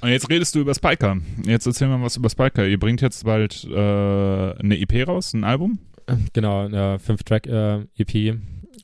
Und 0.02 0.10
jetzt 0.10 0.28
redest 0.28 0.54
du 0.54 0.60
über 0.60 0.74
Spiker. 0.74 1.16
Jetzt 1.46 1.66
erzähl 1.66 1.88
mal 1.88 2.02
was 2.02 2.16
über 2.16 2.28
Spiker. 2.28 2.66
Ihr 2.66 2.78
bringt 2.78 3.00
jetzt 3.00 3.24
bald 3.24 3.64
äh, 3.64 3.74
eine 3.74 4.78
EP 4.78 5.06
raus, 5.06 5.32
ein 5.32 5.44
Album 5.44 5.78
Genau, 6.32 6.64
eine 6.64 6.98
Fünf-Track-EP 6.98 8.36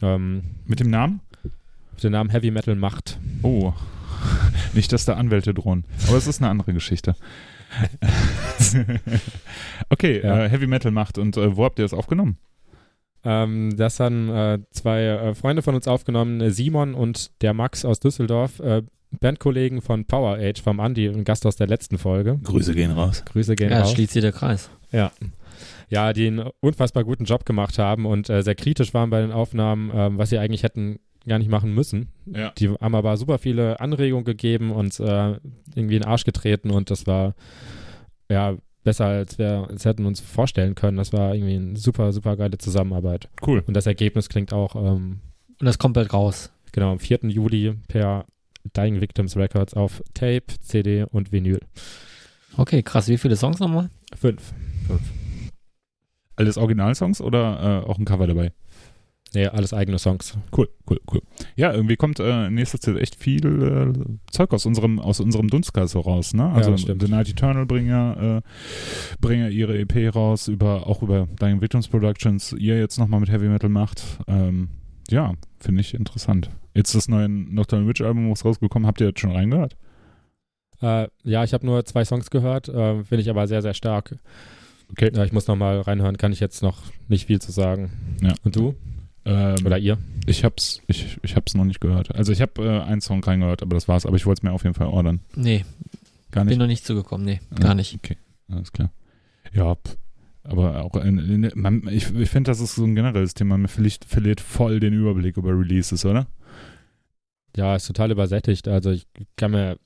ähm, 0.02 0.42
mit 0.64 0.80
dem 0.80 0.90
Namen? 0.90 1.20
mit 1.92 2.04
dem 2.04 2.12
Namen 2.12 2.30
Heavy 2.30 2.50
Metal 2.50 2.74
Macht. 2.76 3.18
Oh, 3.42 3.72
nicht, 4.74 4.92
dass 4.92 5.04
da 5.04 5.14
Anwälte 5.14 5.54
drohen. 5.54 5.84
Aber 6.08 6.16
es 6.16 6.26
ist 6.26 6.40
eine 6.42 6.50
andere 6.50 6.72
Geschichte. 6.72 7.14
okay, 9.90 10.20
Ja. 10.22 10.44
äh, 10.44 10.48
Heavy 10.48 10.66
Metal 10.66 10.90
macht. 10.92 11.18
Und 11.18 11.36
äh, 11.36 11.56
wo 11.56 11.64
habt 11.64 11.78
ihr 11.78 11.84
das 11.84 11.94
aufgenommen? 11.94 12.38
Ähm, 13.24 13.76
das 13.76 13.98
haben 14.00 14.28
äh, 14.30 14.58
zwei 14.70 15.02
äh, 15.04 15.34
Freunde 15.34 15.62
von 15.62 15.74
uns 15.74 15.88
aufgenommen, 15.88 16.40
äh, 16.40 16.50
Simon 16.50 16.94
und 16.94 17.30
der 17.42 17.54
Max 17.54 17.84
aus 17.84 17.98
Düsseldorf, 18.00 18.60
äh, 18.60 18.82
Bandkollegen 19.20 19.80
von 19.82 20.04
Power 20.04 20.36
Age 20.38 20.60
vom 20.62 20.78
Andy, 20.78 21.08
ein 21.08 21.24
Gast 21.24 21.46
aus 21.46 21.56
der 21.56 21.66
letzten 21.66 21.98
Folge. 21.98 22.38
Grüße 22.42 22.74
gehen 22.74 22.90
raus. 22.92 23.24
Grüße 23.24 23.56
gehen 23.56 23.70
Ja, 23.70 23.80
raus. 23.80 23.92
schließt 23.92 24.12
sich 24.12 24.22
der 24.22 24.32
Kreis. 24.32 24.70
Ja, 25.88 26.12
die 26.12 26.26
einen 26.26 26.50
unfassbar 26.60 27.04
guten 27.04 27.24
Job 27.24 27.44
gemacht 27.46 27.78
haben 27.78 28.06
und 28.06 28.28
äh, 28.28 28.42
sehr 28.42 28.54
kritisch 28.54 28.92
waren 28.94 29.10
bei 29.10 29.20
den 29.20 29.32
Aufnahmen, 29.32 29.90
ähm, 29.94 30.18
was 30.18 30.30
sie 30.30 30.38
eigentlich 30.38 30.62
hätten 30.64 30.98
gar 31.26 31.38
nicht 31.38 31.50
machen 31.50 31.74
müssen. 31.74 32.08
Ja. 32.26 32.50
Die 32.58 32.68
haben 32.68 32.94
aber 32.94 33.16
super 33.16 33.38
viele 33.38 33.80
Anregungen 33.80 34.24
gegeben 34.24 34.70
und 34.70 34.98
äh, 35.00 35.32
irgendwie 35.74 35.96
in 35.96 36.02
den 36.02 36.04
Arsch 36.04 36.24
getreten 36.24 36.70
und 36.70 36.90
das 36.90 37.06
war 37.06 37.34
ja 38.30 38.56
besser, 38.84 39.06
als 39.06 39.38
wir 39.38 39.68
es 39.74 39.84
hätten 39.84 40.06
uns 40.06 40.20
vorstellen 40.20 40.74
können. 40.76 40.96
Das 40.96 41.12
war 41.12 41.34
irgendwie 41.34 41.56
eine 41.56 41.76
super, 41.76 42.12
super 42.12 42.36
geile 42.36 42.58
Zusammenarbeit. 42.58 43.28
Cool. 43.44 43.62
Und 43.66 43.74
das 43.74 43.86
Ergebnis 43.86 44.28
klingt 44.28 44.52
auch 44.52 44.76
ähm, 44.76 45.20
Und 45.60 45.66
das 45.66 45.78
kommt 45.78 45.94
bald 45.94 46.12
raus. 46.12 46.52
genau 46.72 46.92
am 46.92 47.00
4. 47.00 47.20
Juli 47.24 47.74
per 47.88 48.26
Dying 48.76 49.00
Victims 49.00 49.36
Records 49.36 49.74
auf 49.74 50.02
Tape, 50.14 50.44
CD 50.60 51.04
und 51.04 51.32
Vinyl. 51.32 51.60
Okay, 52.56 52.82
krass. 52.82 53.08
Wie 53.08 53.18
viele 53.18 53.36
Songs 53.36 53.58
nochmal? 53.58 53.90
Fünf. 54.16 54.52
Alles 56.36 56.58
Originalsongs 56.58 57.20
oder 57.20 57.82
äh, 57.84 57.88
auch 57.88 57.98
ein 57.98 58.04
Cover 58.04 58.26
dabei? 58.26 58.52
Nee, 59.36 59.48
alles 59.48 59.74
eigene 59.74 59.98
Songs. 59.98 60.38
Cool, 60.56 60.66
cool, 60.88 60.98
cool. 61.12 61.20
Ja, 61.56 61.70
irgendwie 61.70 61.96
kommt 61.96 62.20
äh, 62.20 62.46
in 62.46 62.54
nächster 62.54 62.80
Zeit 62.80 62.96
echt 62.96 63.16
viel 63.16 63.44
äh, 63.44 64.32
Zeug 64.32 64.50
aus 64.54 64.64
unserem, 64.64 64.98
aus 64.98 65.20
unserem 65.20 65.48
Dunstkreis 65.48 65.90
so 65.90 66.00
raus, 66.00 66.32
ne? 66.32 66.50
Also 66.52 66.74
stimmt. 66.78 67.02
The 67.02 67.10
Night 67.10 67.28
Eternal 67.28 67.66
bringen 67.66 67.90
ja, 67.90 68.38
äh, 68.38 68.40
bringen 69.20 69.42
ja 69.42 69.48
ihre 69.50 69.78
EP 69.78 70.14
raus, 70.14 70.48
über, 70.48 70.86
auch 70.86 71.02
über 71.02 71.28
Dying 71.38 71.60
Victims 71.60 71.86
Productions, 71.86 72.54
ihr 72.54 72.78
jetzt 72.78 72.98
nochmal 72.98 73.20
mit 73.20 73.30
Heavy 73.30 73.46
Metal 73.48 73.68
macht. 73.68 74.02
Ähm, 74.26 74.68
ja, 75.10 75.34
finde 75.60 75.82
ich 75.82 75.92
interessant. 75.92 76.48
Jetzt 76.72 76.94
das 76.94 77.06
neue 77.06 77.28
Nocturnal 77.28 77.86
Witch 77.86 78.00
Album 78.00 78.30
was 78.30 78.42
rausgekommen, 78.42 78.86
habt 78.86 79.02
ihr 79.02 79.08
jetzt 79.08 79.20
schon 79.20 79.32
reingehört? 79.32 79.76
Äh, 80.80 81.08
ja, 81.24 81.44
ich 81.44 81.52
habe 81.52 81.66
nur 81.66 81.84
zwei 81.84 82.06
Songs 82.06 82.30
gehört, 82.30 82.70
äh, 82.70 83.04
finde 83.04 83.20
ich 83.20 83.28
aber 83.28 83.46
sehr, 83.48 83.60
sehr 83.60 83.74
stark. 83.74 84.16
Okay. 84.92 85.10
Ja, 85.14 85.24
ich 85.24 85.32
muss 85.32 85.46
noch 85.46 85.56
mal 85.56 85.78
reinhören, 85.78 86.16
kann 86.16 86.32
ich 86.32 86.40
jetzt 86.40 86.62
noch 86.62 86.84
nicht 87.08 87.26
viel 87.26 87.42
zu 87.42 87.52
sagen. 87.52 87.90
Ja. 88.22 88.32
Und 88.42 88.56
du? 88.56 88.74
Ähm, 89.26 89.66
Oder 89.66 89.78
ihr? 89.78 89.98
ich 90.26 90.44
hab's, 90.44 90.80
ich, 90.86 91.18
ich 91.22 91.34
hab's 91.34 91.54
noch 91.54 91.64
nicht 91.64 91.80
gehört. 91.80 92.14
Also 92.14 92.32
ich 92.32 92.40
habe 92.40 92.64
äh, 92.64 92.80
einen 92.82 93.00
Song 93.00 93.22
reingehört, 93.24 93.60
aber 93.62 93.74
das 93.74 93.88
war's. 93.88 94.06
Aber 94.06 94.16
ich 94.16 94.24
wollte 94.24 94.38
es 94.38 94.42
mir 94.44 94.52
auf 94.52 94.62
jeden 94.62 94.74
Fall 94.74 94.86
ordern. 94.86 95.20
Nee, 95.34 95.64
Gar 96.30 96.44
bin 96.44 96.50
nicht. 96.50 96.58
noch 96.58 96.66
nicht 96.68 96.86
zugekommen. 96.86 97.26
Nee, 97.26 97.40
gar 97.60 97.74
nicht. 97.74 97.94
Okay, 97.96 98.16
alles 98.48 98.72
klar. 98.72 98.92
Ja, 99.52 99.74
pff. 99.74 99.96
aber 100.44 100.84
auch 100.84 100.94
in, 100.96 101.18
in, 101.18 101.50
man, 101.56 101.88
ich, 101.88 102.14
ich 102.14 102.30
finde, 102.30 102.50
das 102.50 102.60
ist 102.60 102.76
so 102.76 102.84
ein 102.84 102.94
generelles 102.94 103.34
Thema. 103.34 103.58
Man 103.58 103.68
verliert, 103.68 104.04
verliert 104.04 104.40
voll 104.40 104.78
den 104.78 104.94
Überblick 104.94 105.36
über 105.36 105.50
Releases, 105.50 106.04
oder? 106.04 106.28
Ja, 107.56 107.74
ist 107.74 107.86
total 107.86 108.12
übersättigt. 108.12 108.68
Also 108.68 108.90
ich 108.90 109.06
kann 109.36 109.50
mir, 109.50 109.78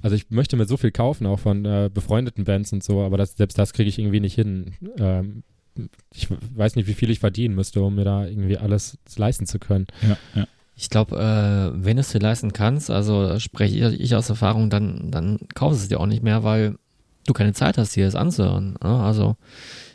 also 0.00 0.16
ich 0.16 0.30
möchte 0.30 0.56
mir 0.56 0.64
so 0.64 0.76
viel 0.76 0.90
kaufen, 0.90 1.26
auch 1.26 1.38
von 1.38 1.64
äh, 1.64 1.90
befreundeten 1.92 2.44
Bands 2.44 2.72
und 2.72 2.82
so, 2.82 3.02
aber 3.02 3.18
das, 3.18 3.36
selbst 3.36 3.58
das 3.58 3.72
kriege 3.72 3.88
ich 3.88 3.98
irgendwie 3.98 4.20
nicht 4.20 4.34
hin. 4.34 4.72
Ähm, 4.98 5.42
ich 6.14 6.28
weiß 6.54 6.76
nicht, 6.76 6.86
wie 6.86 6.94
viel 6.94 7.10
ich 7.10 7.20
verdienen 7.20 7.54
müsste, 7.54 7.82
um 7.82 7.94
mir 7.94 8.04
da 8.04 8.26
irgendwie 8.26 8.58
alles 8.58 8.98
leisten 9.16 9.46
zu 9.46 9.58
können. 9.58 9.86
Ja, 10.02 10.16
ja. 10.34 10.46
Ich 10.74 10.90
glaube, 10.90 11.16
äh, 11.16 11.84
wenn 11.84 11.96
du 11.96 12.00
es 12.00 12.10
dir 12.10 12.18
leisten 12.18 12.52
kannst, 12.52 12.90
also 12.90 13.38
spreche 13.38 13.76
ich, 13.90 14.00
ich 14.00 14.14
aus 14.14 14.30
Erfahrung, 14.30 14.70
dann, 14.70 15.10
dann 15.10 15.38
kaufst 15.54 15.80
du 15.80 15.82
es 15.82 15.88
dir 15.88 16.00
auch 16.00 16.06
nicht 16.06 16.22
mehr, 16.22 16.44
weil 16.44 16.76
du 17.26 17.32
keine 17.32 17.52
Zeit 17.52 17.78
hast, 17.78 17.94
dir 17.94 18.04
das 18.06 18.14
anzuhören. 18.14 18.76
Ne? 18.82 18.88
Also, 18.88 19.36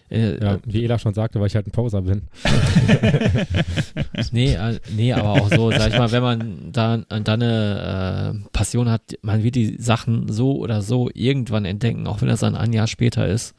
äh, 0.10 0.42
Ja, 0.42 0.60
wie 0.66 0.84
Ela 0.84 1.00
schon 1.00 1.14
sagte, 1.14 1.40
weil 1.40 1.48
ich 1.48 1.56
halt 1.56 1.68
ein 1.68 1.72
Poser 1.72 2.04
bin. 2.04 2.24
nee, 4.32 4.54
äh, 4.54 4.80
nee, 4.96 5.14
aber 5.14 5.34
auch 5.34 5.50
so, 5.52 5.72
sag 5.72 5.92
ich 5.92 5.98
mal, 5.98 6.12
wenn 6.12 6.24
man 6.24 6.72
da, 6.72 6.98
da 6.98 7.34
eine 7.34 8.34
äh, 8.46 8.50
Passion 8.54 8.90
hat, 8.90 9.02
man 9.22 9.44
wird 9.44 9.56
die 9.56 9.76
Sachen 9.82 10.32
so 10.32 10.58
oder 10.58 10.82
so 10.82 11.10
irgendwann 11.14 11.66
entdecken, 11.66 12.08
auch 12.08 12.22
wenn 12.22 12.30
das 12.30 12.40
dann 12.42 12.56
ein 12.56 12.74
Jahr 12.74 12.88
später 12.88 13.28
ist, 13.28 13.56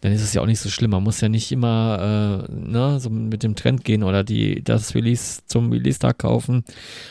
dann 0.00 0.12
ist 0.12 0.22
es 0.22 0.32
ja 0.32 0.42
auch 0.42 0.46
nicht 0.46 0.60
so 0.60 0.68
schlimm. 0.68 0.92
Man 0.92 1.02
muss 1.02 1.20
ja 1.20 1.28
nicht 1.28 1.50
immer 1.50 2.46
äh, 2.48 2.52
ne, 2.52 3.00
so 3.00 3.10
mit 3.10 3.42
dem 3.42 3.54
Trend 3.56 3.84
gehen 3.84 4.02
oder 4.02 4.22
die 4.24 4.62
das 4.62 4.94
Release 4.94 5.40
zum 5.46 5.72
Release-Tag 5.72 6.18
kaufen, 6.18 6.64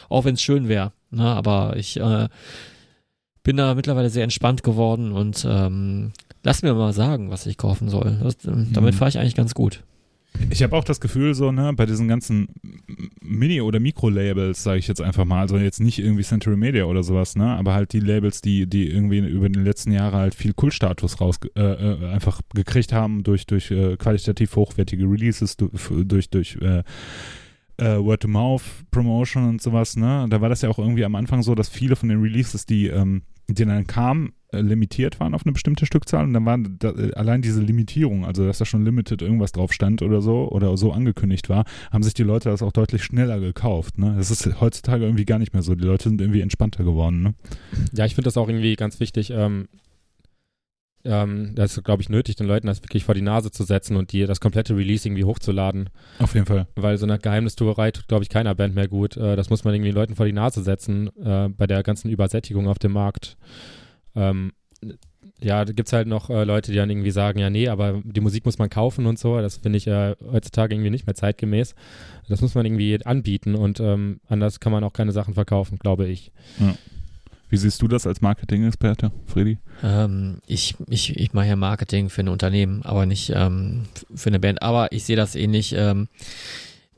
auch 0.09 0.25
wenn 0.25 0.35
es 0.35 0.41
schön 0.41 0.67
wäre. 0.67 0.91
Ne? 1.11 1.23
Aber 1.23 1.75
ich 1.75 1.99
äh, 1.99 2.27
bin 3.43 3.57
da 3.57 3.75
mittlerweile 3.75 4.09
sehr 4.09 4.23
entspannt 4.23 4.63
geworden 4.63 5.11
und 5.11 5.45
ähm, 5.49 6.11
lass 6.43 6.61
mir 6.63 6.73
mal 6.73 6.93
sagen, 6.93 7.29
was 7.29 7.45
ich 7.45 7.57
kaufen 7.57 7.89
soll. 7.89 8.19
Das, 8.23 8.35
ähm, 8.45 8.69
damit 8.73 8.93
Mhm. 8.93 8.97
fahre 8.97 9.09
ich 9.09 9.19
eigentlich 9.19 9.35
ganz 9.35 9.53
gut. 9.53 9.83
Ich 10.49 10.63
habe 10.63 10.75
auch 10.75 10.83
das 10.83 10.99
Gefühl, 10.99 11.33
so, 11.33 11.51
ne, 11.51 11.73
bei 11.73 11.85
diesen 11.85 12.07
ganzen 12.07 12.47
Mini- 13.21 13.61
oder 13.61 13.79
Mikro-Labels, 13.79 14.63
sage 14.63 14.79
ich 14.79 14.87
jetzt 14.87 15.01
einfach 15.01 15.25
mal, 15.25 15.41
also 15.41 15.57
jetzt 15.57 15.79
nicht 15.79 15.99
irgendwie 15.99 16.23
Century 16.23 16.57
Media 16.57 16.85
oder 16.85 17.03
sowas, 17.03 17.35
ne, 17.35 17.45
aber 17.55 17.73
halt 17.73 17.93
die 17.93 17.99
Labels, 17.99 18.41
die, 18.41 18.67
die 18.67 18.89
irgendwie 18.89 19.19
über 19.19 19.49
die 19.49 19.59
letzten 19.59 19.91
Jahre 19.91 20.17
halt 20.17 20.35
viel 20.35 20.53
Kultstatus 20.53 21.19
raus 21.21 21.39
äh, 21.55 21.61
äh, 21.61 22.09
einfach 22.11 22.41
gekriegt 22.53 22.93
haben 22.93 23.23
durch, 23.23 23.45
durch 23.45 23.71
äh, 23.71 23.97
qualitativ 23.97 24.55
hochwertige 24.55 25.05
Releases, 25.05 25.57
durch, 25.57 26.29
durch 26.29 26.57
äh, 26.61 26.83
äh, 27.77 27.97
Word-to-Mouth-Promotion 28.03 29.47
und 29.47 29.61
sowas, 29.61 29.95
ne, 29.95 30.27
da 30.29 30.41
war 30.41 30.49
das 30.49 30.61
ja 30.61 30.69
auch 30.69 30.79
irgendwie 30.79 31.05
am 31.05 31.15
Anfang 31.15 31.43
so, 31.43 31.55
dass 31.55 31.69
viele 31.69 31.95
von 31.95 32.09
den 32.09 32.21
Releases, 32.21 32.65
die, 32.65 32.87
ähm, 32.87 33.23
die 33.47 33.65
dann 33.65 33.87
kamen, 33.87 34.33
limitiert 34.51 35.19
waren 35.19 35.33
auf 35.33 35.45
eine 35.45 35.51
bestimmte 35.51 35.85
Stückzahl 35.85 36.23
und 36.23 36.33
dann 36.33 36.45
war 36.45 36.57
da, 36.57 36.91
äh, 36.91 37.13
allein 37.13 37.41
diese 37.41 37.61
Limitierung, 37.61 38.25
also 38.25 38.45
dass 38.45 38.57
da 38.57 38.65
schon 38.65 38.85
Limited 38.85 39.21
irgendwas 39.21 39.51
drauf 39.51 39.73
stand 39.73 40.01
oder 40.01 40.21
so 40.21 40.49
oder 40.49 40.77
so 40.77 40.91
angekündigt 40.93 41.49
war, 41.49 41.65
haben 41.91 42.03
sich 42.03 42.13
die 42.13 42.23
Leute 42.23 42.49
das 42.49 42.61
auch 42.61 42.71
deutlich 42.71 43.03
schneller 43.03 43.39
gekauft. 43.39 43.97
Ne? 43.97 44.15
Das 44.17 44.31
ist 44.31 44.61
heutzutage 44.61 45.03
irgendwie 45.03 45.25
gar 45.25 45.39
nicht 45.39 45.53
mehr 45.53 45.63
so. 45.63 45.75
Die 45.75 45.83
Leute 45.83 46.09
sind 46.09 46.21
irgendwie 46.21 46.41
entspannter 46.41 46.83
geworden. 46.83 47.21
Ne? 47.21 47.33
Ja, 47.93 48.05
ich 48.05 48.15
finde 48.15 48.27
das 48.27 48.37
auch 48.37 48.47
irgendwie 48.47 48.75
ganz 48.75 48.99
wichtig. 48.99 49.31
Ähm, 49.31 49.67
ähm, 51.07 51.53
das 51.55 51.77
ist, 51.77 51.83
glaube 51.83 52.01
ich, 52.01 52.09
nötig, 52.09 52.35
den 52.35 52.47
Leuten 52.47 52.67
das 52.67 52.83
wirklich 52.83 53.05
vor 53.05 53.15
die 53.15 53.21
Nase 53.21 53.51
zu 53.51 53.63
setzen 53.63 53.95
und 53.95 54.11
die, 54.11 54.25
das 54.25 54.39
komplette 54.39 54.75
Release 54.75 55.07
irgendwie 55.07 55.23
hochzuladen. 55.23 55.89
Auf 56.19 56.33
jeden 56.33 56.45
Fall. 56.45 56.67
Weil 56.75 56.97
so 56.97 57.05
eine 57.05 57.17
Geheimnistuerei 57.17 57.91
tut, 57.91 58.07
glaube 58.07 58.23
ich, 58.23 58.29
keiner 58.29 58.55
Band 58.55 58.75
mehr 58.75 58.87
gut. 58.87 59.15
Äh, 59.17 59.35
das 59.35 59.49
muss 59.49 59.63
man 59.63 59.73
irgendwie 59.73 59.91
Leuten 59.91 60.15
vor 60.15 60.25
die 60.25 60.33
Nase 60.33 60.61
setzen, 60.63 61.09
äh, 61.17 61.49
bei 61.49 61.67
der 61.67 61.83
ganzen 61.83 62.09
Übersättigung 62.09 62.67
auf 62.67 62.79
dem 62.79 62.93
Markt. 62.93 63.37
Ähm, 64.17 64.51
ja, 65.39 65.63
da 65.63 65.71
gibt 65.71 65.87
es 65.87 65.93
halt 65.93 66.07
noch 66.07 66.29
äh, 66.29 66.43
Leute, 66.43 66.71
die 66.71 66.77
dann 66.77 66.89
irgendwie 66.89 67.11
sagen, 67.11 67.39
ja, 67.39 67.49
nee, 67.49 67.67
aber 67.67 68.01
die 68.03 68.21
Musik 68.21 68.45
muss 68.45 68.57
man 68.57 68.69
kaufen 68.69 69.05
und 69.05 69.19
so. 69.19 69.39
Das 69.39 69.57
finde 69.57 69.77
ich 69.77 69.87
äh, 69.87 70.15
heutzutage 70.31 70.73
irgendwie 70.73 70.89
nicht 70.89 71.05
mehr 71.05 71.15
zeitgemäß. 71.15 71.75
Das 72.27 72.41
muss 72.41 72.55
man 72.55 72.65
irgendwie 72.65 73.05
anbieten 73.05 73.55
und 73.55 73.79
ähm, 73.79 74.19
anders 74.27 74.59
kann 74.59 74.71
man 74.71 74.83
auch 74.83 74.93
keine 74.93 75.11
Sachen 75.11 75.35
verkaufen, 75.35 75.77
glaube 75.77 76.07
ich. 76.07 76.31
Wie 77.49 77.57
siehst 77.57 77.81
du 77.81 77.87
das 77.87 78.05
als 78.05 78.19
Marketing-Experte, 78.21 79.11
Freddy? 79.25 79.59
Ähm, 79.83 80.39
ich, 80.47 80.75
ich, 80.89 81.15
ich 81.15 81.33
mache 81.33 81.47
ja 81.47 81.55
Marketing 81.55 82.09
für 82.09 82.21
ein 82.21 82.29
Unternehmen, 82.29 82.81
aber 82.83 83.05
nicht 83.05 83.31
ähm, 83.33 83.83
für 84.13 84.29
eine 84.29 84.39
Band. 84.39 84.61
Aber 84.61 84.91
ich 84.91 85.05
sehe 85.05 85.15
das 85.15 85.35
ähnlich. 85.35 85.73
Ähm, 85.73 86.07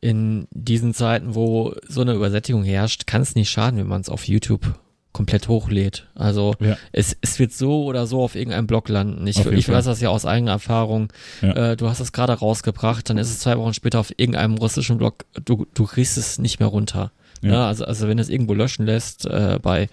in 0.01 0.47
diesen 0.51 0.93
Zeiten, 0.93 1.36
wo 1.36 1.76
so 1.88 2.01
eine 2.01 2.13
Übersättigung 2.13 2.63
herrscht, 2.63 3.05
kann 3.05 3.22
es 3.22 3.36
nicht 3.36 3.49
schaden, 3.49 3.78
wenn 3.78 3.88
man 3.88 3.99
es 3.99 4.09
auf 4.09 4.28
YouTube 4.30 4.80
komplett 5.12 5.47
hochlädt. 5.47 6.07
Also 6.16 6.55
Ja. 6.60 6.78
es, 6.91 7.18
es 7.22 7.39
wird 7.39 7.51
so 7.51 7.86
oder 7.86 8.05
so 8.07 8.22
auf 8.22 8.36
irgendeinem 8.36 8.68
Blog 8.68 8.89
landen. 8.89 9.26
Ich, 9.28 9.43
ich 9.45 9.68
weiß 9.70 9.86
das 9.86 10.01
ja 10.01 10.10
aus 10.10 10.26
eigener 10.26 10.51
Erfahrung. 10.51 11.12
Ja. 11.41 11.72
Äh, 11.72 11.78
du 11.78 11.89
hast 11.89 11.99
es 11.99 12.12
gerade 12.12 12.34
rausgebracht, 12.34 13.10
dann 13.10 13.18
ist 13.18 13.30
es 13.30 13.39
zwei 13.39 13.57
Wochen 13.57 13.74
später 13.74 13.99
auf 13.99 14.12
irgendeinem 14.18 14.55
russischen 14.55 14.97
Blog. 14.97 15.26
Du, 15.45 15.66
du 15.74 15.86
kriegst 15.86 16.18
es 16.18 16.38
nicht 16.39 16.60
mehr 16.60 16.70
runter. 16.70 17.12
Ja. 17.41 17.51
Ja. 17.51 17.68
also, 17.68 17.86
also 17.86 18.07
wenn 18.07 18.18
du 18.18 18.22
es 18.24 18.30
irgendwo 18.30 18.53
löschen 18.53 18.86
lässt, 18.86 19.26
äh, 19.26 19.60
bei 19.62 19.89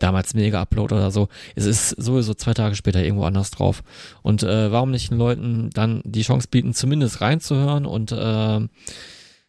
damals 0.00 0.34
Mega 0.34 0.60
Upload 0.60 0.94
oder 0.94 1.10
so, 1.10 1.28
es 1.56 1.64
ist 1.64 1.90
sowieso 1.90 2.34
zwei 2.34 2.54
Tage 2.54 2.74
später 2.74 3.02
irgendwo 3.02 3.24
anders 3.24 3.50
drauf. 3.50 3.82
Und 4.22 4.42
äh, 4.42 4.70
warum 4.70 4.90
nicht 4.90 5.10
den 5.10 5.18
Leuten 5.18 5.70
dann 5.74 6.02
die 6.04 6.22
Chance 6.22 6.48
bieten, 6.50 6.74
zumindest 6.74 7.20
reinzuhören 7.20 7.86
und 7.86 8.12
äh, 8.12 8.16
dann 8.16 8.68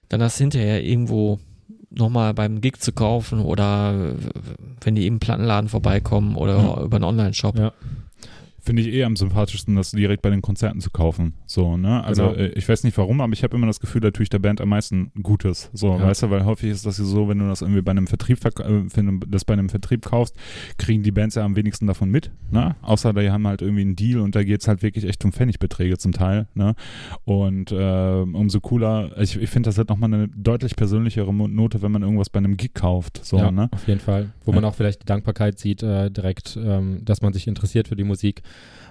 das 0.10 0.38
hinterher 0.38 0.84
irgendwo 0.84 1.40
nochmal 1.92 2.34
beim 2.34 2.62
Gig 2.62 2.78
zu 2.80 2.92
kaufen 2.92 3.40
oder 3.40 4.14
wenn 4.82 4.96
die 4.96 5.08
im 5.08 5.20
Plattenladen 5.20 5.70
vorbeikommen 5.70 6.36
oder 6.36 6.58
Ja. 6.58 6.84
über 6.84 6.98
einen 6.98 7.06
Online-Shop. 7.06 7.58
Ja. 7.58 7.74
finde 8.62 8.84
ich 8.84 8.90
eh 8.90 9.04
am 9.04 9.16
sympathischsten, 9.16 9.76
das 9.76 9.92
direkt 9.92 10.22
bei 10.22 10.30
den 10.30 10.42
Konzerten 10.44 10.80
zu 10.82 10.92
kaufen. 10.92 11.34
So, 11.52 11.78
ne? 11.78 12.04
Also 12.04 12.28
Genau. 12.30 12.36
äh, 12.36 12.50
ich 12.50 12.70
weiß 12.70 12.84
nicht 12.84 12.96
warum, 13.00 13.22
aber 13.22 13.34
ich 13.34 13.42
habe 13.44 13.58
immer 13.58 13.66
das 13.66 13.80
Gefühl, 13.80 14.02
da 14.02 14.12
tue 14.12 14.22
ich 14.22 14.30
der 14.30 14.38
Band 14.38 14.62
am 14.62 14.70
meisten 14.70 15.12
Gutes. 15.24 15.72
So, 15.74 15.88
Ja. 15.94 16.04
weißt 16.04 16.22
du, 16.22 16.30
weil 16.30 16.46
häufig 16.46 16.70
ist 16.70 16.86
das 16.86 17.00
ja 17.00 17.06
so, 17.06 17.28
wenn 17.28 17.40
du 17.40 17.48
das 17.48 17.64
irgendwie 17.64 17.82
bei 17.82 17.90
einem 17.90 18.06
Vertrieb 18.06 18.38
äh, 18.46 18.52
wenn 18.96 19.20
du 19.20 19.26
das 19.28 19.46
bei 19.46 19.54
einem 19.54 19.68
Vertrieb 19.68 20.06
kaufst, 20.06 20.36
kriegen 20.78 21.02
die 21.02 21.12
Bands 21.12 21.34
ja 21.34 21.44
am 21.44 21.56
wenigsten 21.56 21.88
davon 21.88 22.12
mit, 22.12 22.30
ne? 22.52 22.76
Außer 22.84 23.14
die 23.14 23.32
haben 23.32 23.48
halt 23.48 23.64
irgendwie 23.64 23.82
einen 23.82 23.96
Deal 23.96 24.20
und 24.20 24.36
da 24.36 24.44
geht's 24.44 24.68
halt 24.68 24.84
wirklich 24.84 25.06
echt 25.06 25.26
um 25.26 25.32
Pfennigbeträge 25.34 25.98
zum 25.98 26.12
Teil, 26.12 26.48
ne? 26.54 26.76
Und 27.26 27.72
äh, 27.72 28.22
umso 28.22 28.60
cooler, 28.62 29.18
ich, 29.20 29.36
ich 29.42 29.50
finde 29.50 29.70
das 29.70 29.78
halt 29.80 29.90
nochmal 29.90 30.14
eine 30.14 30.28
deutlich 30.28 30.76
persönlichere 30.76 31.34
Note, 31.34 31.82
wenn 31.82 31.92
man 31.92 32.04
irgendwas 32.04 32.30
bei 32.30 32.38
einem 32.38 32.58
Gig 32.58 32.76
kauft. 32.76 33.22
So, 33.26 33.38
ja, 33.38 33.50
ne? 33.52 33.70
auf 33.72 33.88
jeden 33.88 34.02
Fall. 34.02 34.30
Wo 34.46 34.52
Ja. 34.52 34.56
man 34.56 34.66
auch 34.66 34.76
vielleicht 34.76 35.02
die 35.02 35.06
Dankbarkeit 35.08 35.58
sieht, 35.58 35.82
äh, 35.82 36.12
direkt, 36.12 36.60
ähm, 36.62 37.04
dass 37.06 37.24
man 37.24 37.34
sich 37.34 37.48
interessiert 37.48 37.88
für 37.88 37.96
die 37.96 38.04
Musik. 38.04 38.44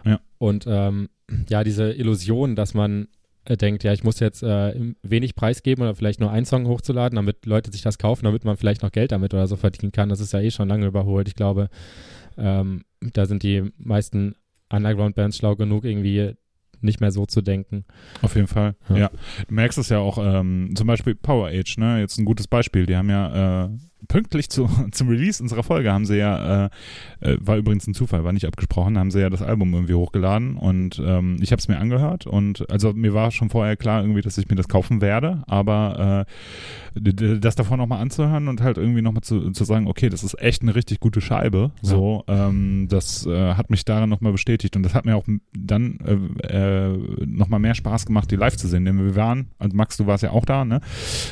Ja. 0.04 0.20
Und 0.38 0.66
ähm, 0.68 1.08
ja, 1.48 1.64
diese 1.64 1.92
Illusion, 1.92 2.56
dass 2.56 2.74
man 2.74 3.08
äh, 3.44 3.56
denkt, 3.56 3.84
ja, 3.84 3.92
ich 3.92 4.04
muss 4.04 4.20
jetzt 4.20 4.42
äh, 4.42 4.94
wenig 5.02 5.34
Preis 5.34 5.62
geben 5.62 5.82
oder 5.82 5.94
vielleicht 5.94 6.20
nur 6.20 6.30
einen 6.30 6.46
Song 6.46 6.66
hochzuladen, 6.66 7.16
damit 7.16 7.46
Leute 7.46 7.72
sich 7.72 7.82
das 7.82 7.98
kaufen, 7.98 8.24
damit 8.24 8.44
man 8.44 8.56
vielleicht 8.56 8.82
noch 8.82 8.92
Geld 8.92 9.12
damit 9.12 9.34
oder 9.34 9.46
so 9.46 9.56
verdienen 9.56 9.92
kann. 9.92 10.08
Das 10.08 10.20
ist 10.20 10.32
ja 10.32 10.40
eh 10.40 10.50
schon 10.50 10.68
lange 10.68 10.86
überholt. 10.86 11.28
Ich 11.28 11.34
glaube, 11.34 11.68
ähm, 12.36 12.84
da 13.00 13.26
sind 13.26 13.42
die 13.42 13.70
meisten 13.78 14.34
Underground-Bands 14.70 15.36
schlau 15.38 15.56
genug, 15.56 15.84
irgendwie 15.84 16.34
nicht 16.80 17.00
mehr 17.00 17.10
so 17.10 17.26
zu 17.26 17.40
denken. 17.40 17.84
Auf 18.22 18.36
jeden 18.36 18.46
Fall. 18.46 18.76
Ja. 18.88 18.96
Ja. 18.96 19.10
Du 19.48 19.54
merkst 19.54 19.78
es 19.78 19.88
ja 19.88 19.98
auch, 19.98 20.18
ähm, 20.20 20.72
zum 20.76 20.86
Beispiel 20.86 21.14
Power 21.14 21.48
Age, 21.48 21.78
ne? 21.78 22.00
Jetzt 22.00 22.18
ein 22.18 22.24
gutes 22.24 22.46
Beispiel. 22.46 22.86
Die 22.86 22.96
haben 22.96 23.10
ja 23.10 23.64
äh, 23.64 23.68
pünktlich 24.08 24.48
zu, 24.48 24.68
zum 24.92 25.08
Release 25.08 25.42
unserer 25.42 25.62
Folge 25.62 25.92
haben 25.92 26.06
sie 26.06 26.16
ja, 26.16 26.64
äh, 26.64 26.70
äh, 27.20 27.36
war 27.40 27.56
übrigens 27.56 27.86
ein 27.86 27.94
Zufall, 27.94 28.24
war 28.24 28.32
nicht 28.32 28.46
abgesprochen, 28.46 28.98
haben 28.98 29.10
sie 29.10 29.20
ja 29.20 29.30
das 29.30 29.42
Album 29.42 29.72
irgendwie 29.74 29.94
hochgeladen 29.94 30.56
und 30.56 31.00
ähm, 31.04 31.36
ich 31.40 31.52
habe 31.52 31.60
es 31.60 31.68
mir 31.68 31.78
angehört 31.78 32.26
und 32.26 32.68
also 32.70 32.92
mir 32.92 33.14
war 33.14 33.30
schon 33.30 33.50
vorher 33.50 33.76
klar 33.76 34.02
irgendwie, 34.02 34.22
dass 34.22 34.38
ich 34.38 34.48
mir 34.48 34.56
das 34.56 34.68
kaufen 34.68 35.00
werde, 35.00 35.42
aber 35.46 36.26
äh, 36.26 37.38
das 37.38 37.54
davor 37.54 37.76
nochmal 37.76 38.00
anzuhören 38.00 38.48
und 38.48 38.60
halt 38.60 38.78
irgendwie 38.78 39.02
nochmal 39.02 39.22
zu, 39.22 39.50
zu 39.52 39.64
sagen, 39.64 39.86
okay, 39.86 40.08
das 40.08 40.24
ist 40.24 40.40
echt 40.40 40.62
eine 40.62 40.74
richtig 40.74 41.00
gute 41.00 41.20
Scheibe, 41.20 41.70
so, 41.82 42.24
ähm, 42.26 42.86
das 42.88 43.26
äh, 43.26 43.54
hat 43.54 43.70
mich 43.70 43.84
daran 43.84 44.08
nochmal 44.08 44.32
bestätigt 44.32 44.74
und 44.76 44.82
das 44.82 44.94
hat 44.94 45.04
mir 45.04 45.16
auch 45.16 45.26
dann 45.56 45.98
äh, 46.42 46.88
äh, 46.88 47.26
nochmal 47.26 47.60
mehr 47.60 47.74
Spaß 47.74 48.06
gemacht, 48.06 48.30
die 48.30 48.36
live 48.36 48.56
zu 48.56 48.68
sehen, 48.68 48.84
denn 48.84 48.98
wir 48.98 49.16
waren, 49.16 49.48
also 49.58 49.76
Max, 49.76 49.96
du 49.96 50.06
warst 50.06 50.22
ja 50.22 50.30
auch 50.30 50.44
da, 50.44 50.64
ne, 50.64 50.80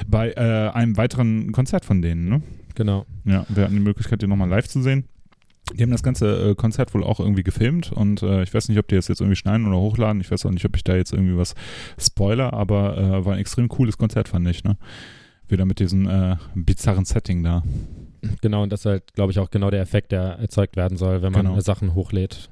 bei 0.07 0.33
äh, 0.33 0.71
einem 0.71 0.97
weiteren 0.97 1.53
Konzert 1.53 1.85
von 1.85 2.03
denen, 2.03 2.29
ne? 2.29 2.43
Genau. 2.77 3.05
Ja, 3.25 3.45
wir 3.49 3.65
hatten 3.65 3.75
die 3.75 3.81
Möglichkeit, 3.81 4.23
die 4.23 4.29
nochmal 4.29 4.49
live 4.49 4.69
zu 4.69 4.81
sehen. 4.83 5.09
Die 5.75 5.83
haben 5.83 5.91
das 5.91 6.05
ganze 6.05 6.51
äh, 6.51 6.55
Konzert 6.55 6.95
wohl 6.95 7.03
auch 7.03 7.19
irgendwie 7.19 7.43
gefilmt 7.43 7.91
und 7.91 8.23
äh, 8.23 8.45
ich 8.45 8.55
weiß 8.55 8.69
nicht, 8.69 8.79
ob 8.79 8.87
die 8.87 8.95
das 8.95 9.09
jetzt 9.09 9.21
irgendwie 9.21 9.35
schneiden 9.35 9.67
oder 9.67 9.79
hochladen. 9.79 10.21
Ich 10.21 10.31
weiß 10.31 10.47
auch 10.47 10.53
nicht, 10.53 10.65
ob 10.65 10.77
ich 10.77 10.85
da 10.85 10.95
jetzt 10.95 11.13
irgendwie 11.13 11.37
was 11.37 11.57
spoiler, 11.99 12.53
aber 12.53 12.97
äh, 12.97 13.25
war 13.25 13.33
ein 13.33 13.41
extrem 13.41 13.67
cooles 13.69 13.99
Konzert, 13.99 14.29
fand 14.29 14.47
ich, 14.47 14.63
ne? 14.63 14.77
Wieder 15.49 15.65
mit 15.65 15.81
diesem 15.81 16.09
äh, 16.09 16.37
bizarren 16.55 17.05
Setting 17.05 17.43
da. 17.43 17.65
Genau, 18.43 18.63
und 18.63 18.71
das 18.71 18.81
ist 18.81 18.87
halt, 18.87 19.13
glaube 19.15 19.33
ich, 19.33 19.41
auch 19.41 19.51
genau 19.51 19.71
der 19.71 19.81
Effekt, 19.81 20.13
der 20.13 20.39
erzeugt 20.39 20.77
werden 20.77 20.97
soll, 20.97 21.23
wenn 21.23 21.33
man 21.33 21.47
Genau. 21.47 21.57
äh, 21.59 21.63
Sachen 21.63 21.95
hochlädt. 21.95 22.49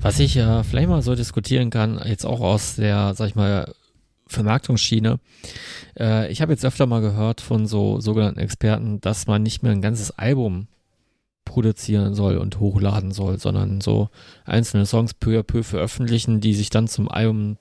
Was 0.00 0.18
ich 0.20 0.36
äh, 0.36 0.64
vielleicht 0.64 0.88
mal 0.88 1.02
so 1.02 1.14
diskutieren 1.14 1.70
kann, 1.70 2.00
jetzt 2.04 2.24
auch 2.24 2.40
aus 2.40 2.76
der, 2.76 3.14
sag 3.14 3.28
ich 3.28 3.34
mal, 3.34 3.72
Vermarktungsschiene. 4.32 5.20
Äh, 5.98 6.30
ich 6.30 6.42
habe 6.42 6.52
jetzt 6.52 6.64
öfter 6.64 6.86
mal 6.86 7.00
gehört 7.00 7.40
von 7.40 7.66
so 7.66 8.00
sogenannten 8.00 8.40
Experten, 8.40 9.00
dass 9.00 9.26
man 9.26 9.42
nicht 9.42 9.62
mehr 9.62 9.72
ein 9.72 9.82
ganzes 9.82 10.10
Album 10.10 10.66
produzieren 11.44 12.14
soll 12.14 12.36
und 12.38 12.60
hochladen 12.60 13.12
soll, 13.12 13.38
sondern 13.38 13.80
so 13.80 14.08
einzelne 14.44 14.86
Songs 14.86 15.14
peu 15.14 15.38
à 15.38 15.42
peu 15.42 15.62
veröffentlichen, 15.62 16.40
die 16.40 16.54
sich 16.54 16.70
dann 16.70 16.88
zum 16.88 17.08
Album 17.08 17.58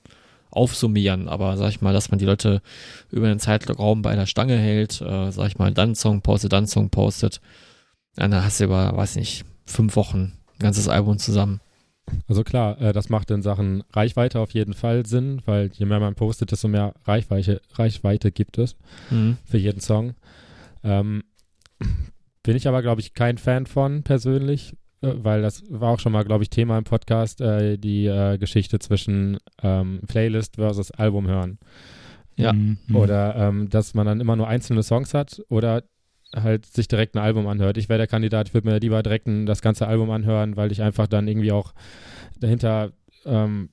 aufsummieren. 0.51 1.27
Aber 1.27 1.57
sag 1.57 1.69
ich 1.69 1.81
mal, 1.81 1.93
dass 1.93 2.11
man 2.11 2.19
die 2.19 2.25
Leute 2.25 2.61
über 3.09 3.27
einen 3.27 3.39
Zeitraum 3.39 4.01
bei 4.01 4.15
der 4.15 4.25
Stange 4.25 4.57
hält, 4.57 5.01
äh, 5.01 5.31
sag 5.31 5.47
ich 5.47 5.57
mal, 5.57 5.73
dann 5.73 5.95
Song 5.95 6.21
postet, 6.21 6.53
dann 6.53 6.67
Song 6.67 6.89
postet. 6.89 7.41
Dann 8.15 8.33
hast 8.35 8.59
du 8.59 8.65
über, 8.65 8.95
weiß 8.95 9.15
nicht, 9.15 9.45
fünf 9.65 9.95
Wochen 9.95 10.33
ein 10.53 10.59
ganzes 10.59 10.87
Album 10.87 11.17
zusammen. 11.17 11.61
Also 12.27 12.43
klar, 12.43 12.79
äh, 12.81 12.93
das 12.93 13.09
macht 13.09 13.31
in 13.31 13.41
Sachen 13.41 13.83
Reichweite 13.93 14.39
auf 14.39 14.51
jeden 14.51 14.73
Fall 14.73 15.05
Sinn, 15.05 15.41
weil 15.45 15.69
je 15.73 15.85
mehr 15.85 15.99
man 15.99 16.15
postet, 16.15 16.51
desto 16.51 16.67
mehr 16.67 16.93
Reichweite, 17.05 17.61
Reichweite 17.73 18.31
gibt 18.31 18.57
es 18.57 18.75
Mhm. 19.09 19.37
für 19.45 19.57
jeden 19.57 19.79
Song. 19.81 20.15
Ähm, 20.83 21.23
bin 22.43 22.55
ich 22.55 22.67
aber, 22.67 22.81
glaube 22.81 23.01
ich, 23.01 23.13
kein 23.13 23.37
Fan 23.37 23.65
von 23.65 24.03
persönlich, 24.03 24.73
äh, 25.01 25.13
weil 25.15 25.41
das 25.41 25.63
war 25.69 25.91
auch 25.91 25.99
schon 25.99 26.11
mal, 26.11 26.23
glaube 26.23 26.43
ich, 26.43 26.49
Thema 26.49 26.77
im 26.77 26.83
Podcast, 26.83 27.41
äh, 27.41 27.77
die 27.77 28.05
äh, 28.07 28.37
Geschichte 28.37 28.79
zwischen 28.79 29.37
ähm, 29.61 30.01
Playlist 30.07 30.55
versus 30.55 30.91
Album 30.91 31.27
hören. 31.27 31.59
Ja. 32.37 32.53
Mhm. 32.53 32.77
Oder 32.93 33.35
ähm, 33.35 33.69
dass 33.69 33.93
man 33.93 34.05
dann 34.07 34.19
immer 34.21 34.35
nur 34.35 34.47
einzelne 34.47 34.83
Songs 34.83 35.13
hat 35.13 35.41
oder 35.49 35.83
halt 36.35 36.65
sich 36.65 36.87
direkt 36.87 37.15
ein 37.15 37.19
Album 37.19 37.47
anhört. 37.47 37.77
Ich 37.77 37.89
wäre 37.89 37.97
der 37.97 38.07
Kandidat, 38.07 38.47
ich 38.49 38.53
würde 38.53 38.67
mir 38.69 38.79
lieber 38.79 39.01
direkt 39.03 39.27
ein, 39.27 39.45
das 39.45 39.61
ganze 39.61 39.87
Album 39.87 40.09
anhören, 40.11 40.55
weil 40.57 40.71
ich 40.71 40.81
einfach 40.81 41.07
dann 41.07 41.27
irgendwie 41.27 41.51
auch 41.51 41.73
dahinter 42.39 42.91
ähm, 43.25 43.69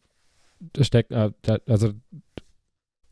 steckt, 0.81 1.13
äh, 1.13 1.31
da, 1.43 1.59
also 1.69 1.93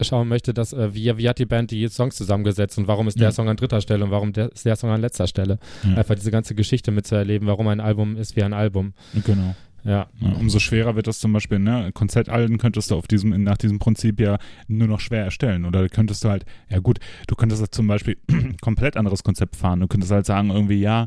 schauen 0.02 0.28
möchte, 0.28 0.52
dass 0.52 0.72
äh, 0.72 0.94
wie, 0.94 1.16
wie 1.16 1.28
hat 1.28 1.38
die 1.38 1.46
Band 1.46 1.70
die 1.70 1.88
Songs 1.88 2.16
zusammengesetzt 2.16 2.76
und 2.76 2.86
warum 2.86 3.08
ist 3.08 3.18
der 3.18 3.28
Ja. 3.28 3.32
Song 3.32 3.48
an 3.48 3.56
dritter 3.56 3.80
Stelle 3.80 4.04
und 4.04 4.10
warum 4.10 4.32
der, 4.32 4.52
ist 4.52 4.66
der 4.66 4.76
Song 4.76 4.90
an 4.90 5.00
letzter 5.00 5.26
Stelle. 5.26 5.58
Ja. 5.84 5.96
Einfach 5.96 6.14
diese 6.16 6.30
ganze 6.30 6.54
Geschichte 6.54 6.90
mitzuerleben, 6.90 7.48
warum 7.48 7.68
ein 7.68 7.80
Album 7.80 8.16
ist 8.16 8.36
wie 8.36 8.42
ein 8.42 8.52
Album. 8.52 8.92
Genau. 9.24 9.54
Ja, 9.86 10.08
umso 10.20 10.58
schwerer 10.58 10.96
wird 10.96 11.06
das 11.06 11.20
zum 11.20 11.32
Beispiel, 11.32 11.60
ne? 11.60 11.92
Konzertalben 11.94 12.58
könntest 12.58 12.90
du 12.90 12.96
auf 12.96 13.06
diesem, 13.06 13.42
nach 13.44 13.56
diesem 13.56 13.78
Prinzip 13.78 14.18
ja 14.18 14.38
nur 14.66 14.88
noch 14.88 14.98
schwer 14.98 15.22
erstellen. 15.22 15.64
Oder 15.64 15.88
könntest 15.88 16.24
du 16.24 16.28
halt, 16.28 16.44
ja 16.68 16.80
gut, 16.80 16.98
du 17.28 17.36
könntest 17.36 17.62
jetzt 17.62 17.74
zum 17.74 17.86
Beispiel 17.86 18.16
komplett 18.60 18.96
anderes 18.96 19.22
Konzept 19.22 19.54
fahren. 19.54 19.78
Du 19.78 19.86
könntest 19.86 20.10
halt 20.10 20.26
sagen, 20.26 20.50
irgendwie, 20.50 20.80
ja, 20.80 21.06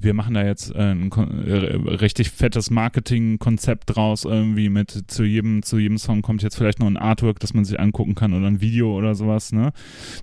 wir 0.00 0.14
machen 0.14 0.34
da 0.34 0.44
jetzt 0.44 0.74
äh, 0.74 0.92
ein 0.92 1.10
äh, 1.12 1.76
richtig 1.94 2.30
fettes 2.30 2.70
Marketingkonzept 2.70 3.96
draus, 3.96 4.24
irgendwie 4.24 4.68
mit 4.68 5.04
zu 5.06 5.24
jedem, 5.24 5.62
zu 5.62 5.78
jedem 5.78 5.98
Song 5.98 6.22
kommt 6.22 6.42
jetzt 6.42 6.56
vielleicht 6.56 6.78
noch 6.78 6.86
ein 6.86 6.96
Artwork, 6.96 7.40
das 7.40 7.54
man 7.54 7.64
sich 7.64 7.78
angucken 7.78 8.14
kann 8.14 8.32
oder 8.34 8.46
ein 8.46 8.60
Video 8.60 8.96
oder 8.96 9.14
sowas, 9.14 9.52
ne? 9.52 9.72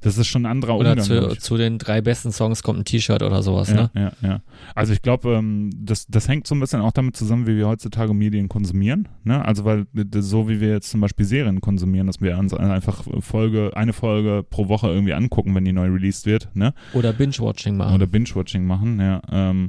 Das 0.01 0.17
ist 0.17 0.27
schon 0.27 0.43
ein 0.45 0.51
anderer 0.51 0.77
Oder 0.77 0.91
Umgang. 0.91 1.05
zu, 1.05 1.37
zu 1.37 1.57
den 1.57 1.77
drei 1.77 2.01
besten 2.01 2.31
Songs 2.31 2.63
kommt 2.63 2.79
ein 2.79 2.85
T-Shirt 2.85 3.23
oder 3.23 3.41
sowas, 3.43 3.69
Ja, 3.69 3.75
ne? 3.75 3.91
ja, 3.95 4.11
ja. 4.21 4.41
Also 4.75 4.93
ich 4.93 5.01
glaube, 5.01 5.33
ähm, 5.35 5.71
das, 5.75 6.07
das 6.07 6.27
hängt 6.27 6.47
so 6.47 6.55
ein 6.55 6.59
bisschen 6.59 6.81
auch 6.81 6.91
damit 6.91 7.15
zusammen, 7.15 7.47
wie 7.47 7.55
wir 7.55 7.67
heutzutage 7.67 8.13
Medien 8.13 8.49
konsumieren. 8.49 9.07
Ne? 9.23 9.43
Also 9.43 9.65
weil 9.65 9.85
so 10.15 10.49
wie 10.49 10.59
wir 10.61 10.69
jetzt 10.69 10.89
zum 10.89 11.01
Beispiel 11.01 11.25
Serien 11.25 11.61
konsumieren, 11.61 12.07
dass 12.07 12.21
wir 12.21 12.37
uns 12.37 12.53
einfach 12.53 13.03
Folge, 13.19 13.71
eine 13.75 13.93
Folge 13.93 14.43
pro 14.49 14.67
Woche 14.67 14.87
irgendwie 14.87 15.13
angucken, 15.13 15.55
wenn 15.55 15.65
die 15.65 15.73
neu 15.73 15.87
released 15.87 16.25
wird, 16.25 16.49
ne? 16.53 16.73
Oder 16.93 17.13
Binge-Watching 17.13 17.77
machen. 17.77 17.95
Oder 17.95 18.07
Binge-Watching 18.07 18.65
machen, 18.65 18.99
ja. 18.99 19.21
Ähm, 19.31 19.60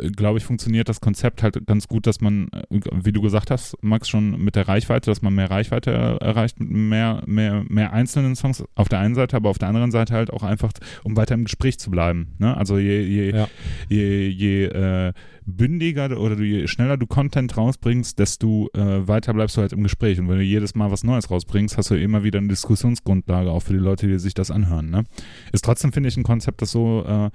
äh, 0.00 0.10
glaube 0.10 0.38
ich, 0.38 0.44
funktioniert 0.44 0.88
das 0.88 1.00
Konzept 1.00 1.42
halt 1.42 1.66
ganz 1.66 1.88
gut, 1.88 2.06
dass 2.06 2.20
man, 2.20 2.48
äh, 2.70 2.80
wie 3.02 3.12
du 3.12 3.20
gesagt 3.20 3.50
hast, 3.50 3.76
Max, 3.82 4.08
schon 4.08 4.38
mit 4.42 4.54
der 4.56 4.68
Reichweite, 4.68 5.10
dass 5.10 5.22
man 5.22 5.34
mehr 5.34 5.50
Reichweite 5.50 5.90
er- 5.92 6.20
erreicht 6.22 6.60
mit 6.60 6.70
mehr, 6.70 7.22
mehr, 7.26 7.64
mehr 7.68 7.92
einzelnen 7.92 8.36
Songs 8.36 8.62
auf 8.76 8.88
der 8.88 9.00
einen 9.00 9.14
Seite, 9.16 9.36
aber 9.36 9.50
auf 9.50 9.58
der 9.58 9.68
anderen 9.68 9.90
Seite 9.90 10.14
halt 10.14 10.30
auch 10.32 10.42
einfach, 10.44 10.72
um 11.02 11.16
weiter 11.16 11.34
im 11.34 11.44
Gespräch 11.44 11.78
zu 11.78 11.90
bleiben. 11.90 12.34
Ne? 12.38 12.56
Also 12.56 12.78
je, 12.78 13.00
je, 13.02 13.30
Ja. 13.34 13.48
je, 13.88 14.28
je 14.28 14.64
äh, 14.66 15.12
bündiger 15.48 16.18
oder 16.18 16.34
du, 16.36 16.42
je 16.44 16.66
schneller 16.66 16.96
du 16.96 17.06
Content 17.06 17.56
rausbringst, 17.56 18.18
desto 18.18 18.68
äh, 18.74 19.06
weiter 19.06 19.32
bleibst 19.32 19.56
du 19.56 19.60
halt 19.60 19.72
im 19.72 19.82
Gespräch. 19.84 20.18
Und 20.18 20.28
wenn 20.28 20.38
du 20.38 20.44
jedes 20.44 20.74
Mal 20.74 20.90
was 20.90 21.04
Neues 21.04 21.30
rausbringst, 21.30 21.76
hast 21.78 21.90
du 21.90 21.94
immer 21.94 22.24
wieder 22.24 22.38
eine 22.40 22.48
Diskussionsgrundlage 22.48 23.50
auch 23.50 23.60
für 23.62 23.72
die 23.72 23.78
Leute, 23.78 24.08
die 24.08 24.18
sich 24.18 24.34
das 24.34 24.50
anhören. 24.50 24.90
Ne? 24.90 25.04
Ist 25.52 25.64
trotzdem, 25.64 25.92
finde 25.92 26.08
ich, 26.08 26.16
ein 26.16 26.24
Konzept, 26.24 26.62
das 26.62 26.72
so, 26.72 27.04
äh, 27.06 27.30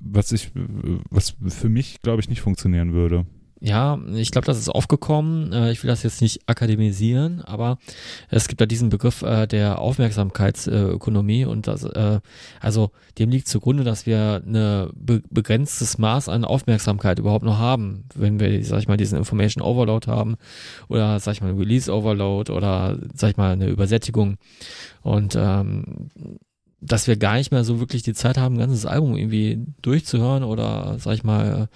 was 0.00 0.32
ich, 0.32 0.46
äh, 0.56 0.98
was 1.10 1.36
für 1.48 1.68
mich, 1.68 2.00
glaube 2.02 2.20
ich, 2.20 2.28
nicht 2.28 2.40
funktionieren 2.40 2.92
würde. 2.92 3.26
Ja, 3.60 3.98
ich 4.14 4.30
glaube, 4.30 4.46
das 4.46 4.58
ist 4.58 4.68
aufgekommen. 4.68 5.52
Äh, 5.52 5.72
Ich 5.72 5.82
will 5.82 5.88
das 5.88 6.04
jetzt 6.04 6.20
nicht 6.20 6.48
akademisieren, 6.48 7.40
aber 7.42 7.78
es 8.30 8.46
gibt 8.46 8.60
da 8.60 8.66
diesen 8.66 8.88
Begriff 8.88 9.22
äh, 9.22 9.48
der 9.48 9.80
Aufmerksamkeitsökonomie 9.80 11.44
und 11.44 11.66
das, 11.66 11.82
äh, 11.82 12.20
also 12.60 12.90
dem 13.18 13.30
liegt 13.30 13.48
zugrunde, 13.48 13.82
dass 13.82 14.06
wir 14.06 14.42
eine 14.46 14.90
be 14.94 15.22
begrenztes 15.30 15.98
Maß 15.98 16.28
an 16.28 16.44
Aufmerksamkeit 16.44 17.18
überhaupt 17.18 17.44
noch 17.44 17.58
haben, 17.58 18.04
wenn 18.14 18.38
wir, 18.38 18.64
sag 18.64 18.78
ich 18.78 18.88
mal, 18.88 18.96
diesen 18.96 19.18
Information 19.18 19.64
Overload 19.64 20.08
haben 20.08 20.36
oder, 20.88 21.18
sag 21.18 21.32
ich 21.32 21.40
mal, 21.40 21.52
Release 21.52 21.92
Overload 21.92 22.52
oder, 22.52 22.96
sag 23.14 23.30
ich 23.30 23.36
mal, 23.38 23.52
eine 23.52 23.66
Übersättigung 23.66 24.36
und 25.02 25.34
ähm, 25.36 26.08
dass 26.80 27.06
wir 27.06 27.16
gar 27.16 27.36
nicht 27.36 27.50
mehr 27.50 27.64
so 27.64 27.80
wirklich 27.80 28.02
die 28.02 28.14
Zeit 28.14 28.38
haben, 28.38 28.54
ein 28.54 28.58
ganzes 28.60 28.86
Album 28.86 29.16
irgendwie 29.16 29.58
durchzuhören 29.82 30.44
oder, 30.44 30.96
sag 30.98 31.14
ich 31.14 31.24
mal, 31.24 31.68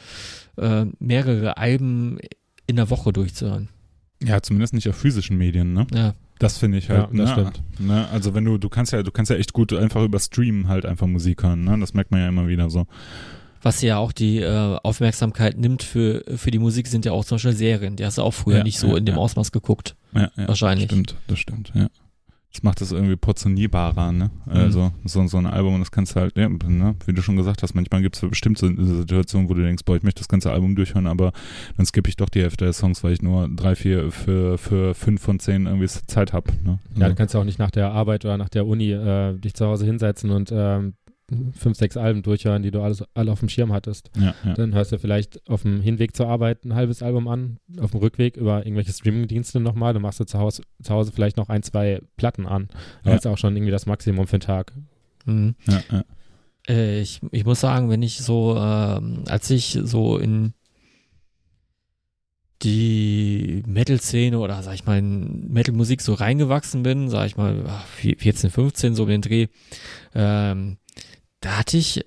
äh, 0.57 0.84
mehrere 0.98 1.57
Alben 1.57 2.18
in 2.66 2.76
der 2.76 2.88
Woche 2.90 3.12
durchzuhören. 3.12 3.68
Ja, 4.22 4.40
zumindest 4.40 4.74
nicht 4.74 4.88
auf 4.88 4.96
physischen 4.96 5.36
Medien, 5.36 5.72
ne? 5.72 5.86
Ja, 5.92 6.14
Das 6.38 6.59
finde 6.59 6.78
ich 6.78 6.88
halt. 6.88 7.00
Ja, 7.12 7.24
das 7.24 7.36
ne? 7.36 7.50
stimmt. 7.50 7.62
Ne? 7.80 8.07
Also 8.12 8.34
wenn 8.34 8.44
du, 8.44 8.59
du 8.59 8.68
kannst 8.68 8.92
ja, 8.92 9.03
du 9.03 9.11
kannst 9.11 9.30
ja 9.30 9.36
echt 9.36 9.53
gut 9.53 9.72
einfach 9.72 10.03
über 10.05 10.20
Streamen 10.20 10.68
halt 10.68 10.86
einfach 10.86 11.07
Musik 11.09 11.42
hören, 11.42 11.64
ne? 11.64 11.76
Das 11.80 11.94
merkt 11.94 12.11
man 12.12 12.20
ja 12.20 12.28
immer 12.28 12.46
wieder 12.46 12.70
so. 12.70 12.86
was 13.62 13.82
ja 13.82 13.96
auch 13.96 14.12
die 14.12 14.38
äh, 14.38 14.78
Aufmerksamkeit 14.84 15.59
nimmt 15.59 15.82
für, 15.82 16.22
für 16.36 16.50
die 16.53 16.59
Musik, 16.61 16.86
sind 16.86 17.05
ja 17.05 17.11
auch 17.12 17.24
zum 17.24 17.36
Beispiel 17.36 17.53
Serien. 17.53 17.96
Die 17.96 18.05
hast 18.05 18.18
du 18.18 18.22
auch 18.22 18.34
früher 18.34 18.59
Ja, 18.59 18.62
nicht 18.64 18.78
so 18.78 18.88
ja, 18.88 18.96
in 18.98 19.07
dem 19.07 19.16
ja. 19.16 19.20
Ausmaß 19.20 19.50
geguckt. 19.50 19.96
Ja, 20.14 20.30
ja, 20.36 20.48
Wahrscheinlich. 20.48 20.86
Das 20.88 20.94
stimmt, 20.96 21.16
das 21.26 21.38
stimmt, 21.40 21.72
ja. 21.74 21.88
Das 22.53 22.62
macht 22.62 22.82
es 22.82 22.92
irgendwie 22.92 23.16
portionierbarer, 23.16 24.12
ne? 24.12 24.30
Also 24.46 24.92
so, 25.05 25.26
so 25.26 25.38
ein 25.38 25.46
Album, 25.46 25.78
das 25.78 25.90
kannst 25.90 26.14
du 26.14 26.20
halt, 26.20 26.36
ja, 26.36 26.48
ne? 26.48 26.94
wie 27.07 27.14
du 27.14 27.22
schon 27.22 27.36
gesagt 27.36 27.62
hast, 27.62 27.74
manchmal 27.74 28.03
gibt 28.03 28.16
es 28.16 28.28
bestimmt 28.28 28.59
so 28.59 28.66
eine 28.66 28.84
Situation, 28.84 29.48
wo 29.48 29.55
du 29.55 29.62
denkst, 29.62 29.84
boah, 29.86 29.96
ich 29.96 30.03
möchte 30.03 30.20
das 30.20 30.28
ganze 30.28 30.53
Album 30.53 30.76
durchhören, 30.76 31.07
aber 31.07 31.32
dann 31.76 31.86
skippe 31.86 32.11
ich 32.11 32.16
doch 32.16 32.28
die 32.28 32.42
Hälfte 32.42 32.64
der 32.64 32.74
Songs, 32.74 33.03
weil 33.03 33.14
ich 33.14 33.22
nur 33.22 33.48
drei, 33.48 33.74
vier 33.74 34.12
für, 34.12 34.59
für 34.59 34.94
fünf 34.94 35.22
von 35.22 35.40
zehn 35.40 35.66
irgendwie 35.66 35.86
Zeit 35.86 36.34
habe. 36.34 36.53
Ne? 36.62 36.78
Ja, 36.96 37.09
du 37.09 37.14
kannst 37.14 37.32
ja 37.32 37.40
auch 37.40 37.44
nicht 37.44 37.59
nach 37.59 37.70
der 37.70 37.90
Arbeit 37.90 38.24
oder 38.26 38.36
nach 38.36 38.50
der 38.50 38.66
Uni 38.66 38.92
äh, 38.92 39.38
dich 39.38 39.55
zu 39.55 39.66
Hause 39.66 39.86
hinsetzen 39.86 40.30
und 40.30 40.50
ähm, 40.53 40.94
fünf, 41.56 41.76
sechs 41.76 41.96
Alben 41.96 42.22
durchhören, 42.22 42.62
die 42.62 42.70
du 42.70 42.80
alles, 42.82 43.04
alle 43.14 43.32
auf 43.32 43.40
dem 43.40 43.48
Schirm 43.48 43.72
hattest. 43.72 44.10
ja, 44.18 44.34
ja. 44.44 44.54
Dann 44.54 44.74
hörst 44.74 44.92
du 44.92 44.98
vielleicht 44.98 45.48
auf 45.48 45.62
dem 45.62 45.80
Hinweg 45.80 46.14
zur 46.16 46.28
Arbeit 46.28 46.64
ein 46.64 46.74
halbes 46.74 47.02
Album 47.02 47.28
an, 47.28 47.58
auf 47.80 47.90
dem 47.92 48.00
Rückweg 48.00 48.36
über 48.36 48.64
irgendwelche 48.66 48.92
Streamingdienste 48.92 49.60
nochmal. 49.60 49.92
Dann 49.92 50.02
machst 50.02 50.20
du 50.20 50.24
zu 50.24 50.38
Hause, 50.38 50.62
zu 50.82 50.92
Hause 50.92 51.12
vielleicht 51.12 51.36
noch 51.36 51.48
ein, 51.48 51.62
zwei 51.62 52.00
Platten 52.16 52.46
an. 52.46 52.68
Aber 53.00 53.10
Ja. 53.10 53.16
das 53.16 53.24
ist 53.24 53.26
auch 53.26 53.38
schon 53.38 53.56
irgendwie 53.56 53.72
das 53.72 53.86
Maximum 53.86 54.26
für 54.26 54.38
den 54.38 54.46
Tag. 54.46 54.72
Mhm. 55.24 55.54
ja, 55.68 55.80
ja. 55.90 56.04
Äh, 56.68 57.00
ich, 57.00 57.20
ich 57.32 57.44
muss 57.44 57.60
sagen, 57.60 57.90
wenn 57.90 58.02
ich 58.02 58.18
so, 58.18 58.56
ähm, 58.56 59.24
als 59.28 59.50
ich 59.50 59.78
so 59.82 60.18
in 60.18 60.54
die 62.62 63.62
Metal-Szene 63.66 64.38
oder 64.38 64.62
sag 64.62 64.74
ich 64.74 64.86
mal 64.86 64.98
in 64.98 65.52
Metal-Musik 65.52 66.00
so 66.00 66.14
reingewachsen 66.14 66.84
bin, 66.84 67.08
sag 67.08 67.26
ich 67.26 67.36
mal 67.36 67.64
ah, 67.66 67.84
14, 67.96 68.50
15, 68.50 68.94
so 68.94 69.02
um 69.02 69.08
den 69.08 69.20
Dreh, 69.20 69.48
ähm, 70.14 70.76
da 71.43 71.59
hatte 71.59 71.76
ich, 71.76 72.05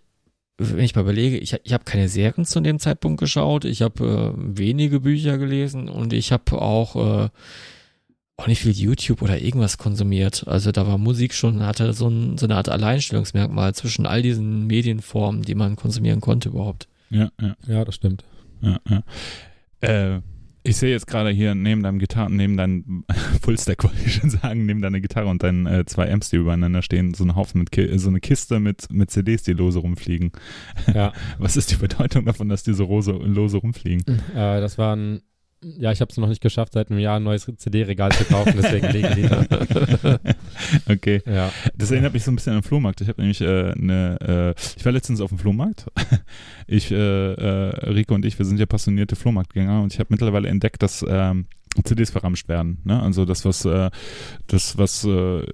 wenn 0.58 0.80
ich 0.80 0.96
mal 0.96 1.02
überlege, 1.02 1.38
ich, 1.38 1.56
ich 1.64 1.74
habe 1.74 1.84
keine 1.84 2.10
Serien 2.10 2.46
zu 2.46 2.60
dem 2.62 2.80
Zeitpunkt 2.80 3.20
geschaut, 3.20 3.66
ich 3.66 3.82
habe 3.84 4.34
äh, 4.36 4.58
wenige 4.58 5.02
Bücher 5.02 5.38
gelesen 5.38 5.90
und 5.90 6.14
ich 6.14 6.32
habe 6.32 6.60
auch 6.62 7.26
äh, 7.26 7.30
auch 8.38 8.48
nicht 8.48 8.62
viel 8.62 8.72
YouTube 8.72 9.22
oder 9.22 9.40
irgendwas 9.40 9.78
konsumiert. 9.78 10.48
Also 10.48 10.72
da 10.72 10.86
war 10.88 10.98
Musik 10.98 11.34
schon, 11.34 11.66
hatte 11.66 11.94
so, 11.94 12.10
ein, 12.10 12.38
so 12.38 12.46
eine 12.46 12.56
Art 12.56 12.70
Alleinstellungsmerkmal 12.70 13.74
zwischen 13.74 14.06
all 14.06 14.22
diesen 14.22 14.68
Medienformen, 14.68 15.44
die 15.44 15.56
man 15.56 15.76
konsumieren 15.76 16.22
konnte 16.22 16.50
überhaupt. 16.50 16.88
ja, 17.10 17.30
ja. 17.40 17.56
Ja, 17.68 17.86
das 17.86 17.96
stimmt. 17.96 18.24
Ja, 18.62 18.80
ja. 18.90 19.04
Äh, 19.82 20.22
ich 20.66 20.78
sehe 20.78 20.92
jetzt 20.92 21.08
gerade 21.08 21.30
hier 21.30 21.54
neben 21.54 21.84
deinem 21.84 22.00
Gitarre, 22.00 22.32
neben 22.32 22.58
deinem 22.58 23.06
Fullstack 23.42 23.84
wollte 23.84 23.98
ich 24.04 24.16
schon 24.16 24.30
sagen, 24.30 24.66
neben 24.66 24.82
deiner 24.82 25.00
Gitarre 25.00 25.28
und 25.28 25.44
deinen 25.44 25.68
äh, 25.68 25.86
zwei 25.86 26.12
Amps, 26.12 26.30
die 26.30 26.38
übereinander 26.38 26.82
stehen, 26.82 27.14
so 27.14 27.24
ein 27.24 27.36
Haufen 27.36 27.60
mit 27.60 27.72
Ki 27.72 27.98
so 27.98 28.10
eine 28.10 28.20
Kiste 28.20 28.60
mit, 28.60 28.92
mit 28.92 29.12
CDs, 29.12 29.44
die 29.44 29.54
lose 29.54 29.80
rumfliegen. 29.80 30.32
Ja. 30.94 31.14
Was 31.38 31.56
ist 31.56 31.72
die 31.72 31.76
Bedeutung 31.76 32.26
davon, 32.26 32.50
dass 32.50 32.64
die 32.64 32.74
so 32.74 32.86
lose, 32.88 33.12
lose 33.12 33.58
rumfliegen? 33.58 34.04
Äh, 34.34 34.60
das 34.60 34.78
waren, 34.78 35.22
ja, 35.78 35.92
ich 35.92 36.00
habe 36.00 36.12
es 36.12 36.18
noch 36.18 36.28
nicht 36.28 36.42
geschafft, 36.42 36.74
seit 36.74 36.92
einem 36.92 37.00
Jahr 37.00 37.18
ein 37.18 37.24
neues 37.24 37.46
CD-Regal 37.58 38.12
zu 38.12 38.24
kaufen, 38.26 38.54
deswegen 38.58 38.88
liegen 38.90 39.16
die 39.16 39.24
da. 39.24 39.46
Okay. 40.90 41.22
Ja. 41.26 41.52
Das 41.76 41.92
erinnert 41.92 42.14
mich 42.14 42.24
so 42.24 42.32
ein 42.32 42.36
bisschen 42.36 42.54
an 42.54 42.60
den 42.60 42.68
Flohmarkt. 42.68 43.02
Ich 43.02 43.08
habe 43.08 43.22
nämlich 43.22 43.42
äh, 43.42 43.72
eine, 43.72 44.56
äh, 44.56 44.62
ich 44.78 44.86
war 44.86 44.92
letztens 44.92 45.22
auf 45.22 45.30
dem 45.30 45.40
Flohmarkt. 45.40 45.86
Ich, 46.68 46.90
äh, 46.90 46.96
äh, 46.96 47.92
Rico 47.92 48.16
und 48.16 48.26
ich, 48.26 48.40
wir 48.40 48.46
sind 48.46 48.60
ja 48.60 48.66
passionierte 48.66 49.16
Flohmarktgänger 49.16 49.84
und 49.84 49.94
ich 49.94 50.00
habe 50.00 50.08
mittlerweile 50.10 50.50
entdeckt, 50.50 50.82
dass 50.82 51.06
ähm, 51.08 51.46
CDs 51.84 52.10
verramscht 52.10 52.48
werden. 52.48 52.80
Ne? 52.84 53.02
Also 53.02 53.26
das, 53.26 53.46
was, 53.46 53.66
äh, 53.66 53.90
das, 54.48 54.78
was 54.78 55.04
äh, 55.04 55.46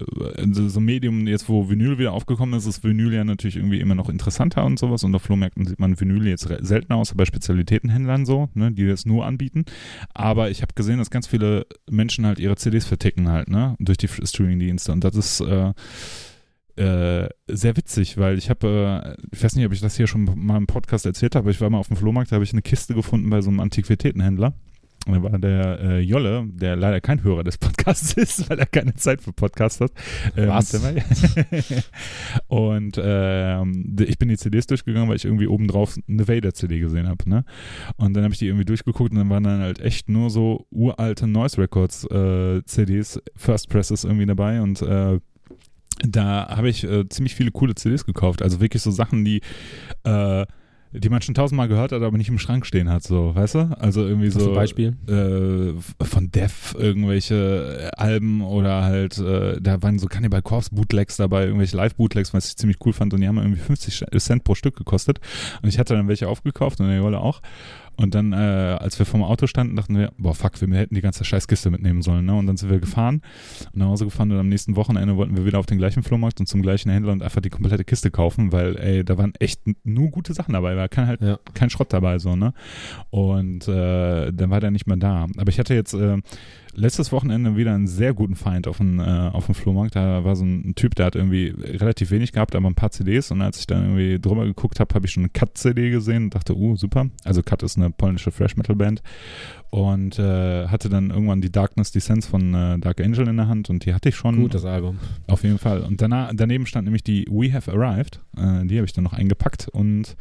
so 0.51 0.69
so 0.69 0.79
ein 0.79 0.85
Medium 0.85 1.27
jetzt, 1.27 1.49
wo 1.49 1.69
Vinyl 1.69 1.97
wieder 1.97 2.13
aufgekommen 2.13 2.57
ist, 2.57 2.65
ist 2.65 2.83
Vinyl 2.83 3.13
ja 3.13 3.23
natürlich 3.23 3.57
irgendwie 3.57 3.79
immer 3.79 3.95
noch 3.95 4.09
interessanter 4.09 4.65
und 4.65 4.79
sowas. 4.79 5.03
Und 5.03 5.15
auf 5.15 5.23
Flohmärkten 5.23 5.65
sieht 5.65 5.79
man 5.79 5.99
Vinyl 5.99 6.27
jetzt 6.27 6.47
seltener, 6.59 6.97
außer 6.97 7.15
bei 7.15 7.25
Spezialitätenhändlern 7.25 8.25
so, 8.25 8.49
ne, 8.53 8.71
die 8.71 8.87
das 8.87 9.05
nur 9.05 9.25
anbieten. 9.25 9.65
Aber 10.13 10.49
ich 10.49 10.61
habe 10.61 10.73
gesehen, 10.73 10.99
dass 10.99 11.09
ganz 11.09 11.27
viele 11.27 11.65
Menschen 11.89 12.25
halt 12.25 12.39
ihre 12.39 12.55
CDs 12.55 12.85
verticken 12.85 13.29
halt, 13.29 13.49
ne, 13.49 13.75
durch 13.79 13.97
die 13.97 14.07
Streaming-Dienste. 14.07 14.91
Und 14.91 15.03
das 15.03 15.15
ist 15.15 15.41
äh, 15.41 15.73
äh, 16.75 17.29
sehr 17.47 17.77
witzig, 17.77 18.17
weil 18.17 18.37
ich 18.37 18.49
habe, 18.49 19.17
äh, 19.17 19.27
ich 19.31 19.43
weiß 19.43 19.55
nicht, 19.55 19.65
ob 19.65 19.73
ich 19.73 19.81
das 19.81 19.97
hier 19.97 20.07
schon 20.07 20.29
mal 20.35 20.57
im 20.57 20.67
Podcast 20.67 21.05
erzählt 21.05 21.35
habe, 21.35 21.43
aber 21.43 21.51
ich 21.51 21.61
war 21.61 21.69
mal 21.69 21.79
auf 21.79 21.87
dem 21.87 21.97
Flohmarkt, 21.97 22.31
da 22.31 22.35
habe 22.35 22.43
ich 22.43 22.53
eine 22.53 22.61
Kiste 22.61 22.93
gefunden 22.93 23.29
bei 23.29 23.41
so 23.41 23.49
einem 23.49 23.59
Antiquitätenhändler. 23.59 24.53
Und 25.07 25.13
da 25.13 25.23
war 25.23 25.39
der 25.39 25.79
äh, 25.79 25.99
Jolle, 25.99 26.47
der 26.47 26.75
leider 26.75 27.01
kein 27.01 27.23
Hörer 27.23 27.43
des 27.43 27.57
Podcasts 27.57 28.13
ist, 28.17 28.49
weil 28.49 28.59
er 28.59 28.67
keine 28.67 28.93
Zeit 28.93 29.21
für 29.21 29.33
Podcasts 29.33 29.81
hat. 29.81 29.91
Ähm, 30.37 30.49
Was? 30.49 30.73
und 32.47 33.01
ähm, 33.03 33.95
ich 33.99 34.19
bin 34.19 34.29
die 34.29 34.37
CDs 34.37 34.67
durchgegangen, 34.67 35.09
weil 35.09 35.15
ich 35.15 35.25
irgendwie 35.25 35.47
obendrauf 35.47 35.97
eine 36.07 36.27
Vader-CD 36.27 36.79
gesehen 36.79 37.07
habe. 37.07 37.27
Ne? 37.27 37.45
Und 37.97 38.13
dann 38.13 38.23
habe 38.23 38.33
ich 38.33 38.39
die 38.39 38.47
irgendwie 38.47 38.65
durchgeguckt 38.65 39.11
und 39.11 39.17
dann 39.17 39.29
waren 39.29 39.43
dann 39.43 39.61
halt 39.61 39.79
echt 39.79 40.07
nur 40.07 40.29
so 40.29 40.67
uralte 40.69 41.25
Noise 41.25 41.57
Records 41.57 42.05
äh, 42.05 42.61
CDs, 42.65 43.19
First 43.35 43.69
Presses 43.69 44.03
irgendwie 44.03 44.27
dabei 44.27 44.61
und 44.61 44.81
äh, 44.83 45.19
da 46.03 46.47
habe 46.49 46.69
ich 46.69 46.83
äh, 46.83 47.07
ziemlich 47.09 47.35
viele 47.35 47.51
coole 47.51 47.75
CDs 47.75 48.05
gekauft. 48.05 48.41
Also 48.41 48.59
wirklich 48.59 48.81
so 48.81 48.91
Sachen, 48.91 49.23
die 49.23 49.41
äh, 50.03 50.45
die 50.93 51.09
man 51.09 51.21
schon 51.21 51.35
tausendmal 51.35 51.67
gehört 51.67 51.91
hat, 51.91 52.01
aber 52.01 52.17
nicht 52.17 52.29
im 52.29 52.37
Schrank 52.37 52.65
stehen 52.65 52.89
hat, 52.89 53.03
so, 53.03 53.33
weißt 53.33 53.55
du? 53.55 53.77
Also 53.79 54.05
irgendwie 54.05 54.29
so 54.29 54.39
zum 54.39 54.53
Beispiel? 54.53 54.95
äh, 55.07 56.05
von 56.05 56.31
Def 56.31 56.75
irgendwelche 56.77 57.91
Alben 57.97 58.41
oder 58.41 58.83
halt, 58.83 59.17
äh, 59.17 59.59
da 59.61 59.81
waren 59.81 59.99
so 59.99 60.07
Cannibal 60.07 60.41
Corpse 60.41 60.69
Bootlegs 60.73 61.17
dabei, 61.17 61.45
irgendwelche 61.45 61.77
Live-Bootlegs, 61.77 62.33
was 62.33 62.49
ich 62.49 62.57
ziemlich 62.57 62.77
cool 62.85 62.93
fand 62.93 63.13
und 63.13 63.21
die 63.21 63.27
haben 63.27 63.37
irgendwie 63.37 63.61
50 63.61 64.05
Cent 64.17 64.43
pro 64.43 64.55
Stück 64.55 64.75
gekostet 64.75 65.19
und 65.61 65.69
ich 65.69 65.79
hatte 65.79 65.95
dann 65.95 66.07
welche 66.07 66.27
aufgekauft 66.27 66.79
und 66.79 66.87
der 66.87 66.97
Jolle 66.97 67.19
auch 67.19 67.41
und 68.01 68.15
dann, 68.15 68.33
äh, 68.33 68.35
als 68.35 68.97
wir 68.99 69.05
vorm 69.05 69.23
Auto 69.23 69.47
standen, 69.47 69.75
dachten 69.75 69.97
wir, 69.97 70.11
boah, 70.17 70.33
fuck, 70.33 70.59
wir 70.61 70.77
hätten 70.77 70.95
die 70.95 71.01
ganze 71.01 71.23
Scheißkiste 71.23 71.69
mitnehmen 71.69 72.01
sollen, 72.01 72.25
ne? 72.25 72.35
Und 72.35 72.47
dann 72.47 72.57
sind 72.57 72.69
wir 72.69 72.79
gefahren 72.79 73.21
und 73.73 73.77
nach 73.79 73.87
Hause 73.87 74.05
gefahren 74.05 74.31
und 74.31 74.39
am 74.39 74.49
nächsten 74.49 74.75
Wochenende 74.75 75.15
wollten 75.15 75.37
wir 75.37 75.45
wieder 75.45 75.59
auf 75.59 75.65
den 75.65 75.77
gleichen 75.77 76.03
Flohmarkt 76.03 76.39
und 76.39 76.47
zum 76.47 76.61
gleichen 76.61 76.89
Händler 76.91 77.11
und 77.11 77.21
einfach 77.23 77.41
die 77.41 77.49
komplette 77.49 77.83
Kiste 77.83 78.11
kaufen, 78.11 78.51
weil, 78.51 78.77
ey, 78.77 79.03
da 79.03 79.17
waren 79.17 79.33
echt 79.39 79.61
nur 79.83 80.09
gute 80.09 80.33
Sachen 80.33 80.53
dabei, 80.53 80.75
war 80.75 80.89
kein 80.89 81.07
halt 81.07 81.21
Ja. 81.21 81.39
kein 81.53 81.69
Schrott 81.69 81.93
dabei, 81.93 82.19
so, 82.19 82.35
ne? 82.35 82.53
Und 83.09 83.67
äh, 83.67 84.31
dann 84.31 84.49
war 84.49 84.59
der 84.59 84.71
nicht 84.71 84.87
mehr 84.87 84.97
da. 84.97 85.27
Aber 85.37 85.49
ich 85.49 85.59
hatte 85.59 85.73
jetzt 85.73 85.93
äh, 85.93 86.17
letztes 86.73 87.11
Wochenende 87.11 87.55
wieder 87.55 87.73
einen 87.73 87.87
sehr 87.87 88.13
guten 88.13 88.35
Feind 88.35 88.67
auf 88.67 88.77
dem, 88.77 88.99
äh, 88.99 89.03
auf 89.03 89.45
dem 89.45 89.55
Flohmarkt. 89.55 89.95
Da 89.95 90.23
war 90.23 90.35
so 90.35 90.45
ein 90.45 90.73
Typ, 90.75 90.95
der 90.95 91.07
hat 91.07 91.15
irgendwie 91.15 91.53
relativ 91.59 92.11
wenig 92.11 92.31
gehabt, 92.31 92.55
aber 92.55 92.69
ein 92.69 92.75
paar 92.75 92.91
CDs. 92.91 93.31
Und 93.31 93.41
als 93.41 93.59
ich 93.59 93.67
dann 93.67 93.83
irgendwie 93.83 94.19
drüber 94.19 94.45
geguckt 94.45 94.79
habe, 94.79 94.93
habe 94.93 95.05
ich 95.05 95.11
schon 95.11 95.23
eine 95.23 95.29
Cut-CD 95.29 95.89
gesehen 95.89 96.25
und 96.25 96.35
dachte, 96.35 96.55
uh, 96.55 96.75
super. 96.75 97.09
Also 97.23 97.43
Cut 97.43 97.63
ist 97.63 97.77
eine 97.77 97.91
polnische 97.91 98.31
Thrash-Metal-Band. 98.31 99.01
Und 99.69 100.19
äh, 100.19 100.67
hatte 100.67 100.89
dann 100.89 101.11
irgendwann 101.11 101.39
die 101.39 101.51
Darkness 101.51 101.91
Descents 101.91 102.27
von 102.27 102.53
äh, 102.53 102.77
Dark 102.79 102.99
Angel 102.99 103.27
in 103.29 103.37
der 103.37 103.47
Hand 103.47 103.69
und 103.69 103.85
die 103.85 103.93
hatte 103.93 104.09
ich 104.09 104.15
schon. 104.15 104.41
Gutes 104.41 104.65
Album. 104.65 104.99
Auf 105.27 105.43
jeden 105.43 105.59
Fall. 105.59 105.81
Und 105.81 106.01
danach, 106.01 106.31
daneben 106.35 106.65
stand 106.65 106.85
nämlich 106.85 107.03
die 107.03 107.25
We 107.29 107.53
Have 107.53 107.71
Arrived. 107.71 108.19
Äh, 108.35 108.65
die 108.65 108.75
habe 108.77 108.85
ich 108.85 108.91
dann 108.91 109.05
noch 109.05 109.13
eingepackt. 109.13 109.69
Und 109.69 110.17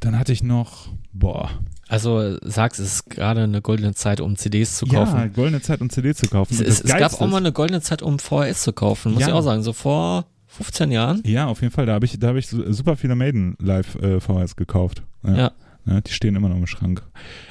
dann 0.00 0.18
hatte 0.18 0.32
ich 0.32 0.42
noch, 0.42 0.88
boah, 1.12 1.50
Also 1.88 2.36
sagst, 2.42 2.80
es 2.80 2.94
ist 2.94 3.10
gerade 3.10 3.42
eine 3.44 3.62
goldene 3.62 3.94
Zeit, 3.94 4.20
um 4.20 4.36
CDs 4.36 4.76
zu 4.76 4.86
kaufen. 4.86 5.16
ja, 5.18 5.26
goldene 5.28 5.60
Zeit, 5.62 5.80
um 5.80 5.88
CD 5.90 6.14
zu 6.14 6.26
kaufen. 6.28 6.52
es, 6.54 6.60
es, 6.60 6.80
es 6.82 6.96
gab 6.96 7.14
auch 7.20 7.26
mal 7.28 7.38
eine 7.38 7.52
goldene 7.52 7.80
Zeit, 7.80 8.02
um 8.02 8.18
VHS 8.18 8.62
zu 8.62 8.72
kaufen, 8.72 9.12
muss 9.12 9.22
Ja. 9.22 9.28
ich 9.28 9.34
auch 9.34 9.42
sagen. 9.42 9.62
So 9.62 9.72
vor 9.72 10.26
15 10.48 10.90
Jahren. 10.92 11.22
Ja, 11.24 11.46
auf 11.46 11.60
jeden 11.60 11.72
Fall. 11.72 11.86
Da 11.86 11.94
habe 11.94 12.04
ich, 12.06 12.18
da 12.18 12.28
hab 12.28 12.36
ich 12.36 12.46
su- 12.48 12.72
super 12.72 12.96
viele 12.96 13.14
Maiden 13.14 13.56
Live 13.60 13.94
äh, 13.96 14.20
VHS 14.20 14.56
gekauft. 14.56 15.02
Ja. 15.24 15.34
Ja, 15.36 15.52
die 15.86 16.12
stehen 16.12 16.34
immer 16.36 16.48
noch 16.48 16.56
im 16.56 16.66
Schrank. 16.66 17.02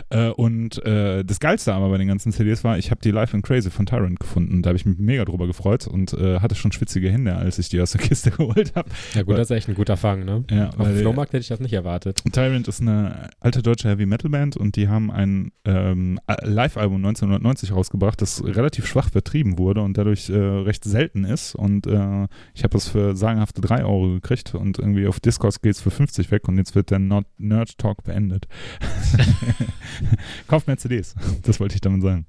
Äh, 0.10 0.30
und 0.30 0.84
äh, 0.86 1.24
das 1.24 1.40
Geilste 1.40 1.74
aber 1.74 1.90
bei 1.90 1.98
den 1.98 2.08
ganzen 2.08 2.32
CDs 2.32 2.64
war, 2.64 2.78
ich 2.78 2.92
habe 2.92 3.02
die 3.02 3.12
Live 3.12 3.34
and 3.34 3.44
Crazy 3.46 3.72
von 3.72 3.86
Tyrant 3.86 4.20
gefunden. 4.20 4.62
Da 4.62 4.70
habe 4.70 4.78
ich 4.78 4.86
mich 4.86 4.98
mega 4.98 5.26
drüber 5.26 5.48
gefreut 5.48 5.88
und 5.88 6.14
äh, 6.14 6.40
hatte 6.40 6.56
schon 6.56 6.72
schwitzige 6.72 7.10
Hände, 7.12 7.36
als 7.36 7.60
ich 7.60 7.70
die 7.70 7.80
aus 7.82 7.92
der 7.92 8.02
Kiste 8.02 8.32
geholt 8.38 8.76
habe. 8.76 8.90
Ja 9.14 9.24
gut, 9.24 9.38
das 9.38 9.50
ist 9.50 9.56
echt 9.58 9.70
ein 9.70 9.76
guter 9.76 9.98
Fang, 9.98 10.26
ne? 10.26 10.44
Ja, 10.52 10.68
Auf 10.70 10.76
dem 10.76 10.86
weil- 10.86 10.96
Flohmarkt 10.98 11.34
hätte 11.34 11.42
ich 11.42 11.48
das 11.48 11.60
nicht 11.60 11.74
erwartet. 11.74 12.22
Tyrant 12.32 12.68
ist 12.68 12.82
eine 12.82 13.30
alte 13.40 13.62
deutsche 13.62 13.88
Heavy 13.90 14.06
Metal 14.06 14.30
Band 14.30 14.58
und 14.58 14.76
die 14.76 14.88
haben 14.90 15.12
ein 15.12 15.52
ähm, 15.64 16.20
Live-Album 16.44 16.98
1990 16.98 17.72
rausgebracht, 17.72 18.22
das 18.22 18.44
relativ 18.44 18.86
schwach 18.86 19.10
vertrieben 19.10 19.58
wurde 19.58 19.82
und 19.82 19.98
dadurch 19.98 20.30
äh, 20.30 20.36
recht 20.38 20.84
selten 20.84 21.24
ist. 21.24 21.56
Und 21.56 21.88
äh, 21.88 22.28
ich 22.54 22.64
habe 22.64 22.78
es 22.78 22.88
für 22.90 23.16
sagenhafte 23.16 23.62
3 23.62 23.86
Euro 23.86 24.10
gekriegt 24.14 24.56
und 24.56 24.80
irgendwie 24.80 25.08
auf 25.08 25.20
Discord 25.20 25.62
geht 25.62 25.74
es 25.76 25.82
für 25.82 25.92
50 25.92 26.32
weg 26.32 26.48
und 26.48 26.58
jetzt 26.58 26.76
wird 26.76 26.92
der 26.92 27.00
Nerd 27.00 27.78
Talk 27.78 28.04
beendet. 28.04 28.25
Kauft 30.48 30.68
mehr 30.68 30.78
CDs, 30.78 31.16
das 31.44 31.60
wollte 31.60 31.76
ich 31.76 31.82
damit 31.82 32.02
sagen. 32.02 32.26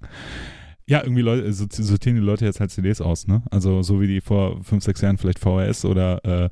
Ja, 0.89 1.03
irgendwie 1.03 1.23
Leute, 1.23 1.53
so- 1.53 1.67
sortieren 1.69 2.17
die 2.17 2.23
Leute 2.23 2.45
jetzt 2.45 2.61
halt 2.61 2.71
CDs 2.71 3.01
aus, 3.01 3.27
ne? 3.27 3.43
Also 3.51 3.83
so 3.83 4.01
wie 4.01 4.07
die 4.07 4.21
vor 4.21 4.63
5, 4.63 4.85
6 4.85 5.01
Jahren 5.01 5.19
vielleicht 5.19 5.41
VHS 5.41 5.85
oder, 5.85 6.25
äh, 6.25 6.49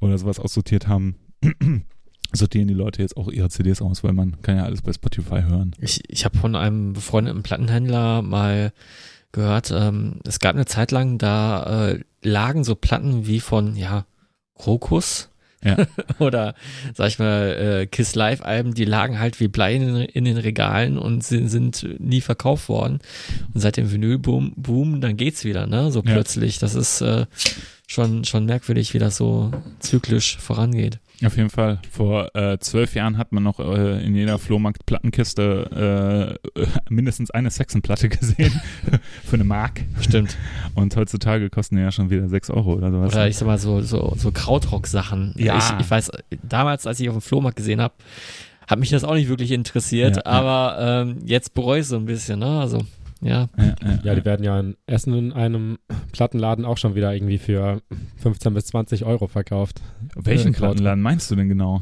oder 0.00 0.16
sowas 0.16 0.38
aussortiert 0.38 0.86
haben 0.86 1.16
sortieren 2.32 2.68
die 2.68 2.74
Leute 2.74 3.02
jetzt 3.02 3.16
auch 3.16 3.28
ihre 3.28 3.48
CDs 3.48 3.82
aus, 3.82 4.04
weil 4.04 4.12
man 4.12 4.40
kann 4.42 4.56
ja 4.56 4.64
alles 4.64 4.82
bei 4.82 4.92
Spotify 4.92 5.42
hören. 5.42 5.72
Ich, 5.78 6.00
ich 6.08 6.24
habe 6.24 6.38
von 6.38 6.54
einem 6.56 6.92
befreundeten 6.92 7.42
Plattenhändler 7.42 8.22
mal 8.22 8.72
gehört, 9.32 9.72
ähm, 9.72 10.20
es 10.24 10.38
gab 10.38 10.54
eine 10.54 10.66
Zeit 10.66 10.92
lang, 10.92 11.18
da 11.18 11.90
äh, 11.90 12.00
lagen 12.22 12.62
so 12.64 12.74
Platten 12.76 13.26
wie 13.26 13.40
von, 13.40 13.76
ja, 13.76 14.06
Krokus, 14.56 15.30
Ja. 15.64 15.76
Oder, 16.18 16.54
sag 16.94 17.08
ich 17.08 17.18
mal, 17.18 17.80
äh, 17.82 17.86
Kiss 17.86 18.14
Live-Alben, 18.14 18.74
die 18.74 18.84
lagen 18.84 19.18
halt 19.18 19.40
wie 19.40 19.48
Blei 19.48 19.74
in, 19.74 19.96
in 19.96 20.24
den 20.24 20.36
Regalen 20.36 20.98
und 20.98 21.24
sind, 21.24 21.48
sind 21.48 21.86
nie 21.98 22.20
verkauft 22.20 22.68
worden. 22.68 23.00
Und 23.54 23.60
seit 23.60 23.76
dem 23.76 23.90
Vinylboom, 23.90 24.52
Boom, 24.56 25.00
dann 25.00 25.16
geht's 25.16 25.44
wieder, 25.44 25.66
ne? 25.66 25.90
So 25.90 26.02
Ja. 26.04 26.12
plötzlich. 26.12 26.58
Das 26.58 26.74
ist 26.74 27.00
äh, 27.00 27.26
schon, 27.86 28.24
schon 28.24 28.44
merkwürdig, 28.44 28.94
wie 28.94 28.98
das 28.98 29.16
so 29.16 29.50
zyklisch 29.80 30.36
vorangeht. 30.38 30.98
Auf 31.24 31.36
jeden 31.36 31.50
Fall. 31.50 31.78
Vor 31.90 32.34
äh, 32.34 32.58
zwölf 32.58 32.94
Jahren 32.94 33.18
hat 33.18 33.32
man 33.32 33.42
noch 33.44 33.60
äh, 33.60 34.04
in 34.04 34.14
jeder 34.14 34.38
Flohmarkt-Plattenkiste 34.38 36.38
äh, 36.56 36.64
mindestens 36.90 37.30
eine 37.30 37.50
Saxon-Platte 37.50 38.08
gesehen 38.08 38.60
für 39.24 39.34
eine 39.34 39.44
Mark. 39.44 39.82
Stimmt. 40.00 40.36
Und 40.74 40.96
heutzutage 40.96 41.50
kosten 41.50 41.76
die 41.76 41.82
ja 41.82 41.92
schon 41.92 42.10
wieder 42.10 42.28
sechs 42.28 42.50
Euro 42.50 42.74
oder 42.74 42.90
sowas. 42.90 43.12
Oder 43.12 43.28
ich 43.28 43.36
sag 43.36 43.46
mal 43.46 43.58
so, 43.58 43.80
so, 43.80 44.14
so 44.16 44.32
Krautrock-Sachen. 44.32 45.34
Ja. 45.36 45.58
Ich, 45.58 45.84
ich 45.84 45.90
weiß, 45.90 46.10
damals, 46.42 46.86
als 46.86 47.00
ich 47.00 47.08
auf 47.08 47.14
dem 47.16 47.22
Flohmarkt 47.22 47.56
gesehen 47.56 47.80
habe, 47.80 47.94
hat 48.66 48.78
mich 48.78 48.90
das 48.90 49.04
auch 49.04 49.14
nicht 49.14 49.28
wirklich 49.28 49.52
interessiert, 49.52 50.16
Ja, 50.16 50.22
ja. 50.24 50.30
aber 50.30 51.02
ähm, 51.02 51.18
jetzt 51.26 51.54
bereue 51.54 51.80
ich 51.80 51.86
so 51.86 51.96
ein 51.96 52.06
bisschen, 52.06 52.40
ne? 52.40 52.60
Also, 52.60 52.84
ja. 53.24 53.48
ja, 53.58 53.64
ja, 53.82 53.98
Ja, 54.04 54.14
die 54.14 54.24
werden 54.24 54.44
ja 54.44 54.60
in 54.60 54.76
Essen 54.86 55.14
in 55.14 55.32
einem 55.32 55.78
Plattenladen 56.12 56.64
auch 56.64 56.78
schon 56.78 56.94
wieder 56.94 57.12
irgendwie 57.14 57.38
für 57.38 57.80
15 58.18 58.54
bis 58.54 58.66
20 58.66 59.04
Euro 59.04 59.26
verkauft. 59.26 59.80
Welchen 60.14 60.54
Äh, 60.54 60.56
Plattenladen 60.56 61.02
meinst 61.02 61.30
du 61.30 61.34
denn 61.36 61.48
genau? 61.48 61.80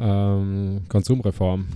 Ähm, 0.00 0.82
Konsumreform. 0.88 1.66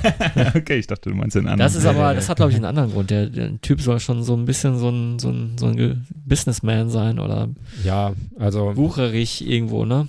okay, 0.54 0.76
ich 0.78 0.86
dachte, 0.86 1.10
du 1.10 1.16
meinst 1.16 1.34
den 1.34 1.42
anderen. 1.48 1.58
Das 1.58 1.74
ist 1.74 1.84
aber, 1.84 2.14
das 2.14 2.28
hat 2.28 2.36
glaube 2.36 2.52
ich 2.52 2.56
einen 2.56 2.64
anderen 2.72 2.92
Grund. 2.92 3.10
Der, 3.10 3.26
der 3.26 3.60
Typ 3.60 3.80
soll 3.80 3.98
schon 3.98 4.22
so 4.22 4.36
ein 4.36 4.44
bisschen 4.44 4.78
so 4.78 4.88
ein, 4.88 5.18
so 5.18 5.30
ein, 5.30 5.58
so 5.58 5.66
ein 5.66 6.06
Businessman 6.24 6.88
sein 6.90 7.18
oder 7.18 7.48
Ja, 7.82 8.12
also 8.38 8.76
wucherig 8.76 9.44
irgendwo, 9.44 9.84
ne? 9.84 10.06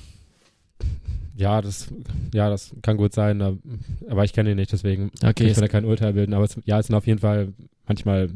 ja, 1.35 1.61
das 1.61 1.87
ja, 2.31 2.47
das 2.49 2.75
kann 2.83 2.95
gut 2.97 3.13
sein, 3.13 3.41
ab- 3.41 3.55
aber 4.07 4.23
ich 4.23 4.33
kenne 4.33 4.51
ihn 4.51 4.57
nicht, 4.57 4.71
deswegen 4.71 5.09
Okay, 5.25 5.47
ich 5.47 5.55
will 5.55 5.61
da 5.61 5.67
kein 5.67 5.85
Urteil 5.85 6.13
bilden. 6.13 6.35
Aber 6.35 6.45
es, 6.45 6.55
ja, 6.65 6.77
es 6.79 6.85
sind 6.87 6.95
auf 6.95 7.07
jeden 7.07 7.19
Fall 7.19 7.53
manchmal, 7.87 8.29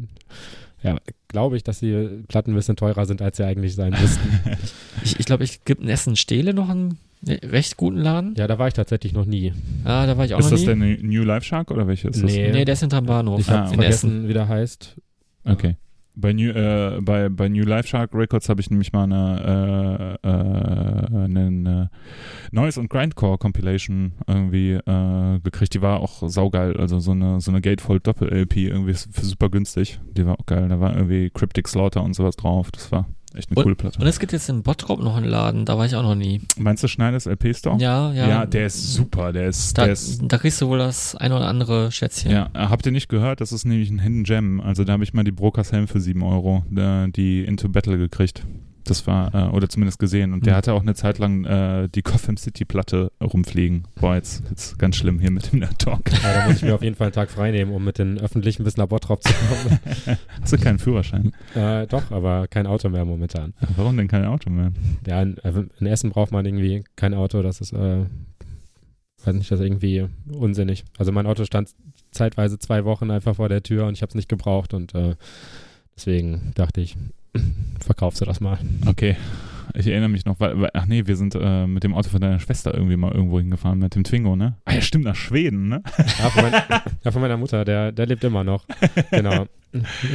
ja, 0.83 0.97
glaube 1.27 1.57
ich, 1.57 1.63
dass 1.63 1.79
die 1.79 2.23
Platten 2.27 2.51
ein 2.51 2.55
bisschen 2.55 2.75
teurer 2.75 3.05
sind, 3.05 3.21
als 3.21 3.37
sie 3.37 3.45
eigentlich 3.45 3.75
sein 3.75 3.91
müssten. 3.99 4.27
ich, 5.03 5.19
ich 5.19 5.25
glaube, 5.25 5.43
ich 5.43 5.63
gibt 5.65 5.81
in 5.81 5.89
Essen 5.89 6.15
Stehle 6.15 6.53
noch 6.53 6.69
einen 6.69 6.97
recht 7.27 7.77
guten 7.77 7.97
Laden. 7.97 8.35
ja, 8.37 8.45
da 8.47 8.59
war 8.59 8.67
ich 8.67 8.75
tatsächlich 8.75 9.11
noch 9.13 9.25
nie. 9.25 9.51
Ah, 9.83 10.05
da 10.05 10.17
war 10.17 10.25
ich 10.25 10.33
auch 10.35 10.39
ist 10.39 10.45
noch 10.45 10.51
das 10.51 10.59
nie. 10.61 10.65
der 10.65 10.75
New 10.75 11.23
Life 11.23 11.45
Shark 11.45 11.71
oder 11.71 11.87
welche 11.87 12.09
ist 12.09 12.23
Nee. 12.23 12.51
Nee, 12.51 12.63
der 12.65 12.73
ist 12.73 12.81
hinterm 12.81 13.05
Bahnhof 13.07 13.39
Ich 13.39 13.49
habe 13.49 13.69
Ah, 13.69 13.73
in 13.73 13.79
Essen. 13.81 14.09
vergessen, 14.09 14.27
wie 14.29 14.33
der 14.33 14.47
heißt. 14.47 14.95
das? 15.43 15.53
Okay. 15.53 15.75
Bei 16.19 16.33
New, 16.33 16.49
äh, 16.49 16.99
bei, 17.01 17.29
bei 17.29 17.47
New 17.47 17.63
Life 17.63 17.87
Shark 17.87 18.11
Records 18.13 18.49
habe 18.49 18.59
ich 18.59 18.71
nämlich 18.71 18.91
mal 18.91 19.03
eine, 19.03 20.17
äh, 20.23 20.27
äh, 20.27 21.23
eine 21.25 21.91
Noise 22.51 22.79
und 22.79 22.89
Grindcore 22.89 23.37
Compilation 23.37 24.13
irgendwie 24.25 24.73
äh, 24.73 25.39
gekriegt. 25.41 25.75
Die 25.75 25.81
war 25.81 25.99
auch 25.99 26.27
saugeil. 26.27 26.75
Also 26.77 26.99
so 26.99 27.11
eine, 27.11 27.39
so 27.39 27.51
eine 27.51 27.61
Gatefold 27.61 28.07
Doppel-LP 28.07 28.57
irgendwie 28.57 28.93
für 28.93 29.25
super 29.25 29.49
günstig. 29.49 29.99
Die 30.11 30.25
war 30.25 30.39
auch 30.39 30.45
geil. 30.47 30.67
Da 30.69 30.79
war 30.79 30.95
irgendwie 30.95 31.29
Cryptic 31.29 31.67
Slaughter 31.67 32.03
und 32.03 32.15
sowas 32.15 32.35
drauf. 32.35 32.71
Das 32.71 32.91
war 32.91 33.05
echt 33.37 33.51
eine 33.51 33.63
coole 33.63 33.75
Platte. 33.75 33.99
Und 33.99 34.07
es 34.07 34.19
gibt 34.19 34.31
jetzt 34.33 34.49
in 34.49 34.63
Bottrop 34.63 34.99
noch 34.99 35.15
einen 35.15 35.27
Laden, 35.27 35.65
da 35.65 35.77
war 35.77 35.85
ich 35.85 35.95
auch 35.95 36.03
noch 36.03 36.15
nie. 36.15 36.41
Meinst 36.57 36.83
du 36.83 36.87
Schneiders 36.87 37.25
LP 37.25 37.55
Store? 37.55 37.77
Ja, 37.79 38.11
ja. 38.13 38.27
Ja, 38.27 38.45
der 38.45 38.65
ist 38.67 38.93
super. 38.93 39.31
Der 39.33 39.47
ist, 39.47 39.77
Da, 39.77 39.83
der 39.83 39.93
ist 39.93 40.21
da 40.27 40.37
kriegst 40.37 40.59
du 40.61 40.67
wohl 40.67 40.79
das 40.79 41.15
ein 41.15 41.31
oder 41.31 41.47
andere 41.47 41.91
Schätzchen. 41.91 42.31
Ja, 42.31 42.49
habt 42.53 42.85
ihr 42.85 42.91
nicht 42.91 43.09
gehört? 43.09 43.41
Das 43.41 43.51
ist 43.51 43.65
nämlich 43.65 43.89
ein 43.89 43.99
Hidden 43.99 44.23
Gem. 44.23 44.59
Also 44.61 44.83
da 44.83 44.93
habe 44.93 45.03
ich 45.03 45.13
mal 45.13 45.23
die 45.23 45.31
Brokers 45.31 45.71
Helm 45.71 45.87
für 45.87 45.99
7 45.99 46.21
Euro, 46.23 46.63
die 46.69 47.43
Into 47.45 47.69
Battle 47.69 47.97
gekriegt. 47.97 48.45
Das 48.87 49.05
war, 49.05 49.33
äh, 49.35 49.49
oder 49.49 49.67
zumindest 49.69 49.99
gesehen. 49.99 50.33
Und 50.33 50.45
der 50.45 50.53
Hm. 50.53 50.57
hatte 50.57 50.73
auch 50.73 50.81
eine 50.81 50.95
Zeit 50.95 51.17
lang 51.19 51.43
äh, 51.45 51.89
die 51.89 52.01
Gotham 52.03 52.37
City 52.37 52.65
Platte 52.65 53.11
rumfliegen. 53.21 53.83
Boah, 53.99 54.15
jetzt, 54.15 54.43
jetzt 54.49 54.79
ganz 54.79 54.95
schlimm 54.95 55.19
hier 55.19 55.29
mit 55.31 55.51
dem 55.51 55.59
Nerd 55.59 55.77
Talk. 55.79 56.09
Ja, 56.23 56.33
da 56.33 56.47
muss 56.47 56.57
ich 56.57 56.63
mir 56.63 56.73
auf 56.75 56.81
jeden 56.83 56.95
Fall 56.95 57.07
einen 57.07 57.13
Tag 57.13 57.29
frei 57.29 57.51
nehmen, 57.51 57.71
um 57.73 57.83
mit 57.83 57.97
den 57.99 58.17
Öffentlichen 58.19 58.63
bis 58.63 58.77
nach 58.77 58.87
Bottrop 58.87 59.21
zu 59.23 59.33
kommen. 59.33 59.79
Hast 60.41 60.53
du 60.53 60.57
keinen 60.57 60.79
Führerschein? 60.79 61.33
äh, 61.55 61.85
doch, 61.87 62.11
aber 62.11 62.47
kein 62.47 62.65
Auto 62.65 62.89
mehr 62.89 63.05
momentan. 63.05 63.53
Warum 63.75 63.97
denn 63.97 64.07
kein 64.07 64.25
Auto 64.25 64.49
mehr? 64.49 64.71
Ja, 65.05 65.21
in, 65.21 65.37
äh, 65.39 65.53
in 65.79 65.85
Essen 65.87 66.09
braucht 66.11 66.31
man 66.31 66.45
irgendwie 66.45 66.83
kein 66.95 67.13
Auto, 67.13 67.41
das 67.41 67.59
ist, 67.61 67.73
äh, 67.73 68.05
weiß 69.25 69.35
nicht, 69.35 69.51
das 69.51 69.59
ist 69.59 69.65
irgendwie 69.65 70.07
unsinnig. 70.31 70.85
Also 70.97 71.11
mein 71.11 71.27
Auto 71.27 71.43
stand 71.43 71.69
zeitweise 72.11 72.57
zwei 72.57 72.85
Wochen 72.85 73.11
einfach 73.11 73.35
vor 73.35 73.49
der 73.49 73.63
Tür 73.63 73.85
und 73.85 73.93
ich 73.95 74.01
habe 74.01 74.09
es 74.09 74.15
nicht 74.15 74.29
gebraucht 74.29 74.73
und 74.73 74.95
äh, 74.95 75.15
deswegen 75.95 76.51
dachte 76.55 76.79
ich, 76.81 76.95
verkaufst 77.79 78.21
du 78.21 78.25
das 78.25 78.39
mal. 78.39 78.57
Okay. 78.85 79.15
Ich 79.73 79.85
erinnere 79.85 80.09
mich 80.09 80.25
noch, 80.25 80.39
weil, 80.39 80.59
weil 80.59 80.69
ach 80.73 80.87
nee, 80.87 81.05
wir 81.05 81.15
sind 81.15 81.35
äh, 81.39 81.67
mit 81.67 81.83
dem 81.83 81.93
Auto 81.93 82.09
von 82.09 82.19
deiner 82.21 82.39
Schwester 82.39 82.73
irgendwie 82.73 82.95
mal 82.97 83.11
irgendwo 83.11 83.39
hingefahren, 83.39 83.77
mit 83.79 83.93
dem 83.93 84.03
Twingo, 84.03 84.35
ne? 84.35 84.55
Ah 84.65 84.73
ja, 84.73 84.81
stimmt, 84.81 85.03
nach 85.05 85.15
Schweden, 85.15 85.67
ne? 85.67 85.83
Ja, 85.97 86.29
von, 86.29 86.43
mein, 86.49 86.63
ja, 87.03 87.11
von 87.11 87.21
meiner 87.21 87.37
Mutter, 87.37 87.63
der, 87.63 87.91
der 87.91 88.07
lebt 88.07 88.23
immer 88.23 88.43
noch. 88.43 88.65
Genau. 89.11 89.45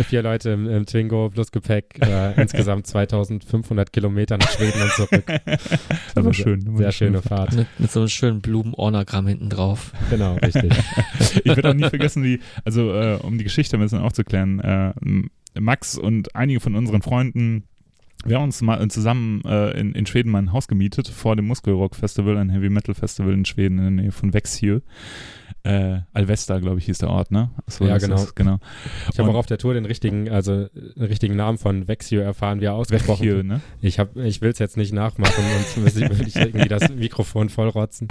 Vier 0.08 0.22
Leute 0.22 0.50
im, 0.50 0.68
im 0.68 0.86
Twingo 0.86 1.28
plus 1.30 1.52
Gepäck, 1.52 1.98
äh, 2.00 2.40
insgesamt 2.40 2.86
2500 2.86 3.92
Kilometer 3.92 4.38
nach 4.38 4.50
Schweden 4.50 4.82
und 4.82 4.90
zurück. 4.92 5.24
Das 5.26 6.16
war 6.16 6.22
sehr- 6.24 6.34
schön. 6.34 6.60
Sehr 6.62 6.86
eine 6.86 6.92
schöne 6.92 7.22
Fahrt. 7.22 7.50
Fahrt. 7.50 7.56
Mit, 7.56 7.66
mit 7.78 7.90
so 7.92 8.00
einem 8.00 8.08
schönen 8.08 8.40
Blumenornagramm 8.40 9.28
hinten 9.28 9.50
drauf. 9.50 9.92
Genau, 10.10 10.34
richtig. 10.36 10.72
ich 11.44 11.44
werde 11.44 11.68
auch 11.70 11.74
nie 11.74 11.88
vergessen, 11.88 12.24
wie, 12.24 12.40
also 12.64 12.92
äh, 12.92 13.18
um 13.22 13.38
die 13.38 13.44
Geschichte 13.44 13.76
ein 13.76 13.80
bisschen 13.80 14.00
aufzuklären, 14.00 14.58
äh, 14.60 14.92
Max 15.59 15.98
und 15.98 16.34
einige 16.34 16.61
von 16.61 16.74
unseren 16.74 17.03
Freunden, 17.03 17.64
wir 18.24 18.36
haben 18.36 18.44
uns 18.44 18.62
mal 18.62 18.86
zusammen 18.88 19.42
äh, 19.44 19.78
in, 19.78 19.94
in 19.94 20.07
Schweden 20.07 20.30
mal 20.30 20.38
ein 20.38 20.53
Haus 20.53 20.68
gemietet 20.68 21.09
vor 21.09 21.34
dem 21.36 21.46
Muskelrock 21.46 21.96
Festival, 21.96 22.36
ein 22.36 22.50
Heavy 22.50 22.70
Metal 22.70 22.94
Festival 22.94 23.32
in 23.32 23.44
Schweden 23.44 23.78
in 23.78 23.84
der 23.84 24.05
Nähe 24.05 24.12
von 24.12 24.32
Växjö. 24.32 24.80
Äh, 25.64 26.00
Alvesta, 26.12 26.59
glaube 26.59 26.78
ich, 26.78 26.86
hieß 26.86 26.98
der 26.98 27.11
Ort, 27.11 27.30
ne? 27.30 27.50
So 27.68 27.84
Ja, 27.84 27.96
ist 27.96 28.03
genau. 28.03 28.16
Das, 28.16 28.34
genau. 28.34 28.59
Ich 29.12 29.18
habe 29.18 29.30
auch 29.30 29.36
auf 29.36 29.46
der 29.46 29.59
Tour 29.59 29.74
den 29.74 29.84
richtigen, 29.84 30.28
also 30.28 30.66
den 30.66 31.05
richtigen 31.05 31.36
Namen 31.36 31.57
von 31.57 31.86
Vexio 31.86 32.20
erfahren, 32.20 32.61
wie 32.61 32.64
er 32.64 32.74
ausgesprochen 32.74 33.26
wird. 33.26 33.46
ne? 33.46 33.61
Ich, 33.80 34.00
hab, 34.00 34.16
ich 34.16 34.40
will 34.40 34.50
es 34.50 34.59
jetzt 34.59 34.76
nicht 34.76 34.92
nachmachen, 34.92 35.44
sonst 35.55 35.76
müsste 35.76 36.00
würde 36.11 36.28
ich 36.28 36.34
irgendwie 36.34 36.68
das 36.68 36.88
Mikrofon 36.94 37.48
vollrotzen. 37.48 38.09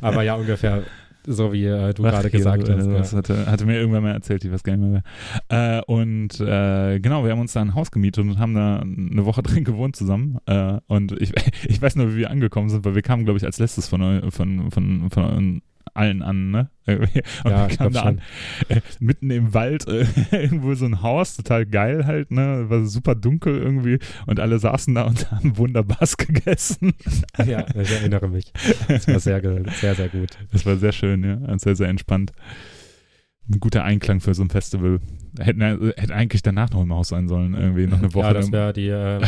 Aber 0.00 0.24
ja, 0.24 0.34
ungefähr 0.34 0.82
so 1.26 1.52
wie 1.52 1.66
äh, 1.66 1.92
du 1.94 2.02
gerade 2.02 2.30
gesagt 2.30 2.68
hast. 2.68 2.84
sowas. 2.84 3.12
Ja. 3.12 3.18
hatte, 3.18 3.46
hatte 3.46 3.66
mir 3.66 3.78
irgendwann 3.78 4.02
mal 4.02 4.12
erzählt, 4.12 4.44
ich 4.44 4.52
weiß 4.52 4.62
gar 4.62 4.76
nicht 4.76 4.90
mehr 4.90 5.02
wer. 5.48 5.78
Äh, 5.78 5.82
und 5.86 6.40
äh, 6.40 7.00
genau, 7.00 7.24
wir 7.24 7.32
haben 7.32 7.40
uns 7.40 7.52
da 7.52 7.60
ein 7.60 7.74
Haus 7.74 7.90
gemietet 7.90 8.24
und 8.24 8.38
haben 8.38 8.54
da 8.54 8.80
eine 8.80 9.24
Woche 9.24 9.42
drin 9.42 9.64
gewohnt 9.64 9.96
zusammen. 9.96 10.38
Äh, 10.46 10.78
und 10.86 11.12
ich, 11.20 11.32
ich 11.68 11.80
weiß 11.80 11.96
nur, 11.96 12.12
wie 12.12 12.18
wir 12.18 12.30
angekommen 12.30 12.68
sind, 12.68 12.84
weil 12.84 12.94
wir 12.94 13.02
kamen, 13.02 13.24
glaube 13.24 13.38
ich, 13.38 13.44
als 13.44 13.58
letztes 13.58 13.88
von, 13.88 14.30
von, 14.30 14.70
von, 14.70 15.10
von 15.10 15.24
euren 15.24 15.62
allen 15.94 16.22
an, 16.22 16.50
ne? 16.50 16.70
Und 16.86 17.08
Ja, 17.44 17.68
wir 17.68 17.76
kamen 17.76 17.92
da 17.92 18.02
an, 18.02 18.22
äh, 18.68 18.80
mitten 18.98 19.30
im 19.30 19.54
Wald, 19.54 19.86
äh, 19.86 20.06
irgendwo 20.32 20.74
so 20.74 20.84
ein 20.84 21.02
Haus, 21.02 21.36
total 21.36 21.66
geil 21.66 22.06
halt, 22.06 22.30
ne? 22.30 22.68
War 22.68 22.84
super 22.86 23.14
dunkel 23.14 23.56
irgendwie 23.58 23.98
und 24.26 24.40
alle 24.40 24.58
saßen 24.58 24.94
da 24.94 25.04
und 25.04 25.30
haben 25.30 25.56
wunderbar 25.56 26.08
gegessen. 26.16 26.94
ja, 27.38 27.64
ich 27.74 27.90
erinnere 27.90 28.28
mich. 28.28 28.52
Das 28.88 29.06
war 29.08 29.20
sehr, 29.20 29.40
sehr, 29.80 29.94
sehr 29.94 30.08
gut. 30.08 30.30
Das 30.50 30.66
war 30.66 30.76
sehr 30.76 30.92
schön, 30.92 31.24
ja. 31.24 31.34
Und 31.34 31.60
Sehr, 31.60 31.76
sehr 31.76 31.88
entspannt. 31.88 32.32
Ein 33.50 33.58
guter 33.60 33.84
Einklang 33.84 34.20
für 34.20 34.34
so 34.34 34.42
ein 34.42 34.50
Festival. 34.50 35.00
Hätten, 35.38 35.60
hätte 35.96 36.14
eigentlich 36.14 36.42
danach 36.42 36.70
noch 36.70 36.82
im 36.82 36.92
Haus 36.92 37.08
sein 37.08 37.26
sollen, 37.26 37.54
irgendwie 37.54 37.86
noch 37.86 37.98
eine 37.98 38.12
Woche. 38.14 38.26
Ja, 38.26 38.32
das 38.34 38.52
wäre 38.52 38.72
die 38.72 38.88
äh, 38.88 39.20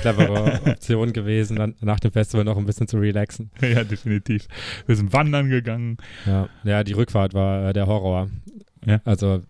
clevere 0.00 0.60
Option 0.66 1.12
gewesen, 1.12 1.56
dann 1.56 1.74
nach 1.80 2.00
dem 2.00 2.10
Festival 2.12 2.44
noch 2.44 2.56
ein 2.56 2.64
bisschen 2.64 2.88
zu 2.88 2.98
relaxen. 2.98 3.50
ja, 3.60 3.84
definitiv. 3.84 4.48
Wir 4.86 4.96
sind 4.96 5.12
wandern 5.12 5.50
gegangen. 5.50 5.98
Ja, 6.26 6.48
ja 6.64 6.82
die 6.82 6.94
Rückfahrt 6.94 7.34
war 7.34 7.68
äh, 7.68 7.72
der 7.72 7.86
Horror. 7.86 8.28
Ja. 8.86 9.00
Also, 9.04 9.42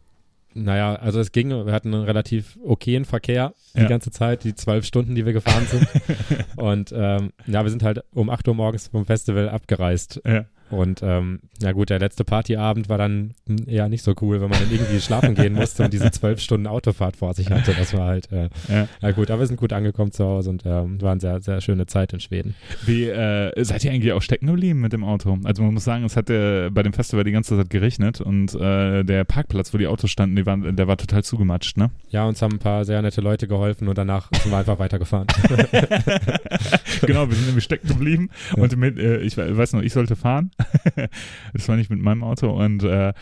naja, 0.52 0.97
also 0.97 1.20
es 1.20 1.30
ging, 1.30 1.51
wir 1.51 1.72
hatten 1.72 1.94
einen 1.94 2.02
relativ 2.05 2.59
okayen 2.64 3.05
Verkehr 3.05 3.55
die 3.76 3.82
Ja. 3.82 3.88
ganze 3.88 4.10
Zeit, 4.10 4.42
die 4.42 4.55
zwölf 4.55 4.84
Stunden, 4.84 5.14
die 5.14 5.24
wir 5.24 5.32
gefahren 5.32 5.64
sind. 5.66 5.86
Und 6.56 6.92
ähm, 6.94 7.30
ja, 7.47 7.62
wir 7.62 7.70
sind 7.70 7.84
halt 7.84 8.02
um 8.12 8.28
8 8.30 8.48
Uhr 8.48 8.55
morgens 8.55 8.88
vom 8.88 9.06
Festival 9.06 9.48
abgereist. 9.48 10.20
Ja. 10.26 10.44
Und 10.70 11.01
ähm, 11.02 11.40
ja 11.60 11.72
gut, 11.72 11.90
der 11.90 11.98
letzte 11.98 12.24
Partyabend 12.24 12.88
war 12.88 12.97
dann 12.98 13.34
eher 13.66 13.88
nicht 13.88 14.02
so 14.05 14.14
cool, 14.20 14.40
wenn 14.40 14.48
man 14.51 14.60
dann 14.60 14.70
irgendwie 14.70 15.01
schlafen 15.01 15.34
gehen 15.34 15.52
musste 15.55 15.84
und 15.84 15.92
diese 15.92 16.10
zwölf 16.10 16.40
Stunden 16.40 16.66
Autofahrt 16.66 17.16
vor 17.16 17.34
sich 17.34 17.51
hatte. 17.51 17.74
Das 17.76 17.92
war 17.94 18.06
halt, 18.06 18.30
äh, 18.32 18.48
Ja. 18.68 18.88
ja 19.02 19.10
gut, 19.10 19.30
aber 19.30 19.40
wir 19.40 19.47
sind 19.47 19.56
gut 19.59 19.72
angekommen 19.72 20.12
zu 20.12 20.24
Hause 20.24 20.51
und 20.51 20.62
ähm, 20.64 21.01
war 21.02 21.12
eine 21.12 21.20
sehr, 21.20 21.40
sehr 21.40 21.60
schöne 21.60 21.86
Zeit 21.86 22.12
in 22.12 22.20
Schweden. 22.20 22.55
Wie, 22.86 23.05
äh, 23.05 23.52
seid 23.64 23.84
ihr 23.84 23.90
eigentlich 23.92 24.12
auch 24.12 24.22
stecken 24.22 24.47
geblieben 24.47 24.80
mit 24.80 24.92
dem 24.92 25.02
Auto? 25.05 25.38
Also 25.44 25.62
man 25.62 25.74
muss 25.74 25.84
sagen, 25.84 26.05
es 26.05 26.16
hat 26.16 26.30
äh, 26.30 26.70
bei 26.70 26.82
dem 26.82 26.92
Festival 26.92 27.24
die 27.24 27.32
ganze 27.32 27.56
Zeit 27.56 27.70
geregnet 27.70 28.20
und 28.20 28.55
äh, 28.55 29.02
der 29.05 29.24
Parkplatz, 29.24 29.74
wo 29.74 29.78
die 29.78 29.86
Autos 29.88 30.10
standen, 30.10 30.47
waren, 30.47 30.76
der 30.76 30.86
war 30.86 30.97
total 30.97 31.24
zugematscht, 31.24 31.76
ne? 31.76 31.90
Ja, 32.10 32.26
uns 32.26 32.40
haben 32.42 32.52
ein 32.52 32.59
paar 32.59 32.84
sehr 32.84 33.02
nette 33.02 33.20
Leute 33.20 33.48
geholfen 33.48 33.88
und 33.88 33.98
danach 33.98 34.28
sind 34.40 34.51
wir 34.52 34.59
einfach 34.59 34.78
weitergefahren. 34.78 35.26
genau, 37.06 37.28
wir 37.28 37.34
sind 37.36 37.47
nämlich 37.47 37.64
stecken 37.64 37.88
geblieben 37.88 38.30
Ja. 38.56 38.62
und 38.62 38.76
mit, 38.76 38.98
äh, 38.98 39.18
ich 39.20 39.36
we- 39.36 39.56
weiß 39.56 39.72
noch, 39.72 39.82
ich 39.82 39.92
sollte 39.92 40.16
fahren 40.16 40.51
das 41.53 41.69
war 41.69 41.77
nicht 41.77 41.91
mit 41.91 42.01
meinem 42.01 42.23
Auto 42.23 42.51
und 42.51 42.82
äh, 42.82 43.12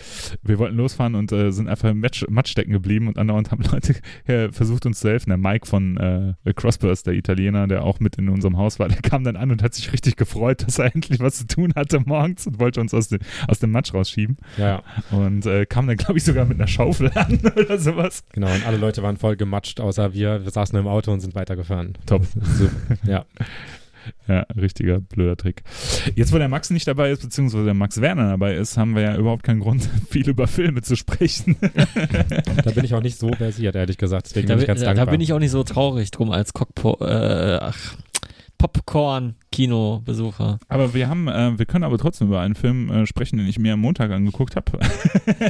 wir 0.42 0.58
wollten 0.58 0.76
losfahren 0.76 1.14
und 1.14 1.32
äh, 1.32 1.50
sind 1.52 1.68
einfach 1.68 1.90
im 1.90 2.00
Matsch, 2.00 2.24
Matsch 2.28 2.50
stecken 2.50 2.72
geblieben 2.72 3.08
und 3.08 3.18
andauernd 3.18 3.50
haben 3.50 3.62
Leute 3.72 3.94
äh, 4.26 4.50
versucht 4.52 4.86
uns 4.86 5.00
zu 5.00 5.08
helfen. 5.08 5.30
Der 5.30 5.38
Mike 5.38 5.66
von 5.66 5.96
äh, 5.96 6.52
Crossburst, 6.54 7.06
der 7.06 7.14
Italiener, 7.14 7.66
der 7.66 7.84
auch 7.84 8.00
mit 8.00 8.16
in 8.16 8.28
unserem 8.28 8.56
Haus 8.56 8.78
war, 8.78 8.88
der 8.88 9.00
kam 9.00 9.24
dann 9.24 9.36
an 9.36 9.50
und 9.50 9.62
hat 9.62 9.74
sich 9.74 9.92
richtig 9.92 10.16
gefreut, 10.16 10.64
dass 10.66 10.78
er 10.78 10.94
endlich 10.94 11.20
was 11.20 11.38
zu 11.38 11.46
tun 11.46 11.72
hatte 11.74 12.00
morgens 12.00 12.46
und 12.46 12.58
wollte 12.60 12.80
uns 12.80 12.94
aus, 12.94 13.08
den, 13.08 13.20
aus 13.46 13.58
dem 13.58 13.70
Matsch 13.70 13.94
rausschieben. 13.94 14.36
Ja, 14.56 14.82
Und 15.10 15.46
äh, 15.46 15.66
kam 15.66 15.86
dann, 15.86 15.96
glaube 15.96 16.18
ich, 16.18 16.24
sogar 16.24 16.44
mit 16.44 16.58
einer 16.58 16.66
Schaufel 16.68 17.10
an 17.14 17.38
oder 17.56 17.78
sowas. 17.78 18.24
genau. 18.32 18.52
Und 18.52 18.66
alle 18.66 18.76
Leute 18.76 19.02
waren 19.02 19.16
voll 19.16 19.36
gematscht, 19.36 19.80
außer 19.80 20.14
wir. 20.14 20.44
Wir 20.44 20.50
saßen 20.50 20.78
im 20.78 20.86
Auto 20.86 21.12
und 21.12 21.20
sind 21.20 21.34
weitergefahren. 21.34 21.94
Top. 22.06 22.26
Ja. 23.04 23.24
Ja, 24.26 24.40
richtiger 24.56 25.00
blöder 25.00 25.36
Trick. 25.36 25.62
Jetzt, 26.14 26.32
wo 26.32 26.38
der 26.38 26.48
Max 26.48 26.70
nicht 26.70 26.86
dabei 26.86 27.10
ist, 27.10 27.22
beziehungsweise 27.22 27.64
der 27.64 27.74
Max 27.74 28.00
Werner 28.00 28.28
dabei 28.30 28.54
ist, 28.54 28.76
haben 28.76 28.94
wir 28.94 29.02
ja 29.02 29.16
überhaupt 29.16 29.42
keinen 29.42 29.60
Grund, 29.60 29.88
viel 30.10 30.28
über 30.28 30.46
Filme 30.46 30.82
zu 30.82 30.96
sprechen. 30.96 31.56
Da 32.64 32.70
bin 32.72 32.84
ich 32.84 32.94
auch 32.94 33.02
nicht 33.02 33.18
so 33.18 33.32
versiert, 33.32 33.74
ehrlich 33.76 33.98
gesagt. 33.98 34.26
Deswegen 34.26 34.48
Da, 34.48 34.54
bin 34.54 34.62
ich 34.62 34.66
ganz 34.66 34.80
da, 34.80 34.86
dankbar. 34.86 35.06
da 35.06 35.10
bin 35.12 35.20
ich 35.20 35.32
auch 35.32 35.38
nicht 35.38 35.50
so 35.50 35.62
traurig 35.62 36.10
drum 36.10 36.30
als 36.30 36.52
Cockpo 36.52 36.98
äh, 37.00 37.58
ach, 37.62 37.96
Popcorn-Kino-Besucher. 38.58 40.58
Aber 40.68 40.94
wir 40.94 41.08
haben, 41.08 41.28
äh, 41.28 41.58
wir 41.58 41.66
können 41.66 41.84
aber 41.84 41.98
trotzdem 41.98 42.28
über 42.28 42.40
einen 42.40 42.54
Film 42.54 42.90
äh, 42.90 43.06
sprechen, 43.06 43.38
den 43.38 43.46
ich 43.46 43.58
mir 43.58 43.74
am 43.74 43.80
Montag 43.80 44.10
angeguckt 44.10 44.56
habe, 44.56 44.72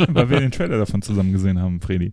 weil 0.08 0.30
wir 0.30 0.40
den 0.40 0.50
Trailer 0.50 0.78
davon 0.78 1.02
zusammen 1.02 1.32
gesehen 1.32 1.60
haben, 1.60 1.80
Freddy. 1.80 2.12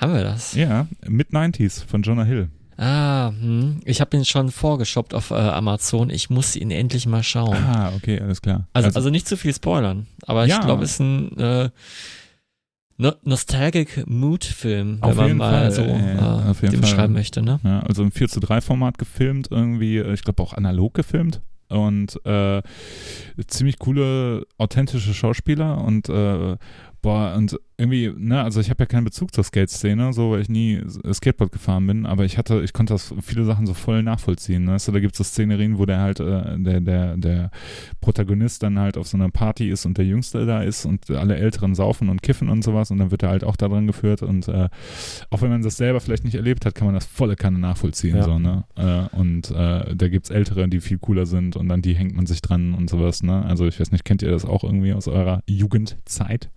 Haben 0.00 0.14
wir 0.14 0.22
das? 0.24 0.54
Ja, 0.54 0.86
Mid-90s 1.06 1.84
von 1.86 2.02
Jonah 2.02 2.24
Hill. 2.24 2.48
Ah, 2.76 3.28
hm. 3.38 3.80
ich 3.84 4.00
habe 4.00 4.16
ihn 4.16 4.24
schon 4.24 4.50
vorgeshoppt 4.50 5.14
auf 5.14 5.30
äh, 5.30 5.34
Amazon. 5.34 6.10
Ich 6.10 6.30
muss 6.30 6.56
ihn 6.56 6.70
endlich 6.70 7.06
mal 7.06 7.22
schauen. 7.22 7.56
Ah, 7.56 7.92
okay, 7.96 8.20
alles 8.20 8.42
klar. 8.42 8.66
Also, 8.72 8.90
also 8.94 9.10
nicht 9.10 9.28
zu 9.28 9.36
viel 9.36 9.54
spoilern, 9.54 10.06
aber 10.26 10.46
Ja. 10.46 10.56
ich 10.58 10.64
glaube, 10.64 10.84
es 10.84 10.92
ist 10.94 11.00
ein 11.00 11.36
äh, 11.38 11.70
no 12.96 13.12
Nostalgic 13.22 14.04
Mood-Film, 14.06 14.98
wenn 15.02 15.16
man 15.16 15.36
mal 15.36 15.50
Fall, 15.52 15.72
so 15.72 15.82
ja, 15.82 16.50
äh, 16.50 16.54
den 16.54 16.54
Fall. 16.54 16.80
beschreiben 16.80 17.12
möchte. 17.12 17.42
Ne? 17.42 17.60
Ja, 17.62 17.80
also 17.80 18.02
im 18.02 18.12
4 18.12 18.28
zu 18.28 18.40
3 18.40 18.60
Format 18.60 18.98
gefilmt, 18.98 19.48
irgendwie, 19.50 19.98
äh, 19.98 20.12
ich 20.14 20.22
glaube 20.22 20.42
auch 20.42 20.52
analog 20.52 20.94
gefilmt. 20.94 21.40
Und 21.68 22.24
äh, 22.26 22.62
ziemlich 23.46 23.78
coole, 23.78 24.46
authentische 24.58 25.14
Schauspieler 25.14 25.82
und 25.82 26.08
äh, 26.08 26.56
boah, 27.02 27.34
und 27.36 27.58
irgendwie, 27.76 28.12
ne, 28.16 28.42
also 28.42 28.60
ich 28.60 28.70
habe 28.70 28.82
ja 28.82 28.86
keinen 28.86 29.04
Bezug 29.04 29.34
zur 29.34 29.42
Skate-Szene, 29.42 30.12
so 30.12 30.32
weil 30.32 30.40
ich 30.40 30.48
nie 30.48 30.80
Skateboard 31.12 31.50
gefahren 31.50 31.86
bin, 31.86 32.06
aber 32.06 32.24
ich 32.24 32.38
hatte, 32.38 32.62
ich 32.62 32.72
konnte 32.72 32.94
das 32.94 33.12
viele 33.20 33.44
Sachen 33.44 33.66
so 33.66 33.74
voll 33.74 34.02
nachvollziehen. 34.02 34.64
Ne? 34.64 34.72
Also, 34.72 34.92
da 34.92 35.00
gibt 35.00 35.14
es 35.14 35.18
so 35.18 35.24
Szenerien, 35.24 35.78
wo 35.78 35.86
der 35.86 35.98
halt, 35.98 36.20
äh, 36.20 36.58
der, 36.58 36.80
der, 36.80 37.16
der 37.16 37.50
Protagonist 38.00 38.62
dann 38.62 38.78
halt 38.78 38.96
auf 38.96 39.08
so 39.08 39.16
einer 39.16 39.30
Party 39.30 39.68
ist 39.68 39.86
und 39.86 39.98
der 39.98 40.04
Jüngste 40.04 40.46
da 40.46 40.62
ist 40.62 40.86
und 40.86 41.10
alle 41.10 41.36
Älteren 41.36 41.74
saufen 41.74 42.08
und 42.08 42.22
kiffen 42.22 42.48
und 42.48 42.62
sowas 42.62 42.90
und 42.90 42.98
dann 42.98 43.10
wird 43.10 43.22
er 43.22 43.30
halt 43.30 43.44
auch 43.44 43.56
da 43.56 43.68
dran 43.68 43.86
geführt 43.86 44.22
und 44.22 44.46
äh, 44.46 44.68
auch 45.30 45.42
wenn 45.42 45.50
man 45.50 45.62
das 45.62 45.76
selber 45.76 46.00
vielleicht 46.00 46.24
nicht 46.24 46.36
erlebt 46.36 46.66
hat, 46.66 46.74
kann 46.74 46.86
man 46.86 46.94
das 46.94 47.06
volle 47.06 47.34
Kanne 47.34 47.58
nachvollziehen. 47.58 48.16
Ja. 48.16 48.22
So, 48.22 48.38
ne? 48.38 48.64
äh, 48.76 49.16
und 49.16 49.50
äh, 49.50 49.94
da 49.94 50.08
gibt's 50.08 50.30
Ältere, 50.30 50.68
die 50.68 50.80
viel 50.80 50.98
cooler 50.98 51.26
sind 51.26 51.56
und 51.56 51.70
an 51.70 51.82
die 51.82 51.94
hängt 51.94 52.14
man 52.14 52.26
sich 52.26 52.40
dran 52.40 52.74
und 52.74 52.88
sowas. 52.88 53.22
Ne? 53.22 53.44
Also 53.44 53.66
ich 53.66 53.80
weiß 53.80 53.90
nicht, 53.90 54.04
kennt 54.04 54.22
ihr 54.22 54.30
das 54.30 54.44
auch 54.44 54.62
irgendwie 54.62 54.92
aus 54.92 55.08
eurer 55.08 55.42
Jugendzeit? 55.46 56.50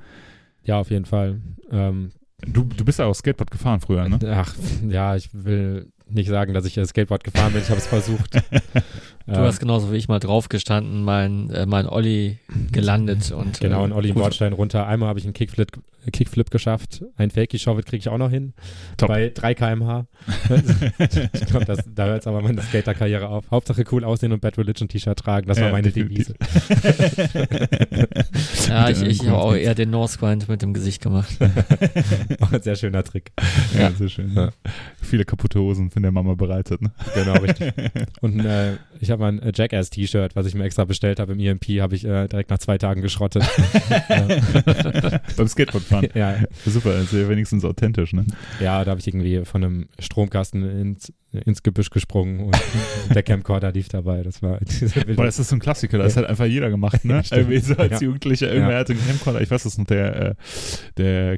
Ja, 0.68 0.80
auf 0.80 0.92
jeden 0.92 1.06
Fall. 1.06 1.42
Ähm, 1.72 2.12
Du, 2.46 2.64
du 2.66 2.86
bist 2.86 3.00
ja 3.00 3.06
auch 3.06 3.16
Skateboard 3.16 3.50
gefahren 3.50 3.82
früher, 3.82 4.08
ne? 4.08 4.20
Ach, 4.28 4.54
ja, 4.88 5.16
ich 5.16 5.30
will 5.34 5.92
nicht 6.08 6.30
sagen, 6.30 6.54
dass 6.54 6.66
ich 6.66 6.78
äh, 6.78 6.86
Skateboard 6.86 7.24
gefahren 7.24 7.52
bin. 7.52 7.64
Ich 7.64 7.70
habe 7.70 7.80
es 7.80 7.88
versucht. 7.88 8.36
Du 9.28 9.36
hast 9.36 9.60
genauso 9.60 9.92
wie 9.92 9.98
ich 9.98 10.08
mal 10.08 10.20
draufgestanden, 10.20 11.04
mein, 11.04 11.50
äh, 11.50 11.66
mein 11.66 11.86
Olli 11.88 12.38
gelandet 12.72 13.32
und 13.32 13.60
Genau, 13.60 13.82
äh, 13.82 13.84
und 13.84 13.92
Olli 13.92 14.10
gut. 14.14 14.22
Bordstein 14.24 14.54
runter. 14.54 14.88
Einmal 14.88 15.10
habe 15.10 15.20
ich 15.20 15.26
einen 15.26 15.34
Kickflip, 15.34 15.68
Kickflip 16.14 16.50
geschafft. 16.50 17.04
Ein 17.18 17.30
Fakey-Shove 17.32 17.84
kriege 17.84 17.98
ich 17.98 18.08
auch 18.08 18.18
noch 18.18 18.30
hin. 18.30 18.54
Top. 18.96 19.10
Bei 19.10 19.30
3 19.30 19.54
kmh. 19.54 20.08
ich 21.34 21.46
glaube, 21.46 21.66
da 21.94 22.06
hört 22.06 22.26
aber 22.28 22.42
meine 22.42 22.62
Skater-Karriere 22.62 23.28
auf. 23.28 23.52
Hauptsache 23.52 23.84
cool 23.92 24.06
aussehen 24.06 24.32
und 24.32 24.40
Bad 24.40 24.58
Religion-T-Shirt 24.58 25.20
tragen. 25.20 25.48
Das 25.48 25.58
war 25.60 25.68
Ja, 25.68 25.72
meine. 25.74 25.92
Devise. 25.92 26.34
Ja, 28.68 28.90
ich, 28.90 29.02
ich 29.02 29.22
einem 29.22 29.32
habe 29.32 29.42
auch 29.42 29.56
eher 29.56 29.76
den 29.76 29.90
North 29.92 30.20
Grind 30.20 30.50
mit 30.50 30.62
dem 30.62 30.74
Gesicht 30.74 31.02
gemacht. 31.02 31.38
Auch 32.42 32.52
ein 32.52 32.62
sehr 32.62 32.76
schöner 32.76 33.04
Trick. 33.04 33.32
ja, 33.78 33.92
sehr 33.92 34.10
schön. 34.10 34.34
Ja. 34.36 34.50
Viele 35.02 35.24
kaputte 35.26 35.60
Hosen 35.60 35.90
von 35.90 36.02
der 36.02 36.12
Mama 36.12 36.34
bereitet, 36.36 36.82
ne? 36.82 36.92
Genau, 37.14 37.34
richtig. 37.36 37.74
Und 38.22 38.46
äh, 38.46 38.74
ich 39.00 39.10
habe 39.10 39.17
ein 39.26 39.40
äh, 39.40 39.52
Jackass-T-Shirt, 39.54 40.36
was 40.36 40.46
ich 40.46 40.56
mir 40.56 40.64
extra 40.64 40.86
bestellt 40.86 41.20
habe 41.20 41.34
im 41.34 41.40
EMP, 41.40 41.82
habe 41.82 41.96
ich 41.96 42.06
äh, 42.06 42.28
direkt 42.28 42.50
nach 42.50 42.60
zwei 42.60 42.78
Tagen 42.78 43.02
geschrottet. 43.02 43.44
Beim 45.38 45.48
Skateboardfahren. 45.48 46.10
ja, 46.14 46.38
Super, 46.66 46.98
ist 47.00 47.14
ja 47.14 47.28
wenigstens 47.28 47.66
authentisch, 47.66 48.14
ne? 48.14 48.26
ja, 48.60 48.84
da 48.84 48.92
habe 48.92 49.00
ich 49.00 49.08
irgendwie 49.08 49.44
von 49.46 49.64
einem 49.64 49.90
Stromkasten 50.00 50.64
ins, 50.64 51.14
ins 51.46 51.64
Gebüsch 51.64 51.90
gesprungen 51.90 52.40
und 52.42 52.58
der 53.14 53.24
Camcorder 53.24 53.72
lief 53.72 53.88
dabei. 53.90 54.24
Das 54.24 54.42
war 54.42 54.60
diese 54.62 55.02
Boah, 55.06 55.26
das 55.26 55.40
ist 55.40 55.50
so 55.50 55.56
ein 55.56 55.60
Klassiker, 55.60 55.98
das 55.98 56.18
hat 56.18 56.26
einfach 56.26 56.46
jeder 56.46 56.70
gemacht, 56.70 57.04
ne? 57.06 57.24
Stimmt. 57.26 57.42
Irgendwie 57.42 57.60
so 57.60 57.76
als 57.76 57.94
Ja. 58.02 58.08
Jugendlicher, 58.08 58.48
irgendwer 58.48 58.74
Ja. 58.74 58.80
hatte 58.80 58.94
einen 58.94 59.06
Camcorder, 59.08 59.42
ich 59.42 59.52
weiß 59.52 59.66
es 59.66 59.78
noch, 59.78 59.86
der, 59.86 60.16
äh, 60.32 60.36
der 60.98 61.38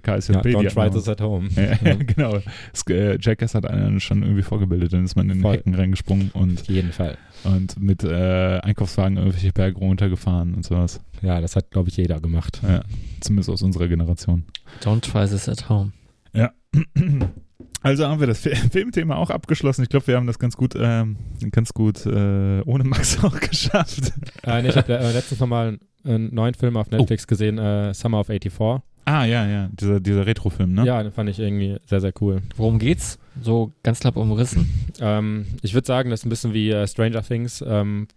KSJ 0.00 0.32
ja, 0.32 0.40
Baby. 0.40 0.56
don't 0.56 0.66
hat 0.66 0.72
try 0.74 0.86
noch- 0.86 0.94
this 0.94 1.08
at 1.08 1.20
home. 1.20 1.48
Ja, 1.56 1.94
genau. 1.94 2.38
Das, 2.72 2.82
äh, 2.88 3.18
Jackass 3.20 3.54
hat 3.54 3.66
einen 3.66 4.00
schon 4.00 4.22
irgendwie 4.22 4.42
vorgebildet, 4.42 4.92
dann 4.92 5.04
ist 5.04 5.16
man 5.16 5.28
in 5.30 5.36
den 5.38 5.42
Voll. 5.42 5.54
Hecken 5.56 5.74
reingesprungen 5.74 6.30
und, 6.32 6.60
Auf 6.62 6.68
jeden 6.68 6.92
Fall. 6.92 7.16
und 7.44 7.80
mit 7.80 8.04
äh, 8.04 8.58
Einkaufswagen 8.60 9.16
irgendwelche 9.16 9.52
Berge 9.52 9.78
runtergefahren 9.78 10.54
und 10.54 10.64
sowas. 10.64 11.00
Ja, 11.22 11.40
das 11.40 11.56
hat, 11.56 11.70
glaube 11.70 11.88
ich, 11.88 11.96
jeder 11.96 12.20
gemacht. 12.20 12.60
Ja, 12.62 12.82
zumindest 13.20 13.50
aus 13.50 13.62
unserer 13.62 13.88
Generation. 13.88 14.44
Don't 14.82 15.00
try 15.00 15.26
this 15.28 15.48
at 15.48 15.68
home. 15.68 15.92
Also 17.84 18.06
haben 18.08 18.18
wir 18.18 18.26
das 18.26 18.40
Fi- 18.40 18.56
Filmthema 18.72 19.14
auch 19.16 19.30
abgeschlossen. 19.30 19.82
Ich 19.82 19.88
glaube, 19.88 20.06
wir 20.08 20.16
haben 20.16 20.26
das 20.26 20.38
ganz 20.40 20.56
gut, 20.56 20.74
ähm, 20.76 21.16
ganz 21.52 21.72
gut 21.72 22.04
äh, 22.06 22.60
ohne 22.62 22.82
Max 22.84 23.18
auch 23.24 23.38
geschafft. 23.38 24.12
Äh, 24.42 24.62
nee, 24.62 24.70
ich 24.70 24.76
habe 24.76 24.92
äh, 24.98 25.12
letztens 25.12 25.38
nochmal 25.40 25.78
einen 26.04 26.34
neuen 26.34 26.54
Film 26.54 26.76
auf 26.76 26.90
Netflix 26.90 27.26
gesehen, 27.26 27.58
äh, 27.58 27.94
Summer 27.94 28.20
of 28.20 28.26
84. 28.26 28.82
Ah, 29.06 29.24
ja, 29.26 29.46
ja, 29.46 29.68
dieser, 29.72 30.00
dieser 30.00 30.24
Retro-Film, 30.26 30.72
ne? 30.72 30.86
Ja, 30.86 31.02
den 31.02 31.12
fand 31.12 31.28
ich 31.28 31.38
irgendwie 31.38 31.76
sehr, 31.86 32.00
sehr 32.00 32.12
cool. 32.22 32.40
Worum 32.56 32.78
geht's? 32.78 33.18
So 33.42 33.70
ganz 33.82 34.00
knapp 34.00 34.16
umrissen. 34.16 34.70
Ähm, 35.00 35.44
ich 35.60 35.74
würde 35.74 35.86
sagen, 35.86 36.08
das 36.08 36.20
ist 36.20 36.26
ein 36.26 36.30
bisschen 36.30 36.54
wie 36.54 36.70
äh, 36.70 36.86
Stranger 36.86 37.22
Things. 37.22 37.62
Ähm, 37.66 38.08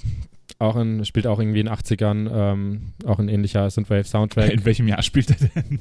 auch 0.59 0.75
in, 0.75 1.05
spielt 1.05 1.27
auch 1.27 1.39
irgendwie 1.39 1.59
in 1.59 1.67
den 1.67 1.75
80ern, 1.75 2.29
ähm, 2.31 2.93
auch 3.05 3.19
ein 3.19 3.29
ähnlicher 3.29 3.69
Synthwave-Soundtrack. 3.69 4.51
In 4.51 4.65
welchem 4.65 4.87
Jahr 4.87 5.01
spielt 5.03 5.29
er 5.29 5.47
denn? 5.47 5.79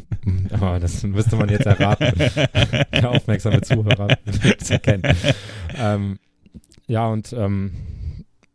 Aber 0.50 0.78
das 0.80 1.02
müsste 1.02 1.36
man 1.36 1.48
jetzt 1.48 1.66
erraten. 1.66 2.12
Der 2.92 3.10
aufmerksame 3.10 3.62
Zuhörer 3.62 4.08
wird 4.24 4.62
es 4.62 4.70
erkennen. 4.70 5.02
Ähm, 5.76 6.18
ja, 6.86 7.08
und 7.08 7.32
ähm, 7.32 7.72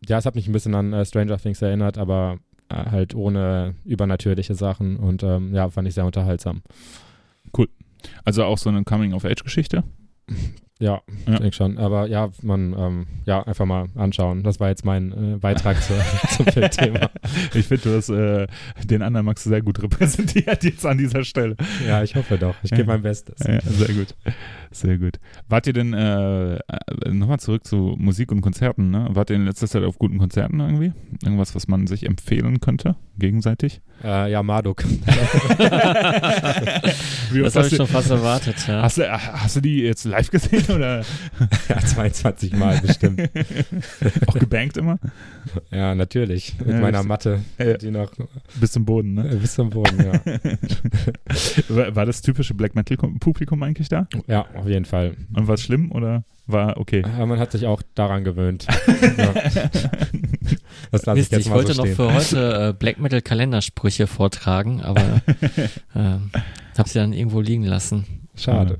ja, 0.07 0.17
es 0.17 0.25
hat 0.25 0.35
mich 0.35 0.47
ein 0.47 0.53
bisschen 0.53 0.75
an 0.75 0.93
äh, 0.93 1.05
Stranger 1.05 1.37
Things 1.37 1.61
erinnert, 1.61 1.97
aber 1.97 2.39
äh, 2.69 2.75
halt 2.75 3.15
ohne 3.15 3.75
übernatürliche 3.83 4.55
Sachen 4.55 4.97
und 4.97 5.23
ähm, 5.23 5.53
ja, 5.53 5.69
fand 5.69 5.87
ich 5.87 5.95
sehr 5.95 6.05
unterhaltsam. 6.05 6.61
Also 8.23 8.43
auch 8.43 8.57
so 8.57 8.69
eine 8.69 8.83
Coming-of-Age-Geschichte? 8.83 9.83
Ja, 10.81 11.01
Ja. 11.27 11.33
ich 11.33 11.39
denke 11.39 11.55
schon. 11.55 11.77
Aber 11.77 12.07
ja, 12.07 12.29
man, 12.41 12.75
ähm, 12.77 13.07
ja, 13.25 13.41
einfach 13.43 13.65
mal 13.65 13.85
anschauen. 13.95 14.43
Das 14.43 14.59
war 14.59 14.69
jetzt 14.69 14.83
mein 14.83 15.11
äh, 15.35 15.37
Beitrag 15.37 15.81
zur, 15.81 15.95
zum 16.35 16.45
Filmthema. 16.47 17.09
Ich 17.53 17.67
finde, 17.67 17.83
du 17.83 17.95
hast 17.97 18.09
äh, 18.09 18.47
den 18.83 19.01
anderen 19.03 19.25
Max 19.25 19.43
sehr 19.43 19.61
gut 19.61 19.81
repräsentiert 19.81 20.63
jetzt 20.63 20.85
an 20.85 20.97
dieser 20.97 21.23
Stelle. 21.23 21.55
Ja, 21.87 22.01
ich 22.03 22.15
hoffe 22.15 22.37
doch. 22.37 22.55
Ich 22.63 22.71
Ja. 22.71 22.77
gebe 22.77 22.87
mein 22.87 23.01
Bestes. 23.03 23.39
Ja, 23.47 23.61
sehr 23.61 23.93
gut. 23.95 24.15
Sehr 24.71 24.97
gut. 24.97 25.19
Wart 25.49 25.67
ihr 25.67 25.73
denn, 25.73 25.93
äh, 25.93 26.55
äh, 26.55 26.59
nochmal 27.09 27.39
zurück 27.39 27.65
zu 27.65 27.95
Musik 27.97 28.31
und 28.31 28.41
Konzerten, 28.41 28.89
ne? 28.89 29.07
Wart 29.11 29.29
ihr 29.29 29.35
in 29.35 29.45
letzter 29.45 29.67
Zeit 29.67 29.83
auf 29.83 29.97
guten 29.99 30.17
Konzerten 30.17 30.59
irgendwie? 30.59 30.93
Irgendwas, 31.23 31.53
was 31.55 31.67
man 31.67 31.87
sich 31.87 32.05
empfehlen 32.05 32.59
könnte, 32.61 32.95
gegenseitig? 33.19 33.81
Äh, 34.03 34.31
ja, 34.31 34.41
Marduk. 34.43 34.83
Das 37.43 37.55
habe 37.55 37.67
ich 37.67 37.75
schon 37.75 37.87
fast 37.87 38.09
erwartet, 38.11 38.55
ja. 38.67 38.81
hast, 38.81 38.97
du, 38.97 39.03
äh, 39.03 39.09
hast 39.11 39.55
du 39.55 39.61
die 39.61 39.81
jetzt 39.81 40.03
live 40.05 40.29
gesehen 40.31 40.65
oder 40.75 40.99
ja, 41.69 41.79
22 41.79 42.53
Mal 42.53 42.79
bestimmt. 42.79 43.21
auch 44.27 44.33
gebankt 44.37 44.77
immer? 44.77 44.99
Ja, 45.71 45.95
natürlich. 45.95 46.55
Mit 46.59 46.69
Ja, 46.69 46.79
meiner 46.81 47.03
Matte, 47.03 47.39
Ja. 47.57 47.77
die 47.77 47.91
noch 47.91 48.11
Bis 48.59 48.71
zum 48.73 48.85
Boden, 48.85 49.17
äh, 49.17 49.23
ne? 49.23 49.35
bis 49.37 49.53
zum 49.55 49.69
Boden, 49.69 49.97
ja. 50.03 50.11
War, 51.69 51.95
war 51.95 52.05
das 52.05 52.21
typische 52.21 52.53
Black 52.53 52.75
Metal 52.75 52.97
Publikum 52.97 53.63
eigentlich 53.63 53.87
da? 53.89 54.07
ja, 54.27 54.45
auf 54.61 54.67
jeden 54.67 54.85
Fall. 54.85 55.15
Und 55.35 55.47
war 55.47 55.55
es 55.55 55.61
schlimm 55.61 55.91
oder 55.91 56.23
war 56.47 56.77
okay? 56.77 57.03
Aber 57.03 57.25
man 57.25 57.39
hat 57.39 57.51
sich 57.51 57.65
auch 57.65 57.81
daran 57.95 58.23
gewöhnt. 58.23 58.67
ja. 59.17 59.33
Das 60.91 61.05
lasse 61.05 61.19
ich 61.19 61.23
Mist, 61.23 61.31
jetzt 61.31 61.45
ich 61.45 61.51
wollte 61.51 61.73
so 61.73 61.83
noch 61.83 61.91
für 61.91 62.13
heute 62.13 62.69
äh, 62.69 62.73
Black 62.77 62.99
Metal 62.99 63.21
Kalendersprüche 63.21 64.07
vortragen, 64.07 64.81
aber 64.81 65.21
ähm, 65.95 66.31
habe 66.77 66.89
sie 66.89 66.99
dann 66.99 67.13
irgendwo 67.13 67.41
liegen 67.41 67.63
lassen. 67.63 68.05
Schade. 68.35 68.77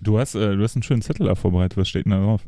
Du 0.00 0.18
hast, 0.18 0.34
äh, 0.34 0.56
du 0.56 0.62
hast 0.62 0.76
einen 0.76 0.82
schönen 0.82 1.02
Zettel 1.02 1.26
da 1.26 1.34
vorbereitet. 1.34 1.76
Was 1.76 1.88
steht 1.88 2.06
denn 2.06 2.12
da 2.12 2.18
drauf? 2.18 2.42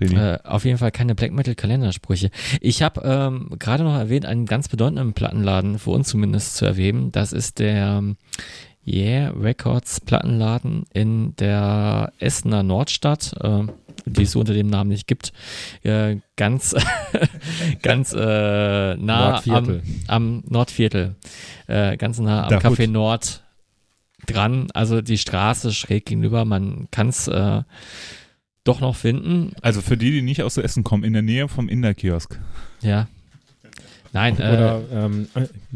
Äh, 0.00 0.38
auf 0.44 0.64
jeden 0.64 0.78
Fall 0.78 0.90
keine 0.90 1.14
Black 1.14 1.32
Metal 1.32 1.54
Kalendersprüche. 1.54 2.30
Ich 2.60 2.82
habe 2.82 3.02
ähm, 3.04 3.50
gerade 3.58 3.84
noch 3.84 3.94
erwähnt, 3.94 4.26
einen 4.26 4.46
ganz 4.46 4.68
bedeutenden 4.68 5.12
Plattenladen, 5.12 5.78
für 5.78 5.90
uns 5.90 6.08
zumindest 6.08 6.56
zu 6.56 6.64
erwähnen. 6.64 7.12
Das 7.12 7.32
ist 7.32 7.58
der 7.58 7.98
ähm, 7.98 8.16
Yeah 8.86 9.30
Records 9.30 10.00
Plattenladen 10.00 10.84
in 10.92 11.34
der 11.36 12.12
Essener 12.18 12.62
Nordstadt, 12.62 13.34
äh, 13.40 13.62
die 14.06 14.22
es 14.24 14.32
so 14.32 14.40
unter 14.40 14.52
dem 14.52 14.66
Namen 14.66 14.90
nicht 14.90 15.06
gibt. 15.06 15.32
Äh, 15.82 16.16
ganz 16.36 16.74
ganz 17.82 18.12
äh, 18.12 18.16
nah 18.16 18.96
am, 18.96 18.96
Nordviertel. 18.96 19.82
am 20.08 20.44
Nordviertel. 20.48 21.14
Äh, 21.66 21.96
ganz 21.96 22.18
nah 22.18 22.44
am 22.44 22.50
Da 22.50 22.58
Café 22.58 22.82
Hood. 22.84 22.90
Nord 22.90 23.42
dran. 24.26 24.68
Also 24.74 25.00
die 25.00 25.18
Straße 25.18 25.72
schräg 25.72 26.06
gegenüber. 26.06 26.44
Man 26.44 26.88
kann 26.90 27.08
es 27.08 27.28
äh, 27.28 27.62
doch 28.64 28.80
noch 28.80 28.96
finden. 28.96 29.52
Also 29.62 29.80
für 29.80 29.96
die, 29.96 30.10
die 30.10 30.22
nicht 30.22 30.42
aus 30.42 30.56
Essen 30.56 30.84
kommen, 30.84 31.04
in 31.04 31.12
der 31.12 31.22
Nähe 31.22 31.48
vom 31.48 31.68
Inderkiosk. 31.68 32.38
Ja. 32.80 33.08
Nein, 34.14 34.38
äh, 34.38 34.42
Oder 34.42 34.82
ähm, 34.92 35.28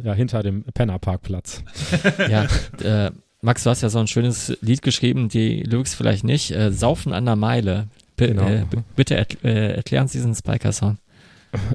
ja, 0.02 0.14
hinter 0.14 0.42
dem 0.42 0.62
Penner-Parkplatz. 0.62 1.62
ja, 2.30 2.46
äh, 2.82 3.10
Max, 3.42 3.64
du 3.64 3.70
hast 3.70 3.82
ja 3.82 3.88
so 3.88 3.98
ein 3.98 4.06
schönes 4.06 4.56
Lied 4.60 4.80
geschrieben, 4.82 5.28
die 5.28 5.62
Lyrics 5.62 5.94
vielleicht 5.94 6.24
nicht. 6.24 6.52
Äh, 6.52 6.72
Saufen 6.72 7.12
an 7.12 7.26
der 7.26 7.36
Meile. 7.36 7.88
B 8.16 8.28
Genau. 8.28 8.46
äh, 8.48 8.64
bitte 8.96 9.16
erkl 9.16 9.38
äh, 9.44 9.74
erklären 9.74 10.08
Sie 10.08 10.18
diesen 10.18 10.34
Spiker-Song. 10.34 10.98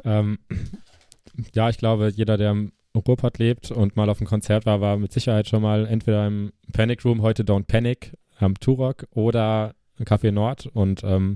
Ähm, 0.06 0.38
ja, 1.56 1.68
ich 1.68 1.80
glaube, 1.80 2.14
jeder, 2.16 2.38
der 2.38 2.52
im 2.52 2.74
Ruhrpott 2.96 3.40
lebt 3.40 3.72
und 3.72 3.96
mal 3.96 4.08
auf 4.08 4.20
einem 4.20 4.28
Konzert 4.28 4.68
war, 4.68 4.82
war 4.82 4.98
mit 4.98 5.12
Sicherheit 5.12 5.48
schon 5.50 5.64
mal 5.64 5.88
entweder 5.88 6.28
im 6.28 6.52
Panic 6.74 7.04
Room, 7.04 7.24
heute 7.24 7.44
Don't 7.44 7.66
Panic, 7.66 8.14
am 8.38 8.54
Turok 8.60 9.08
oder 9.10 9.74
im 9.98 10.06
Café 10.06 10.32
Nord. 10.32 10.68
Und 10.68 11.04
ähm, 11.04 11.36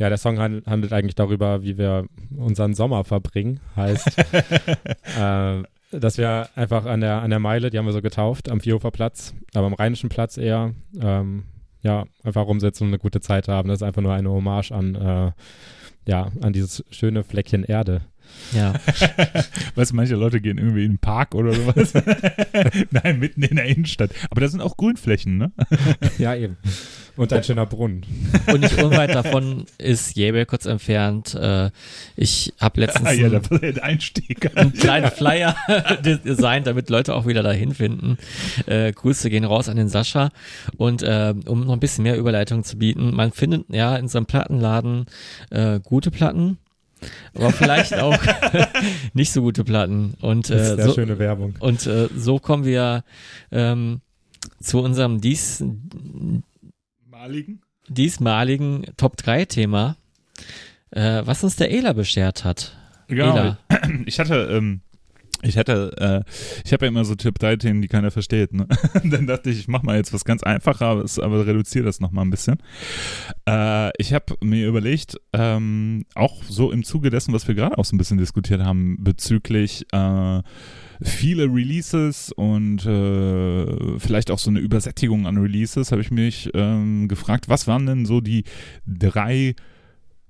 ja, 0.00 0.08
der 0.08 0.16
Song 0.16 0.38
handelt, 0.38 0.92
eigentlich 0.94 1.14
darüber, 1.14 1.62
wie 1.62 1.76
wir 1.76 2.06
unseren 2.34 2.72
Sommer 2.72 3.04
verbringen. 3.04 3.60
Heißt, 3.76 4.16
äh, 5.20 5.62
dass 5.92 6.16
wir 6.16 6.48
einfach 6.54 6.86
an 6.86 7.02
der, 7.02 7.20
an 7.20 7.28
der 7.28 7.38
Meile, 7.38 7.68
die 7.68 7.76
haben 7.76 7.84
wir 7.84 7.92
so 7.92 8.00
getauft, 8.00 8.48
am 8.48 8.60
Vierhofer 8.60 8.90
Platz, 8.92 9.34
aber 9.52 9.66
am 9.66 9.74
Rheinischen 9.74 10.08
Platz 10.08 10.38
eher, 10.38 10.72
ähm, 10.98 11.44
ja, 11.82 12.06
einfach 12.24 12.46
rumsitzen 12.46 12.86
und 12.86 12.94
eine 12.94 12.98
gute 12.98 13.20
Zeit 13.20 13.46
haben. 13.46 13.68
Das 13.68 13.80
ist 13.80 13.82
einfach 13.82 14.00
nur 14.00 14.14
eine 14.14 14.30
Hommage 14.30 14.72
an, 14.72 14.94
äh, 14.94 15.32
ja, 16.08 16.32
an 16.40 16.54
dieses 16.54 16.82
schöne 16.90 17.22
Fleckchen 17.22 17.64
Erde. 17.64 18.00
Ja, 18.52 18.74
Weißt 19.76 19.92
du, 19.92 19.96
manche 19.96 20.16
Leute 20.16 20.40
gehen 20.40 20.58
irgendwie 20.58 20.84
in 20.84 20.92
den 20.92 20.98
Park 20.98 21.34
oder 21.34 21.52
sowas. 21.52 21.92
Nein, 22.90 23.20
mitten 23.20 23.42
in 23.42 23.56
der 23.56 23.64
Innenstadt. 23.66 24.10
Aber 24.30 24.40
da 24.40 24.48
sind 24.48 24.60
auch 24.60 24.76
Grünflächen, 24.76 25.38
ne? 25.38 25.52
Ja, 26.18 26.34
eben. 26.34 26.56
Und 27.16 27.32
ein 27.32 27.44
schöner 27.44 27.66
Brunnen. 27.66 28.04
und 28.52 28.60
nicht 28.60 28.82
unweit 28.82 29.14
davon 29.14 29.66
ist 29.78 30.16
Jäbel 30.16 30.46
kurz 30.46 30.64
entfernt. 30.64 31.34
Äh, 31.34 31.70
ich 32.16 32.52
habe 32.58 32.80
letztens 32.80 33.08
Ah, 33.08 33.12
ja, 33.12 33.28
der 33.28 33.84
Einstieg. 33.84 34.56
einen 34.56 34.72
kleinen 34.72 35.10
Flyer 35.10 35.54
designt, 36.04 36.66
damit 36.66 36.88
Leute 36.88 37.14
auch 37.14 37.26
wieder 37.26 37.42
dahin 37.42 37.74
finden. 37.74 38.16
Äh, 38.66 38.92
Grüße 38.92 39.28
gehen 39.28 39.44
raus 39.44 39.68
an 39.68 39.76
den 39.76 39.88
Sascha. 39.88 40.30
Und 40.76 41.02
äh, 41.02 41.34
um 41.46 41.66
noch 41.66 41.74
ein 41.74 41.80
bisschen 41.80 42.04
mehr 42.04 42.16
Überleitung 42.16 42.64
zu 42.64 42.78
bieten, 42.78 43.14
man 43.14 43.32
findet 43.32 43.66
ja 43.68 43.96
in 43.96 44.08
so 44.08 44.18
einem 44.18 44.26
Plattenladen 44.26 45.06
äh, 45.50 45.78
gute 45.80 46.10
Platten, 46.10 46.58
aber 47.34 47.50
vielleicht 47.52 47.94
auch 47.94 48.16
nicht 49.14 49.32
so 49.32 49.42
gute 49.42 49.64
Platten. 49.64 50.14
Und, 50.20 50.50
Das 50.50 50.60
ist 50.62 50.68
äh, 50.72 50.76
sehr 50.76 50.86
so, 50.86 50.94
schöne 50.94 51.18
Werbung. 51.18 51.54
und 51.60 51.86
äh, 51.86 52.08
so 52.16 52.38
kommen 52.38 52.64
wir 52.64 53.04
ähm, 53.52 54.00
zu 54.62 54.80
unserem 54.80 55.20
dies, 55.20 55.62
Maligen? 57.10 57.60
diesmaligen 57.88 58.86
Top 58.96 59.16
3 59.16 59.44
Thema, 59.46 59.96
äh, 60.90 61.22
was 61.24 61.42
uns 61.44 61.56
der 61.56 61.70
Ela 61.72 61.92
beschert 61.92 62.44
hat. 62.44 62.76
Genau. 63.08 63.36
Ela. 63.36 63.58
Ich 64.06 64.18
hatte, 64.20 64.48
ähm, 64.52 64.80
ich 65.42 65.56
hatte, 65.56 66.24
äh, 66.26 66.30
ich 66.64 66.72
habe 66.72 66.84
ja 66.84 66.88
immer 66.88 67.04
so 67.04 67.14
Tipp 67.14 67.38
3 67.38 67.56
Themen, 67.56 67.82
die 67.82 67.88
keiner 67.88 68.10
versteht. 68.10 68.52
Ne? 68.52 68.66
Dann 69.04 69.26
dachte 69.26 69.50
ich, 69.50 69.60
ich 69.60 69.68
mache 69.68 69.86
mal 69.86 69.96
jetzt 69.96 70.12
was 70.12 70.24
ganz 70.24 70.42
Einfaches, 70.42 71.18
aber 71.18 71.46
reduziere 71.46 71.84
das 71.84 72.00
nochmal 72.00 72.24
ein 72.24 72.30
bisschen. 72.30 72.58
Äh, 73.48 73.90
ich 73.98 74.12
habe 74.12 74.36
mir 74.42 74.66
überlegt, 74.68 75.16
ähm, 75.32 76.04
auch 76.14 76.42
so 76.44 76.70
im 76.70 76.84
Zuge 76.84 77.10
dessen, 77.10 77.32
was 77.32 77.48
wir 77.48 77.54
gerade 77.54 77.78
auch 77.78 77.84
so 77.84 77.94
ein 77.94 77.98
bisschen 77.98 78.18
diskutiert 78.18 78.62
haben, 78.62 78.96
bezüglich 79.00 79.86
äh, 79.92 80.42
viele 81.02 81.44
Releases 81.44 82.32
und 82.32 82.84
äh, 82.84 83.98
vielleicht 83.98 84.30
auch 84.30 84.38
so 84.38 84.50
eine 84.50 84.60
Übersättigung 84.60 85.26
an 85.26 85.38
Releases, 85.38 85.92
habe 85.92 86.02
ich 86.02 86.10
mich 86.10 86.50
ähm, 86.54 87.08
gefragt, 87.08 87.48
was 87.48 87.66
waren 87.66 87.86
denn 87.86 88.04
so 88.04 88.20
die 88.20 88.44
drei 88.86 89.54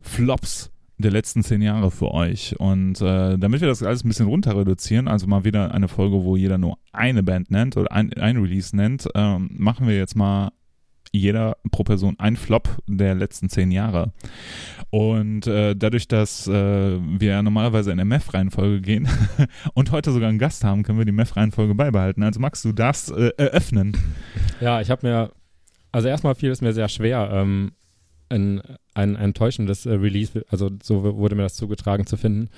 Flops 0.00 0.70
der 1.00 1.10
letzten 1.10 1.42
zehn 1.42 1.62
Jahre 1.62 1.90
für 1.90 2.12
euch. 2.12 2.54
Und 2.58 3.00
äh, 3.00 3.38
damit 3.38 3.60
wir 3.60 3.68
das 3.68 3.82
alles 3.82 4.04
ein 4.04 4.08
bisschen 4.08 4.26
runter 4.26 4.56
reduzieren, 4.56 5.08
also 5.08 5.26
mal 5.26 5.44
wieder 5.44 5.72
eine 5.72 5.88
Folge, 5.88 6.24
wo 6.24 6.36
jeder 6.36 6.58
nur 6.58 6.78
eine 6.92 7.22
Band 7.22 7.50
nennt 7.50 7.76
oder 7.76 7.92
ein, 7.92 8.12
ein 8.14 8.36
Release 8.36 8.74
nennt, 8.74 9.08
ähm, 9.14 9.50
machen 9.52 9.86
wir 9.86 9.96
jetzt 9.96 10.16
mal 10.16 10.50
jeder 11.12 11.56
pro 11.70 11.82
Person 11.82 12.16
ein 12.18 12.36
Flop 12.36 12.68
der 12.86 13.14
letzten 13.14 13.48
zehn 13.48 13.70
Jahre. 13.70 14.12
Und 14.90 15.46
äh, 15.46 15.74
dadurch, 15.74 16.08
dass 16.08 16.46
äh, 16.46 16.98
wir 17.00 17.42
normalerweise 17.42 17.90
in 17.90 17.96
der 17.96 18.06
Meth-Reihenfolge 18.06 18.80
gehen 18.80 19.08
und 19.74 19.90
heute 19.90 20.12
sogar 20.12 20.28
einen 20.28 20.38
Gast 20.38 20.64
haben, 20.64 20.82
können 20.82 20.98
wir 20.98 21.04
die 21.04 21.12
Meth-Reihenfolge 21.12 21.74
beibehalten. 21.74 22.22
Also 22.22 22.40
Max, 22.40 22.62
du 22.62 22.72
darfst 22.72 23.10
äh, 23.10 23.32
eröffnen. 23.36 23.96
Ja, 24.60 24.80
ich 24.80 24.90
habe 24.90 25.06
mir, 25.06 25.32
also 25.92 26.08
erstmal 26.08 26.34
fiel 26.34 26.50
es 26.50 26.60
mir 26.60 26.72
sehr 26.72 26.88
schwer, 26.88 27.30
ähm, 27.32 27.72
ein, 28.30 28.62
ein 28.94 29.16
enttäuschendes 29.16 29.86
äh, 29.86 29.92
Release, 29.92 30.44
also 30.48 30.70
so 30.82 31.02
wurde 31.16 31.34
mir 31.34 31.42
das 31.42 31.54
zugetragen 31.54 32.06
zu 32.06 32.16
finden. 32.16 32.48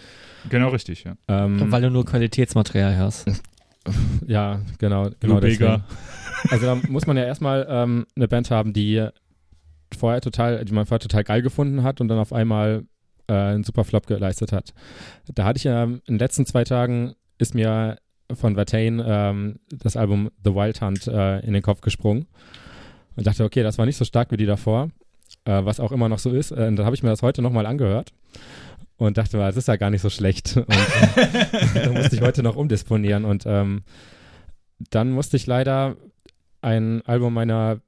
Genau 0.49 0.69
richtig, 0.69 1.05
ja. 1.05 1.17
Ähm, 1.29 1.71
Weil 1.73 1.83
du 1.83 1.91
nur 1.91 2.05
Qualitätsmaterial 2.05 2.97
hast. 2.97 3.27
ja, 4.27 4.61
genau, 4.79 5.11
genau 5.19 5.41
deswegen. 5.41 5.83
Also 6.51 6.67
da 6.67 6.75
muss 6.89 7.07
man 7.07 7.17
ja 7.17 7.25
erstmal 7.25 7.67
ähm, 7.69 8.07
eine 8.17 8.29
Band 8.29 8.51
haben, 8.51 8.73
die 8.73 9.07
vorher 9.97 10.21
total, 10.21 10.65
die 10.65 10.73
man 10.73 10.87
vorher 10.87 11.01
total 11.01 11.25
geil 11.25 11.43
gefunden 11.43 11.83
hat 11.83 12.01
und 12.01 12.09
dann 12.09 12.19
auf 12.19 12.33
einmal 12.33 12.85
äh, 13.29 13.33
einen 13.33 13.65
super 13.65 13.85
Flop 13.85 14.07
geleistet 14.07 14.53
hat. 14.53 14.73
Da 15.35 15.45
hatte 15.45 15.59
ich 15.59 15.65
ja 15.65 15.85
in 15.85 16.01
den 16.07 16.19
letzten 16.19 16.47
zwei 16.47 16.65
Tagen 16.65 17.15
ist 17.39 17.55
mir 17.55 17.97
von 18.33 18.55
Vertain 18.55 19.03
ähm, 19.05 19.57
das 19.71 19.97
Album 19.97 20.31
The 20.45 20.55
Wild 20.55 20.81
Hunt 20.81 21.07
äh, 21.07 21.41
in 21.41 21.53
den 21.53 21.63
Kopf 21.63 21.81
gesprungen 21.81 22.27
und 23.17 23.27
dachte, 23.27 23.45
okay, 23.45 23.63
das 23.63 23.79
war 23.79 23.87
nicht 23.87 23.97
so 23.97 24.05
stark 24.05 24.31
wie 24.31 24.37
die 24.37 24.47
davor, 24.47 24.91
äh, 25.45 25.65
was 25.65 25.81
auch 25.81 25.93
immer 25.93 26.09
noch 26.09 26.19
so 26.19 26.31
ist. 26.31 26.51
Äh, 26.51 26.67
und 26.67 26.77
dann 26.77 26.87
habe 26.87 26.97
ich 26.97 27.03
mir 27.03 27.11
das 27.11 27.23
heute 27.23 27.43
nochmal 27.43 27.67
angehört 27.67 28.13
und 28.97 29.19
dachte, 29.19 29.39
das 29.39 29.57
ist 29.57 29.69
ja 29.69 29.77
gar 29.77 29.91
nicht 29.91 30.03
so 30.03 30.11
schlecht. 30.11 30.57
Und 30.57 30.69
äh, 30.69 31.85
da 31.85 31.93
musste 31.93 32.17
ich 32.17 32.23
heute 32.23 32.43
noch 32.43 32.57
umdisponieren 32.57 33.25
und 33.25 33.45
ähm, 33.47 33.83
dann 34.91 35.13
musste 35.13 35.37
ich 35.37 35.47
leider 35.47 35.97
ein 36.63 37.03
Album 37.07 37.35
meiner, 37.35 37.81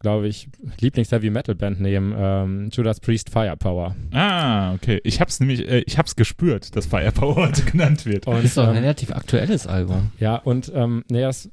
glaube 0.00 0.26
ich, 0.26 0.48
Lieblings-Heavy-Metal-Band 0.80 1.80
nehmen, 1.80 2.14
ähm, 2.16 2.68
Judas 2.72 2.98
Priest 2.98 3.30
Firepower. 3.30 3.94
Ah, 4.12 4.74
okay. 4.74 5.00
Ich 5.04 5.20
hab's 5.20 5.38
nämlich, 5.38 5.68
äh, 5.68 5.84
ich 5.86 5.98
hab's 5.98 6.16
gespürt, 6.16 6.74
dass 6.74 6.86
Firepower 6.86 7.36
heute 7.36 7.62
genannt 7.70 8.06
wird. 8.06 8.26
Und, 8.26 8.44
ist 8.44 8.56
doch 8.56 8.64
ein 8.64 8.70
ähm, 8.76 8.82
relativ 8.82 9.12
aktuelles 9.12 9.68
Album. 9.68 10.10
Ja, 10.18 10.36
und 10.36 10.70
ähm, 10.74 11.04
nee, 11.08 11.20
das, 11.20 11.48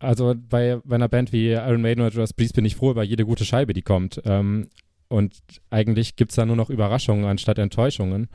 also 0.00 0.34
bei, 0.36 0.80
bei 0.84 0.94
einer 0.94 1.08
Band 1.08 1.32
wie 1.32 1.50
Iron 1.50 1.82
Maiden 1.82 2.02
oder 2.02 2.12
Judas 2.12 2.32
Priest 2.32 2.54
bin 2.54 2.64
ich 2.64 2.76
froh 2.76 2.90
über 2.90 3.02
jede 3.02 3.24
gute 3.24 3.44
Scheibe, 3.44 3.72
die 3.72 3.82
kommt. 3.82 4.20
Ähm, 4.24 4.68
und 5.08 5.34
eigentlich 5.70 6.16
gibt's 6.16 6.36
da 6.36 6.44
nur 6.44 6.56
noch 6.56 6.70
Überraschungen 6.70 7.24
anstatt 7.24 7.58
Enttäuschungen. 7.58 8.28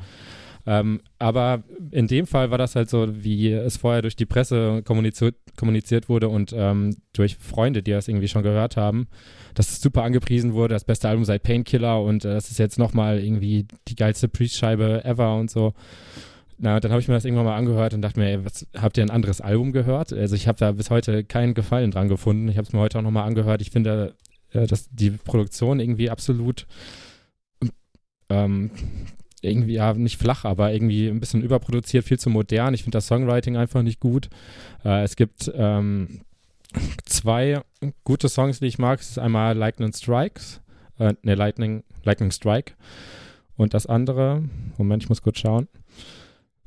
Ähm, 0.66 1.02
aber 1.20 1.64
in 1.92 2.08
dem 2.08 2.26
Fall 2.26 2.50
war 2.50 2.58
das 2.58 2.76
halt 2.76 2.90
so, 2.90 3.08
wie 3.24 3.52
es 3.52 3.78
vorher 3.78 4.02
durch 4.02 4.16
die 4.16 4.26
Presse 4.26 4.82
kommuniziert, 4.84 5.36
kommuniziert 5.58 6.08
wurde 6.08 6.30
und 6.30 6.54
ähm, 6.56 6.96
durch 7.12 7.36
Freunde, 7.36 7.84
die 7.84 7.92
das 7.92 8.08
irgendwie 8.08 8.30
schon 8.30 8.44
gehört 8.44 8.78
haben, 8.78 9.08
dass 9.56 9.72
es 9.72 9.82
super 9.82 10.04
angepriesen 10.04 10.54
wurde, 10.54 10.74
das 10.74 10.86
beste 10.86 11.10
Album 11.10 11.26
seit 11.26 11.44
Painkiller 11.44 12.02
und 12.02 12.24
äh, 12.24 12.34
das 12.34 12.50
ist 12.50 12.60
jetzt 12.60 12.80
nochmal 12.80 13.20
irgendwie 13.20 13.68
die 13.90 13.96
geilste 13.96 14.30
Priest-Scheibe 14.30 15.04
ever 15.04 15.36
und 15.36 15.52
so. 15.52 15.74
Na, 16.64 16.80
dann 16.80 16.92
habe 16.92 17.02
ich 17.02 17.10
mir 17.10 17.14
das 17.16 17.26
irgendwann 17.26 17.44
mal 17.44 17.58
angehört 17.58 17.94
und 17.94 18.02
dachte 18.02 18.18
mir, 18.18 18.30
ey, 18.30 18.46
was, 18.46 18.66
habt 18.78 18.98
ihr 18.98 19.04
ein 19.04 19.10
anderes 19.10 19.42
Album 19.42 19.74
gehört? 19.74 20.14
Also 20.14 20.34
ich 20.34 20.48
habe 20.48 20.58
da 20.58 20.72
bis 20.72 20.90
heute 20.90 21.26
keinen 21.26 21.56
Gefallen 21.56 21.92
dran 21.92 22.08
gefunden. 22.08 22.48
Ich 22.48 22.56
habe 22.56 22.66
es 22.66 22.72
mir 22.72 22.80
heute 22.80 23.00
auch 23.00 23.04
nochmal 23.04 23.28
angehört. 23.28 23.62
Ich 23.62 23.70
finde, 23.70 24.16
äh, 24.54 24.66
dass 24.66 24.88
die 24.90 25.12
Produktion 25.12 25.82
irgendwie 25.82 26.10
absolut 26.10 26.66
ähm, 28.30 28.72
irgendwie, 29.42 29.74
ja, 29.74 29.94
nicht 29.94 30.18
flach, 30.18 30.46
aber 30.46 30.72
irgendwie 30.72 31.10
ein 31.10 31.20
bisschen 31.20 31.42
überproduziert, 31.42 32.06
viel 32.06 32.18
zu 32.18 32.30
modern. 32.30 32.74
Ich 32.74 32.84
finde 32.84 32.96
das 32.96 33.08
Songwriting 33.08 33.58
einfach 33.58 33.82
nicht 33.82 34.00
gut. 34.00 34.30
Äh, 34.86 35.04
es 35.04 35.18
gibt 35.18 35.52
ähm, 35.54 36.22
zwei 37.04 37.60
gute 38.06 38.30
Songs, 38.30 38.62
die 38.62 38.68
ich 38.68 38.80
mag. 38.80 39.02
Es 39.02 39.10
ist 39.10 39.20
einmal 39.20 39.58
Lightning 39.58 39.92
Strikes, 39.92 40.62
äh, 40.98 41.14
ne, 41.24 41.36
Lightning, 41.36 41.84
Lightning 42.06 42.32
Strike. 42.32 42.72
Und 43.58 43.74
das 43.74 43.86
andere, 43.86 44.44
Moment, 44.78 45.04
ich 45.04 45.10
muss 45.10 45.22
kurz 45.22 45.40
schauen. 45.40 45.68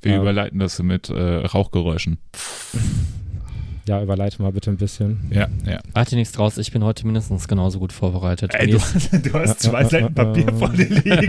Wir 0.02 0.14
Ähm. 0.14 0.20
überleiten 0.22 0.58
das 0.58 0.80
mit 0.82 1.08
äh, 1.10 1.14
Rauchgeräuschen. 1.46 2.18
ja, 3.88 4.02
überleite 4.02 4.42
mal 4.42 4.50
bitte 4.52 4.70
ein 4.70 4.76
bisschen. 4.76 5.18
Ja, 5.30 5.48
ja. 5.64 5.80
Warte 5.94 6.16
nichts 6.16 6.32
draus, 6.32 6.58
ich 6.58 6.72
bin 6.72 6.82
heute 6.84 7.06
mindestens 7.06 7.46
genauso 7.48 7.78
gut 7.78 7.92
vorbereitet. 7.92 8.52
Ey, 8.54 8.66
du, 8.72 8.78
du 8.78 9.32
hast 9.34 9.60
zwei 9.60 9.84
Seiten 9.88 10.12
Papier 10.12 10.52
vor 10.52 10.70
dir 10.70 10.86
liegen. 10.88 11.24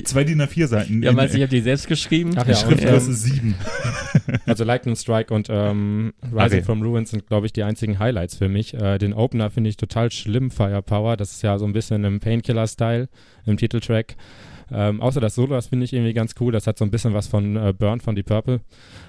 zwei 0.04 0.24
DIN 0.24 0.42
A4 0.42 0.66
Seiten. 0.66 1.02
ja, 1.02 1.12
meinst 1.12 1.32
du, 1.34 1.38
ich 1.38 1.42
habe 1.44 1.54
die 1.54 1.60
selbst 1.62 1.86
geschrieben? 1.86 2.32
Ach 2.36 2.42
Die 2.44 2.50
ja, 2.50 2.56
Schriftgröße 2.56 3.10
ähm, 3.10 3.14
7. 3.16 3.54
Also 4.46 4.64
Lightning 4.64 4.96
Strike 4.96 5.32
und 5.32 5.46
ähm, 5.48 6.12
Rising 6.32 6.58
Okay. 6.58 6.62
from 6.62 6.82
Ruins 6.82 7.10
sind, 7.10 7.26
glaube 7.28 7.46
ich, 7.46 7.52
die 7.52 7.62
einzigen 7.62 7.98
Highlights 7.98 8.36
für 8.36 8.48
mich. 8.48 8.74
Äh, 8.74 8.98
den 8.98 9.14
Opener 9.14 9.50
finde 9.50 9.70
ich 9.70 9.76
total 9.76 10.10
schlimm, 10.10 10.50
Firepower. 10.50 11.16
Das 11.16 11.30
ist 11.32 11.42
ja 11.42 11.56
so 11.58 11.64
ein 11.66 11.72
bisschen 11.72 12.04
im 12.04 12.18
Painkiller-Style 12.20 13.08
im 13.46 13.56
Titeltrack. 13.56 14.16
Ähm, 14.72 15.00
außer 15.00 15.20
das 15.20 15.34
Solo, 15.34 15.54
das 15.54 15.68
finde 15.68 15.84
ich 15.84 15.92
irgendwie 15.92 16.12
ganz 16.12 16.34
cool. 16.40 16.52
Das 16.52 16.66
hat 16.66 16.78
so 16.78 16.84
ein 16.84 16.90
bisschen 16.90 17.14
was 17.14 17.26
von 17.28 17.56
äh, 17.56 17.72
Burn 17.76 18.00
von 18.00 18.14
Deep 18.16 18.26
Purple. 18.26 18.60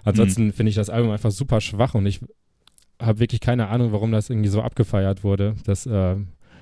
Ansonsten 0.04 0.52
finde 0.54 0.70
ich 0.70 0.76
das 0.76 0.90
Album 0.90 1.12
einfach 1.12 1.32
super 1.32 1.62
schwach 1.62 1.96
und 1.96 2.06
ich 2.06 2.20
habe 3.02 3.20
wirklich 3.20 3.42
keine 3.42 3.68
Ahnung, 3.68 3.92
warum 3.92 4.12
das 4.12 4.30
irgendwie 4.30 4.50
so 4.50 4.62
abgefeiert 4.62 5.24
wurde. 5.24 5.56
Das 5.66 5.86
äh, 5.86 6.16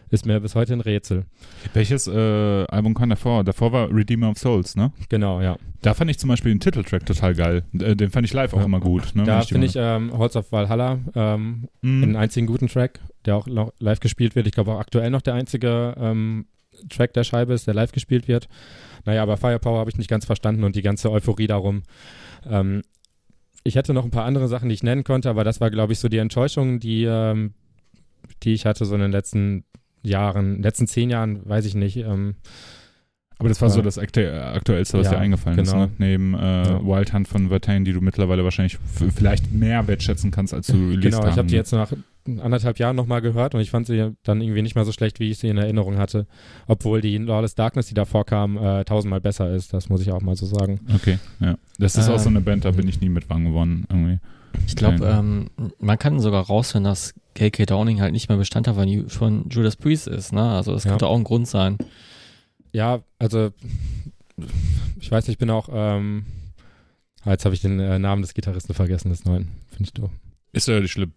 ist 0.09 0.25
mir 0.25 0.39
bis 0.39 0.53
heute 0.55 0.73
ein 0.73 0.81
Rätsel. 0.81 1.25
Welches 1.73 2.07
äh, 2.07 2.65
Album 2.67 2.93
kam 2.93 3.09
davor? 3.09 3.43
Davor 3.43 3.71
war 3.71 3.89
Redeemer 3.93 4.29
of 4.29 4.37
Souls, 4.37 4.75
ne? 4.75 4.91
Genau, 5.09 5.41
ja. 5.41 5.57
Da 5.81 5.93
fand 5.93 6.09
ich 6.11 6.19
zum 6.19 6.29
Beispiel 6.29 6.53
den 6.53 6.59
Titeltrack 6.59 7.05
total 7.05 7.33
geil. 7.35 7.63
Äh, 7.79 7.95
Den 7.95 8.09
fand 8.11 8.25
ich 8.25 8.33
live 8.33 8.53
auch 8.53 8.59
Ja. 8.59 8.65
immer 8.65 8.79
gut. 8.79 9.15
Ne? 9.15 9.23
Da 9.23 9.41
finde 9.41 9.67
ich 9.67 9.75
ähm, 9.77 10.11
Holz 10.17 10.35
of 10.35 10.51
Valhalla 10.51 10.99
ähm, 11.15 11.67
Mhm. 11.81 12.03
einen 12.03 12.15
einzigen 12.15 12.47
guten 12.47 12.67
Track, 12.67 12.99
der 13.25 13.35
auch 13.35 13.47
noch 13.47 13.73
live 13.79 13.99
gespielt 13.99 14.35
wird. 14.35 14.47
Ich 14.47 14.53
glaube 14.53 14.71
auch 14.73 14.79
aktuell 14.79 15.09
noch 15.09 15.21
der 15.21 15.33
einzige 15.35 15.95
ähm, 15.97 16.45
Track 16.89 17.13
der 17.13 17.23
Scheibe 17.23 17.53
ist, 17.53 17.67
der 17.67 17.73
live 17.73 17.91
gespielt 17.91 18.27
wird. 18.27 18.47
Naja, 19.05 19.21
aber 19.23 19.37
Firepower 19.37 19.79
habe 19.79 19.89
ich 19.89 19.97
nicht 19.97 20.09
ganz 20.09 20.25
verstanden 20.25 20.63
und 20.63 20.75
die 20.75 20.81
ganze 20.81 21.11
Euphorie 21.11 21.47
darum. 21.47 21.83
Ähm, 22.49 22.81
ich 23.63 23.75
hätte 23.75 23.93
noch 23.93 24.03
ein 24.05 24.11
paar 24.11 24.25
andere 24.25 24.47
Sachen, 24.47 24.69
die 24.69 24.75
ich 24.75 24.83
nennen 24.83 25.03
konnte, 25.03 25.29
aber 25.29 25.43
das 25.43 25.59
war, 25.61 25.71
glaube 25.71 25.93
ich, 25.93 25.99
so 25.99 26.07
die 26.07 26.17
Enttäuschung, 26.19 26.79
die, 26.79 27.03
ähm, 27.05 27.53
die 28.43 28.53
ich 28.53 28.65
hatte 28.65 28.85
so 28.85 28.95
in 28.95 29.01
den 29.01 29.11
letzten 29.11 29.63
Jahren, 30.03 30.61
letzten 30.61 30.87
zehn 30.87 31.09
Jahren, 31.09 31.47
weiß 31.47 31.65
ich 31.65 31.73
nicht. 31.73 31.97
Ähm, 31.97 32.35
Aber 33.39 33.49
das 33.49 33.61
war 33.61 33.69
so 33.71 33.81
das 33.81 33.97
aktu 33.97 34.21
aktuellste, 34.21 34.99
was 34.99 35.05
Ja, 35.07 35.13
dir 35.13 35.17
eingefallen 35.19 35.57
ist, 35.59 35.71
genau. 35.71 35.85
ne? 35.85 35.91
Neben 35.97 36.33
äh, 36.35 36.37
Ja. 36.63 36.85
Wild 36.85 37.11
Hunt 37.13 37.27
von 37.27 37.49
Vertain, 37.49 37.85
die 37.85 37.93
du 37.93 38.01
mittlerweile 38.01 38.43
wahrscheinlich 38.43 38.77
vielleicht 39.15 39.51
mehr 39.51 39.87
wertschätzen 39.87 40.29
kannst, 40.31 40.53
als 40.53 40.67
du 40.67 40.73
released 40.73 41.01
genau, 41.01 41.27
ich 41.27 41.37
habe 41.37 41.47
die 41.47 41.55
jetzt 41.55 41.71
nach 41.71 41.91
anderthalb 42.27 42.79
Jahren 42.79 42.95
nochmal 42.95 43.21
gehört 43.21 43.53
und 43.55 43.61
ich 43.61 43.69
fand 43.71 43.87
sie 43.87 44.11
dann 44.23 44.41
irgendwie 44.41 44.61
nicht 44.61 44.75
mehr 44.75 44.85
so 44.85 44.91
schlecht, 44.91 45.19
wie 45.19 45.29
ich 45.29 45.37
sie 45.37 45.47
in 45.49 45.57
Erinnerung 45.57 45.97
hatte. 45.97 46.25
Obwohl 46.67 47.01
die 47.01 47.17
Lawless 47.17 47.55
Darkness, 47.55 47.87
die 47.87 47.93
davor 47.93 48.25
kam, 48.25 48.57
äh, 48.57 48.83
tausendmal 48.85 49.21
besser 49.21 49.53
ist. 49.53 49.73
Das 49.73 49.89
muss 49.89 50.01
ich 50.01 50.11
auch 50.11 50.21
mal 50.21 50.35
so 50.35 50.45
sagen. 50.45 50.79
Okay, 50.95 51.19
ja. 51.39 51.55
Das 51.79 51.95
ist 51.95 52.09
auch 52.09 52.19
so 52.19 52.29
eine 52.29 52.41
Band, 52.41 52.65
da 52.65 52.71
bin 52.71 52.87
ich 52.87 52.99
nie 53.01 53.09
mit 53.09 53.29
warm 53.29 53.45
geworden, 53.45 53.85
irgendwie. 53.89 54.19
Ich 54.67 54.75
glaube, 54.75 55.05
ähm, 55.05 55.49
man 55.79 55.99
kann 55.99 56.19
sogar 56.19 56.45
raushören, 56.45 56.83
dass 56.85 57.13
KK 57.35 57.65
Downing 57.65 57.99
halt 58.01 58.13
nicht 58.13 58.29
mehr 58.29 58.37
Bestandteil 58.37 58.73
von, 58.73 59.09
von 59.09 59.49
Judas 59.49 59.75
Priest 59.75 60.07
ist. 60.07 60.31
Ne? 60.31 60.41
Also 60.41 60.71
das 60.71 60.85
Ja. 60.85 60.91
könnte 60.91 61.07
auch 61.07 61.17
ein 61.17 61.25
Grund 61.25 61.47
sein. 61.47 61.77
Ja, 62.71 63.01
also 63.19 63.51
ich 64.99 65.11
weiß 65.11 65.27
nicht, 65.27 65.35
ich 65.35 65.37
bin 65.37 65.49
auch, 65.49 65.69
ähm, 65.71 66.25
ah, 67.23 67.31
jetzt 67.31 67.45
habe 67.45 67.53
ich 67.55 67.61
den 67.61 67.79
äh, 67.79 67.99
Namen 67.99 68.21
des 68.21 68.33
Gitarristen 68.33 68.73
vergessen, 68.73 69.09
des 69.09 69.25
neuen. 69.25 69.49
Finde 69.69 69.83
ich 69.83 69.93
doof. 69.93 70.09
Ist 70.53 70.67
ja 70.67 70.79
nicht 70.79 70.91
schlimm. 70.91 71.11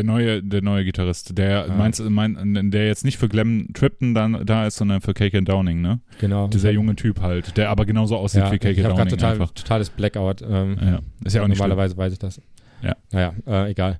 Der 0.00 0.06
neue, 0.06 0.42
der 0.42 0.62
neue 0.62 0.82
Gitarrist, 0.84 1.36
der 1.36 1.66
Ja. 1.68 1.74
meinst, 1.74 2.00
mein, 2.00 2.70
der 2.70 2.86
jetzt 2.86 3.04
nicht 3.04 3.18
für 3.18 3.28
Glenn 3.28 3.68
Tripton 3.74 4.14
dann 4.14 4.46
da 4.46 4.66
ist, 4.66 4.76
sondern 4.76 5.02
für 5.02 5.12
KK 5.12 5.42
Downing, 5.42 5.82
ne? 5.82 6.00
Genau. 6.20 6.48
Dieser 6.48 6.70
junge 6.70 6.96
Typ 6.96 7.20
halt, 7.20 7.56
der 7.58 7.68
aber 7.68 7.84
genauso 7.84 8.16
aussieht 8.16 8.40
ja, 8.44 8.50
wie 8.50 8.54
ich 8.54 8.60
gerade 8.60 8.94
Downing 8.94 9.08
total, 9.08 9.32
einfach. 9.32 9.50
totales 9.52 9.90
Blackout. 9.90 10.40
Ähm, 10.40 10.76
Ja, 10.80 11.00
ist 11.24 11.34
ja 11.34 11.42
auch 11.42 11.48
nicht 11.48 11.58
schlimm. 11.58 11.68
Normalerweise 11.68 11.96
weiß 11.98 12.14
ich 12.14 12.18
das. 12.18 12.40
Ja. 12.82 12.96
Naja, 13.12 13.34
äh, 13.46 13.70
egal. 13.72 13.98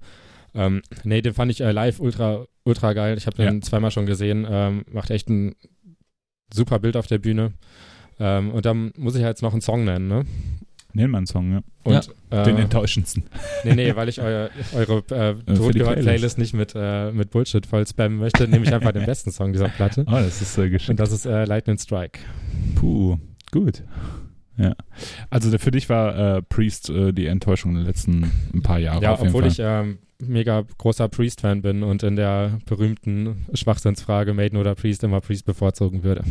Ähm, 0.55 0.81
nee, 1.05 1.21
den 1.21 1.35
fand 1.35 1.51
ich 1.53 1.61
äh, 1.61 1.71
live 1.71 2.01
ultra, 2.01 2.47
ultra 2.65 2.95
geil. 2.95 3.17
Ich 3.19 3.27
habe 3.27 3.37
den 3.37 3.57
Ja. 3.57 3.61
zweimal 3.61 3.91
schon 3.91 4.07
gesehen. 4.07 4.47
Ähm, 4.51 4.85
macht 4.91 5.11
echt 5.11 5.29
ein 5.29 5.55
super 6.53 6.79
Bild 6.79 6.97
auf 6.97 7.07
der 7.09 7.19
Bühne. 7.19 7.53
Ähm, 8.19 8.51
und 8.53 8.65
dann 8.67 8.93
muss 8.97 9.15
ich 9.17 9.23
jetzt 9.23 9.43
noch 9.43 9.53
einen 9.53 9.61
Song 9.63 9.85
nennen, 9.85 10.09
ne? 10.09 10.25
Nenn 10.93 11.11
mal 11.11 11.19
einen 11.19 11.27
Song, 11.27 11.53
ja. 11.53 11.61
Und, 11.83 12.11
Den 12.31 12.57
äh, 12.57 12.63
enttäuschendsten. 12.63 13.25
nee, 13.65 13.75
nee, 13.75 13.97
weil 13.97 14.09
ich 14.09 14.21
euer, 14.21 14.51
eure 14.75 14.99
äh, 15.11 15.35
die 15.49 15.55
totgehört 15.55 16.01
Playlist. 16.01 16.07
Playlist 16.07 16.39
nicht 16.39 16.55
mit, 16.55 16.73
äh, 16.75 17.13
mit 17.13 17.31
Bullshit 17.31 17.65
voll 17.67 17.87
spammen 17.87 18.19
möchte, 18.19 18.47
nehme 18.49 18.65
ich 18.65 18.73
einfach 18.73 18.93
den 18.93 19.07
besten 19.07 19.31
Song 19.31 19.53
dieser 19.53 19.69
Platte. 19.69 20.05
Oh, 20.07 20.13
das 20.13 20.43
ist 20.43 20.59
äh, 20.59 20.69
geschickt. 20.69 20.91
Und 20.91 21.01
das 21.01 21.13
ist 21.13 21.27
äh, 21.27 21.45
Lightning 21.45 21.79
Strike. 21.79 22.21
Puh, 22.75 23.19
gut. 23.51 23.83
Ja. 24.57 24.75
Also 25.31 25.57
für 25.59 25.71
dich 25.71 25.89
war 25.89 26.37
äh, 26.37 26.43
Priest 26.43 26.91
äh, 26.91 27.13
die 27.13 27.27
Enttäuschung 27.27 27.75
der 27.75 27.85
letzten 27.85 28.31
ein 28.55 28.63
paar 28.63 28.79
Jahre 28.79 29.03
Ja, 29.03 29.19
obwohl 29.19 29.47
ich 29.47 29.59
ähm, 29.59 29.99
mega 30.21 30.65
großer 30.79 31.09
Priest-Fan 31.09 31.63
bin 31.63 31.83
und 31.83 32.03
in 32.03 32.17
der 32.17 32.59
berühmten 32.67 33.47
Schwachsinnsfrage 33.55 34.35
Maiden 34.35 34.59
oder 34.59 34.75
Priest 34.75 35.05
immer 35.05 35.21
Priest 35.21 35.45
bevorzugen 35.47 36.03
würde. 36.03 36.25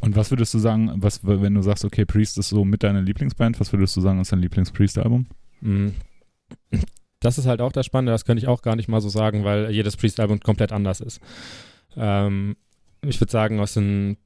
Und 0.00 0.16
was 0.16 0.30
würdest 0.30 0.52
du 0.54 0.58
sagen, 0.58 0.90
was, 0.96 1.20
wenn 1.22 1.54
du 1.54 1.62
sagst, 1.62 1.84
okay, 1.84 2.04
Priest 2.04 2.38
ist 2.38 2.48
so 2.48 2.64
mit 2.64 2.82
deiner 2.82 3.02
Lieblingsband, 3.02 3.60
was 3.60 3.72
würdest 3.72 3.96
du 3.96 4.00
sagen, 4.00 4.20
ist 4.20 4.32
dein 4.32 4.40
Lieblings-Priest-Album? 4.40 5.26
Mm. 5.60 5.88
Das 7.20 7.36
ist 7.38 7.46
halt 7.46 7.60
auch 7.60 7.72
das 7.72 7.86
Spannende, 7.86 8.12
das 8.12 8.24
könnte 8.24 8.42
ich 8.42 8.48
auch 8.48 8.62
gar 8.62 8.76
nicht 8.76 8.88
mal 8.88 9.00
so 9.00 9.08
sagen, 9.10 9.44
weil 9.44 9.70
jedes 9.70 9.96
Priest-Album 9.96 10.40
komplett 10.40 10.72
anders 10.72 11.00
ist. 11.00 11.20
Ähm, 11.96 12.56
ich 13.02 13.20
würde 13.20 13.30
sagen, 13.30 13.60
aus, 13.60 13.74
den, 13.74 14.16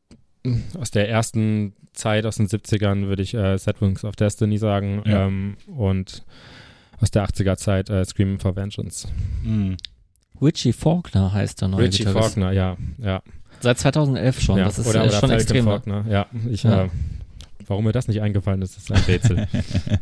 aus 0.78 0.90
der 0.90 1.09
ersten 1.09 1.74
Zeit, 1.93 2.24
aus 2.26 2.36
den 2.36 2.47
70ern, 2.47 3.06
würde 3.06 3.22
ich 3.22 3.35
äh, 3.35 3.59
Set 3.59 3.81
Wings 3.81 4.05
of 4.05 4.16
Destiny 4.16 4.59
sagen 4.59 5.02
Ja. 5.06 5.26
ähm, 5.26 5.56
und 5.66 6.24
aus 7.01 7.11
der 7.11 7.27
80er 7.27 7.57
Zeit 7.57 7.91
äh, 7.91 8.05
Screaming 8.05 8.39
for 8.39 8.55
Vengeance. 8.57 9.09
Richie 10.41 10.73
Faulkner 10.73 11.33
heißt 11.33 11.61
der 11.61 11.69
neue 11.69 11.83
Richie 11.87 11.99
Gitarrist. 12.05 12.35
Faulkner, 12.35 12.53
ja, 12.53 12.77
ja. 12.99 13.23
Seit 13.61 13.79
2011 13.79 14.41
schon. 14.41 14.59
ja. 14.59 14.65
Das 14.65 14.79
ist 14.79 14.87
oder, 14.87 15.01
äh, 15.01 15.03
oder 15.05 15.11
schon 15.12 15.21
Falcon 15.21 15.37
extrem. 15.37 15.65
Faulkner, 15.65 16.05
ja. 16.09 16.27
Ich, 16.51 16.62
Ja. 16.65 16.85
Äh, 16.85 16.89
warum 17.66 17.85
mir 17.85 17.93
das 17.93 18.09
nicht 18.09 18.21
eingefallen 18.21 18.61
ist, 18.62 18.77
ist 18.77 18.91
ein 18.93 19.01
Rätsel. 19.03 19.47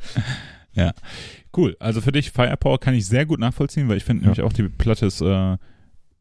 ja. 0.72 0.92
Cool. 1.56 1.76
Also 1.78 2.00
für 2.00 2.12
dich 2.12 2.30
Firepower 2.30 2.80
kann 2.80 2.94
ich 2.94 3.06
sehr 3.06 3.26
gut 3.26 3.38
nachvollziehen, 3.40 3.88
weil 3.88 3.98
ich 3.98 4.04
finde 4.04 4.22
Ja. 4.22 4.28
nämlich 4.30 4.42
auch 4.42 4.52
die 4.52 4.68
Platte 4.68 5.06
ist 5.06 5.20
äh, 5.20 5.56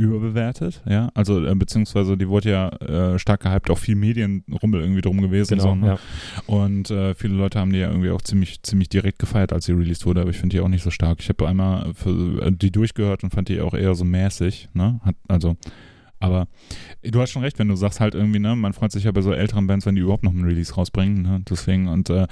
überbewertet, 0.01 0.81
ja. 0.87 1.09
Also 1.13 1.45
äh, 1.45 1.55
beziehungsweise 1.55 2.17
die 2.17 2.27
wurde 2.27 2.49
ja 2.49 2.69
äh, 2.69 3.19
stark 3.19 3.41
gehypt, 3.41 3.69
auch 3.69 3.77
viel 3.77 3.95
Medienrummel 3.95 4.81
irgendwie 4.81 5.01
drum 5.01 5.21
gewesen. 5.21 5.57
genau, 5.57 5.69
so, 5.69 5.75
ne? 5.75 5.87
ja. 5.87 5.99
Und 6.47 6.91
äh, 6.91 7.15
viele 7.15 7.35
Leute 7.35 7.59
haben 7.59 7.71
die 7.71 7.79
ja 7.79 7.89
irgendwie 7.89 8.11
auch 8.11 8.21
ziemlich, 8.21 8.61
ziemlich 8.63 8.89
direkt 8.89 9.19
gefeiert, 9.19 9.53
als 9.53 9.65
sie 9.65 9.73
released 9.73 10.05
wurde, 10.05 10.21
aber 10.21 10.29
ich 10.29 10.37
finde 10.37 10.55
die 10.55 10.61
auch 10.61 10.67
nicht 10.67 10.83
so 10.83 10.91
stark. 10.91 11.19
Ich 11.21 11.29
habe 11.29 11.47
einmal 11.47 11.93
für, 11.93 12.41
äh, 12.41 12.51
die 12.51 12.71
durchgehört 12.71 13.23
und 13.23 13.33
fand 13.33 13.49
die 13.49 13.61
auch 13.61 13.73
eher 13.73 13.95
so 13.95 14.05
mäßig, 14.05 14.69
ne? 14.73 14.99
Hat, 15.03 15.15
also, 15.27 15.57
aber 16.19 16.47
du 17.03 17.19
hast 17.19 17.31
schon 17.31 17.41
recht, 17.41 17.57
wenn 17.59 17.67
du 17.67 17.75
sagst 17.75 17.99
halt 17.99 18.13
irgendwie, 18.13 18.39
ne, 18.39 18.55
man 18.55 18.73
freut 18.73 18.91
sich 18.91 19.05
ja 19.05 19.11
bei 19.11 19.21
so 19.21 19.33
älteren 19.33 19.67
Bands, 19.67 19.85
wenn 19.85 19.95
die 19.95 20.01
überhaupt 20.01 20.23
noch 20.23 20.31
einen 20.31 20.45
Release 20.45 20.73
rausbringen, 20.73 21.21
ne? 21.23 21.41
Deswegen 21.49 21.87
und 21.87 22.09
äh, 22.09 22.27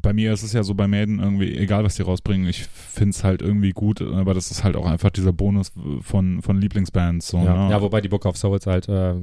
bei 0.00 0.12
mir 0.12 0.32
ist 0.32 0.42
es 0.42 0.52
ja 0.52 0.62
so 0.62 0.74
bei 0.74 0.88
Maiden 0.88 1.20
irgendwie, 1.20 1.56
egal 1.56 1.84
was 1.84 1.96
die 1.96 2.02
rausbringen, 2.02 2.48
ich 2.48 2.64
finde 2.64 3.10
es 3.10 3.24
halt 3.24 3.42
irgendwie 3.42 3.70
gut, 3.70 4.02
aber 4.02 4.34
das 4.34 4.50
ist 4.50 4.64
halt 4.64 4.76
auch 4.76 4.86
einfach 4.86 5.10
dieser 5.10 5.32
Bonus 5.32 5.72
von, 6.00 6.42
von 6.42 6.60
Lieblingsbands. 6.60 7.28
So, 7.28 7.38
Ja, 7.38 7.66
ne? 7.66 7.70
ja, 7.70 7.80
wobei 7.80 8.00
die 8.00 8.08
Book 8.08 8.26
of 8.26 8.36
Souls 8.36 8.66
halt 8.66 8.88
äh, 8.88 9.14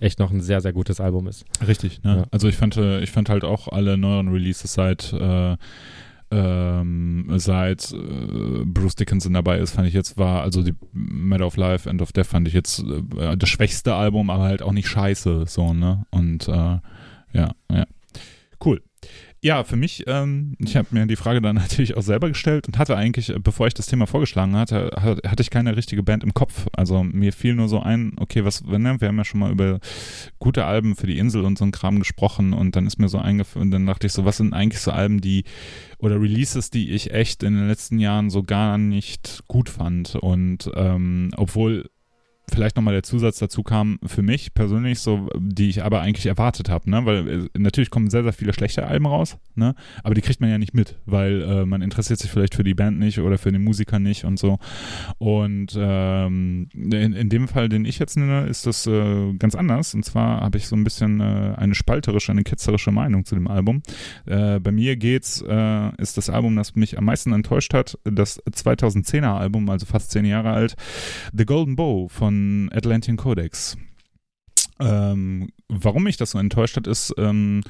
echt 0.00 0.18
noch 0.18 0.30
ein 0.30 0.40
sehr, 0.40 0.60
sehr 0.60 0.72
gutes 0.72 1.00
Album 1.00 1.26
ist. 1.26 1.44
Richtig, 1.66 2.02
ne? 2.02 2.18
Ja. 2.18 2.24
Also 2.30 2.48
ich 2.48 2.56
fand, 2.56 2.76
äh, 2.76 3.00
ich 3.00 3.10
fand 3.10 3.28
halt 3.28 3.44
auch 3.44 3.68
alle 3.68 3.98
neueren 3.98 4.28
Releases 4.28 4.72
seit 4.72 5.12
äh, 5.12 5.56
ähm, 6.30 7.24
seit 7.36 7.90
äh, 7.92 8.64
Bruce 8.64 8.96
Dickinson 8.96 9.32
dabei 9.32 9.58
ist, 9.58 9.72
fand 9.72 9.88
ich 9.88 9.94
jetzt 9.94 10.18
war, 10.18 10.42
also 10.42 10.62
die 10.62 10.74
Matter 10.92 11.46
of 11.46 11.56
Life, 11.56 11.88
End 11.88 12.02
of 12.02 12.12
Death 12.12 12.26
fand 12.26 12.46
ich 12.48 12.54
jetzt 12.54 12.84
äh, 13.16 13.36
das 13.36 13.48
schwächste 13.48 13.94
Album, 13.94 14.28
aber 14.28 14.44
halt 14.44 14.60
auch 14.62 14.72
nicht 14.72 14.88
scheiße, 14.88 15.44
so, 15.46 15.72
ne? 15.72 16.04
Und 16.10 16.46
äh, 16.48 16.52
ja, 17.32 17.52
ja. 17.70 17.86
Cool. 18.62 18.82
Ja, 19.40 19.62
für 19.62 19.76
mich, 19.76 20.02
ähm, 20.08 20.56
ich 20.58 20.76
habe 20.76 20.88
mir 20.90 21.06
die 21.06 21.14
Frage 21.14 21.40
dann 21.40 21.54
natürlich 21.56 21.96
auch 21.96 22.02
selber 22.02 22.28
gestellt 22.28 22.66
und 22.66 22.76
hatte 22.76 22.96
eigentlich, 22.96 23.30
äh, 23.30 23.38
bevor 23.38 23.68
ich 23.68 23.74
das 23.74 23.86
Thema 23.86 24.06
vorgeschlagen 24.08 24.56
hatte, 24.56 24.90
hat- 25.00 25.24
hatte 25.24 25.42
ich 25.42 25.50
keine 25.50 25.76
richtige 25.76 26.02
Band 26.02 26.24
im 26.24 26.34
Kopf. 26.34 26.66
Also 26.72 27.04
mir 27.04 27.32
fiel 27.32 27.54
nur 27.54 27.68
so 27.68 27.80
ein, 27.80 28.14
okay, 28.18 28.44
was, 28.44 28.64
ne, 28.64 29.00
wir 29.00 29.06
haben 29.08 29.16
ja 29.18 29.24
schon 29.24 29.38
mal 29.40 29.52
über 29.52 29.78
gute 30.40 30.64
Alben 30.64 30.96
für 30.96 31.06
die 31.06 31.18
Insel 31.18 31.44
und 31.44 31.56
so 31.56 31.64
ein 31.64 31.70
Kram 31.70 32.00
gesprochen 32.00 32.52
und 32.52 32.74
dann 32.74 32.86
ist 32.88 32.98
mir 32.98 33.08
so 33.08 33.18
eingefallen, 33.18 33.68
und 33.68 33.70
dann 33.70 33.86
dachte 33.86 34.08
ich 34.08 34.12
so, 34.12 34.24
was 34.24 34.38
sind 34.38 34.54
eigentlich 34.54 34.80
so 34.80 34.90
Alben, 34.90 35.20
die 35.20 35.44
oder 35.98 36.20
Releases, 36.20 36.70
die 36.70 36.90
ich 36.90 37.12
echt 37.12 37.44
in 37.44 37.54
den 37.54 37.68
letzten 37.68 38.00
Jahren 38.00 38.30
so 38.30 38.42
gar 38.42 38.76
nicht 38.76 39.44
gut 39.46 39.68
fand 39.68 40.16
und 40.16 40.68
ähm, 40.74 41.30
obwohl 41.36 41.90
vielleicht 42.50 42.76
nochmal 42.76 42.94
der 42.94 43.02
Zusatz 43.02 43.38
dazu 43.38 43.62
kam 43.62 43.98
für 44.04 44.22
mich 44.22 44.54
persönlich 44.54 45.00
so, 45.00 45.28
die 45.38 45.68
ich 45.68 45.84
aber 45.84 46.00
eigentlich 46.00 46.26
erwartet 46.26 46.68
habe, 46.68 46.90
ne? 46.90 47.04
Weil 47.04 47.28
äh, 47.28 47.48
natürlich 47.58 47.90
kommen 47.90 48.10
sehr, 48.10 48.22
sehr 48.22 48.32
viele 48.32 48.52
schlechte 48.52 48.86
Alben 48.86 49.06
raus, 49.06 49.36
ne? 49.54 49.74
Aber 50.02 50.14
die 50.14 50.20
kriegt 50.20 50.40
man 50.40 50.50
ja 50.50 50.58
nicht 50.58 50.74
mit, 50.74 50.96
weil 51.06 51.42
äh, 51.42 51.66
man 51.66 51.82
interessiert 51.82 52.18
sich 52.18 52.30
vielleicht 52.30 52.54
für 52.54 52.64
die 52.64 52.74
Band 52.74 52.98
nicht 52.98 53.18
oder 53.18 53.38
für 53.38 53.52
den 53.52 53.62
Musiker 53.62 53.98
nicht 53.98 54.24
und 54.24 54.38
so. 54.38 54.58
Und 55.18 55.76
ähm, 55.78 56.68
in, 56.74 57.12
in 57.12 57.28
dem 57.28 57.48
Fall, 57.48 57.68
den 57.68 57.84
ich 57.84 57.98
jetzt 57.98 58.16
nenne, 58.16 58.46
ist 58.46 58.66
das 58.66 58.86
äh, 58.86 59.32
ganz 59.34 59.54
anders. 59.54 59.94
Und 59.94 60.04
zwar 60.04 60.40
habe 60.40 60.58
ich 60.58 60.66
so 60.66 60.76
ein 60.76 60.84
bisschen 60.84 61.20
äh, 61.20 61.54
eine 61.56 61.74
spalterische, 61.74 62.32
eine 62.32 62.44
ketzerische 62.44 62.90
Meinung 62.90 63.24
zu 63.24 63.34
dem 63.34 63.48
Album. 63.48 63.82
Äh, 64.26 64.60
bei 64.60 64.72
mir 64.72 64.96
geht's, 64.96 65.42
äh, 65.46 66.02
ist 66.02 66.16
das 66.16 66.30
Album, 66.30 66.56
das 66.56 66.74
mich 66.74 66.98
am 66.98 67.04
meisten 67.04 67.32
enttäuscht 67.32 67.74
hat, 67.74 67.98
das 68.04 68.42
2010er 68.44 69.38
Album, 69.38 69.68
also 69.68 69.86
fast 69.86 70.10
zehn 70.10 70.24
Jahre 70.24 70.50
alt, 70.50 70.76
The 71.32 71.44
Golden 71.44 71.76
Bow 71.76 72.08
von 72.08 72.37
Atlantic 72.72 73.18
Codex. 73.18 73.76
Ähm, 74.80 75.50
warum 75.68 76.04
mich 76.04 76.16
das 76.16 76.32
so 76.32 76.38
enttäuscht 76.38 76.76
hat, 76.76 76.86
ist, 76.86 77.14
ähm, 77.18 77.62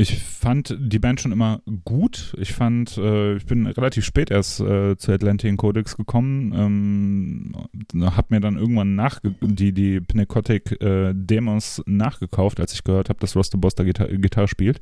ich 0.00 0.22
fand 0.22 0.76
die 0.78 1.00
Band 1.00 1.20
schon 1.20 1.32
immer 1.32 1.60
gut. 1.84 2.32
Ich 2.38 2.52
fand, 2.52 2.96
äh, 2.98 3.34
ich 3.34 3.46
bin 3.46 3.66
relativ 3.66 4.04
spät 4.04 4.30
erst 4.30 4.60
äh, 4.60 4.96
zu 4.96 5.10
Atlantic 5.10 5.56
Codex 5.56 5.96
gekommen, 5.96 6.52
ähm, 6.54 8.06
hab 8.16 8.30
mir 8.30 8.38
dann 8.38 8.56
irgendwann 8.56 8.94
nach 8.94 9.18
die 9.42 9.72
die 9.72 10.00
Pnecotic 10.00 10.80
äh, 10.80 11.12
Demos 11.14 11.82
nachgekauft, 11.86 12.60
als 12.60 12.74
ich 12.74 12.84
gehört 12.84 13.08
habe, 13.08 13.18
dass 13.18 13.34
Roster 13.34 13.58
Boss 13.58 13.74
da 13.74 13.82
Gitar 13.82 14.06
Gitarre 14.06 14.46
spielt 14.46 14.80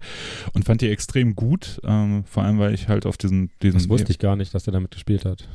und 0.52 0.66
fand 0.66 0.82
die 0.82 0.90
extrem 0.90 1.34
gut. 1.34 1.80
Ähm, 1.82 2.24
vor 2.24 2.42
allem, 2.42 2.58
weil 2.58 2.74
ich 2.74 2.88
halt 2.88 3.06
auf 3.06 3.16
diesen 3.16 3.50
diesen 3.62 3.78
Das 3.78 3.88
wusste 3.88 4.12
ich 4.12 4.18
gar 4.18 4.36
nicht, 4.36 4.52
dass 4.54 4.66
er 4.66 4.74
damit 4.74 4.90
gespielt 4.90 5.24
hat. 5.24 5.48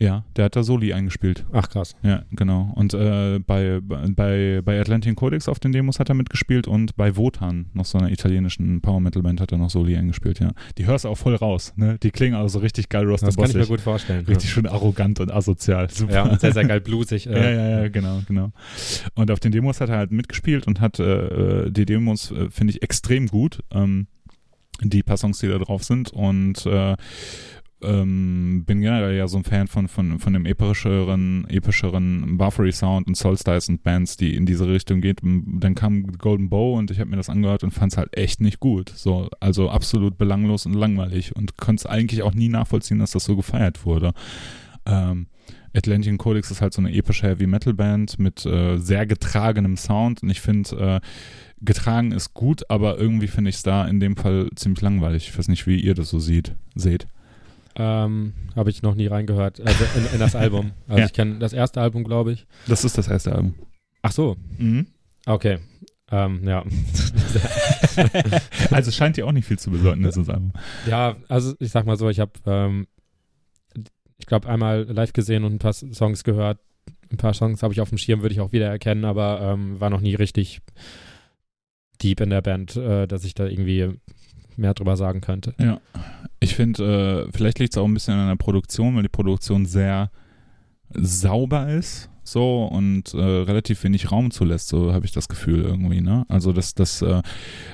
Ja, 0.00 0.24
der 0.34 0.46
hat 0.46 0.56
da 0.56 0.62
Soli 0.62 0.94
eingespielt. 0.94 1.44
Ach 1.52 1.68
krass. 1.68 1.94
Ja, 2.02 2.22
genau. 2.30 2.72
Und 2.74 2.94
äh, 2.94 3.38
bei, 3.38 3.80
bei, 3.82 4.62
bei 4.64 4.80
Atlantic 4.80 5.14
Codex 5.16 5.46
auf 5.46 5.60
den 5.60 5.72
Demos 5.72 6.00
hat 6.00 6.08
er 6.08 6.14
mitgespielt 6.14 6.66
und 6.66 6.96
bei 6.96 7.16
Wotan, 7.16 7.66
noch 7.74 7.84
so 7.84 7.98
einer 7.98 8.10
italienischen 8.10 8.80
Power 8.80 9.00
Metal 9.00 9.22
Band, 9.22 9.42
hat 9.42 9.52
er 9.52 9.58
noch 9.58 9.68
Soli 9.68 9.96
eingespielt, 9.96 10.40
ja. 10.40 10.52
Die 10.78 10.86
hörst 10.86 11.04
du 11.04 11.10
auch 11.10 11.18
voll 11.18 11.34
raus, 11.34 11.74
ne? 11.76 11.98
Die 12.02 12.10
klingen 12.10 12.34
also 12.34 12.60
richtig 12.60 12.88
geil 12.88 13.06
Das 13.06 13.36
kann 13.36 13.50
ich 13.50 13.54
mir 13.54 13.66
gut 13.66 13.82
vorstellen. 13.82 14.24
Richtig 14.24 14.50
schön 14.50 14.66
arrogant 14.66 15.20
und 15.20 15.30
asozial. 15.30 15.90
Super. 15.90 16.14
Ja, 16.14 16.22
und 16.22 16.40
sehr, 16.40 16.52
sehr 16.52 16.64
geil 16.64 16.80
bluesig. 16.80 17.26
Ja, 17.26 17.32
Äh, 17.32 17.54
ja, 17.54 17.80
ja, 17.82 17.88
genau, 17.88 18.22
genau. 18.26 18.52
Und 19.14 19.30
auf 19.30 19.40
den 19.40 19.52
Demos 19.52 19.82
hat 19.82 19.90
er 19.90 19.98
halt 19.98 20.12
mitgespielt 20.12 20.66
und 20.66 20.80
hat 20.80 20.98
äh, 20.98 21.64
äh, 21.64 21.70
die 21.70 21.84
Demos, 21.84 22.30
äh, 22.30 22.50
finde 22.50 22.72
ich, 22.72 22.82
extrem 22.82 23.26
gut. 23.26 23.60
Ähm, 23.70 24.06
die 24.82 25.02
paar 25.02 25.16
Songs, 25.16 25.38
die 25.40 25.48
da 25.48 25.58
drauf 25.58 25.84
sind. 25.84 26.10
Und 26.10 26.64
äh, 26.66 26.96
ähm, 27.82 28.64
bin 28.66 28.80
generell 28.80 29.16
ja 29.16 29.28
so 29.28 29.38
ein 29.38 29.44
Fan 29.44 29.66
von, 29.66 29.88
von, 29.88 30.18
von 30.18 30.32
dem 30.32 30.46
epischeren, 30.46 31.46
epischeren 31.48 32.36
Buffery 32.38 32.72
Sound 32.72 33.06
und 33.06 33.16
Solstice 33.16 33.70
und 33.70 33.82
Bands, 33.82 34.16
die 34.16 34.34
in 34.34 34.46
diese 34.46 34.68
Richtung 34.68 35.00
geht. 35.00 35.20
Dann 35.22 35.74
kam 35.74 36.06
Golden 36.18 36.48
Bow 36.48 36.78
und 36.78 36.90
ich 36.90 37.00
habe 37.00 37.10
mir 37.10 37.16
das 37.16 37.30
angehört 37.30 37.64
und 37.64 37.72
fand 37.72 37.92
es 37.92 37.98
halt 37.98 38.16
echt 38.16 38.40
nicht 38.40 38.60
gut. 38.60 38.90
So, 38.90 39.28
also 39.40 39.70
absolut 39.70 40.18
belanglos 40.18 40.66
und 40.66 40.74
langweilig 40.74 41.34
und 41.34 41.56
konnte 41.56 41.80
es 41.80 41.86
eigentlich 41.86 42.22
auch 42.22 42.34
nie 42.34 42.48
nachvollziehen, 42.48 42.98
dass 42.98 43.12
das 43.12 43.24
so 43.24 43.36
gefeiert 43.36 43.84
wurde. 43.84 44.12
Ähm, 44.86 45.26
Atlantic 45.74 46.18
Codex 46.18 46.50
ist 46.50 46.60
halt 46.60 46.74
so 46.74 46.82
eine 46.82 46.92
epische 46.92 47.28
Heavy 47.28 47.46
Metal 47.46 47.74
Band 47.74 48.18
mit 48.18 48.44
äh, 48.44 48.78
sehr 48.78 49.06
getragenem 49.06 49.76
Sound 49.76 50.22
und 50.22 50.30
ich 50.30 50.40
finde, 50.40 51.00
äh, 51.00 51.00
getragen 51.60 52.12
ist 52.12 52.34
gut, 52.34 52.68
aber 52.68 52.98
irgendwie 52.98 53.28
finde 53.28 53.50
ich 53.50 53.56
es 53.56 53.62
da 53.62 53.86
in 53.86 54.00
dem 54.00 54.16
Fall 54.16 54.50
ziemlich 54.56 54.80
langweilig. 54.80 55.28
Ich 55.28 55.38
weiß 55.38 55.48
nicht, 55.48 55.66
wie 55.66 55.78
ihr 55.78 55.94
das 55.94 56.08
so 56.08 56.18
sieht, 56.18 56.54
seht. 56.74 57.06
Ähm, 57.76 58.32
Habe 58.56 58.70
ich 58.70 58.82
noch 58.82 58.94
nie 58.94 59.06
reingehört. 59.06 59.60
Also 59.60 59.84
in, 59.96 60.06
in 60.14 60.18
das 60.18 60.34
Album. 60.34 60.72
Also 60.88 61.00
Ja. 61.00 61.06
ich 61.06 61.12
kenne 61.12 61.38
das 61.38 61.52
erste 61.52 61.80
Album, 61.80 62.04
glaube 62.04 62.32
ich. 62.32 62.46
Das 62.66 62.84
ist 62.84 62.98
das 62.98 63.08
erste 63.08 63.32
Album. 63.32 63.54
Ach 64.02 64.12
so. 64.12 64.36
Mhm. 64.58 64.86
Okay. 65.26 65.58
Ähm, 66.10 66.46
ja. 66.48 66.64
also 68.70 68.90
scheint 68.90 69.16
dir 69.16 69.26
auch 69.26 69.32
nicht 69.32 69.46
viel 69.46 69.58
zu 69.58 69.70
bedeuten, 69.70 70.02
das 70.02 70.16
Album. 70.16 70.52
Ja, 70.86 71.16
also 71.28 71.54
ich 71.60 71.70
sag 71.70 71.86
mal 71.86 71.96
so, 71.96 72.08
ich 72.08 72.18
habe, 72.18 72.32
ähm, 72.46 72.86
ich 74.18 74.26
glaube, 74.26 74.48
einmal 74.48 74.82
live 74.84 75.12
gesehen 75.12 75.44
und 75.44 75.54
ein 75.54 75.58
paar 75.58 75.72
Songs 75.72 76.24
gehört. 76.24 76.58
Ein 77.12 77.16
paar 77.16 77.34
Songs 77.34 77.62
habe 77.62 77.72
ich 77.72 77.80
auf 77.80 77.88
dem 77.90 77.98
Schirm, 77.98 78.22
würde 78.22 78.34
ich 78.34 78.40
auch 78.40 78.52
wieder 78.52 78.68
erkennen, 78.68 79.04
aber 79.04 79.40
ähm, 79.40 79.80
war 79.80 79.90
noch 79.90 80.00
nie 80.00 80.14
richtig 80.14 80.60
deep 82.02 82.20
in 82.20 82.30
der 82.30 82.42
Band, 82.42 82.76
äh, 82.76 83.06
dass 83.06 83.24
ich 83.24 83.34
da 83.34 83.46
irgendwie 83.46 83.90
mehr 84.56 84.74
drüber 84.74 84.96
sagen 84.96 85.20
könnte. 85.20 85.54
Ja. 85.58 85.80
Ich 86.40 86.54
finde, 86.54 87.26
äh, 87.28 87.32
vielleicht 87.32 87.58
liegt 87.58 87.74
es 87.74 87.78
auch 87.78 87.86
ein 87.86 87.94
bisschen 87.94 88.14
an 88.14 88.28
der 88.28 88.36
Produktion, 88.36 88.96
weil 88.96 89.02
die 89.02 89.08
Produktion 89.08 89.66
sehr 89.66 90.10
sauber 90.94 91.68
ist. 91.68 92.08
So 92.22 92.64
und 92.64 93.12
äh, 93.14 93.18
relativ 93.18 93.82
wenig 93.82 94.12
Raum 94.12 94.30
zulässt, 94.30 94.68
so 94.68 94.92
habe 94.92 95.04
ich 95.04 95.10
das 95.10 95.28
Gefühl 95.28 95.62
irgendwie, 95.62 96.00
ne? 96.00 96.26
Also 96.28 96.52
dass 96.52 96.74
das 96.74 97.02
äh, 97.02 97.22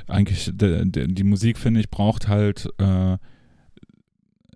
eigentlich 0.07 0.51
de, 0.55 0.85
de, 0.87 1.09
die 1.09 1.25
Musik, 1.25 1.59
finde 1.59 1.81
ich, 1.81 1.91
braucht 1.91 2.29
halt 2.29 2.69
äh, 2.79 3.19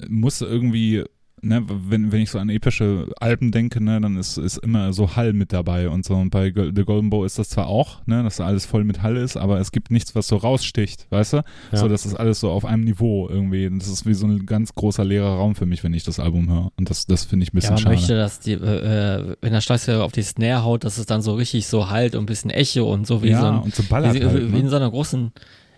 muss 0.09 0.41
irgendwie 0.41 1.05
Ne, 1.43 1.65
wenn, 1.67 2.13
wenn 2.13 2.21
ich 2.21 2.31
so 2.31 2.39
an 2.39 2.51
epische 2.51 3.07
Alben 3.19 3.51
denke, 3.51 3.83
ne, 3.83 4.01
dann 4.01 4.17
ist, 4.17 4.37
ist 4.37 4.59
immer 4.59 4.93
so 4.93 5.17
Hall 5.17 5.33
mit 5.33 5.53
dabei 5.53 5.89
und 5.89 6.05
so. 6.05 6.15
Und 6.15 6.31
bei 6.31 6.53
The 6.55 6.85
Golden 6.85 7.09
Bow 7.09 7.25
ist 7.25 7.39
das 7.39 7.49
zwar 7.49 7.67
auch, 7.67 8.05
ne, 8.07 8.23
dass 8.23 8.37
da 8.37 8.45
alles 8.47 8.67
voll 8.67 8.85
mit 8.85 9.03
Hall 9.03 9.17
ist, 9.17 9.37
aber 9.37 9.59
es 9.59 9.73
gibt 9.73 9.91
nichts, 9.91 10.15
was 10.15 10.29
so 10.29 10.37
raussticht, 10.37 11.07
weißt 11.11 11.33
du? 11.35 11.37
Ja. 11.73 11.79
So, 11.79 11.89
das 11.89 12.05
ist 12.05 12.15
alles 12.15 12.41
so 12.41 12.51
auf 12.51 12.65
einem 12.65 12.85
Niveau 12.85 13.29
irgendwie. 13.29 13.71
Das 13.71 13.89
ist 13.89 14.05
wie 14.07 14.15
so 14.15 14.27
ein 14.27 14.45
ganz 14.45 14.75
großer 14.75 15.05
leerer 15.05 15.37
Raum 15.37 15.55
für 15.55 15.67
mich, 15.67 15.83
wenn 15.83 15.95
ich 15.95 16.05
das 16.05 16.21
Album 16.21 16.49
höre. 16.51 16.73
Und 16.77 16.91
das, 16.91 17.07
das 17.07 17.25
finde 17.25 17.45
ich 17.45 17.55
ein 17.55 17.57
Ja, 17.57 17.61
bisschen 17.61 17.75
man 17.75 17.79
schade. 17.83 17.95
möchte, 17.97 18.17
dass 18.17 18.41
die, 18.41 18.53
äh, 18.53 19.37
wenn 19.41 19.53
der 19.53 19.61
Schlagzeuger 19.63 20.05
auf 20.05 20.13
die 20.13 20.23
Snare 20.23 20.63
haut, 20.65 20.85
dass 20.85 20.99
es 20.99 21.07
dann 21.07 21.23
so 21.23 21.35
richtig 21.35 21.67
so 21.67 21.89
halt 21.91 22.15
und 22.15 22.25
ein 22.25 22.27
bisschen 22.27 22.51
Echo 22.51 22.93
und 22.93 23.07
so 23.07 23.23
wie 23.23 23.31
ja, 23.31 23.41
so 23.41 23.47
ein, 23.47 23.59
und 23.61 23.75
so 23.75 23.83
wie, 23.83 23.89
ballert 23.89 24.15
wie, 24.15 24.25
halt, 24.25 24.53
wie 24.53 24.59
in 24.59 24.65
ne? 24.65 24.71
so 24.71 24.77
einer 24.77 24.91
großen, 24.91 25.33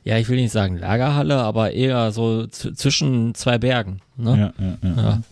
ja, 0.05 0.18
ich 0.18 0.28
will 0.28 0.36
nicht 0.36 0.51
sagen 0.51 0.76
Lagerhalle, 0.76 1.36
aber 1.36 1.70
eher 1.72 2.10
so 2.10 2.47
zwischen 2.48 3.34
zwei 3.34 3.59
Bergen. 3.59 4.01
Ne? 4.16 4.52
Ja, 4.59 4.64
ja, 4.64 4.78
ja. 4.97 5.02
Ja. 5.02 5.22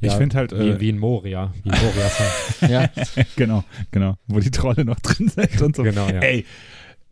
Ich 0.00 0.10
Ja, 0.12 0.18
finde 0.18 0.36
halt, 0.36 0.52
Wie, 0.52 0.68
äh, 0.70 0.80
wie 0.80 0.88
in 0.88 0.98
Moria. 0.98 1.52
Wie 1.62 1.68
in 1.68 1.74
Moria. 1.74 2.82
Ja. 2.82 3.04
genau, 3.36 3.64
genau, 3.90 4.16
wo 4.26 4.40
die 4.40 4.50
Trolle 4.50 4.84
noch 4.84 5.00
drin 5.00 5.28
sind 5.28 5.60
und 5.62 5.76
so. 5.76 5.82
Genau, 5.82 6.08
ja. 6.08 6.20
Ey, 6.20 6.44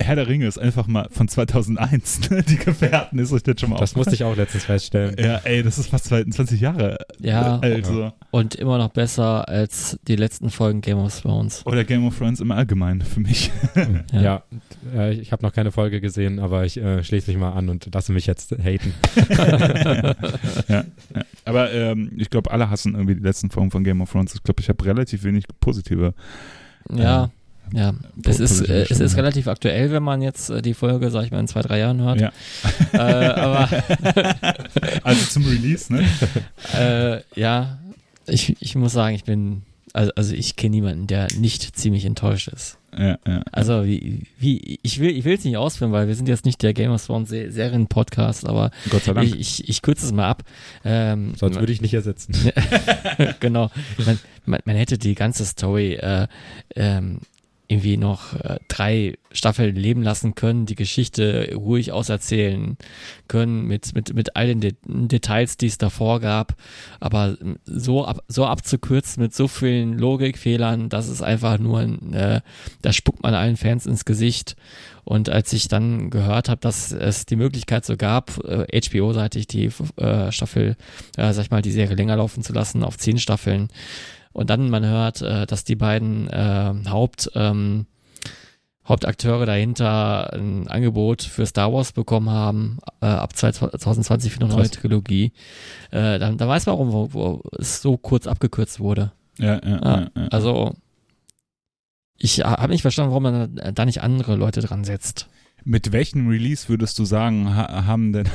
Herr 0.01 0.17
der 0.17 0.27
Ringe 0.27 0.47
ist 0.47 0.59
einfach 0.59 0.87
mal 0.89 1.07
von 1.13 1.29
2001, 1.29 2.31
ne? 2.31 2.43
die 2.43 2.57
Gefährten, 2.57 3.19
ist 3.19 3.33
euch 3.33 3.43
das 3.45 3.61
schon 3.61 3.71
mal 3.71 3.79
Das 3.79 3.95
musste 3.95 4.15
ich 4.15 4.25
auch 4.25 4.37
letztens 4.37 4.65
feststellen. 4.65 5.15
Ja, 5.19 5.37
ey, 5.45 5.63
das 5.63 5.79
ist 5.79 5.89
fast 5.89 6.07
22 6.07 6.61
Jahre 6.61 6.99
Ja. 7.21 7.59
alt. 7.61 7.87
So. 7.87 8.13
Und 8.33 8.55
immer 8.55 8.79
noch 8.79 8.89
besser 8.89 9.47
als 9.47 9.99
die 10.09 10.17
letzten 10.17 10.49
Folgen 10.49 10.81
Game 10.81 10.97
of 10.97 11.21
Thrones. 11.21 11.67
Oder 11.67 11.85
Game 11.85 12.07
of 12.07 12.17
Thrones 12.17 12.41
im 12.41 12.51
Allgemeinen 12.51 13.03
für 13.03 13.21
mich. 13.21 13.51
Ja. 14.13 14.23
Ja, 14.23 14.43
äh, 14.95 15.13
ich 15.13 15.33
habe 15.33 15.45
noch 15.45 15.53
keine 15.53 15.71
Folge 15.71 16.01
gesehen, 16.01 16.39
aber 16.39 16.65
ich 16.65 16.79
äh, 16.79 17.05
schließe 17.05 17.31
mich 17.31 17.39
mal 17.39 17.53
an 17.53 17.69
und 17.69 17.93
lasse 17.93 18.13
mich 18.13 18.27
jetzt 18.27 18.53
haten. 18.53 18.95
ja, 19.29 20.15
ja. 20.69 20.85
Aber 21.45 21.73
ähm, 21.73 22.13
ich 22.17 22.31
glaube, 22.31 22.51
alle 22.51 22.71
hassen 22.71 22.95
irgendwie 22.95 23.17
die 23.17 23.23
letzten 23.23 23.51
Folgen 23.51 23.71
von 23.71 23.85
Game 23.85 24.01
of 24.01 24.11
Thrones. 24.11 24.35
Ich 24.35 24.43
glaube, 24.43 24.61
ich 24.63 24.69
habe 24.69 24.83
relativ 24.85 25.25
wenig 25.25 25.45
positive. 25.61 26.15
Ja, 26.91 27.31
ja. 27.73 27.95
Es 28.25 28.41
ist, 28.41 28.69
äh, 28.69 28.87
es 28.89 29.01
ist 29.01 29.17
relativ 29.17 29.49
aktuell, 29.49 29.91
wenn 29.91 30.03
man 30.03 30.21
jetzt 30.21 30.51
äh, 30.51 30.63
die 30.63 30.75
Folge, 30.75 31.11
sag 31.11 31.25
ich 31.25 31.31
mal, 31.31 31.41
in 31.41 31.49
zwei, 31.49 31.63
drei 31.63 31.79
Jahren 31.79 32.01
hört. 32.03 32.21
Ja. 32.21 32.33
Äh, 32.93 32.99
aber 32.99 33.69
Also 35.03 35.25
zum 35.27 35.45
Release, 35.45 35.93
ne? 35.93 36.05
äh, 36.75 37.41
ja, 37.41 37.79
ich, 38.33 38.57
ich 38.61 38.75
muss 38.75 38.93
sagen, 38.93 39.15
ich 39.15 39.25
bin, 39.25 39.63
also, 39.93 40.13
also 40.17 40.35
ich 40.35 40.57
kenne 40.57 40.71
niemanden, 40.77 41.07
der 41.07 41.29
nicht 41.39 41.77
ziemlich 41.77 42.05
enttäuscht 42.05 42.49
ist. 42.49 42.79
Ja, 42.97 43.19
ja. 43.27 43.43
Also 43.53 43.87
wie, 43.87 44.25
wie 44.39 44.79
ich 44.83 44.99
will 45.01 45.11
ich 45.17 45.25
will 45.25 45.33
es 45.35 45.45
nicht 45.45 45.57
ausführen, 45.57 45.93
weil 45.93 46.09
wir 46.09 46.15
sind 46.15 46.29
jetzt 46.29 46.45
nicht 46.45 46.63
der 46.63 46.75
Game 46.75 46.91
of 46.91 47.05
Thrones 47.07 47.31
Se- 47.31 47.51
Serien 47.51 47.87
Podcast, 47.87 48.47
aber 48.47 48.71
Gott 48.91 49.05
sei 49.05 49.15
Dank. 49.15 49.29
ich, 49.29 49.41
ich, 49.41 49.69
ich 49.69 49.81
kürze 49.81 50.05
es 50.05 50.13
mal 50.13 50.29
ab. 50.29 50.43
Ähm, 50.85 51.33
Sonst 51.39 51.59
würde 51.59 51.73
ich 51.73 51.81
nicht 51.81 51.93
hier 51.93 52.03
sitzen. 52.03 52.35
genau. 53.41 53.71
Man, 54.05 54.19
man, 54.45 54.61
man 54.67 54.77
hätte 54.77 54.99
die 54.99 55.15
ganze 55.15 55.47
Story 55.47 55.95
äh, 55.95 56.27
ähm, 56.77 57.21
irgendwie 57.69 57.97
noch 57.97 58.35
äh, 58.35 58.59
drei 58.69 59.15
Staffeln 59.31 59.75
leben 59.77 60.03
lassen 60.03 60.35
können, 60.35 60.67
die 60.67 60.75
Geschichte 60.75 61.53
ruhig 61.55 61.93
auserzählen 61.93 62.77
können 63.29 63.67
mit, 63.67 63.95
mit, 63.95 64.15
mit 64.15 64.37
all 64.37 64.49
den 64.49 64.61
De 64.61 64.75
Details, 64.85 65.57
die 65.57 65.67
es 65.67 65.79
davor 65.79 66.21
gab. 66.21 66.55
Aber 67.01 67.37
ähm, 67.41 67.59
so, 67.65 68.05
ab, 68.05 68.23
so 68.29 68.45
abzukürzen 68.45 69.23
mit 69.23 69.35
so 69.35 69.49
vielen 69.49 69.99
Logikfehlern, 69.99 70.89
das 70.89 71.09
ist 71.09 71.23
einfach 71.23 71.59
nur 71.59 71.81
ein, 71.81 72.13
äh, 72.13 72.41
da 72.83 72.93
spuckt 72.93 73.23
man 73.23 73.35
allen 73.35 73.57
Fans 73.57 73.87
ins 73.87 74.05
Gesicht. 74.05 74.57
Und 75.05 75.31
als 75.31 75.53
ich 75.53 75.69
dann 75.69 76.11
gehört 76.11 76.49
habe, 76.49 76.61
dass 76.61 76.93
es 76.93 77.27
die 77.27 77.37
Möglichkeit 77.37 77.85
so 77.85 77.97
gab, 77.97 78.39
äh, 78.45 78.67
HBO-seitig 78.81 79.47
die 79.47 79.71
äh, 79.97 80.31
Staffel, 80.31 80.77
äh, 81.17 81.33
sag 81.33 81.45
ich 81.45 81.51
mal, 81.51 81.63
die 81.63 81.73
Serie 81.73 81.97
länger 81.97 82.17
laufen 82.17 82.43
zu 82.43 82.53
lassen 82.53 82.85
auf 82.85 82.99
zehn 82.99 83.19
Staffeln, 83.19 83.69
und 84.33 84.51
dann 84.51 84.71
man 84.71 84.85
hört, 84.85 85.23
äh, 85.23 85.47
dass 85.47 85.65
die 85.65 85.77
beiden 85.77 86.29
äh, 86.29 86.75
Haupt, 86.89 87.31
ähm, 87.35 87.87
Hauptakteure 88.87 89.47
dahinter 89.47 90.33
ein 90.33 90.67
Angebot 90.69 91.23
für 91.23 91.47
Star 91.47 91.73
Wars 91.73 91.93
bekommen 91.93 92.31
haben, 92.31 92.79
äh, 93.01 93.07
ab 93.07 93.37
2020 93.37 94.33
für 94.33 94.41
eine 94.41 94.53
neue. 94.53 94.69
Trilogie. 94.69 95.33
Äh, 95.91 96.19
dann, 96.19 96.37
dann 96.37 96.49
weiß 96.49 96.67
man, 96.67 96.75
warum 96.75 96.93
wo, 96.93 97.13
wo 97.13 97.43
es 97.59 97.81
so 97.81 97.97
kurz 97.97 98.27
abgekürzt 98.27 98.81
wurde. 98.81 99.13
ja, 99.39 99.61
ja, 99.65 99.83
Ah, 99.83 100.01
ja, 100.01 100.23
ja. 100.23 100.29
Also, 100.29 100.75
ich 102.17 102.41
habe 102.41 102.73
nicht 102.73 102.83
verstanden, 102.83 103.11
warum 103.11 103.23
man 103.23 103.61
da 103.75 103.85
nicht 103.85 104.03
andere 104.03 104.35
Leute 104.35 104.61
dran 104.61 104.85
setzt. 104.85 105.29
Mit 105.65 105.93
welchem 105.93 106.29
Release 106.29 106.69
würdest 106.69 106.99
du 106.99 107.05
sagen, 107.05 107.55
ha 107.55 107.87
haben 107.87 108.13
denn, 108.13 108.29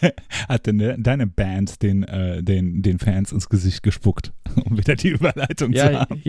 hat 0.48 0.66
denn 0.66 1.02
deine 1.02 1.26
Band 1.26 1.82
den, 1.82 2.02
äh, 2.04 2.42
den, 2.42 2.82
den 2.82 2.98
Fans 2.98 3.32
ins 3.32 3.48
Gesicht 3.48 3.82
gespuckt, 3.82 4.32
um 4.64 4.76
wieder 4.76 4.94
die 4.96 5.08
Überleitung 5.08 5.72
Ja, 5.72 5.90
zu 5.90 6.00
haben? 6.00 6.22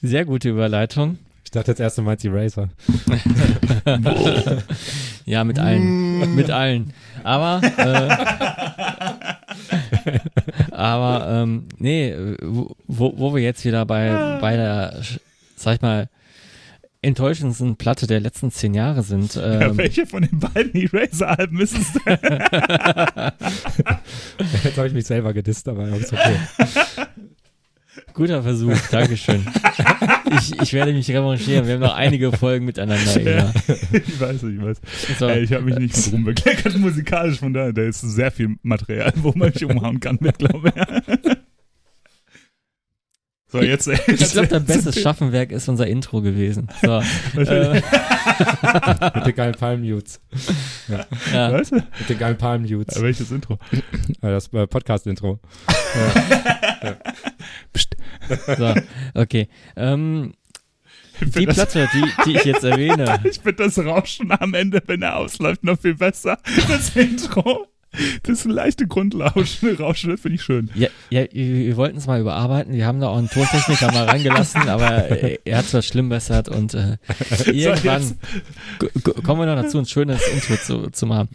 sehr 0.00 0.24
gute 0.24 0.48
Überleitung. 0.50 1.18
Ich 1.44 1.50
dachte 1.50 1.70
jetzt 1.70 1.80
erst 1.80 1.98
einmal 1.98 2.16
die 2.16 2.28
Razer. 2.28 2.68
Ja, 5.24 5.44
mit 5.44 5.58
allen. 5.58 6.34
mit 6.34 6.50
allen. 6.50 6.92
Aber, 7.22 7.60
äh, 7.76 8.08
aber, 10.72 11.28
ähm, 11.42 11.64
nee, 11.78 12.14
wo, 12.42 13.12
wo 13.16 13.34
wir 13.34 13.42
jetzt 13.42 13.64
wieder 13.64 13.84
bei, 13.84 14.38
bei 14.40 14.56
der, 14.56 15.02
sag 15.56 15.76
ich 15.76 15.80
mal, 15.82 16.08
enttäuschendsten 17.02 17.76
Platte 17.76 18.06
der 18.06 18.20
letzten 18.20 18.50
zehn 18.50 18.74
Jahre 18.74 19.02
sind. 19.02 19.34
Ja, 19.36 19.60
Ähm, 19.68 19.76
welche 19.78 20.06
von 20.06 20.22
den 20.22 20.40
beiden 20.40 20.74
Eraser-Alben 20.74 21.60
ist 21.60 21.76
es 21.78 21.92
denn? 21.92 22.18
Jetzt 24.64 24.76
habe 24.76 24.88
ich 24.88 24.94
mich 24.94 25.06
selber 25.06 25.32
gedisst, 25.32 25.68
aber 25.68 25.88
ist 25.88 26.12
okay. 26.12 26.36
guter 28.14 28.42
Versuch, 28.42 28.76
Dankeschön. 28.90 29.46
ich, 30.38 30.60
ich 30.60 30.72
werde 30.72 30.92
mich 30.92 31.08
revanchieren. 31.08 31.66
Wir 31.68 31.74
haben 31.74 31.80
noch 31.80 31.94
einige 31.94 32.32
Folgen 32.32 32.64
miteinander. 32.64 33.16
Eva. 33.16 33.52
ich 33.92 34.20
weiß, 34.20 34.42
ich 34.42 34.60
weiß. 34.60 34.80
So, 35.20 35.28
Ey, 35.28 35.44
ich 35.44 35.52
habe 35.52 35.62
mich 35.64 35.76
nicht 35.78 35.96
mit 35.96 36.12
rumbekleckert 36.12 36.76
musikalisch, 36.78 37.38
von 37.38 37.52
daher, 37.54 37.72
da 37.72 37.82
ist 37.82 38.00
sehr 38.00 38.32
viel 38.32 38.56
Material, 38.62 39.12
wo 39.16 39.32
man 39.36 39.52
mich 39.54 39.64
umhauen 39.64 40.00
kann 40.00 40.18
mit, 40.20 40.38
glaube 40.38 40.72
ich. 40.74 41.36
So, 43.50 43.62
jetzt, 43.62 43.88
ich 43.88 44.30
glaube, 44.32 44.48
dein 44.48 44.64
bestes 44.66 45.00
Schaffenwerk 45.00 45.52
ist 45.52 45.68
unser 45.68 45.86
Intro 45.86 46.20
gewesen. 46.20 46.68
So, 46.82 47.00
äh, 47.40 47.74
Mit 49.14 49.26
den 49.26 49.34
geilen 49.34 49.54
Palm-Mutes. 49.54 50.20
ja. 51.32 51.52
Was? 51.52 51.70
Mit 51.70 51.84
den 52.10 52.18
geilen 52.18 52.36
Palm-Mutes. 52.36 53.00
Welches 53.00 53.30
Intro? 53.30 53.58
Das 54.20 54.52
äh, 54.52 54.66
Podcast-Intro. 54.66 55.40
Psst. 57.72 57.96
So, 58.58 58.74
okay. 59.14 59.48
Ähm, 59.76 60.34
die 61.20 61.46
das, 61.46 61.56
Platte, 61.56 61.88
die, 61.94 62.04
die 62.26 62.36
ich 62.36 62.44
jetzt 62.44 62.64
erwähne, 62.64 63.18
ich 63.24 63.40
finde 63.40 63.64
das 63.64 63.78
Rauschen 63.78 64.30
am 64.32 64.54
Ende, 64.54 64.82
wenn 64.86 65.02
er 65.02 65.16
ausläuft, 65.16 65.64
noch 65.64 65.78
viel 65.80 65.94
besser. 65.94 66.38
Das 66.68 66.94
Intro. 66.94 67.66
Das 68.22 68.44
leichte 68.44 68.86
Grundrauschen, 68.86 69.74
Rauschen, 69.76 70.10
das 70.10 70.20
finde 70.20 70.36
ich 70.36 70.42
schön. 70.42 70.70
ja, 70.74 70.88
ja, 71.10 71.24
wir 71.32 71.76
wollten 71.76 71.98
es 71.98 72.06
mal 72.06 72.20
überarbeiten. 72.20 72.72
Wir 72.74 72.86
haben 72.86 73.00
da 73.00 73.08
auch 73.08 73.18
einen 73.18 73.28
Tontechniker 73.30 73.92
mal 73.92 74.04
reingelassen, 74.04 74.62
aber 74.68 75.10
äh, 75.10 75.38
er 75.44 75.58
hat 75.58 75.64
es 75.64 75.70
verschlimmbessert 75.70 76.48
und 76.48 76.74
äh, 76.74 76.96
irgendwann 77.46 78.16
kommen 79.24 79.40
wir 79.40 79.46
noch 79.54 79.62
dazu, 79.62 79.78
ein 79.78 79.86
schönes 79.86 80.20
Intro 80.28 80.56
zu, 80.56 80.90
zu 80.90 81.06
machen. 81.06 81.28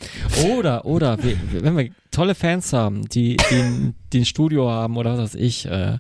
Oder, 0.52 0.86
oder, 0.86 1.22
wir, 1.24 1.38
wenn 1.62 1.78
wir 1.78 1.90
tolle 2.12 2.36
Fans 2.36 2.72
haben, 2.74 3.08
die, 3.10 3.38
die, 3.50 3.56
ein- 3.56 3.96
die 4.12 4.20
ein 4.20 4.26
Studio 4.26 4.70
haben 4.70 4.98
oder 4.98 5.18
was 5.18 5.34
weiß 5.34 5.36
ich, 5.42 5.66
äh, 5.66 5.98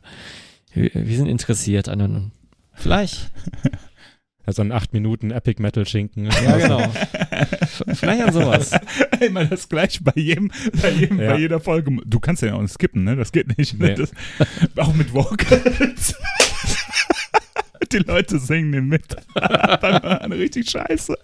wir, 0.73 0.91
wir 0.93 1.17
sind 1.17 1.27
interessiert 1.27 1.89
an 1.89 2.01
einem, 2.01 2.31
vielleicht, 2.73 3.31
Also 4.45 4.61
ein 4.61 4.71
8 4.73 4.91
Minuten 4.93 5.31
Epic 5.31 5.61
Metal 5.61 5.85
Schinken. 5.87 6.25
ja 6.25 6.57
genau, 6.57 6.79
F- 6.81 7.83
vielleicht 7.93 8.23
an 8.23 8.33
sowas. 8.33 8.71
Immer 9.21 9.45
das 9.45 9.69
gleich 9.69 10.03
bei 10.03 10.11
jedem, 10.15 10.51
bei 10.81 10.89
jedem, 10.89 11.19
Ja. 11.19 11.31
bei 11.31 11.39
jeder 11.39 11.59
Folge. 11.61 11.95
Du 12.05 12.19
kannst 12.19 12.41
ja 12.41 12.53
auch 12.53 12.61
nicht 12.61 12.73
skippen, 12.73 13.03
ne? 13.05 13.15
Das 13.15 13.31
geht 13.31 13.57
nicht. 13.57 13.79
Ne? 13.79 13.87
Nee. 13.87 13.95
Das, 13.95 14.11
auch 14.77 14.93
mit 14.93 15.13
Vocals. 15.13 16.15
Die 17.91 17.97
Leute 17.99 18.39
singen 18.39 18.71
den 18.71 18.87
mit. 18.87 19.03
Beim 19.33 20.01
Hören 20.01 20.31
richtig 20.31 20.69
scheiße. 20.69 21.15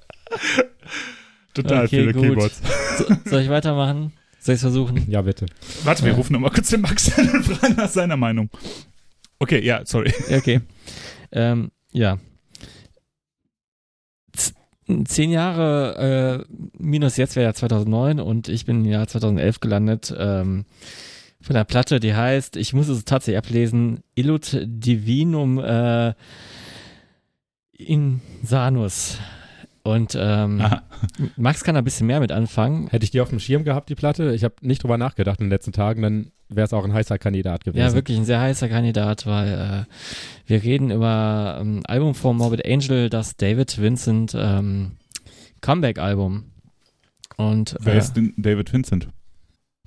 Total 1.53 1.85
Okay, 1.85 1.87
viele 2.01 2.13
gut. 2.13 2.21
Keyboards. 2.23 2.61
So, 2.99 3.05
soll 3.25 3.41
ich 3.41 3.49
weitermachen? 3.49 4.13
Soll 4.39 4.53
ich 4.53 4.57
es 4.59 4.61
versuchen? 4.61 5.09
Ja, 5.09 5.21
bitte. 5.23 5.47
Warte, 5.83 6.03
wir 6.03 6.11
Ja. 6.11 6.17
rufen 6.17 6.33
nochmal 6.33 6.51
kurz 6.51 6.69
den 6.69 6.81
Max 6.81 7.17
an 7.17 7.29
und 7.29 7.43
fragen 7.43 7.75
nach 7.75 7.89
seiner 7.89 8.17
Meinung. 8.17 8.49
Okay, 9.39 9.59
ja, 9.65 9.81
sorry. 9.85 10.13
Okay. 10.31 10.61
Ähm, 11.31 11.71
ja. 11.91 12.19
Zehn 15.05 15.29
Jahre 15.29 16.45
äh, 16.47 16.53
minus 16.77 17.17
jetzt 17.17 17.35
wäre 17.35 17.45
ja 17.45 17.53
2009 17.53 18.19
und 18.19 18.49
ich 18.49 18.65
bin 18.65 18.85
im 18.85 18.91
Jahr 18.91 19.07
2011 19.07 19.59
gelandet. 19.59 20.15
Ähm, 20.17 20.65
von 21.41 21.53
der 21.53 21.63
Platte, 21.63 21.99
die 21.99 22.15
heißt, 22.15 22.57
ich 22.57 22.73
muss 22.73 22.89
es 22.89 23.05
tatsächlich 23.05 23.37
ablesen, 23.37 24.01
Illut 24.15 24.57
Divinum 24.61 25.59
äh, 25.59 26.13
Insanus. 27.71 29.19
Und 29.83 30.17
ähm, 30.19 30.59
Aha. 30.59 30.83
Max 31.37 31.63
kann 31.63 31.75
da 31.75 31.81
ein 31.81 31.85
bisschen 31.85 32.07
mehr 32.07 32.19
mit 32.19 32.31
anfangen. 32.31 32.87
Hätte 32.87 33.03
ich 33.03 33.11
die 33.11 33.21
auf 33.21 33.29
dem 33.29 33.39
Schirm 33.39 33.63
gehabt, 33.63 33.89
die 33.89 33.95
Platte? 33.95 34.33
Ich 34.33 34.43
habe 34.43 34.55
nicht 34.61 34.83
drüber 34.83 34.97
nachgedacht 34.97 35.39
in 35.39 35.45
den 35.45 35.51
letzten 35.51 35.71
Tagen, 35.71 36.01
dann 36.01 36.31
wäre 36.49 36.65
es 36.65 36.73
auch 36.73 36.83
ein 36.83 36.93
heißer 36.93 37.17
Kandidat 37.17 37.63
gewesen. 37.63 37.81
Ja, 37.87 37.93
wirklich 37.93 38.17
ein 38.17 38.25
sehr 38.25 38.39
heißer 38.41 38.67
Kandidat, 38.69 39.25
weil 39.25 39.85
äh, 39.87 40.49
wir 40.49 40.63
reden 40.63 40.91
über 40.91 41.57
ein 41.61 41.85
Album 41.85 42.15
von 42.15 42.35
Morbid 42.37 42.65
Angel, 42.65 43.09
das 43.09 43.35
David 43.37 43.79
Vincent 43.81 44.35
ähm, 44.37 44.93
Comeback-Album. 45.61 46.45
Und 47.37 47.75
Wer 47.79 47.93
äh, 47.95 47.97
ist 47.99 48.13
denn 48.13 48.33
David 48.37 48.71
Vincent? 48.73 49.07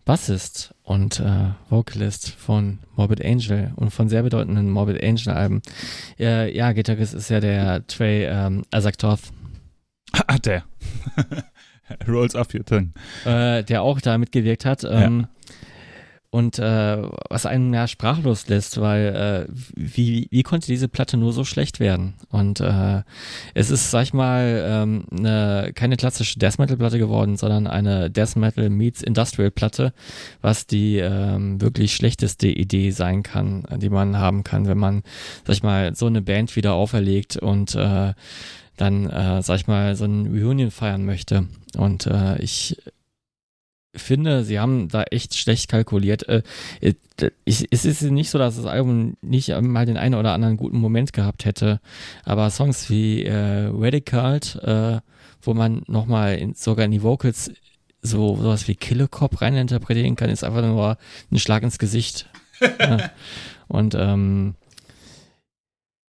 Bassist 0.04 0.74
und 0.82 1.20
äh, 1.20 1.50
Vocalist 1.68 2.30
von 2.30 2.80
Morbid 2.96 3.24
Angel 3.24 3.72
und 3.76 3.90
von 3.90 4.08
sehr 4.08 4.22
bedeutenden 4.24 4.68
Morbid 4.70 5.02
Angel-Alben. 5.02 5.62
Äh, 6.18 6.56
ja, 6.56 6.72
Gitarrist 6.72 7.14
ist 7.14 7.30
ja 7.30 7.38
der 7.40 7.86
Trey 7.86 8.24
ähm, 8.24 8.64
Azaktoth, 8.72 9.20
Ah, 10.26 10.38
der. 10.38 10.64
Rolls 12.08 12.34
up 12.34 12.52
your 12.54 12.64
tongue. 12.64 12.90
äh, 13.24 13.62
der 13.64 13.82
auch 13.82 14.00
da 14.00 14.18
mitgewirkt 14.18 14.64
hat. 14.64 14.84
Ähm, 14.88 15.26
Und 16.32 16.58
äh, 16.58 17.02
was 17.28 17.44
einen 17.44 17.74
ja 17.74 17.86
sprachlos 17.86 18.48
lässt, 18.48 18.80
weil 18.80 19.46
äh, 19.48 19.52
wie, 19.76 20.28
wie 20.30 20.42
konnte 20.42 20.66
diese 20.66 20.88
Platte 20.88 21.18
nur 21.18 21.34
so 21.34 21.44
schlecht 21.44 21.78
werden? 21.78 22.14
Und 22.30 22.58
äh, 22.60 23.02
es 23.52 23.70
ist, 23.70 23.90
sag 23.90 24.04
ich 24.04 24.14
mal, 24.14 24.64
ähm, 24.66 25.04
eine, 25.10 25.72
keine 25.74 25.98
klassische 25.98 26.38
Death 26.38 26.58
Metal 26.58 26.78
Platte 26.78 26.98
geworden, 26.98 27.36
sondern 27.36 27.66
eine 27.66 28.10
Death 28.10 28.36
Metal 28.36 28.70
meets 28.70 29.02
Industrial 29.02 29.50
Platte, 29.50 29.92
was 30.40 30.66
die 30.66 30.96
ähm, 30.96 31.60
wirklich 31.60 31.94
schlechteste 31.94 32.48
Idee 32.48 32.92
sein 32.92 33.22
kann, 33.22 33.66
die 33.76 33.90
man 33.90 34.16
haben 34.16 34.42
kann, 34.42 34.66
wenn 34.66 34.78
man, 34.78 35.02
sag 35.46 35.56
ich 35.56 35.62
mal, 35.62 35.94
so 35.94 36.06
eine 36.06 36.22
Band 36.22 36.56
wieder 36.56 36.72
auferlegt 36.72 37.36
und 37.36 37.74
äh, 37.74 38.14
dann, 38.78 39.10
äh, 39.10 39.42
sag 39.42 39.56
ich 39.56 39.66
mal, 39.66 39.96
so 39.96 40.06
ein 40.06 40.28
Reunion 40.28 40.70
feiern 40.70 41.04
möchte. 41.04 41.46
Und 41.76 42.06
äh, 42.06 42.40
ich 42.40 42.78
finde, 43.94 44.44
sie 44.44 44.58
haben 44.58 44.88
da 44.88 45.02
echt 45.04 45.36
schlecht 45.36 45.68
kalkuliert. 45.68 46.28
Äh, 46.28 46.42
ich, 47.44 47.66
es 47.70 47.84
ist 47.84 48.02
nicht 48.02 48.30
so, 48.30 48.38
dass 48.38 48.56
das 48.56 48.66
Album 48.66 49.16
nicht 49.20 49.48
mal 49.60 49.86
den 49.86 49.96
einen 49.96 50.14
oder 50.14 50.32
anderen 50.32 50.56
guten 50.56 50.78
Moment 50.78 51.12
gehabt 51.12 51.44
hätte, 51.44 51.80
aber 52.24 52.50
Songs 52.50 52.88
wie 52.90 53.24
äh, 53.24 53.70
Radicalt, 53.72 54.56
äh, 54.62 55.00
wo 55.42 55.54
man 55.54 55.82
nochmal 55.86 56.36
in, 56.36 56.54
sogar 56.54 56.84
in 56.84 56.90
die 56.90 57.02
Vocals 57.02 57.52
so 58.00 58.36
sowas 58.36 58.66
wie 58.66 58.74
Killer 58.74 59.08
Cop 59.08 59.40
reininterpretieren 59.40 60.16
kann, 60.16 60.30
ist 60.30 60.42
einfach 60.42 60.62
nur 60.62 60.98
ein 61.30 61.38
Schlag 61.38 61.62
ins 61.62 61.78
Gesicht. 61.78 62.28
ja. 62.80 63.10
Und 63.68 63.94
ähm, 63.94 64.54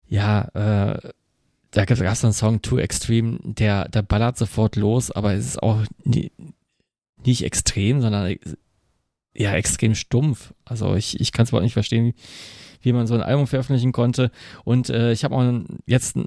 ja, 0.07 0.41
äh, 0.53 1.11
da 1.71 1.85
gab 1.85 1.99
es 1.99 2.23
einen 2.23 2.33
Song 2.33 2.61
Too 2.61 2.77
Extreme, 2.77 3.39
der, 3.43 3.89
der 3.89 4.03
ballert 4.03 4.37
sofort 4.37 4.75
los, 4.75 5.11
aber 5.11 5.33
es 5.33 5.45
ist 5.45 5.63
auch 5.63 5.83
nie, 6.03 6.31
nicht 7.25 7.43
extrem, 7.43 8.01
sondern 8.01 8.35
ja, 9.35 9.53
extrem 9.53 9.95
stumpf. 9.95 10.53
Also 10.65 10.95
ich, 10.95 11.19
ich 11.19 11.31
kann 11.31 11.43
es 11.43 11.49
überhaupt 11.49 11.63
nicht 11.63 11.73
verstehen, 11.73 12.13
wie 12.81 12.93
man 12.93 13.07
so 13.07 13.13
ein 13.15 13.23
Album 13.23 13.47
veröffentlichen 13.47 13.91
konnte. 13.91 14.31
Und 14.63 14.89
äh, 14.89 15.11
ich 15.11 15.23
habe 15.23 15.35
auch 15.35 15.61
jetzt 15.85 16.17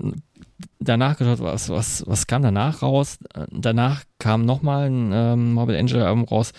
danach 0.81 1.16
geschaut, 1.18 1.40
was, 1.40 1.68
was, 1.68 2.05
was 2.06 2.27
kam 2.27 2.43
danach 2.43 2.82
raus. 2.82 3.18
Danach 3.51 4.05
kam 4.18 4.44
nochmal 4.44 4.90
ein 4.90 5.10
ähm, 5.12 5.52
Morbid 5.52 5.77
Angel 5.77 6.02
Album 6.02 6.24
raus. 6.24 6.52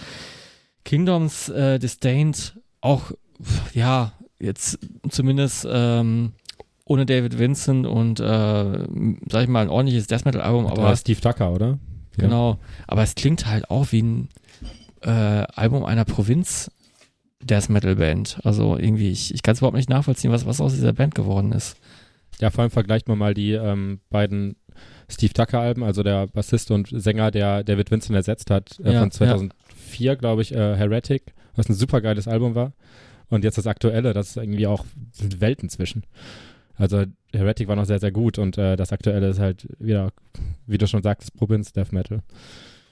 Kingdoms 0.85 1.49
äh, 1.49 1.79
Disdained, 1.79 2.59
auch, 2.79 3.11
ja, 3.73 4.13
jetzt 4.39 4.79
zumindest 5.09 5.67
ähm, 5.69 6.31
ohne 6.85 7.05
David 7.05 7.37
Vincent 7.37 7.85
und, 7.85 8.19
äh, 8.19 8.23
sag 9.29 9.43
ich 9.43 9.49
mal, 9.49 9.63
ein 9.63 9.69
ordentliches 9.69 10.07
Death 10.07 10.23
Metal 10.23 10.41
Album. 10.41 10.67
Aber 10.67 10.83
Aber 10.83 10.95
Steve 10.95 11.19
Tucker, 11.19 11.51
oder? 11.51 11.77
Ja. 12.17 12.25
Genau, 12.25 12.59
aber 12.87 13.03
es 13.03 13.15
klingt 13.15 13.45
halt 13.45 13.69
auch 13.69 13.91
wie 13.91 14.01
ein 14.01 14.29
äh, 15.01 15.09
Album 15.09 15.83
einer 15.85 16.05
Provinz 16.05 16.71
Death 17.41 17.69
Metal 17.69 17.95
Band. 17.95 18.39
Also 18.43 18.77
irgendwie, 18.77 19.11
ich, 19.11 19.33
ich 19.33 19.43
kann 19.43 19.53
es 19.53 19.59
überhaupt 19.59 19.77
nicht 19.77 19.89
nachvollziehen, 19.89 20.31
was, 20.31 20.45
was 20.45 20.61
aus 20.61 20.73
dieser 20.73 20.93
Band 20.93 21.15
geworden 21.15 21.51
ist. 21.51 21.77
Ja, 22.39 22.49
vor 22.49 22.63
allem 22.63 22.71
vergleicht 22.71 23.07
man 23.07 23.17
mal 23.17 23.33
die 23.33 23.53
ähm, 23.53 23.99
beiden 24.09 24.55
Steve 25.09 25.33
Tucker 25.33 25.59
Alben, 25.59 25.83
also 25.83 26.03
der 26.03 26.27
Bassist 26.27 26.71
und 26.71 26.89
Sänger, 26.91 27.31
der 27.31 27.63
David 27.63 27.89
Vincent 27.89 28.15
ersetzt 28.15 28.51
hat, 28.51 28.79
äh, 28.83 28.93
Ja, 28.93 28.99
von 28.99 29.11
2004, 29.11 30.15
glaube 30.17 30.41
ich, 30.41 30.53
äh, 30.53 30.75
Heretic, 30.75 31.33
was 31.55 31.69
ein 31.69 31.73
super 31.73 32.01
geiles 32.01 32.27
Album 32.27 32.55
war. 32.55 32.73
Und 33.29 33.43
jetzt 33.43 33.57
das 33.57 33.67
aktuelle, 33.67 34.13
das 34.13 34.29
ist 34.29 34.37
irgendwie 34.37 34.67
auch 34.67 34.85
sind 35.11 35.41
Welten 35.41 35.69
zwischen. 35.69 36.03
Also 36.75 37.05
Heretic 37.37 37.67
war 37.67 37.75
noch 37.75 37.85
sehr, 37.85 37.99
sehr 37.99 38.11
gut 38.11 38.37
und 38.37 38.57
äh, 38.57 38.75
das 38.75 38.91
aktuelle 38.91 39.29
ist 39.29 39.39
halt 39.39 39.67
wieder, 39.79 40.11
wie 40.65 40.77
du 40.77 40.87
schon 40.87 41.03
sagtest, 41.03 41.35
Provinz 41.35 41.73
Death 41.73 41.91
Metal. 41.91 42.21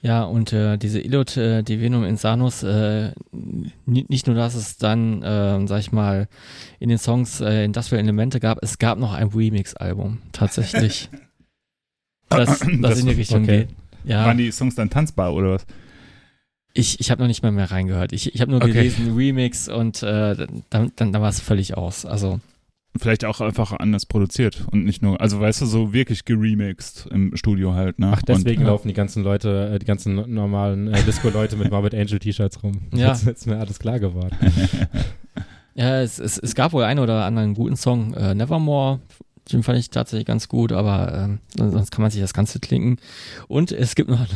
Ja, 0.02 0.24
und 0.24 0.52
äh, 0.52 0.76
diese 0.76 1.00
Illud 1.00 1.36
äh, 1.36 1.62
Divinum 1.62 2.04
Insanus, 2.04 2.62
äh, 2.62 3.12
nicht 3.32 4.26
nur, 4.26 4.36
dass 4.36 4.54
es 4.54 4.76
dann, 4.76 5.22
äh, 5.22 5.66
sag 5.66 5.80
ich 5.80 5.90
mal, 5.90 6.28
in 6.78 6.88
den 6.88 6.98
Songs 6.98 7.40
äh, 7.40 7.64
Industrial 7.64 8.00
Elemente 8.00 8.38
gab, 8.38 8.62
es 8.62 8.78
gab 8.78 8.98
noch 8.98 9.14
ein 9.14 9.28
Remix-Album, 9.28 10.18
tatsächlich. 10.32 11.08
das, 12.28 12.60
das, 12.60 12.68
das 12.80 13.00
in 13.00 13.06
die 13.06 13.14
Richtung 13.14 13.44
okay. 13.44 13.66
geht. 13.66 13.68
Ja. 14.04 14.26
Waren 14.26 14.38
die 14.38 14.52
Songs 14.52 14.74
dann 14.74 14.90
tanzbar 14.90 15.34
oder 15.34 15.52
was? 15.52 15.66
Ich, 16.72 17.00
ich 17.00 17.10
habe 17.10 17.22
noch 17.22 17.28
nicht 17.28 17.42
mal 17.42 17.52
mehr 17.52 17.70
reingehört. 17.70 18.12
Ich, 18.12 18.34
ich 18.34 18.40
habe 18.40 18.50
nur 18.50 18.62
okay. 18.62 18.72
gelesen 18.72 19.16
Remix 19.16 19.66
und 19.68 20.02
äh, 20.02 20.36
dann, 20.36 20.92
dann, 20.94 21.12
dann 21.12 21.22
war 21.22 21.30
es 21.30 21.40
völlig 21.40 21.76
aus. 21.76 22.04
Also 22.04 22.38
Vielleicht 22.98 23.24
auch 23.24 23.40
einfach 23.40 23.72
anders 23.72 24.06
produziert 24.06 24.66
und 24.70 24.84
nicht 24.84 25.02
nur, 25.02 25.20
also 25.20 25.40
weißt 25.40 25.60
du, 25.62 25.66
so 25.66 25.92
wirklich 25.92 26.24
geremixed 26.24 27.06
im 27.10 27.36
Studio 27.36 27.74
halt, 27.74 27.98
ne? 27.98 28.12
Ach, 28.14 28.22
deswegen 28.22 28.62
und, 28.62 28.68
laufen 28.68 28.88
die 28.88 28.94
ganzen 28.94 29.22
Leute, 29.22 29.72
äh, 29.74 29.78
die 29.78 29.86
ganzen 29.86 30.32
normalen 30.32 30.92
äh, 30.92 31.02
Disco-Leute 31.02 31.56
mit 31.56 31.70
Morbid 31.70 31.94
Angel 31.94 32.18
T-Shirts 32.18 32.62
rum. 32.62 32.72
Ja. 32.92 33.08
Jetzt 33.08 33.26
ist 33.26 33.46
mir 33.46 33.58
alles 33.58 33.78
klar 33.78 33.98
geworden. 33.98 34.36
ja, 35.74 36.00
es, 36.00 36.18
es, 36.18 36.38
es 36.38 36.54
gab 36.54 36.72
wohl 36.72 36.84
einen 36.84 37.00
oder 37.00 37.24
anderen 37.24 37.54
guten 37.54 37.76
Song, 37.76 38.14
äh, 38.14 38.34
Nevermore, 38.34 39.00
den 39.52 39.62
fand 39.62 39.78
ich 39.78 39.90
tatsächlich 39.90 40.26
ganz 40.26 40.48
gut, 40.48 40.72
aber 40.72 41.14
ähm, 41.14 41.38
sonst 41.56 41.90
kann 41.90 42.02
man 42.02 42.10
sich 42.10 42.20
das 42.20 42.34
Ganze 42.34 42.58
klinken. 42.58 42.98
Und 43.46 43.70
es 43.72 43.94
gibt 43.94 44.10
noch, 44.10 44.26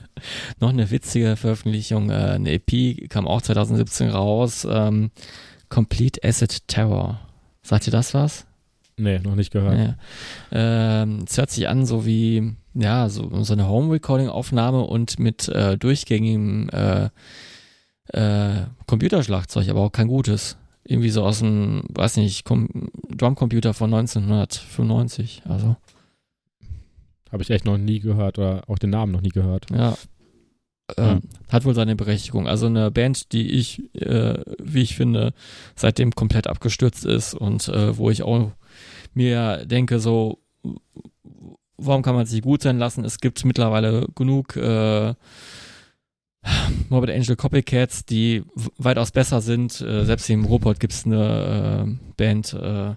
noch 0.60 0.70
eine 0.70 0.90
witzige 0.90 1.36
Veröffentlichung, 1.36 2.10
äh, 2.10 2.14
eine 2.14 2.52
EP, 2.52 3.08
kam 3.08 3.28
auch 3.28 3.42
2017 3.42 4.10
raus, 4.10 4.66
ähm, 4.68 5.10
Complete 5.68 6.20
Acid 6.22 6.68
Terror. 6.68 7.20
Sagt 7.66 7.88
ihr 7.88 7.90
das 7.90 8.14
was? 8.14 8.46
Nee, 8.96 9.18
noch 9.18 9.34
nicht 9.34 9.50
gehört. 9.50 9.96
Ähm, 10.52 11.24
es 11.26 11.36
hört 11.36 11.50
sich 11.50 11.68
an, 11.68 11.84
so 11.84 12.06
wie, 12.06 12.54
ja, 12.74 13.08
so, 13.08 13.42
so 13.42 13.52
eine 13.54 13.68
Home-Recording-Aufnahme 13.68 14.82
und 14.82 15.18
mit 15.18 15.48
äh, 15.48 15.76
durchgängigem 15.76 16.70
äh, 16.70 17.08
äh, 18.12 18.66
Computerschlagzeug, 18.86 19.68
aber 19.68 19.80
auch 19.80 19.90
kein 19.90 20.06
gutes. 20.06 20.56
Irgendwie 20.84 21.10
so 21.10 21.24
aus 21.24 21.40
dem, 21.40 21.82
weiß 21.88 22.18
nicht, 22.18 22.46
Drumcomputer 22.46 23.74
von 23.74 23.92
1995, 23.92 25.42
also. 25.48 25.74
Habe 27.32 27.42
ich 27.42 27.50
echt 27.50 27.64
noch 27.64 27.78
nie 27.78 27.98
gehört 27.98 28.38
oder 28.38 28.62
auch 28.68 28.78
den 28.78 28.90
Namen 28.90 29.10
noch 29.10 29.22
nie 29.22 29.30
gehört. 29.30 29.66
Ja, 29.72 29.96
äh, 30.96 31.16
hat 31.48 31.64
wohl 31.64 31.74
seine 31.74 31.96
Berechtigung. 31.96 32.46
Also 32.46 32.66
eine 32.66 32.90
Band, 32.90 33.32
die 33.32 33.50
ich, 33.50 33.82
äh, 33.94 34.38
wie 34.62 34.82
ich 34.82 34.96
finde, 34.96 35.32
seitdem 35.74 36.14
komplett 36.14 36.46
abgestürzt 36.46 37.04
ist 37.04 37.34
und 37.34 37.68
äh, 37.68 37.96
wo 37.96 38.10
ich 38.10 38.22
auch 38.22 38.52
mir 39.14 39.64
denke, 39.66 39.98
so, 39.98 40.38
warum 41.76 42.02
kann 42.02 42.14
man 42.14 42.26
sich 42.26 42.42
gut 42.42 42.62
sein 42.62 42.78
lassen? 42.78 43.04
Es 43.04 43.18
gibt 43.18 43.44
mittlerweile 43.44 44.06
genug 44.14 44.56
äh, 44.56 45.14
Morbid 46.88 47.10
Angel 47.10 47.34
Copycats, 47.36 48.04
die 48.04 48.44
weitaus 48.78 49.10
besser 49.10 49.40
sind. 49.40 49.80
Äh, 49.80 50.04
selbst 50.04 50.30
im 50.30 50.44
Robot 50.44 50.78
gibt 50.78 50.92
es 50.92 51.04
eine 51.04 51.86
äh, 51.86 52.12
Band, 52.16 52.52
äh, 52.54 52.94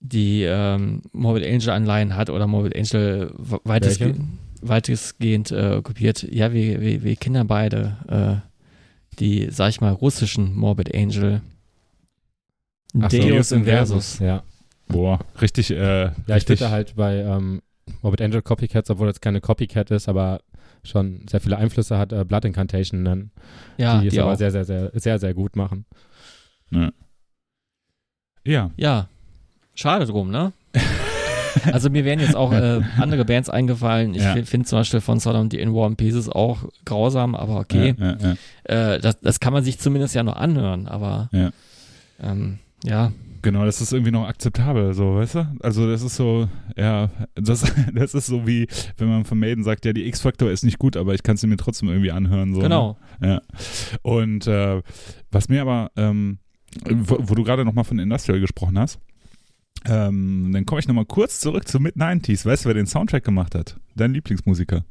die 0.00 0.42
ähm, 0.42 1.02
Morbid 1.12 1.44
Angel 1.44 1.70
Anleihen 1.70 2.16
hat 2.16 2.28
oder 2.30 2.46
Morbid 2.46 2.74
Angel 2.74 3.32
weitestgehend 3.64 4.43
weitestgehend 4.68 5.50
äh, 5.50 5.80
kopiert. 5.82 6.22
Ja, 6.22 6.52
wir, 6.52 6.80
wir, 6.80 7.02
wir 7.02 7.16
kennen 7.16 7.46
beide 7.46 7.96
äh, 8.08 9.18
die, 9.18 9.48
sag 9.50 9.70
ich 9.70 9.80
mal, 9.80 9.92
russischen 9.92 10.54
Morbid 10.54 10.94
Angel. 10.94 11.42
Ach 13.00 13.08
Deus 13.08 13.50
so, 13.50 13.56
Inversus. 13.56 14.18
Ja. 14.18 14.42
Boah, 14.88 15.20
richtig. 15.40 15.70
Äh, 15.70 15.76
ja, 15.76 16.12
richtig. 16.28 16.36
ich 16.36 16.58
finde 16.58 16.70
halt 16.70 16.96
bei 16.96 17.16
ähm, 17.18 17.62
Morbid 18.02 18.22
Angel 18.22 18.42
Copycats, 18.42 18.90
obwohl 18.90 19.06
das 19.06 19.20
keine 19.20 19.40
Copycat 19.40 19.90
ist, 19.90 20.08
aber 20.08 20.40
schon 20.82 21.26
sehr 21.28 21.40
viele 21.40 21.56
Einflüsse 21.56 21.98
hat, 21.98 22.12
äh, 22.12 22.24
Blood 22.24 22.44
Incantation 22.44 23.02
nennen. 23.02 23.30
Ja, 23.78 24.00
die, 24.00 24.08
die 24.08 24.16
es 24.16 24.22
aber 24.22 24.36
sehr, 24.36 24.50
sehr, 24.50 24.64
sehr, 24.64 24.90
sehr, 24.94 25.18
sehr 25.18 25.34
gut 25.34 25.56
machen. 25.56 25.86
Ja. 26.70 26.92
Ja. 28.46 28.70
Ja. 28.76 29.08
Schade 29.74 30.06
drum, 30.06 30.30
ne? 30.30 30.52
Also 31.72 31.90
mir 31.90 32.04
wären 32.04 32.20
jetzt 32.20 32.36
auch 32.36 32.52
äh, 32.52 32.80
andere 32.98 33.24
Bands 33.24 33.50
eingefallen. 33.50 34.14
Ich 34.14 34.22
ja. 34.22 34.34
finde 34.44 34.66
zum 34.66 34.78
Beispiel 34.78 35.00
von 35.00 35.20
Sodom 35.20 35.48
die 35.48 35.60
In 35.60 35.74
War 35.74 35.86
and 35.86 35.96
Pieces 35.96 36.28
auch 36.28 36.64
grausam, 36.84 37.34
aber 37.34 37.60
okay. 37.60 37.94
Ja, 37.98 38.16
ja, 38.20 38.94
äh, 38.94 39.00
das, 39.00 39.20
das 39.20 39.40
kann 39.40 39.52
man 39.52 39.64
sich 39.64 39.78
zumindest 39.78 40.14
ja 40.14 40.22
noch 40.22 40.36
anhören, 40.36 40.88
aber 40.88 41.28
ähm, 42.22 42.58
ja. 42.84 43.12
Genau, 43.42 43.66
das 43.66 43.82
ist 43.82 43.92
irgendwie 43.92 44.10
noch 44.10 44.26
akzeptabel, 44.26 44.94
so, 44.94 45.16
weißt 45.16 45.34
du? 45.34 45.46
Also 45.60 45.86
das 45.86 46.00
ist 46.00 46.16
so, 46.16 46.48
ja, 46.78 47.10
das, 47.34 47.70
das 47.94 48.14
ist 48.14 48.26
so 48.26 48.46
wie, 48.46 48.66
wenn 48.96 49.08
man 49.08 49.26
von 49.26 49.38
Maiden 49.38 49.62
sagt, 49.62 49.84
ja, 49.84 49.92
die 49.92 50.06
X-Factor 50.06 50.50
ist 50.50 50.64
nicht 50.64 50.78
gut, 50.78 50.96
aber 50.96 51.12
ich 51.12 51.22
kann 51.22 51.36
sie 51.36 51.46
mir 51.46 51.58
trotzdem 51.58 51.90
irgendwie 51.90 52.10
anhören. 52.10 52.54
So, 52.54 52.60
ne? 52.60 52.64
genau. 52.64 52.96
Ne? 53.20 53.28
Ja. 53.28 53.42
Und 54.00 54.46
äh, 54.46 54.80
was 55.30 55.50
mir 55.50 55.60
aber, 55.60 55.90
ähm, 55.96 56.38
wo, 56.88 57.18
wo, 57.20 57.34
du 57.34 57.44
gerade 57.44 57.66
nochmal 57.66 57.84
von 57.84 57.98
Industrial 57.98 58.40
gesprochen 58.40 58.78
hast, 58.78 58.98
ähm, 59.86 60.50
dann 60.52 60.66
komme 60.66 60.80
ich 60.80 60.88
nochmal 60.88 61.06
kurz 61.06 61.40
zurück 61.40 61.68
zu 61.68 61.78
Mid-90s. 61.78 62.46
Weißt 62.46 62.64
du, 62.64 62.68
wer 62.68 62.74
den 62.74 62.86
Soundtrack 62.86 63.24
gemacht 63.24 63.54
hat? 63.54 63.76
Dein 63.94 64.14
Lieblingsmusiker? 64.14 64.84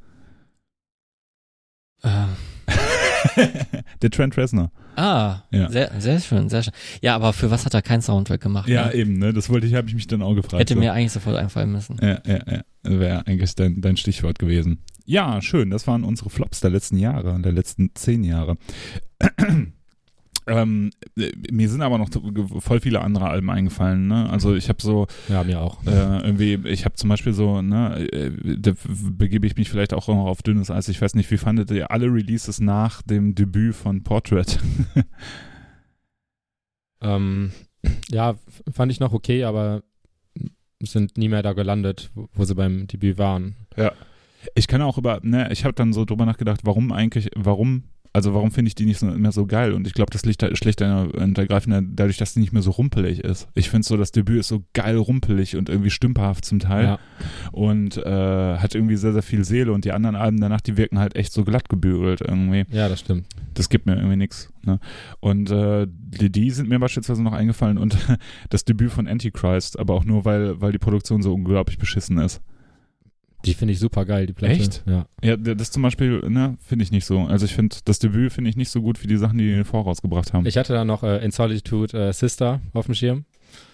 Äh. 2.04 2.26
Der 4.02 4.10
Trent 4.10 4.38
Reznor. 4.38 4.72
Ah, 4.96 5.42
ja. 5.52 5.70
sehr, 5.70 5.92
sehr 6.00 6.20
schön, 6.20 6.50
sehr 6.50 6.64
schön. 6.64 6.74
Ja, 7.02 7.16
aber 7.16 7.34
für 7.34 7.50
was 7.50 7.66
hat 7.66 7.74
er 7.74 7.82
keinen 7.82 8.02
Soundtrack 8.02 8.42
gemacht? 8.42 8.70
Ja, 8.70 8.88
ne? 8.88 8.94
eben, 8.94 9.18
ne? 9.18 9.34
Das 9.34 9.50
wollte 9.50 9.66
ich, 9.66 9.74
habe 9.74 9.88
ich 9.88 9.96
mich 9.96 10.08
dann 10.08 10.22
auch 10.22 10.36
gefragt. 10.36 10.60
Hätte 10.60 10.76
so. 10.76 10.80
mir 10.80 10.94
eigentlich 10.94 11.12
sofort 11.12 11.38
einfallen 11.38 11.72
müssen. 11.72 11.98
Ja, 12.02 12.20
ja, 12.26 12.40
ja. 12.46 12.62
Wäre 12.84 13.26
eigentlich 13.26 13.56
dein, 13.56 13.82
dein 13.82 13.98
Stichwort 13.98 14.40
gewesen. 14.40 14.84
Ja, 15.06 15.42
schön. 15.42 15.70
Das 15.70 15.88
waren 15.88 16.04
unsere 16.04 16.30
Flops 16.30 16.60
der 16.60 16.70
letzten 16.70 16.98
Jahre, 16.98 17.40
der 17.42 17.52
letzten 17.52 17.92
zehn 17.96 18.24
Jahre. 18.24 18.58
Ähm, 20.46 20.92
mir 21.52 21.70
sind 21.70 21.82
aber 21.82 21.98
noch 21.98 22.10
voll 22.60 22.80
viele 22.80 23.02
andere 23.02 23.30
Alben 23.30 23.50
eingefallen. 23.50 24.08
Ne? 24.08 24.30
Also 24.30 24.56
ich 24.56 24.70
habe 24.70 24.82
so, 24.82 25.08
ja 25.30 25.44
mir 25.44 25.62
auch. 25.62 25.84
Äh, 25.86 26.26
irgendwie, 26.26 26.60
ich 26.68 26.86
habe 26.86 26.96
zum 26.96 27.10
Beispiel 27.10 27.34
so, 27.34 27.62
ne, 27.62 28.08
äh, 28.12 28.32
da 28.58 28.74
begebe 29.12 29.48
ich 29.48 29.56
mich 29.56 29.70
vielleicht 29.70 29.94
auch 29.94 30.08
noch 30.08 30.26
auf 30.26 30.44
dünnes 30.44 30.70
Eis. 30.70 30.90
Ich 30.90 31.02
weiß 31.02 31.16
nicht, 31.16 31.32
wie 31.32 31.38
fandet 31.38 31.72
ihr 31.72 31.92
alle 31.92 32.08
Releases 32.08 32.60
nach 32.60 33.02
dem 33.02 33.36
Debüt 33.36 33.76
von 33.76 34.04
Portrait? 34.04 34.60
ähm, 37.02 37.52
ja, 38.10 38.36
fand 38.72 38.92
ich 38.92 39.00
noch 39.00 39.14
okay, 39.14 39.44
aber 39.44 39.84
sind 40.82 41.18
nie 41.18 41.30
mehr 41.30 41.44
da 41.44 41.54
gelandet, 41.54 42.12
wo 42.14 42.44
sie 42.44 42.56
beim 42.56 42.88
Debüt 42.88 43.18
waren. 43.18 43.56
Ja. 43.78 43.94
Ich 44.56 44.68
kann 44.68 44.82
auch 44.82 44.98
über, 44.98 45.22
ne, 45.24 45.50
ich 45.54 45.64
habe 45.64 45.74
dann 45.74 45.94
so 45.94 46.04
drüber 46.04 46.26
nachgedacht, 46.26 46.62
warum 46.64 46.92
eigentlich, 46.92 47.30
warum 47.36 47.84
also 48.14 48.36
warum 48.36 48.52
finde 48.52 48.70
ich 48.70 48.76
die 48.76 48.86
nicht 48.86 49.00
so, 49.00 49.08
mehr 49.08 49.32
so 49.32 49.48
geil? 49.48 49.74
Und 49.74 49.88
ich 49.88 49.94
glaube, 49.94 50.12
das 50.12 50.24
liegt 50.24 50.44
da 50.44 50.56
schlicht 50.56 50.82
und 50.84 51.38
ergreifend 51.38 51.90
dadurch, 51.96 52.18
dass 52.18 52.36
die 52.36 52.40
nicht 52.40 52.54
mehr 52.54 52.62
so 52.62 52.70
rumpelig 52.70 53.20
ist. 53.20 53.48
Ich 53.56 53.72
finde 53.72 53.88
so, 53.88 53.98
das 53.98 54.12
Debüt 54.12 54.40
ist 54.40 54.50
so 54.50 54.64
geil 54.74 54.98
rumpelig 54.98 55.56
und 55.56 55.68
irgendwie 55.68 55.90
stümperhaft 55.90 56.46
zum 56.46 56.60
Teil. 56.60 56.84
Ja. 56.84 57.00
Und 57.52 57.98
äh, 57.98 58.58
hat 58.58 58.76
irgendwie 58.76 58.98
sehr, 58.98 59.14
sehr 59.14 59.24
viel 59.24 59.44
Seele. 59.44 59.74
Und 59.74 59.84
die 59.84 59.94
anderen 59.94 60.16
Alben 60.16 60.40
danach, 60.40 60.62
die 60.62 60.78
wirken 60.78 61.00
halt 61.00 61.16
echt 61.16 61.34
so 61.34 61.44
glatt 61.44 61.70
gebügelt 61.70 62.22
irgendwie. 62.22 62.66
Ja, 62.70 62.88
das 62.88 63.00
stimmt. 63.00 63.26
Das 63.56 63.70
gibt 63.70 63.88
mir 63.88 63.96
irgendwie 63.96 64.18
nichts. 64.18 64.54
Ne? 64.62 64.80
Und 65.20 65.50
äh, 65.50 65.88
die, 65.90 66.32
die 66.32 66.52
sind 66.52 66.70
mir 66.70 66.78
beispielsweise 66.78 67.24
noch 67.24 67.34
eingefallen 67.34 67.80
und 67.80 67.98
das 68.50 68.64
Debüt 68.64 68.92
von 68.92 69.08
Antichrist, 69.08 69.80
aber 69.80 69.96
auch 69.96 70.06
nur, 70.06 70.24
weil, 70.24 70.62
weil 70.62 70.72
die 70.72 70.78
Produktion 70.78 71.24
so 71.24 71.34
unglaublich 71.34 71.80
beschissen 71.80 72.20
ist. 72.20 72.42
Die 73.46 73.54
finde 73.54 73.74
ich 73.74 73.80
super 73.80 74.06
geil, 74.06 74.26
die 74.26 74.34
Platte. 74.34 74.54
Echt? 74.54 74.84
Ja. 74.86 75.06
Ja, 75.22 75.36
das 75.36 75.72
zum 75.72 75.84
Beispiel, 75.84 76.22
ne, 76.30 76.58
finde 76.66 76.84
ich 76.84 76.92
nicht 76.92 77.06
so. 77.06 77.22
Also 77.22 77.46
ich 77.46 77.54
finde, 77.54 77.76
das 77.84 78.00
Debüt 78.00 78.32
finde 78.32 78.50
ich 78.50 78.56
nicht 78.56 78.70
so 78.70 78.82
gut 78.82 79.04
wie 79.04 79.08
die 79.08 79.18
Sachen, 79.18 79.38
die 79.38 79.56
die 79.56 79.64
vorausgebracht 79.64 80.34
haben. 80.34 80.46
Ich 80.46 80.58
hatte 80.58 80.74
da 80.74 80.86
noch 80.86 81.04
äh, 81.04 81.24
In 81.24 81.32
Solitude 81.32 82.10
äh, 82.10 82.14
Sister 82.14 82.62
auf 82.74 82.86
dem 82.86 82.96
Schirm. 82.96 83.26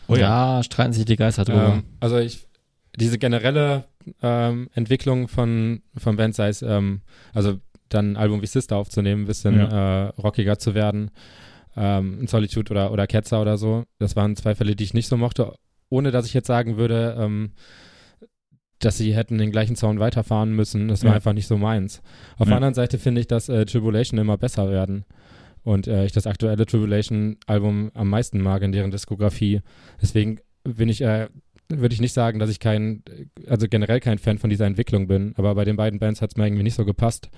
Oh 0.07 0.15
ja, 0.15 0.57
ja 0.57 0.63
streiten 0.63 0.93
sich 0.93 1.05
die 1.05 1.15
Geister 1.15 1.45
drüber. 1.45 1.73
Ähm, 1.73 1.83
also 1.99 2.17
ich, 2.17 2.47
diese 2.95 3.19
generelle 3.19 3.85
ähm, 4.21 4.69
Entwicklung 4.73 5.27
von, 5.27 5.81
von 5.95 6.15
Bands, 6.15 6.37
sei 6.37 6.49
es, 6.49 6.61
ähm, 6.61 7.01
also 7.33 7.59
dann 7.89 8.13
ein 8.13 8.17
Album 8.17 8.41
wie 8.41 8.47
Sister 8.47 8.77
aufzunehmen, 8.77 9.23
ein 9.23 9.27
bisschen 9.27 9.57
ja. 9.57 10.05
äh, 10.05 10.09
rockiger 10.17 10.57
zu 10.59 10.73
werden, 10.73 11.11
ähm, 11.75 12.21
in 12.21 12.27
Solitude 12.27 12.71
oder, 12.71 12.91
oder 12.91 13.07
Ketzer 13.07 13.41
oder 13.41 13.57
so. 13.57 13.83
Das 13.99 14.15
waren 14.15 14.35
zwei 14.35 14.55
Fälle, 14.55 14.75
die 14.75 14.83
ich 14.83 14.93
nicht 14.93 15.07
so 15.07 15.17
mochte, 15.17 15.53
ohne 15.89 16.11
dass 16.11 16.25
ich 16.25 16.33
jetzt 16.33 16.47
sagen 16.47 16.77
würde, 16.77 17.15
ähm, 17.19 17.51
dass 18.79 18.97
sie 18.97 19.15
hätten 19.15 19.37
den 19.37 19.51
gleichen 19.51 19.75
Sound 19.75 19.99
weiterfahren 19.99 20.53
müssen. 20.53 20.87
Das 20.87 21.03
war 21.03 21.11
ja. 21.11 21.15
einfach 21.15 21.33
nicht 21.33 21.47
so 21.47 21.57
meins. 21.57 22.01
Auf 22.35 22.47
ja. 22.47 22.51
der 22.51 22.55
anderen 22.57 22.73
Seite 22.73 22.97
finde 22.97 23.21
ich, 23.21 23.27
dass 23.27 23.49
äh, 23.49 23.65
Tribulation 23.65 24.19
immer 24.19 24.37
besser 24.37 24.69
werden. 24.69 25.05
Und 25.63 25.87
äh, 25.87 26.05
ich 26.05 26.13
das 26.13 26.27
aktuelle 26.27 26.65
Tribulation-Album 26.65 27.91
am 27.93 28.09
meisten 28.09 28.41
mag 28.41 28.61
in 28.61 28.71
deren 28.71 28.91
Diskografie. 28.91 29.61
Deswegen 30.01 30.39
bin 30.63 30.87
ich, 30.87 31.01
äh, 31.01 31.27
würde 31.67 31.93
ich 31.93 32.01
nicht 32.01 32.13
sagen, 32.13 32.39
dass 32.39 32.49
ich 32.49 32.59
kein, 32.59 33.03
also 33.47 33.67
generell 33.67 33.99
kein 33.99 34.17
Fan 34.17 34.37
von 34.37 34.49
dieser 34.49 34.65
Entwicklung 34.65 35.07
bin. 35.07 35.33
Aber 35.35 35.53
bei 35.55 35.65
den 35.65 35.75
beiden 35.75 35.99
Bands 35.99 36.21
hat 36.21 36.31
es 36.31 36.37
mir 36.37 36.45
irgendwie 36.45 36.63
nicht 36.63 36.75
so 36.75 36.85
gepasst. 36.85 37.29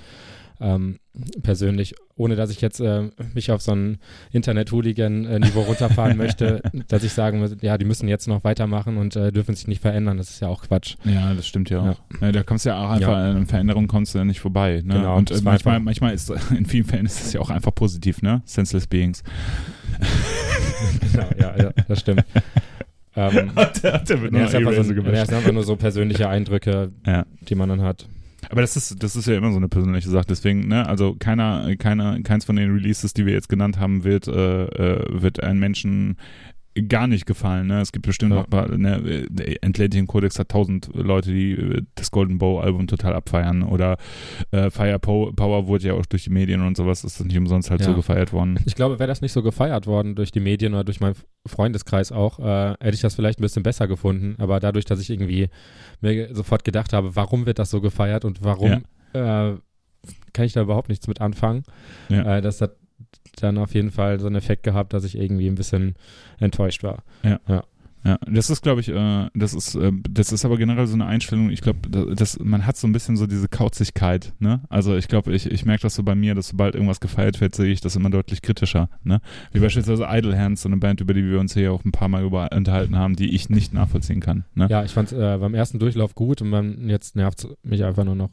Ähm, 0.61 0.99
persönlich, 1.41 1.95
ohne 2.15 2.35
dass 2.35 2.51
ich 2.51 2.61
jetzt 2.61 2.79
äh, 2.79 3.09
mich 3.33 3.51
auf 3.51 3.61
so 3.61 3.73
ein 3.73 3.97
Internet-Hooligan-Niveau 4.31 5.61
runterfahren 5.61 6.15
möchte, 6.17 6.61
dass 6.87 7.03
ich 7.03 7.13
sagen 7.13 7.39
muss, 7.39 7.55
ja, 7.61 7.77
die 7.77 7.85
müssen 7.85 8.07
jetzt 8.07 8.27
noch 8.27 8.43
weitermachen 8.43 8.97
und 8.97 9.15
äh, 9.15 9.31
dürfen 9.31 9.55
sich 9.55 9.67
nicht 9.67 9.81
verändern. 9.81 10.17
Das 10.17 10.29
ist 10.29 10.39
ja 10.39 10.47
auch 10.47 10.61
Quatsch. 10.61 10.95
Ja, 11.03 11.33
das 11.33 11.47
stimmt 11.47 11.69
ja 11.69 11.79
auch. 11.79 11.85
Ja. 12.21 12.27
Ja, 12.27 12.31
da 12.31 12.43
kommst 12.43 12.65
du 12.65 12.69
ja 12.69 12.77
auch 12.77 12.91
einfach, 12.91 13.11
ja. 13.11 13.31
an 13.31 13.47
Veränderungen 13.47 13.87
kommst 13.87 14.13
du 14.13 14.19
ja 14.19 14.25
nicht 14.25 14.39
vorbei. 14.39 14.81
Ne? 14.85 14.93
Genau, 14.93 15.17
und 15.17 15.31
äh, 15.31 15.41
manchmal, 15.41 15.79
manchmal 15.79 16.13
ist, 16.13 16.29
in 16.57 16.65
vielen 16.65 16.85
Fällen 16.85 17.05
ist 17.05 17.25
es 17.25 17.33
ja 17.33 17.41
auch 17.41 17.49
einfach 17.49 17.73
positiv, 17.73 18.21
ne? 18.21 18.41
Senseless 18.45 18.87
Beings. 18.87 19.23
genau, 21.11 21.29
ja, 21.39 21.57
ja, 21.57 21.71
das 21.87 21.99
stimmt. 21.99 22.23
ähm, 23.15 23.55
hat 23.55 23.83
der, 23.83 23.93
hat 23.93 24.09
der 24.09 24.17
ja, 24.17 24.45
ist 24.45 24.55
einfach 24.55 24.83
so, 24.83 24.93
ja, 24.93 25.23
ist 25.23 25.33
einfach 25.33 25.51
nur 25.51 25.63
so 25.63 25.75
persönliche 25.75 26.29
Eindrücke, 26.29 26.91
die 27.47 27.55
man 27.55 27.69
dann 27.69 27.81
hat. 27.81 28.07
Aber 28.51 28.61
das 28.61 28.75
ist, 28.75 29.01
das 29.01 29.15
ist 29.15 29.27
ja 29.27 29.37
immer 29.37 29.51
so 29.51 29.57
eine 29.57 29.69
persönliche 29.69 30.09
Sache. 30.09 30.25
Deswegen, 30.27 30.67
ne, 30.67 30.85
also 30.87 31.15
keiner, 31.17 31.75
keiner, 31.77 32.21
keins 32.21 32.43
von 32.43 32.57
den 32.57 32.71
Releases, 32.71 33.13
die 33.13 33.25
wir 33.25 33.33
jetzt 33.33 33.47
genannt 33.47 33.79
haben, 33.79 34.03
wird, 34.03 34.27
äh, 34.27 34.65
äh 34.65 35.21
wird 35.21 35.41
einen 35.41 35.59
Menschen 35.59 36.17
gar 36.87 37.07
nicht 37.07 37.25
gefallen. 37.25 37.67
Ne? 37.67 37.81
Es 37.81 37.91
gibt 37.91 38.05
bestimmt 38.05 38.33
ja. 38.33 38.45
noch, 38.49 38.77
ne, 38.77 39.27
Entlantic 39.61 40.07
Codex 40.07 40.39
hat 40.39 40.49
tausend 40.49 40.89
Leute, 40.93 41.31
die 41.31 41.51
äh, 41.51 41.81
das 41.95 42.11
Golden 42.11 42.37
Bow 42.37 42.59
Album 42.59 42.87
total 42.87 43.13
abfeiern 43.13 43.63
oder 43.63 43.97
äh, 44.51 44.69
Fire 44.69 44.99
Power 44.99 45.67
wurde 45.67 45.87
ja 45.87 45.93
auch 45.93 46.05
durch 46.05 46.23
die 46.23 46.29
Medien 46.29 46.61
und 46.61 46.77
sowas, 46.77 47.03
ist 47.03 47.19
das 47.19 47.25
nicht 47.25 47.37
umsonst 47.37 47.69
halt 47.71 47.81
ja. 47.81 47.87
so 47.87 47.95
gefeiert 47.95 48.31
worden. 48.31 48.59
Ich 48.65 48.75
glaube, 48.75 48.99
wäre 48.99 49.07
das 49.07 49.21
nicht 49.21 49.33
so 49.33 49.43
gefeiert 49.43 49.85
worden 49.85 50.15
durch 50.15 50.31
die 50.31 50.39
Medien 50.39 50.73
oder 50.73 50.83
durch 50.83 50.99
meinen 50.99 51.15
Freundeskreis 51.45 52.11
auch, 52.11 52.39
äh, 52.39 52.71
hätte 52.79 52.95
ich 52.95 53.01
das 53.01 53.15
vielleicht 53.15 53.39
ein 53.39 53.43
bisschen 53.43 53.63
besser 53.63 53.87
gefunden, 53.87 54.35
aber 54.37 54.59
dadurch, 54.59 54.85
dass 54.85 55.01
ich 55.01 55.09
irgendwie 55.09 55.49
mir 55.99 56.33
sofort 56.33 56.63
gedacht 56.63 56.93
habe, 56.93 57.15
warum 57.15 57.45
wird 57.45 57.59
das 57.59 57.69
so 57.69 57.81
gefeiert 57.81 58.23
und 58.23 58.43
warum 58.43 58.83
ja. 59.13 59.51
äh, 59.51 59.57
kann 60.33 60.45
ich 60.45 60.53
da 60.53 60.61
überhaupt 60.61 60.89
nichts 60.89 61.07
mit 61.07 61.21
anfangen. 61.21 61.63
Äh, 62.09 62.41
das 62.41 62.61
hat 62.61 62.75
dann 63.37 63.57
auf 63.57 63.73
jeden 63.73 63.91
Fall 63.91 64.19
so 64.19 64.27
einen 64.27 64.35
Effekt 64.35 64.63
gehabt, 64.63 64.93
dass 64.93 65.03
ich 65.03 65.17
irgendwie 65.17 65.47
ein 65.47 65.55
bisschen 65.55 65.95
enttäuscht 66.39 66.83
war. 66.83 67.03
Ja. 67.23 67.39
ja. 67.47 67.63
Ja, 68.03 68.17
das 68.25 68.49
ist, 68.49 68.63
glaube 68.63 68.81
ich, 68.81 68.89
äh, 68.89 69.27
das 69.35 69.53
ist, 69.53 69.75
äh, 69.75 69.91
das 70.09 70.31
ist 70.31 70.43
aber 70.43 70.57
generell 70.57 70.87
so 70.87 70.95
eine 70.95 71.05
Einstellung. 71.05 71.51
Ich 71.51 71.61
glaube, 71.61 71.87
das, 72.15 72.39
man 72.39 72.65
hat 72.65 72.75
so 72.75 72.87
ein 72.87 72.93
bisschen 72.93 73.15
so 73.15 73.27
diese 73.27 73.47
Kauzigkeit, 73.47 74.33
ne? 74.39 74.61
Also 74.69 74.95
ich 74.95 75.07
glaube, 75.07 75.33
ich, 75.33 75.45
ich 75.45 75.65
merke 75.65 75.83
das 75.83 75.95
so 75.95 76.03
bei 76.03 76.15
mir, 76.15 76.33
dass 76.33 76.47
sobald 76.47 76.73
irgendwas 76.73 76.99
gefeiert 76.99 77.39
wird, 77.41 77.53
sehe 77.53 77.71
ich 77.71 77.79
das 77.79 77.95
immer 77.95 78.09
deutlich 78.09 78.41
kritischer, 78.41 78.89
ne? 79.03 79.21
Wie 79.51 79.59
beispielsweise 79.59 80.07
Idle 80.09 80.37
Hands, 80.37 80.59
so 80.59 80.67
eine 80.67 80.77
Band, 80.77 80.99
über 80.99 81.13
die 81.13 81.23
wir 81.23 81.39
uns 81.39 81.53
hier 81.53 81.71
auch 81.71 81.85
ein 81.85 81.91
paar 81.91 82.07
Mal 82.07 82.23
über 82.23 82.49
unterhalten 82.51 82.97
haben, 82.97 83.15
die 83.15 83.35
ich 83.35 83.49
nicht 83.49 83.71
nachvollziehen 83.71 84.19
kann. 84.19 84.45
Ne? 84.55 84.67
Ja, 84.69 84.83
ich 84.83 84.91
fand 84.91 85.11
es 85.11 85.17
äh, 85.17 85.37
beim 85.37 85.53
ersten 85.53 85.77
Durchlauf 85.77 86.15
gut 86.15 86.41
und 86.41 86.49
beim, 86.49 86.89
jetzt 86.89 87.15
nervt 87.15 87.43
es 87.43 87.49
mich 87.61 87.83
einfach 87.83 88.03
nur 88.03 88.15
noch. 88.15 88.31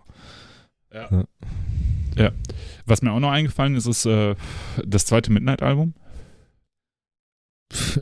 Ja. 0.92 1.08
ja. 1.10 1.24
Ja. 2.18 2.32
Was 2.86 3.02
mir 3.02 3.12
auch 3.12 3.20
noch 3.20 3.30
eingefallen 3.30 3.76
ist, 3.76 3.86
ist 3.86 4.06
äh, 4.06 4.34
das 4.84 5.06
zweite 5.06 5.30
Midnight-Album. 5.32 5.94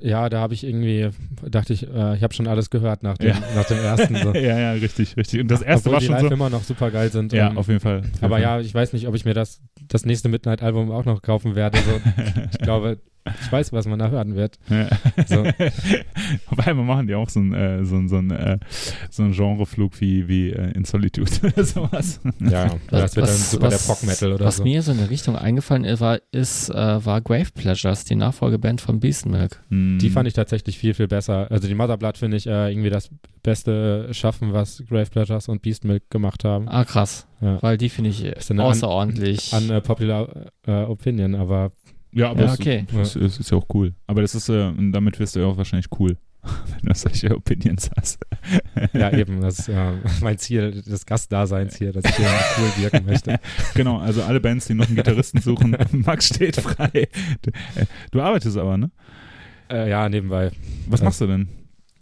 Ja, 0.01 0.29
da 0.29 0.39
habe 0.41 0.55
ich 0.55 0.63
irgendwie, 0.63 1.11
dachte 1.43 1.73
ich, 1.73 1.89
äh, 1.89 2.17
ich 2.17 2.23
habe 2.23 2.33
schon 2.33 2.47
alles 2.47 2.71
gehört 2.71 3.03
nach 3.03 3.19
dem, 3.19 3.31
ja. 3.31 3.37
nach 3.57 3.65
dem 3.65 3.79
ersten. 3.79 4.15
So. 4.17 4.33
ja, 4.35 4.59
ja, 4.59 4.73
richtig, 4.73 5.17
richtig. 5.17 5.41
Und 5.41 5.51
das 5.51 5.61
erste 5.61 5.89
Obwohl 5.89 5.93
war 5.93 6.01
die 6.01 6.07
schon 6.07 6.15
live 6.15 6.23
so, 6.23 6.31
immer 6.31 6.51
noch 6.51 6.63
super 6.63 6.91
geil 6.91 7.11
sind. 7.11 7.33
Ja, 7.33 7.49
um, 7.49 7.59
auf 7.59 7.67
jeden 7.67 7.81
Fall. 7.81 7.99
Auf 7.99 8.23
aber 8.23 8.39
jeden 8.39 8.49
ja, 8.49 8.61
ich 8.61 8.73
weiß 8.73 8.93
nicht, 8.93 9.09
ob 9.09 9.17
ich 9.17 9.25
mir 9.25 9.35
das, 9.35 9.61
das 9.89 10.05
nächste 10.05 10.29
Midnight-Album 10.29 10.93
auch 10.93 11.05
noch 11.05 11.21
kaufen 11.21 11.57
werde. 11.57 11.79
So. 11.79 12.01
ich 12.53 12.59
glaube, 12.59 13.01
ich 13.41 13.53
weiß, 13.53 13.73
was 13.73 13.87
man 13.87 13.99
da 13.99 14.09
hören 14.09 14.35
wird. 14.37 14.59
Ja. 14.69 14.89
So. 15.27 15.45
Auf 16.47 16.67
einmal 16.67 16.85
machen 16.85 17.07
die 17.07 17.15
auch 17.15 17.29
so 17.29 17.41
einen 17.41 17.53
äh, 17.53 17.85
so 17.85 18.07
so 18.09 18.17
ein, 18.17 18.31
äh, 18.31 18.59
so 19.11 19.23
ein 19.23 19.33
Genreflug 19.33 20.01
wie, 20.01 20.29
wie 20.29 20.51
äh, 20.51 20.73
in 20.73 20.85
Solitude 20.85 21.31
oder 21.43 21.65
sowas. 21.65 22.21
Ja, 22.41 22.75
das 22.91 23.17
wird 23.17 23.29
dann 23.29 23.35
super 23.35 23.67
was, 23.67 23.87
der 23.87 23.93
Prog-Metal 23.93 24.33
oder 24.33 24.45
was 24.45 24.57
so. 24.57 24.63
Was 24.63 24.65
mir 24.65 24.83
so 24.83 24.93
in 24.93 24.99
der 24.99 25.11
Richtung 25.11 25.37
eingefallen 25.37 25.85
ist, 25.85 26.01
war, 26.01 26.21
ist, 26.33 26.71
äh, 26.71 26.75
war 27.05 27.21
Grave 27.21 27.51
Pleasures, 27.55 28.05
die 28.05 28.17
Nachfolgeband 28.17 28.81
von 28.81 29.01
Beast 29.01 29.27
Milk. 29.27 29.63
Mm. 29.71 29.99
Die 29.99 30.11
fand 30.11 30.29
ich 30.29 30.35
tatsächlich 30.35 30.79
viel, 30.79 30.95
viel 30.95 31.09
besser. 31.09 31.51
Also 31.51 31.69
die 31.69 31.75
Motherblood 31.75 32.19
finde 32.19 32.37
ich 32.37 32.47
äh, 32.47 32.71
irgendwie 32.71 32.91
das 32.91 33.11
beste 33.43 34.13
Schaffen, 34.13 34.53
was 34.53 34.83
Grave 34.89 35.11
Pleasures 35.11 35.49
und 35.49 35.63
Beast 35.63 35.85
Milk 35.85 36.11
gemacht 36.11 36.45
haben. 36.45 36.69
Ah, 36.69 36.85
krass. 36.85 37.27
Ja. 37.41 37.63
Weil 37.63 37.79
die 37.79 37.89
finde 37.89 38.11
ich 38.11 38.25
außerordentlich. 38.59 39.53
An, 39.53 39.71
an 39.71 39.83
Popular 39.83 40.29
äh, 40.67 40.83
Opinion, 40.83 41.35
aber 41.35 41.73
ja, 42.17 42.31
aber 42.31 42.47
ja, 42.47 42.53
okay. 42.53 42.87
es, 42.93 43.15
es, 43.15 43.17
es, 43.17 43.41
ist 43.41 43.51
ja 43.51 43.59
auch 43.59 43.67
cool. 43.75 43.95
Aber 44.07 44.23
das 44.23 44.35
ist, 44.35 44.49
äh, 44.49 44.73
damit 44.91 45.19
wirst 45.19 45.37
du 45.37 45.41
ja 45.41 45.47
auch 45.47 45.57
wahrscheinlich 45.57 45.89
cool, 45.99 46.17
wenn 46.43 46.89
du 46.89 46.95
solche 46.95 47.37
Opinions 47.37 47.91
hast. 47.97 48.19
ja, 48.95 49.13
eben, 49.13 49.43
das 49.43 49.59
ist 49.61 49.69
äh, 49.69 49.93
mein 50.23 50.39
Ziel, 50.39 50.83
das 50.87 51.05
Gastdaseins 51.05 51.77
hier, 51.77 51.93
dass 51.93 52.05
ich 52.05 52.17
hier 52.17 52.31
cool 52.59 52.83
wirken 52.83 53.05
möchte. 53.05 53.39
Genau, 53.75 53.99
also 53.99 54.23
alle 54.23 54.41
Bands, 54.41 54.67
die 54.67 54.75
noch 54.75 54.87
einen 54.87 54.97
Gitarristen 54.97 55.41
suchen, 55.41 55.77
Max 55.93 56.29
steht 56.29 56.57
frei. 56.57 57.09
Du, 57.43 57.51
äh, 57.79 57.87
du 58.11 58.21
arbeitest 58.23 58.57
aber, 58.57 58.79
ne? 58.79 58.91
Äh, 59.69 59.91
ja, 59.91 60.09
nebenbei. 60.09 60.53
Was 60.87 61.03
machst 61.03 61.21
du 61.21 61.27
denn? 61.27 61.49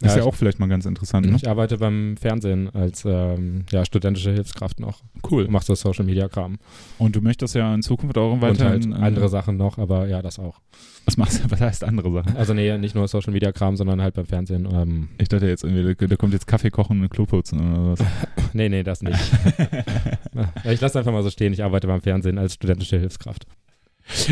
Ist 0.01 0.15
ja, 0.15 0.23
ja 0.23 0.27
auch 0.27 0.35
vielleicht 0.35 0.59
mal 0.59 0.67
ganz 0.67 0.85
interessant. 0.85 1.25
Ne? 1.25 1.37
Ich 1.37 1.47
arbeite 1.47 1.77
beim 1.77 2.17
Fernsehen 2.17 2.69
als 2.73 3.05
ähm, 3.05 3.63
ja, 3.71 3.85
studentische 3.85 4.31
Hilfskraft 4.31 4.81
noch. 4.81 5.01
Cool. 5.29 5.47
Machst 5.47 5.67
so 5.67 5.75
Social 5.75 6.03
Media 6.03 6.27
Kram. 6.27 6.57
Und 6.97 7.15
du 7.15 7.21
möchtest 7.21 7.55
ja 7.55 7.73
in 7.73 7.81
Zukunft 7.81 8.17
auch 8.17 8.41
weiterhin. 8.41 8.93
Halt 8.93 9.03
andere 9.03 9.29
Sachen 9.29 9.55
noch, 9.55 9.77
aber 9.77 10.07
ja, 10.07 10.21
das 10.21 10.37
auch. 10.37 10.59
Was 11.05 11.15
machst 11.15 11.43
du? 11.43 11.49
Was 11.51 11.61
heißt 11.61 11.83
andere 11.85 12.11
Sachen? 12.11 12.35
Also 12.35 12.53
nee, 12.53 12.77
nicht 12.77 12.93
nur 12.93 13.07
Social 13.07 13.31
Media 13.31 13.53
Kram, 13.53 13.77
sondern 13.77 14.01
halt 14.01 14.15
beim 14.15 14.25
Fernsehen. 14.25 14.67
Ähm, 14.69 15.07
ich 15.17 15.29
dachte 15.29 15.47
jetzt 15.47 15.63
irgendwie, 15.63 15.95
da 16.07 16.15
kommt 16.17 16.33
jetzt 16.33 16.47
Kaffee 16.47 16.71
kochen 16.71 17.01
und 17.01 17.09
Klo 17.09 17.25
putzen 17.25 17.59
oder 17.59 17.91
was. 17.91 17.99
nee, 18.53 18.67
nee, 18.67 18.83
das 18.83 19.01
nicht. 19.01 19.17
ich 20.65 20.81
lasse 20.81 20.99
einfach 20.99 21.13
mal 21.13 21.23
so 21.23 21.29
stehen, 21.29 21.53
ich 21.53 21.63
arbeite 21.63 21.87
beim 21.87 22.01
Fernsehen 22.01 22.37
als 22.37 22.55
studentische 22.55 22.99
Hilfskraft. 22.99 23.45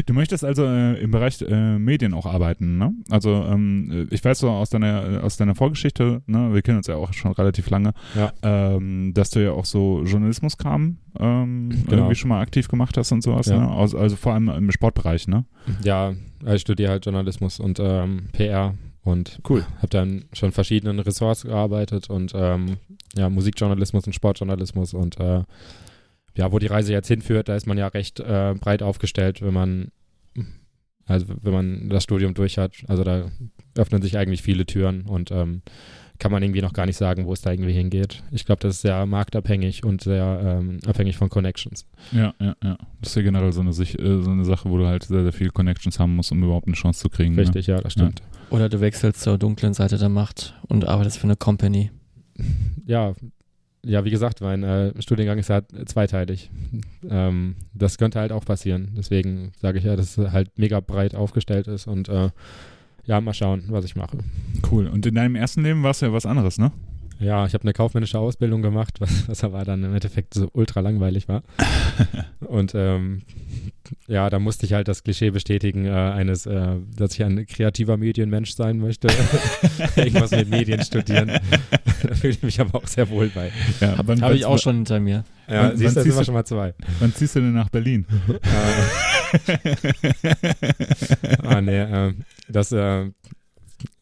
Du 0.06 0.14
möchtest 0.14 0.44
also 0.44 0.66
äh, 0.66 1.02
im 1.02 1.12
Bereich 1.12 1.42
äh, 1.42 1.80
Medien 1.80 2.14
auch 2.14 2.26
arbeiten, 2.26 2.78
ne? 2.78 2.94
Also 3.10 3.30
ähm, 3.30 4.08
ich 4.12 4.24
weiß 4.24 4.40
so 4.40 4.50
aus 4.50 4.70
deiner 4.70 5.24
aus 5.24 5.38
deiner 5.38 5.56
Vorgeschichte, 5.56 6.22
ne? 6.28 6.54
Wir 6.54 6.62
kennen 6.62 6.78
uns 6.78 6.88
ja 6.88 6.96
auch 6.96 7.12
schon 7.14 7.32
relativ 7.32 7.70
lange, 7.70 7.94
ja. 8.16 8.32
ähm, 8.44 9.14
dass 9.14 9.32
du 9.32 9.44
ja 9.44 9.52
auch 9.52 9.66
so 9.66 10.04
Journalismuskram 10.06 10.98
ähm, 11.20 11.70
genau. 11.70 12.04
irgendwie 12.04 12.16
schon 12.16 12.30
mal 12.30 12.42
aktiv 12.42 12.68
gemacht 12.68 12.98
hast 12.98 13.12
und 13.12 13.24
sowas, 13.24 13.48
ja. 13.48 13.60
ne? 13.60 13.72
Also, 13.72 13.98
also, 13.98 14.16
vor 14.16 14.34
allem 14.34 14.50
im 14.50 14.72
Sportbereich, 14.72 15.28
ne? 15.28 15.46
Ja, 15.84 16.14
ich 16.46 16.62
studiere 16.62 16.92
halt 16.92 17.06
Journalismus 17.06 17.60
und 17.60 17.80
ähm, 17.80 18.30
PR 18.32 18.76
und 19.04 19.40
cool. 19.50 19.66
habe 19.78 19.88
dann 19.90 20.26
schon 20.34 20.52
verschiedenen 20.52 21.00
Ressorts 21.00 21.44
gearbeitet 21.44 22.10
und 22.10 22.34
ähm, 22.36 22.78
ja 23.16 23.30
Musikjournalismus 23.30 24.06
und 24.06 24.14
Sportjournalismus 24.14 24.94
und 24.94 25.20
äh, 25.20 25.44
ja, 26.36 26.52
wo 26.52 26.60
die 26.60 26.68
Reise 26.68 26.92
jetzt 26.92 27.08
hinführt, 27.08 27.50
da 27.50 27.56
ist 27.56 27.68
man 27.68 27.78
ja 27.78 27.88
recht 27.88 28.20
äh, 28.20 28.56
breit 28.60 28.82
aufgestellt, 28.82 29.42
wenn 29.42 29.54
man, 29.54 29.92
also 31.06 31.28
wenn 31.42 31.54
man 31.54 31.90
das 31.90 32.04
Studium 32.04 32.34
durch 32.34 32.58
hat. 32.58 32.74
Also 32.88 33.04
da 33.04 33.30
öffnen 33.78 34.02
sich 34.02 34.18
eigentlich 34.18 34.42
viele 34.42 34.66
Türen 34.66 35.04
und 35.04 35.32
ähm, 35.32 35.62
kann 36.20 36.32
man 36.32 36.44
irgendwie 36.44 36.62
noch 36.62 36.74
gar 36.74 36.86
nicht 36.86 36.98
sagen, 36.98 37.26
wo 37.26 37.34
es 37.34 37.42
da 37.42 37.52
irgendwie 37.52 37.74
hingeht. 37.74 38.24
Ich 38.32 38.46
glaube, 38.46 38.62
das 38.62 38.76
ist 38.76 38.82
sehr 38.82 39.06
marktabhängig 39.06 39.84
und 39.84 40.02
sehr 40.02 40.60
ähm, 40.62 40.80
abhängig 40.86 41.18
von 41.18 41.30
Connections. 41.30 41.86
Ja, 42.12 42.34
ja, 42.40 42.56
ja. 42.64 42.78
Das 43.02 43.10
ist 43.10 43.16
ja 43.16 43.24
generell 43.24 43.52
so 43.52 43.62
eine, 43.62 43.72
äh, 43.72 44.22
so 44.22 44.32
eine 44.32 44.46
Sache, 44.46 44.70
wo 44.70 44.78
du 44.78 44.88
halt 44.88 45.04
sehr, 45.04 45.24
sehr 45.24 45.34
viele 45.34 45.50
Connections 45.50 46.00
haben 46.00 46.16
musst, 46.16 46.32
um 46.32 46.44
überhaupt 46.44 46.68
eine 46.68 46.76
Chance 46.76 47.02
zu 47.02 47.10
kriegen. 47.10 47.36
Ne? 47.36 47.42
Richtig, 47.42 47.68
ne? 47.68 47.76
ja, 47.76 47.82
das 47.82 47.94
stimmt. 47.94 48.22
Ja. 48.22 48.56
Oder 48.56 48.70
du 48.70 48.80
wechselst 48.80 49.22
zur 49.22 49.38
dunklen 49.38 49.74
Seite 49.74 49.98
der 49.98 50.10
Macht 50.10 50.56
und 50.68 50.88
arbeitest 50.88 51.18
für 51.18 51.26
eine 51.26 51.36
Company. 51.36 51.92
Ja, 52.86 53.14
ja, 53.86 54.06
wie 54.06 54.10
gesagt, 54.10 54.42
mein 54.42 54.64
äh, 54.64 55.02
Studiengang 55.02 55.38
ist 55.40 55.50
halt 55.50 55.66
zweiteilig. 55.90 56.50
Ähm, 57.10 57.58
das 57.74 57.98
könnte 57.98 58.18
halt 58.22 58.32
auch 58.32 58.46
passieren. 58.46 58.94
Deswegen 58.96 59.52
sage 59.62 59.78
ich 59.78 59.84
ja, 59.84 59.98
dass 59.98 60.18
es 60.18 60.32
halt 60.32 60.58
mega 60.58 60.80
breit 60.80 61.16
aufgestellt 61.16 61.68
ist 61.68 61.86
und 61.86 62.08
äh, 62.08 62.30
ja, 63.06 63.20
mal 63.20 63.34
schauen, 63.34 63.66
was 63.68 63.84
ich 63.84 63.98
mache. 63.98 64.20
Cool. 64.72 64.88
Und 64.88 65.06
in 65.06 65.16
deinem 65.16 65.36
ersten 65.36 65.64
Leben 65.64 65.84
war 65.84 65.92
es 65.92 66.00
ja 66.00 66.14
was 66.14 66.26
anderes, 66.26 66.58
ne? 66.58 66.72
Ja, 67.24 67.46
ich 67.46 67.54
habe 67.54 67.64
eine 67.64 67.74
kaufmännische 67.74 68.20
Ausbildung 68.20 68.62
gemacht, 68.62 69.00
was, 69.00 69.28
was 69.30 69.44
aber 69.44 69.64
dann 69.64 69.84
im 69.84 69.94
Endeffekt 69.94 70.34
so 70.34 70.50
ultra 70.54 70.82
langweilig 70.82 71.28
war. 71.30 71.44
und 72.42 72.74
ähm, 72.76 73.22
ja, 74.08 74.30
da 74.30 74.40
musste 74.40 74.66
ich 74.66 74.74
halt 74.74 74.88
das 74.88 75.04
Klischee 75.04 75.30
bestätigen, 75.30 75.86
äh, 75.86 75.92
eines, 75.92 76.46
äh, 76.46 76.76
dass 76.96 77.14
ich 77.14 77.24
ein 77.24 77.46
kreativer 77.46 77.98
Medienmensch 77.98 78.54
sein 78.54 78.78
möchte. 78.78 79.08
Irgendwas 79.96 80.32
mit 80.32 80.50
Medien 80.50 80.84
studieren. 80.84 81.28
da 82.04 82.16
fühle 82.16 82.34
ich 82.34 82.44
mich 82.44 82.60
aber 82.60 82.78
auch 82.78 82.88
sehr 82.88 83.10
wohl 83.10 83.30
bei. 83.30 83.52
Ja, 83.80 83.98
Habe 83.98 84.36
ich 84.36 84.46
auch 84.46 84.60
schon 84.60 84.76
hinter 84.78 85.00
mir. 85.00 85.24
Ja, 85.48 85.70
wann, 85.70 85.78
siehst 85.78 85.96
du, 85.96 86.04
sind 86.04 86.16
wir 86.16 86.26
schon 86.26 86.34
mal 86.34 86.46
zwei. 86.46 86.74
Wann 87.00 87.14
ziehst 87.14 87.36
du 87.36 87.40
denn 87.40 87.54
nach 87.54 87.70
Berlin? 87.70 88.06
ah, 91.44 91.62
nee, 91.62 91.80
äh, 91.80 92.14
das, 92.50 92.72
äh, 92.72 93.12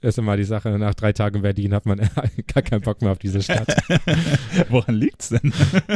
ist 0.02 0.18
immer 0.18 0.38
die 0.38 0.44
Sache, 0.44 0.70
nach 0.78 0.96
drei 0.96 1.14
Tagen 1.14 1.38
in 1.38 1.42
Berlin 1.42 1.74
hat 1.74 1.86
man 1.86 2.00
gar 2.54 2.64
keinen 2.64 2.82
Bock 2.82 3.02
mehr 3.02 3.12
auf 3.12 3.20
diese 3.20 3.42
Stadt. 3.42 3.76
Woran 4.70 4.96
liegt's 4.96 5.30
denn? 5.30 5.54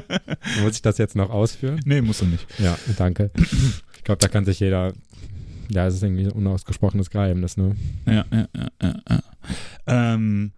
Muss 0.63 0.75
ich 0.75 0.81
das 0.81 0.97
jetzt 0.97 1.15
noch 1.15 1.29
ausführen? 1.29 1.79
Nee, 1.85 2.01
musst 2.01 2.21
du 2.21 2.25
nicht. 2.25 2.45
Ja, 2.59 2.77
danke. 2.97 3.31
Ich 3.97 4.03
glaube, 4.03 4.19
da 4.19 4.27
kann 4.27 4.45
sich 4.45 4.59
jeder, 4.59 4.93
ja, 5.69 5.87
es 5.87 5.95
ist 5.95 6.03
irgendwie 6.03 6.25
ein 6.25 6.31
unausgesprochenes 6.31 7.09
Geheimnis, 7.09 7.57
ne? 7.57 7.75
Ja, 8.05 8.25
ja, 8.31 8.47
ja, 8.55 8.69
ja. 8.81 8.95
ja. 9.09 9.23
Ähm, 9.87 10.51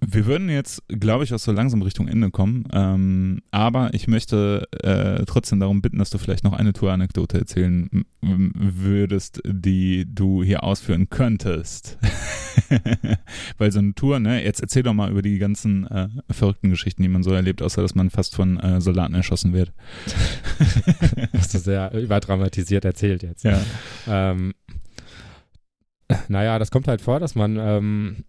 Wir 0.00 0.24
würden 0.24 0.48
jetzt, 0.48 0.82
glaube 0.88 1.24
ich, 1.24 1.34
auch 1.34 1.38
so 1.38 1.52
langsam 1.52 1.82
Richtung 1.82 2.08
Ende 2.08 2.30
kommen. 2.30 2.64
Ähm, 2.72 3.42
aber 3.50 3.92
ich 3.92 4.08
möchte 4.08 4.66
äh, 4.82 5.24
trotzdem 5.26 5.60
darum 5.60 5.82
bitten, 5.82 5.98
dass 5.98 6.10
du 6.10 6.16
vielleicht 6.16 6.42
noch 6.42 6.54
eine 6.54 6.72
Touranekdote 6.72 7.38
erzählen 7.38 8.06
würdest, 8.22 9.42
die 9.44 10.06
du 10.08 10.42
hier 10.42 10.64
ausführen 10.64 11.10
könntest. 11.10 11.98
Weil 13.58 13.72
so 13.72 13.78
eine 13.78 13.94
Tour, 13.94 14.20
ne, 14.20 14.42
jetzt 14.42 14.60
erzähl 14.60 14.82
doch 14.82 14.94
mal 14.94 15.10
über 15.10 15.22
die 15.22 15.38
ganzen 15.38 15.86
äh, 15.86 16.08
verrückten 16.30 16.70
Geschichten, 16.70 17.02
die 17.02 17.08
man 17.08 17.22
so 17.22 17.32
erlebt, 17.32 17.60
außer 17.60 17.82
dass 17.82 17.94
man 17.94 18.08
fast 18.08 18.34
von 18.34 18.58
äh, 18.58 18.80
Soldaten 18.80 19.14
erschossen 19.14 19.52
wird. 19.52 19.72
Hast 21.36 21.52
du 21.52 21.58
sehr 21.58 21.92
überdramatisiert 21.92 22.84
erzählt 22.84 23.22
jetzt. 23.22 23.44
Ja. 23.44 23.60
Ähm, 24.06 24.54
naja, 26.28 26.58
das 26.58 26.70
kommt 26.70 26.88
halt 26.88 27.00
vor, 27.00 27.20
dass 27.20 27.34
man 27.34 27.56
ähm, 27.58 28.24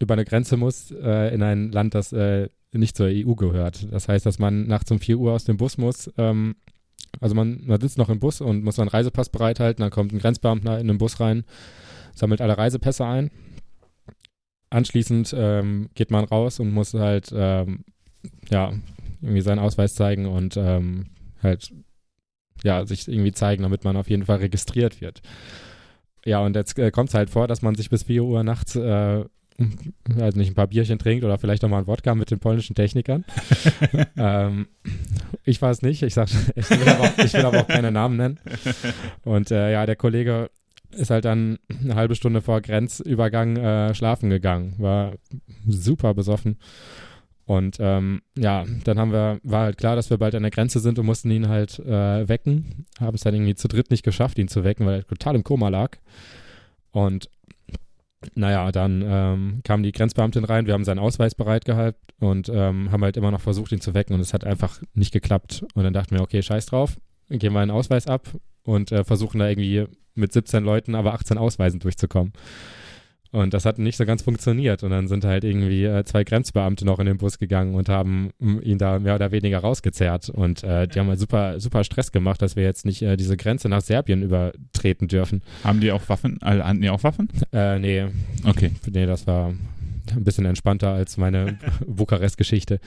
über 0.00 0.14
eine 0.14 0.24
Grenze 0.24 0.56
muss 0.56 0.90
äh, 0.90 1.34
in 1.34 1.42
ein 1.42 1.72
Land, 1.72 1.94
das 1.94 2.12
äh, 2.12 2.48
nicht 2.72 2.96
zur 2.96 3.06
EU 3.06 3.34
gehört. 3.34 3.86
Das 3.90 4.08
heißt, 4.08 4.26
dass 4.26 4.38
man 4.38 4.66
nachts 4.66 4.90
um 4.90 4.98
4 4.98 5.18
Uhr 5.18 5.32
aus 5.32 5.44
dem 5.44 5.56
Bus 5.56 5.78
muss. 5.78 6.10
Ähm, 6.18 6.56
also 7.20 7.34
man, 7.34 7.62
man 7.64 7.80
sitzt 7.80 7.98
noch 7.98 8.10
im 8.10 8.20
Bus 8.20 8.40
und 8.40 8.62
muss 8.62 8.76
seinen 8.76 8.88
Reisepass 8.88 9.30
bereithalten. 9.30 9.82
Dann 9.82 9.90
kommt 9.90 10.12
ein 10.12 10.18
Grenzbeamter 10.18 10.78
in 10.78 10.88
den 10.88 10.98
Bus 10.98 11.20
rein, 11.20 11.44
sammelt 12.14 12.40
alle 12.40 12.58
Reisepässe 12.58 13.06
ein. 13.06 13.30
Anschließend 14.68 15.34
ähm, 15.36 15.88
geht 15.94 16.10
man 16.10 16.24
raus 16.24 16.60
und 16.60 16.72
muss 16.72 16.92
halt 16.92 17.32
ähm, 17.34 17.84
ja 18.50 18.72
irgendwie 19.22 19.40
seinen 19.40 19.60
Ausweis 19.60 19.94
zeigen 19.94 20.26
und 20.26 20.56
ähm, 20.56 21.06
halt 21.42 21.72
ja 22.64 22.84
sich 22.84 23.08
irgendwie 23.08 23.32
zeigen, 23.32 23.62
damit 23.62 23.84
man 23.84 23.96
auf 23.96 24.10
jeden 24.10 24.26
Fall 24.26 24.38
registriert 24.38 25.00
wird. 25.00 25.22
Ja, 26.24 26.40
und 26.40 26.56
jetzt 26.56 26.78
äh, 26.78 26.90
kommt 26.90 27.10
es 27.10 27.14
halt 27.14 27.30
vor, 27.30 27.46
dass 27.46 27.62
man 27.62 27.76
sich 27.76 27.88
bis 27.88 28.02
4 28.02 28.24
Uhr 28.24 28.42
nachts 28.42 28.74
äh, 28.74 29.24
also 30.20 30.38
nicht 30.38 30.50
ein 30.50 30.54
paar 30.54 30.66
Bierchen 30.66 30.98
trinkt 30.98 31.24
oder 31.24 31.38
vielleicht 31.38 31.62
noch 31.62 31.68
mal 31.68 31.78
ein 31.78 31.86
Wodka 31.86 32.14
mit 32.14 32.30
den 32.30 32.38
polnischen 32.38 32.74
Technikern. 32.74 33.24
ähm, 34.16 34.68
ich 35.44 35.62
es 35.62 35.82
nicht. 35.82 36.02
Ich, 36.02 36.14
sag, 36.14 36.28
ich, 36.54 36.70
will 36.70 36.88
aber 36.88 37.04
auch, 37.04 37.18
ich 37.18 37.32
will 37.32 37.44
aber 37.44 37.60
auch 37.60 37.68
keine 37.68 37.92
Namen 37.92 38.16
nennen. 38.16 38.38
Und 39.24 39.50
äh, 39.50 39.72
ja, 39.72 39.86
der 39.86 39.96
Kollege 39.96 40.50
ist 40.90 41.10
halt 41.10 41.24
dann 41.24 41.58
eine 41.68 41.94
halbe 41.94 42.14
Stunde 42.14 42.40
vor 42.40 42.60
Grenzübergang 42.60 43.56
äh, 43.56 43.94
schlafen 43.94 44.30
gegangen. 44.30 44.74
War 44.78 45.14
super 45.66 46.14
besoffen. 46.14 46.58
Und 47.44 47.76
ähm, 47.78 48.22
ja, 48.36 48.64
dann 48.84 48.98
haben 48.98 49.12
wir, 49.12 49.38
war 49.44 49.62
halt 49.62 49.78
klar, 49.78 49.94
dass 49.94 50.10
wir 50.10 50.18
bald 50.18 50.34
an 50.34 50.42
der 50.42 50.50
Grenze 50.50 50.80
sind 50.80 50.98
und 50.98 51.06
mussten 51.06 51.30
ihn 51.30 51.48
halt 51.48 51.78
äh, 51.78 52.28
wecken. 52.28 52.86
Haben 52.98 53.14
es 53.14 53.20
dann 53.20 53.34
irgendwie 53.34 53.54
zu 53.54 53.68
dritt 53.68 53.90
nicht 53.90 54.02
geschafft, 54.02 54.38
ihn 54.38 54.48
zu 54.48 54.64
wecken, 54.64 54.84
weil 54.84 55.00
er 55.00 55.06
total 55.06 55.36
im 55.36 55.44
Koma 55.44 55.68
lag. 55.68 55.96
Und 56.90 57.30
naja, 58.34 58.72
dann 58.72 59.02
ähm, 59.06 59.60
kam 59.64 59.82
die 59.82 59.92
Grenzbeamtin 59.92 60.44
rein, 60.44 60.66
wir 60.66 60.74
haben 60.74 60.84
seinen 60.84 60.98
Ausweis 60.98 61.34
bereitgehalten 61.34 62.00
und 62.18 62.48
ähm, 62.48 62.90
haben 62.90 63.04
halt 63.04 63.16
immer 63.16 63.30
noch 63.30 63.40
versucht, 63.40 63.72
ihn 63.72 63.80
zu 63.80 63.94
wecken 63.94 64.14
und 64.14 64.20
es 64.20 64.32
hat 64.32 64.44
einfach 64.44 64.80
nicht 64.94 65.12
geklappt. 65.12 65.64
Und 65.74 65.84
dann 65.84 65.92
dachten 65.92 66.14
wir, 66.14 66.22
okay, 66.22 66.42
scheiß 66.42 66.66
drauf, 66.66 66.96
geben 67.28 67.54
wir 67.54 67.60
einen 67.60 67.70
Ausweis 67.70 68.06
ab 68.06 68.28
und 68.62 68.90
äh, 68.92 69.04
versuchen 69.04 69.38
da 69.38 69.48
irgendwie 69.48 69.86
mit 70.14 70.32
17 70.32 70.64
Leuten, 70.64 70.94
aber 70.94 71.14
18 71.14 71.38
Ausweisen 71.38 71.80
durchzukommen. 71.80 72.32
Und 73.32 73.54
das 73.54 73.64
hat 73.64 73.78
nicht 73.78 73.96
so 73.96 74.04
ganz 74.06 74.22
funktioniert. 74.22 74.82
Und 74.82 74.90
dann 74.90 75.08
sind 75.08 75.24
halt 75.24 75.44
irgendwie 75.44 75.84
äh, 75.84 76.04
zwei 76.04 76.24
Grenzbeamte 76.24 76.84
noch 76.84 76.98
in 76.98 77.06
den 77.06 77.18
Bus 77.18 77.38
gegangen 77.38 77.74
und 77.74 77.88
haben 77.88 78.30
ihn 78.40 78.78
da 78.78 78.98
mehr 78.98 79.14
oder 79.14 79.30
weniger 79.30 79.58
rausgezerrt. 79.58 80.30
Und 80.30 80.62
äh, 80.64 80.86
die 80.88 80.98
haben 80.98 81.08
halt 81.08 81.20
super, 81.20 81.60
super 81.60 81.84
Stress 81.84 82.12
gemacht, 82.12 82.42
dass 82.42 82.56
wir 82.56 82.62
jetzt 82.62 82.84
nicht 82.84 83.02
äh, 83.02 83.16
diese 83.16 83.36
Grenze 83.36 83.68
nach 83.68 83.80
Serbien 83.80 84.22
übertreten 84.22 85.08
dürfen. 85.08 85.42
Haben 85.64 85.80
die 85.80 85.92
auch 85.92 86.08
Waffen? 86.08 86.38
Also, 86.40 86.64
hatten 86.64 86.80
die 86.80 86.90
auch 86.90 87.02
Waffen? 87.02 87.28
Äh, 87.52 87.78
nee. 87.78 88.06
Okay. 88.44 88.72
Nee, 88.90 89.06
das 89.06 89.26
war 89.26 89.48
ein 89.48 90.24
bisschen 90.24 90.44
entspannter 90.44 90.92
als 90.92 91.16
meine 91.16 91.58
Bukarest-Geschichte. 91.86 92.80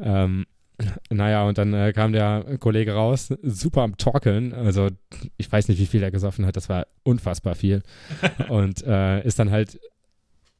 Ähm, 0.00 0.46
naja, 1.10 1.44
und 1.46 1.58
dann 1.58 1.74
äh, 1.74 1.92
kam 1.92 2.12
der 2.12 2.58
Kollege 2.58 2.92
raus, 2.92 3.32
super 3.42 3.82
am 3.82 3.96
Torkeln. 3.96 4.52
Also 4.52 4.88
ich 5.36 5.50
weiß 5.50 5.68
nicht, 5.68 5.80
wie 5.80 5.86
viel 5.86 6.02
er 6.02 6.10
gesoffen 6.10 6.46
hat, 6.46 6.56
das 6.56 6.68
war 6.68 6.86
unfassbar 7.02 7.54
viel. 7.54 7.82
und 8.48 8.82
äh, 8.84 9.24
ist 9.24 9.38
dann 9.38 9.50
halt 9.50 9.78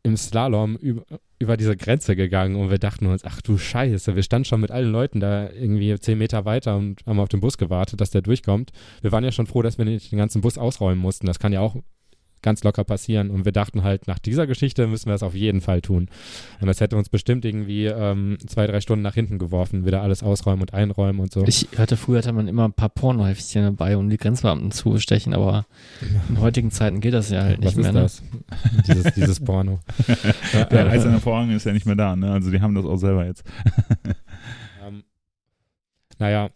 im 0.03 0.17
Slalom 0.17 0.77
über, 0.77 1.05
über 1.39 1.57
diese 1.57 1.77
Grenze 1.77 2.17
gegangen 2.17 2.57
und 2.57 2.71
wir 2.71 2.79
dachten 2.79 3.07
uns, 3.07 3.25
ach 3.25 3.43
du 3.43 3.59
Scheiße, 3.59 4.17
wir 4.17 4.23
standen 4.23 4.47
schon 4.47 4.61
mit 4.61 4.71
allen 4.71 4.91
Leuten 4.91 5.21
da 5.21 5.51
irgendwie 5.51 5.99
zehn 5.99 6.19
Meter 6.19 6.45
weiter 6.45 6.77
und 6.77 7.05
haben 7.07 7.21
auf 7.21 7.29
den 7.29 7.41
Bus 7.41 7.59
gewartet, 7.59 8.01
dass 8.01 8.11
der 8.11 8.23
durchkommt. 8.23 8.71
Wir 9.03 9.13
waren 9.13 9.25
ja 9.25 9.33
schon 9.33 9.47
froh, 9.47 9.63
dass 9.63 9.79
wir 9.79 9.85
nicht 9.85 10.11
den 10.11 10.19
ganzen 10.19 10.41
Bus 10.41 10.57
ausräumen 10.57 11.01
mussten. 11.01 11.27
Das 11.27 11.39
kann 11.39 11.53
ja 11.53 11.61
auch 11.61 11.77
ganz 12.43 12.65
locker 12.65 12.85
passieren. 12.85 13.31
Und 13.31 13.45
wir 13.45 13.53
dachten 13.53 13.83
halt, 13.83 14.07
nach 14.07 14.19
dieser 14.19 14.47
Geschichte 14.47 14.87
müssen 14.87 15.07
wir 15.07 15.13
das 15.13 15.23
auf 15.23 15.35
jeden 15.35 15.61
Fall 15.61 15.81
tun. 15.81 16.09
Und 16.61 16.67
das 16.67 16.81
hätte 16.81 16.97
uns 16.97 17.09
bestimmt 17.09 17.45
irgendwie 17.45 17.87
ähm, 17.87 18.39
zwei, 18.47 18.67
drei 18.67 18.81
Stunden 18.81 19.03
nach 19.03 19.15
hinten 19.15 19.39
geworfen, 19.39 19.85
wieder 19.87 20.03
alles 20.03 20.23
ausräumen 20.23 20.63
und 20.63 20.75
einräumen 20.75 21.21
und 21.21 21.33
so. 21.33 21.45
Ich 21.47 21.69
hörte, 21.77 21.97
früher 21.97 22.19
hatte 22.19 22.33
man 22.33 22.49
immer 22.49 22.65
ein 22.67 22.73
paar 22.73 22.89
Pornoheftchen 22.89 23.63
dabei, 23.65 23.97
um 23.97 24.09
die 24.09 24.17
Grenzbeamten 24.17 24.71
zu 24.71 24.91
bestechen, 24.91 25.35
aber 25.35 25.67
in 26.29 26.41
heutigen 26.41 26.71
Zeiten 26.71 27.01
geht 27.01 27.15
das 27.15 27.31
ja 27.31 27.43
halt 27.43 27.61
nicht 27.61 27.77
Was 27.77 27.93
mehr. 27.93 28.05
ist 28.05 28.23
das? 28.23 28.85
dieses, 28.87 29.15
dieses 29.15 29.41
Porno. 29.41 29.81
Der 30.71 30.87
eiserne 30.89 31.21
Vorhang 31.21 31.51
ist 31.51 31.65
ja 31.67 31.73
nicht 31.73 31.87
mehr 31.87 31.97
da, 31.97 32.17
ne? 32.17 32.33
Also 32.33 32.51
die 32.51 32.61
haben 32.61 32.75
das 32.75 32.85
auch 32.85 32.97
selber 32.97 33.27
jetzt. 33.27 33.45
Ähm, 34.87 35.05
naja, 36.19 36.51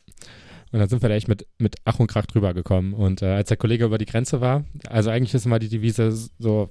und 0.75 0.81
dann 0.81 0.89
sind 0.89 1.03
wir 1.03 1.09
da 1.09 1.15
echt 1.15 1.29
mit, 1.29 1.47
mit 1.57 1.77
Ach 1.85 2.01
und 2.01 2.09
Krach 2.09 2.27
drüber 2.27 2.53
gekommen. 2.53 2.95
Und 2.95 3.23
äh, 3.23 3.27
als 3.27 3.47
der 3.47 3.57
Kollege 3.57 3.85
über 3.85 3.97
die 3.97 4.07
Grenze 4.07 4.41
war, 4.41 4.65
also 4.89 5.09
eigentlich 5.09 5.33
ist 5.33 5.47
immer 5.47 5.61
die 5.61 5.69
Devise 5.69 6.11
so 6.41 6.69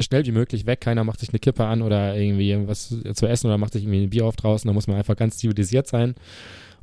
schnell 0.00 0.26
wie 0.26 0.32
möglich 0.32 0.66
weg, 0.66 0.80
keiner 0.80 1.04
macht 1.04 1.20
sich 1.20 1.28
eine 1.28 1.38
Kippe 1.38 1.64
an 1.64 1.80
oder 1.80 2.16
irgendwie 2.16 2.66
was 2.66 2.88
zu 3.14 3.26
essen 3.28 3.46
oder 3.46 3.56
macht 3.56 3.74
sich 3.74 3.84
irgendwie 3.84 4.02
ein 4.02 4.10
Bier 4.10 4.24
auf 4.24 4.34
draußen, 4.34 4.66
da 4.66 4.74
muss 4.74 4.88
man 4.88 4.96
einfach 4.96 5.14
ganz 5.14 5.38
zivilisiert 5.38 5.86
sein 5.86 6.16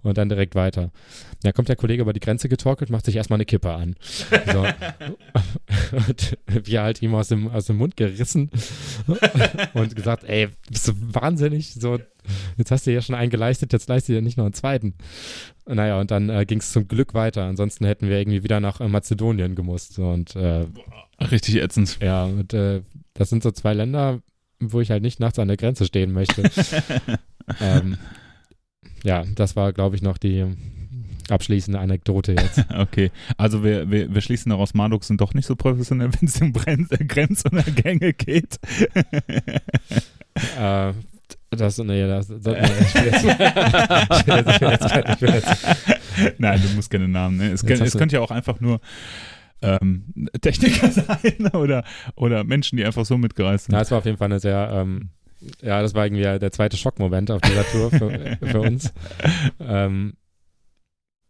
und 0.03 0.17
dann 0.17 0.29
direkt 0.29 0.55
weiter. 0.55 0.91
Da 1.41 1.51
kommt 1.51 1.69
der 1.69 1.75
Kollege 1.75 2.01
über 2.01 2.13
die 2.13 2.19
Grenze 2.19 2.49
getorkelt, 2.49 2.89
macht 2.89 3.05
sich 3.05 3.15
erstmal 3.15 3.37
eine 3.37 3.45
Kippe 3.45 3.71
an. 3.71 3.95
So. 4.51 4.65
und 5.97 6.37
wir 6.47 6.81
halt 6.81 7.01
ihm 7.01 7.13
aus 7.15 7.29
dem, 7.29 7.49
aus 7.49 7.65
dem 7.65 7.77
Mund 7.77 7.97
gerissen 7.97 8.51
und 9.73 9.95
gesagt, 9.95 10.23
ey, 10.25 10.49
bist 10.69 10.87
du 10.87 10.93
wahnsinnig? 10.95 11.73
So, 11.73 11.99
jetzt 12.57 12.71
hast 12.71 12.85
du 12.85 12.91
ja 12.93 13.01
schon 13.01 13.15
einen 13.15 13.31
geleistet, 13.31 13.73
jetzt 13.73 13.89
leistet 13.89 14.15
ihr 14.15 14.21
nicht 14.21 14.37
noch 14.37 14.45
einen 14.45 14.53
zweiten. 14.53 14.95
Naja, 15.65 15.99
und 15.99 16.11
dann 16.11 16.29
äh, 16.29 16.45
ging 16.45 16.59
es 16.59 16.71
zum 16.71 16.87
Glück 16.87 17.13
weiter. 17.13 17.45
Ansonsten 17.45 17.85
hätten 17.85 18.09
wir 18.09 18.19
irgendwie 18.19 18.43
wieder 18.43 18.59
nach 18.59 18.81
äh, 18.81 18.87
Mazedonien 18.87 19.55
gemusst. 19.55 19.97
Und 19.99 20.35
äh, 20.35 20.65
Richtig 21.21 21.55
ätzend. 21.55 21.99
ja, 22.01 22.25
und 22.25 22.53
äh, 22.53 22.81
das 23.13 23.29
sind 23.29 23.43
so 23.43 23.51
zwei 23.51 23.73
Länder, 23.73 24.19
wo 24.59 24.81
ich 24.81 24.91
halt 24.91 25.03
nicht 25.03 25.19
nachts 25.19 25.39
an 25.39 25.47
der 25.47 25.57
Grenze 25.57 25.85
stehen 25.85 26.11
möchte. 26.11 26.43
ähm, 27.61 27.97
ja, 29.03 29.23
das 29.35 29.55
war, 29.55 29.73
glaube 29.73 29.95
ich, 29.95 30.01
noch 30.01 30.17
die 30.17 30.45
abschließende 31.29 31.79
Anekdote 31.79 32.33
jetzt. 32.33 32.65
Okay, 32.73 33.11
also 33.37 33.63
wir, 33.63 33.89
wir, 33.89 34.13
wir 34.13 34.21
schließen 34.21 34.49
daraus, 34.49 34.73
Marduk 34.73 35.03
sind 35.03 35.21
doch 35.21 35.33
nicht 35.33 35.45
so 35.45 35.55
professionell, 35.55 36.09
wenn 36.19 36.27
es 36.27 36.41
um 36.41 36.51
Brenn 36.51 36.87
Grenz- 37.07 37.45
oder 37.45 37.63
Gänge 37.63 38.13
geht. 38.13 38.59
äh, 40.59 40.93
das, 41.49 41.77
nee, 41.77 42.07
das, 42.07 42.27
das 42.27 42.45
nee, 42.45 42.61
Nein, 46.37 46.61
du 46.61 46.75
musst 46.75 46.89
keine 46.89 47.07
Namen. 47.07 47.37
Ne? 47.37 47.51
Es, 47.51 47.63
hast 47.63 47.81
es 47.81 47.97
könnte 47.97 48.15
ja 48.15 48.21
auch 48.21 48.31
einfach 48.31 48.59
nur 48.59 48.79
ähm, 49.61 50.05
Techniker 50.41 50.91
sein 50.91 51.47
oder, 51.53 51.83
oder 52.15 52.43
Menschen, 52.43 52.77
die 52.77 52.85
einfach 52.85 53.05
so 53.05 53.17
mitgereist 53.17 53.65
sind. 53.65 53.73
Na, 53.73 53.81
es 53.81 53.91
war 53.91 53.99
auf 53.99 54.05
jeden 54.05 54.17
Fall 54.17 54.25
eine 54.25 54.39
sehr, 54.39 54.69
ähm, 54.73 55.09
ja, 55.61 55.81
das 55.81 55.93
war 55.93 56.05
irgendwie 56.05 56.23
der 56.23 56.51
zweite 56.51 56.77
Schockmoment 56.77 57.31
auf 57.31 57.41
dieser 57.41 57.65
Tour 57.65 57.89
für, 57.91 58.37
für 58.41 58.61
uns. 58.61 58.93
Ähm, 59.59 60.13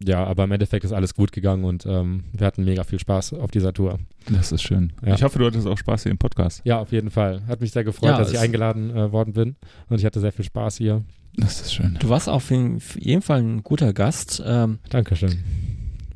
ja, 0.05 0.23
aber 0.25 0.43
im 0.45 0.51
Endeffekt 0.51 0.85
ist 0.85 0.91
alles 0.91 1.13
gut 1.15 1.31
gegangen 1.31 1.63
und 1.63 1.85
ähm, 1.85 2.23
wir 2.33 2.45
hatten 2.47 2.63
mega 2.63 2.83
viel 2.83 2.99
Spaß 2.99 3.33
auf 3.33 3.51
dieser 3.51 3.73
Tour. 3.73 3.99
Das 4.29 4.51
ist 4.51 4.61
schön. 4.63 4.93
Ja. 5.05 5.15
Ich 5.15 5.23
hoffe, 5.23 5.39
du 5.39 5.45
hattest 5.45 5.67
auch 5.67 5.77
Spaß 5.77 6.03
hier 6.03 6.11
im 6.11 6.17
Podcast. 6.17 6.61
Ja, 6.63 6.79
auf 6.79 6.91
jeden 6.91 7.09
Fall. 7.11 7.41
Hat 7.47 7.61
mich 7.61 7.71
sehr 7.71 7.83
gefreut, 7.83 8.11
Ja, 8.11 8.17
dass 8.17 8.31
ich 8.31 8.39
eingeladen 8.39 8.89
äh, 8.95 9.11
worden 9.11 9.33
bin 9.33 9.55
und 9.89 9.99
ich 9.99 10.05
hatte 10.05 10.19
sehr 10.19 10.31
viel 10.31 10.45
Spaß 10.45 10.77
hier. 10.77 11.03
Das 11.35 11.61
ist 11.61 11.73
schön. 11.73 11.97
Du 11.99 12.09
warst 12.09 12.29
auf 12.29 12.49
jeden, 12.51 12.77
auf 12.77 12.95
jeden 12.99 13.21
Fall 13.21 13.39
ein 13.41 13.63
guter 13.63 13.91
Gast, 13.93 14.41
ähm, 14.45 14.79
Dankeschön. 14.89 15.43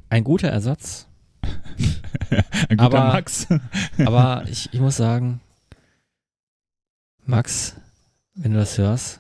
ein 0.09 0.23
guter 0.23 0.49
Ersatz. 0.49 1.07
Ein 2.69 2.77
guter 2.77 2.84
Aber- 2.99 3.14
Max. 3.14 3.47
Aber 4.05 4.43
ich, 4.49 4.69
ich 4.73 4.80
muss 4.81 4.97
sagen, 4.97 5.39
Max, 7.26 7.76
wenn 8.35 8.51
du 8.53 8.59
das 8.59 8.77
hörst, 8.77 9.19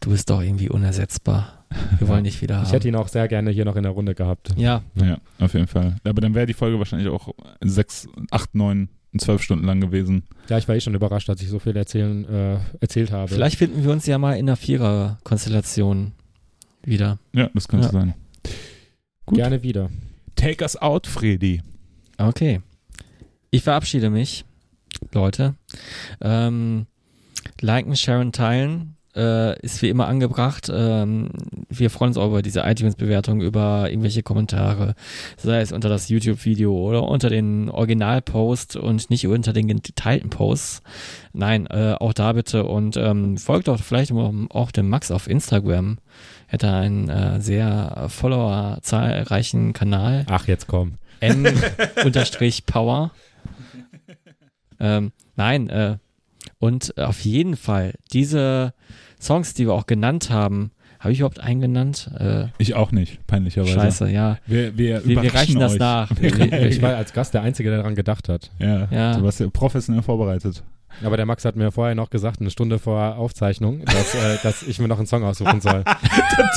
du 0.00 0.10
bist 0.10 0.30
doch 0.30 0.40
irgendwie 0.40 0.68
unersetzbar. 0.68 1.57
Wir 1.98 2.08
wollen 2.08 2.24
dich 2.24 2.40
wieder 2.40 2.56
haben. 2.56 2.66
Ich 2.66 2.72
hätte 2.72 2.88
ihn 2.88 2.96
auch 2.96 3.08
sehr 3.08 3.28
gerne 3.28 3.50
hier 3.50 3.64
noch 3.64 3.76
in 3.76 3.82
der 3.82 3.92
Runde 3.92 4.14
gehabt. 4.14 4.50
ja, 4.56 4.82
Ja, 4.94 5.18
auf 5.38 5.52
jeden 5.54 5.66
Fall. 5.66 5.96
Aber 6.04 6.20
dann 6.20 6.34
wäre 6.34 6.46
die 6.46 6.54
Folge 6.54 6.78
wahrscheinlich 6.78 7.08
auch 7.08 7.34
sechs, 7.62 8.08
acht, 8.30 8.54
neun, 8.54 8.88
zwölf 9.18 9.42
Stunden 9.42 9.64
lang 9.66 9.80
gewesen. 9.80 10.22
Ja, 10.48 10.58
ich 10.58 10.66
war 10.68 10.74
eh 10.76 10.80
schon 10.80 10.94
überrascht, 10.94 11.28
dass 11.28 11.40
ich 11.42 11.48
so 11.48 11.58
viel 11.58 11.76
erzählen, 11.76 12.24
äh, 12.28 12.58
erzählt 12.80 13.10
habe. 13.12 13.28
vielleicht 13.28 13.56
finden 13.58 13.84
wir 13.84 13.90
uns 13.92 14.06
ja 14.06 14.16
mal 14.18 14.34
in 14.34 14.48
einer 14.48 14.56
Vierer-Konstellation 14.56 16.12
wieder. 16.84 17.18
Ja, 17.34 17.50
das 17.54 17.68
könnte 17.68 17.86
Ja. 17.86 17.92
sein. 17.92 18.14
gut. 19.26 19.36
Gerne 19.36 19.62
wieder. 19.62 19.90
Take 20.36 20.62
us 20.62 20.76
out, 20.80 21.06
Freddy. 21.06 21.60
Okay. 22.16 22.60
Ich 23.50 23.62
verabschiede 23.62 24.08
mich, 24.10 24.44
Leute. 25.12 25.54
Ähm, 26.20 26.86
liken, 27.60 27.96
sharen, 27.96 28.32
teilen. 28.32 28.94
Äh, 29.18 29.58
ist 29.60 29.82
wie 29.82 29.88
immer 29.88 30.06
angebracht. 30.06 30.70
Ähm, 30.72 31.30
wir 31.68 31.90
freuen 31.90 32.10
uns 32.10 32.16
auch 32.16 32.28
über 32.28 32.40
diese 32.40 32.60
iTunes-Bewertung, 32.60 33.40
über 33.40 33.90
irgendwelche 33.90 34.22
Kommentare, 34.22 34.94
sei 35.36 35.60
es 35.60 35.72
unter 35.72 35.88
das 35.88 36.08
YouTube-Video 36.08 36.72
oder 36.72 37.02
unter 37.02 37.28
den 37.28 37.68
Original-Post 37.68 38.76
und 38.76 39.10
nicht 39.10 39.26
unter 39.26 39.52
den 39.52 39.66
geteilten 39.66 40.30
Posts. 40.30 40.82
Nein, 41.32 41.66
äh, 41.66 41.94
auch 41.98 42.12
da 42.12 42.32
bitte 42.32 42.64
und 42.64 42.96
ähm, 42.96 43.36
folgt 43.36 43.68
doch 43.68 43.80
vielleicht 43.80 44.12
auch 44.12 44.70
dem 44.70 44.88
Max 44.88 45.10
auf 45.10 45.28
Instagram. 45.28 45.98
Hat 46.46 46.64
einen 46.64 47.08
äh, 47.08 47.40
sehr 47.40 48.06
Follower 48.08 48.78
zahlreichen 48.82 49.72
Kanal. 49.72 50.24
Ach, 50.30 50.46
jetzt 50.46 50.68
komm. 50.68 50.94
N-Power. 51.20 53.10
ähm, 54.80 55.12
nein, 55.36 55.68
äh, 55.68 55.96
und 56.58 56.96
auf 56.98 57.20
jeden 57.20 57.56
Fall 57.56 57.94
diese 58.12 58.72
Songs, 59.20 59.54
die 59.54 59.66
wir 59.66 59.74
auch 59.74 59.86
genannt 59.86 60.30
haben, 60.30 60.70
habe 61.00 61.12
ich 61.12 61.20
überhaupt 61.20 61.40
einen 61.40 61.60
genannt? 61.60 62.10
Äh, 62.18 62.46
ich 62.58 62.74
auch 62.74 62.90
nicht, 62.90 63.24
peinlicherweise. 63.26 63.74
Scheiße, 63.74 64.10
ja. 64.10 64.38
Wir, 64.46 64.76
wir, 64.76 65.04
wir, 65.06 65.22
wir 65.22 65.34
reichen 65.34 65.60
das 65.60 65.74
euch. 65.74 65.78
nach. 65.78 66.10
ich 66.20 66.82
war 66.82 66.96
als 66.96 67.12
Gast 67.12 67.34
der 67.34 67.42
Einzige, 67.42 67.68
der 67.70 67.78
daran 67.78 67.94
gedacht 67.94 68.28
hat. 68.28 68.50
Ja, 68.58 68.88
Ja. 68.90 69.14
du 69.16 69.22
warst 69.22 69.38
ja 69.40 69.48
professionell 69.48 70.02
vorbereitet. 70.02 70.64
Aber 71.04 71.16
der 71.16 71.26
Max 71.26 71.44
hat 71.44 71.54
mir 71.54 71.70
vorher 71.70 71.94
noch 71.94 72.10
gesagt, 72.10 72.40
eine 72.40 72.50
Stunde 72.50 72.78
vor 72.80 73.16
Aufzeichnung, 73.16 73.84
dass, 73.84 74.14
äh, 74.14 74.38
dass 74.42 74.62
ich 74.64 74.80
mir 74.80 74.88
noch 74.88 74.98
einen 74.98 75.06
Song 75.06 75.22
aussuchen 75.22 75.60
soll. 75.60 75.84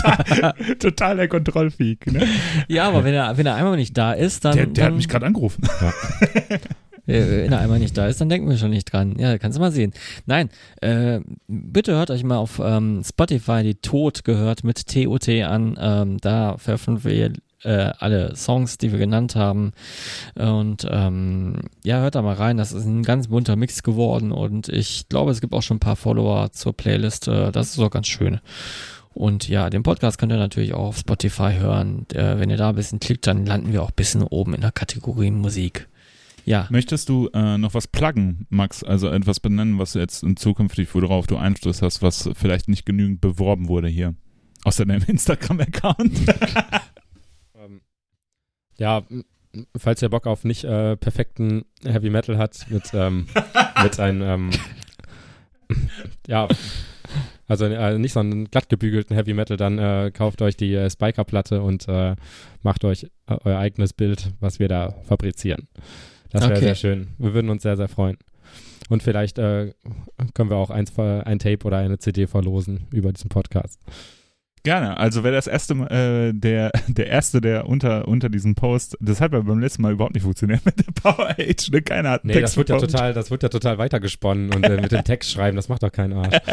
Total, 0.04 0.54
total 0.80 1.18
der 1.18 1.28
Kontrollfreak. 1.28 2.12
Ne? 2.12 2.28
Ja, 2.68 2.88
aber 2.88 3.04
wenn 3.04 3.14
er, 3.14 3.38
wenn 3.38 3.46
er 3.46 3.56
einmal 3.56 3.76
nicht 3.76 3.96
da 3.98 4.14
ist, 4.14 4.44
dann. 4.46 4.56
Der, 4.56 4.66
der 4.66 4.86
hat 4.86 4.92
dann, 4.92 4.98
mich 4.98 5.08
gerade 5.08 5.26
angerufen. 5.28 5.64
Äh, 5.82 6.58
Wenn 7.14 7.52
er 7.52 7.60
einmal 7.60 7.80
nicht 7.80 7.98
da 7.98 8.08
ist, 8.08 8.22
dann 8.22 8.30
denken 8.30 8.50
wir 8.50 8.58
schon 8.58 8.72
nicht 8.72 8.92
dran. 8.92 9.16
Ja, 9.18 9.38
kannst 9.38 9.58
du 9.58 9.62
mal 9.62 9.72
sehen. 9.72 9.94
Nein, 10.26 10.50
äh, 10.82 11.20
bitte 11.48 11.94
hört 11.94 12.12
euch 12.12 12.24
mal 12.24 12.38
auf 12.38 12.62
ähm, 12.64 13.04
Spotify 13.04 13.64
die 13.64 13.76
Tod 13.76 14.24
gehört 14.24 14.64
mit 14.64 14.88
TOT 14.88 15.30
an. 15.30 15.78
Ähm, 15.80 16.18
da 16.20 16.58
veröffentlichen 16.58 17.04
wir 17.04 17.32
äh, 17.64 17.92
alle 18.00 18.36
Songs, 18.36 18.78
die 18.78 18.92
wir 18.92 19.00
genannt 19.00 19.36
haben. 19.36 19.72
Und 20.36 20.88
ähm, 20.90 21.62
ja, 21.84 22.00
hört 22.00 22.16
da 22.16 22.22
mal 22.22 22.36
rein. 22.36 22.58
Das 22.58 22.72
ist 22.72 22.86
ein 22.86 23.04
ganz 23.04 23.28
bunter 23.28 23.56
Mix 23.56 23.84
geworden 23.84 24.32
und 24.32 24.70
ich 24.70 25.08
glaube, 25.10 25.32
es 25.32 25.42
gibt 25.42 25.54
auch 25.54 25.62
schon 25.62 25.78
ein 25.78 25.82
paar 25.82 25.96
Follower 25.96 26.52
zur 26.52 26.74
Playlist. 26.74 27.28
Äh, 27.28 27.52
das 27.52 27.72
ist 27.72 27.80
auch 27.80 27.92
ganz 27.92 28.08
schön. 28.08 28.40
Und 29.14 29.50
ja, 29.50 29.70
den 29.70 29.84
Podcast 29.84 30.18
könnt 30.18 30.32
ihr 30.32 30.38
natürlich 30.38 30.74
auch 30.74 30.88
auf 30.88 30.98
Spotify 30.98 31.54
hören. 31.60 32.06
Äh, 32.14 32.40
wenn 32.40 32.50
ihr 32.50 32.58
da 32.58 32.70
ein 32.70 32.76
bisschen 32.76 33.00
klickt, 33.00 33.28
dann 33.28 33.46
landen 33.46 33.74
wir 33.74 33.84
auch 33.84 33.90
ein 33.90 33.96
bisschen 33.96 34.24
oben 34.24 34.54
in 34.54 34.62
der 34.62 34.72
Kategorie 34.72 35.32
Musik. 35.32 35.88
Ja. 36.46 36.68
Möchtest 36.70 37.10
du 37.10 37.30
äh, 37.34 37.58
noch 37.58 37.74
was 37.74 37.88
pluggen, 37.88 38.48
Max? 38.50 38.84
Also 38.84 39.10
etwas 39.10 39.40
benennen, 39.40 39.80
was 39.80 39.94
jetzt 39.94 40.24
in 40.24 40.38
zukünftig, 40.38 40.94
worauf 40.94 41.28
du 41.28 41.38
Einfluss 41.38 41.82
hast, 41.82 42.02
was 42.02 42.30
vielleicht 42.36 42.68
nicht 42.68 42.86
genügend 42.86 43.22
beworben 43.22 43.68
wurde 43.68 43.88
hier? 43.88 44.16
Außer 44.64 44.86
deinem 44.86 45.04
Instagram-Account. 45.08 46.12
Ähm, 47.54 47.82
ja, 48.78 49.04
falls 49.78 50.02
ihr 50.02 50.10
Bock 50.10 50.26
auf 50.26 50.44
nicht 50.44 50.64
äh, 50.64 50.98
perfekten 50.98 51.66
Heavy 51.84 52.10
Metal 52.10 52.38
hat, 52.38 52.66
mit, 52.70 52.92
ähm, 52.94 53.28
mit 53.84 54.00
einem, 54.00 54.22
ähm, 54.22 54.50
ja, 56.28 56.48
also 57.48 57.66
äh, 57.66 57.98
nicht 57.98 58.14
so 58.14 58.22
einen 58.22 58.50
glatt 58.50 58.70
gebügelten 58.70 59.16
Heavy 59.16 59.34
Metal, 59.34 59.58
dann 59.58 59.78
äh, 59.78 60.12
kauft 60.14 60.42
euch 60.42 60.56
die 60.56 60.74
äh, 60.74 60.90
Spiker-Platte 60.90 61.62
und 61.62 61.88
äh, 61.88 62.16
macht 62.64 62.86
euch 62.86 63.04
äh, 63.28 63.38
euer 63.44 63.60
eigenes 63.60 63.94
Bild, 63.94 64.32
was 64.40 64.60
wir 64.60 64.70
da 64.70 64.96
fabrizieren. 65.04 65.68
Das 66.32 66.42
wäre 66.44 66.54
Okay. 66.54 66.62
sehr 66.62 66.76
schön. 66.76 67.08
Wir 67.18 67.34
würden 67.34 67.50
uns 67.50 67.64
sehr, 67.64 67.78
sehr 67.78 67.88
freuen. 67.90 68.18
Und 68.90 69.04
vielleicht 69.04 69.38
äh, 69.38 69.74
können 70.34 70.50
wir 70.50 70.58
auch 70.58 70.70
eins, 70.70 70.98
ein 70.98 71.40
Tape 71.40 71.66
oder 71.66 71.78
eine 71.78 71.98
CD 72.00 72.28
verlosen 72.28 72.88
über 72.92 73.14
diesen 73.14 73.30
Podcast. 73.30 73.80
Gerne. 74.64 74.98
Also 74.98 75.24
wer 75.24 75.32
das 75.32 75.48
erste 75.48 75.74
Mal, 75.74 75.88
äh, 75.92 76.34
der, 76.34 76.72
der 76.88 77.08
erste, 77.08 77.42
der 77.42 77.68
unter, 77.68 78.08
unter 78.08 78.30
diesem 78.30 78.54
Post, 78.56 78.96
das 79.02 79.20
hat 79.20 79.34
ja 79.34 79.40
beim 79.42 79.60
letzten 79.60 79.82
Mal 79.82 79.94
überhaupt 79.94 80.14
nicht 80.14 80.24
funktioniert 80.24 80.64
mit 80.66 80.76
der 80.80 80.92
Power 80.92 81.30
Age, 81.32 81.72
ne? 81.72 81.82
Keiner 81.82 82.12
hat 82.12 82.24
einen 82.24 82.28
Nee, 82.30 82.34
Text 82.34 82.54
das 82.54 82.58
wird 82.58 82.70
ja 82.70 82.78
total, 82.78 83.14
das 83.14 83.32
wird 83.32 83.44
ja 83.44 83.50
total 83.50 83.78
weitergesponnen 83.78 84.54
und 84.54 84.64
äh, 84.64 84.80
mit 84.80 84.92
dem 84.92 85.04
Text 85.04 85.32
schreiben, 85.32 85.56
das 85.56 85.68
macht 85.70 85.84
doch 85.84 85.92
keinen 85.92 86.14
Arsch. 86.14 86.38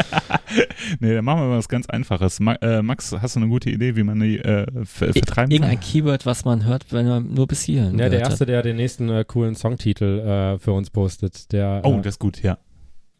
Nee, 1.00 1.14
dann 1.14 1.24
machen 1.24 1.40
wir 1.42 1.48
mal 1.48 1.58
was 1.58 1.68
ganz 1.68 1.86
Einfaches. 1.88 2.40
Ma 2.40 2.54
äh, 2.54 2.80
Max, 2.80 3.14
hast 3.20 3.36
du 3.36 3.40
eine 3.40 3.48
gute 3.48 3.68
Idee, 3.68 3.96
wie 3.96 4.02
man 4.02 4.18
die 4.20 4.38
äh, 4.38 4.64
ver 4.84 5.12
vertreiben 5.12 5.50
Irgendein 5.50 5.78
kann? 5.78 5.86
Keyword, 5.88 6.24
was 6.24 6.44
man 6.46 6.64
hört, 6.64 6.90
wenn 6.90 7.06
man 7.06 7.34
nur 7.34 7.46
bis 7.46 7.62
hierhin 7.62 7.98
Ja, 7.98 8.08
der 8.08 8.20
erste, 8.20 8.46
der 8.46 8.62
den 8.62 8.76
nächsten 8.76 9.10
äh, 9.10 9.24
coolen 9.26 9.54
Songtitel 9.54 10.20
äh, 10.20 10.58
für 10.58 10.72
uns 10.72 10.88
postet, 10.88 11.52
der, 11.52 11.82
Oh, 11.84 11.98
äh, 11.98 12.02
das 12.02 12.14
ist 12.14 12.18
gut, 12.18 12.42
ja. 12.42 12.56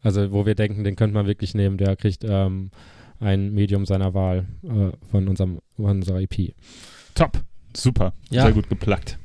also 0.01 0.31
wo 0.31 0.47
wir 0.47 0.55
denken, 0.55 0.83
den 0.83 0.95
könnte 0.95 1.13
man 1.13 1.27
wirklich 1.27 1.53
nehmen, 1.53 1.77
der 1.77 1.95
kriegt 1.95 2.23
ähm, 2.27 2.71
ein 3.19 3.53
Medium 3.53 3.85
seiner 3.85 4.13
Wahl 4.13 4.45
äh, 4.63 4.91
von 5.11 5.27
unserem 5.27 5.59
von 5.75 5.97
unserer 5.97 6.21
EP. 6.21 6.53
Top. 7.15 7.43
Super. 7.75 8.13
Ja. 8.29 8.43
Sehr 8.43 8.53
gut 8.53 8.69
geplagt. 8.69 9.17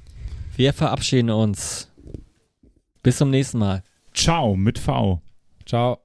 Wir 0.56 0.72
verabschieden 0.72 1.30
uns. 1.30 1.90
Bis 3.02 3.18
zum 3.18 3.30
nächsten 3.30 3.58
Mal. 3.58 3.82
Ciao 4.12 4.56
mit 4.56 4.78
V. 4.78 5.20
Ciao. 5.66 5.98